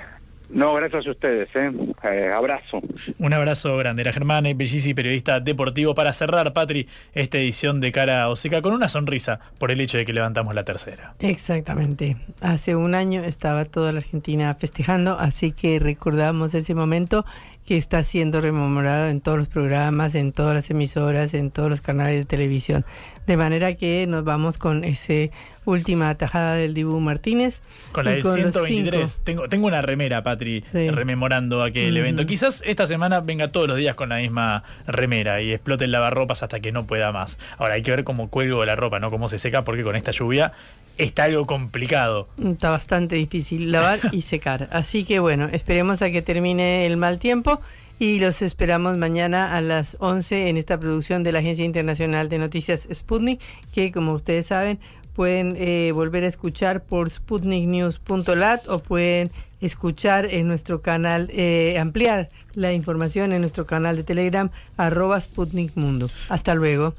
No, 0.53 0.75
gracias 0.75 1.07
a 1.07 1.11
ustedes, 1.11 1.49
¿eh? 1.55 1.73
Eh, 2.05 2.31
abrazo. 2.33 2.83
Un 3.19 3.33
abrazo 3.33 3.75
grande. 3.79 4.03
Era 4.03 4.13
Germán 4.13 4.45
Bellisi, 4.55 4.93
periodista 4.93 5.41
deportivo, 5.41 5.95
para 5.95 6.13
cerrar, 6.13 6.53
Patri, 6.53 6.87
esta 7.15 7.39
edición 7.39 7.81
de 7.81 7.91
Cara 7.91 8.29
Oseca 8.29 8.61
con 8.61 8.75
una 8.75 8.89
sonrisa 8.89 9.41
por 9.59 9.71
el 9.71 9.81
hecho 9.81 9.97
de 9.97 10.05
que 10.05 10.13
levantamos 10.13 10.55
la 10.55 10.65
tercera. 10.65 11.15
Exactamente. 11.21 12.19
Hace 12.43 12.77
un 12.77 12.95
año 12.95 13.25
estaba 13.25 13.65
toda 13.65 13.93
la 13.93 13.99
Argentina 13.99 14.55
festejando, 14.55 15.19
así 15.19 15.53
que 15.53 15.79
recordamos 15.79 16.55
ese 16.55 16.75
momento 16.75 17.25
que 17.67 17.77
está 17.77 18.03
siendo 18.03 18.41
rememorado 18.41 19.09
en 19.09 19.21
todos 19.21 19.39
los 19.39 19.49
programas, 19.49 20.15
en 20.17 20.33
todas 20.33 20.55
las 20.55 20.69
emisoras, 20.71 21.33
en 21.35 21.51
todos 21.51 21.71
los 21.71 21.81
canales 21.81 22.17
de 22.17 22.25
televisión. 22.25 22.85
De 23.27 23.37
manera 23.37 23.75
que 23.75 24.05
nos 24.09 24.25
vamos 24.25 24.59
con 24.59 24.83
ese 24.83 25.31
última 25.65 26.13
tajada 26.17 26.57
del 26.57 26.75
Dibu 26.75 26.99
Martínez. 26.99 27.61
Con 27.93 28.05
la 28.05 28.11
del 28.13 28.23
los 28.23 28.35
123. 28.35 29.11
cinco. 29.11 29.23
Tengo, 29.25 29.49
tengo 29.49 29.67
una 29.69 29.81
remera, 29.81 30.25
Patri, 30.25 30.63
Sí. 30.63 30.91
rememorando 30.91 31.63
aquel 31.63 31.95
Mm. 31.95 31.97
evento. 31.99 32.27
Quizás 32.27 32.65
esta 32.67 32.85
semana 32.87 33.21
venga 33.21 33.47
todos 33.47 33.69
los 33.69 33.77
días 33.77 33.95
con 33.95 34.09
la 34.09 34.17
misma 34.17 34.65
remera 34.89 35.41
y 35.41 35.53
explote 35.53 35.85
el 35.85 35.93
lavarropas 35.93 36.43
hasta 36.43 36.59
que 36.59 36.73
no 36.73 36.85
pueda 36.85 37.13
más. 37.13 37.39
Ahora 37.59 37.75
hay 37.75 37.83
que 37.83 37.93
ver 37.93 38.03
cómo 38.03 38.29
cuelgo 38.29 38.65
la 38.65 38.75
ropa, 38.75 38.99
¿no? 38.99 39.11
Cómo 39.13 39.29
se 39.29 39.39
seca, 39.39 39.63
porque 39.63 39.85
con 39.85 39.95
esta 39.95 40.11
lluvia 40.11 40.51
está 40.99 41.25
algo 41.25 41.47
complicado. 41.47 42.29
Está 42.43 42.71
bastante 42.71 43.17
difícil 43.17 43.73
lavar 43.73 44.01
y 44.13 44.21
secar. 44.23 44.69
Así 44.73 45.05
que 45.05 45.19
bueno, 45.19 45.49
esperemos 45.53 46.03
a 46.03 46.11
que 46.11 46.23
termine 46.23 46.87
el 46.87 46.97
mal 46.97 47.19
tiempo 47.19 47.61
y 47.99 48.19
los 48.19 48.43
esperamos 48.43 48.97
mañana 48.97 49.57
a 49.57 49.61
las 49.61 49.97
11 50.01 50.49
en 50.49 50.57
esta 50.57 50.79
producción 50.79 51.23
de 51.23 51.33
la 51.33 51.39
Agencia 51.39 51.65
Internacional 51.65 52.29
de 52.29 52.39
Noticias 52.39 52.89
Sputnik, 52.93 53.41
que 53.73 53.93
como 53.93 54.13
ustedes 54.13 54.47
saben 54.47 54.79
pueden 55.15 55.57
eh, 55.59 55.93
volver 55.93 56.25
a 56.25 56.29
escuchar 56.29 56.83
por 56.83 57.11
sputniknews.lat 57.11 58.67
o 58.69 58.79
pueden 58.81 59.31
escuchar 59.61 60.27
en 60.27 60.49
nuestro 60.49 60.81
canal, 60.81 61.29
eh, 61.33 61.79
ampliar 61.79 62.31
la 62.55 62.73
información 62.73 63.33
en 63.33 63.41
nuestro 63.41 63.67
canal 63.67 63.97
de 63.97 64.05
Telegram, 64.05 64.51
arroba 64.77 65.21
Sputnik 65.21 65.77
Mundo. 65.77 66.11
Hasta 66.29 66.55
luego. 66.55 66.95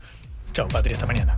Chao, 0.54 0.68
Patri, 0.68 0.94
hasta 0.94 1.06
mañana. 1.06 1.38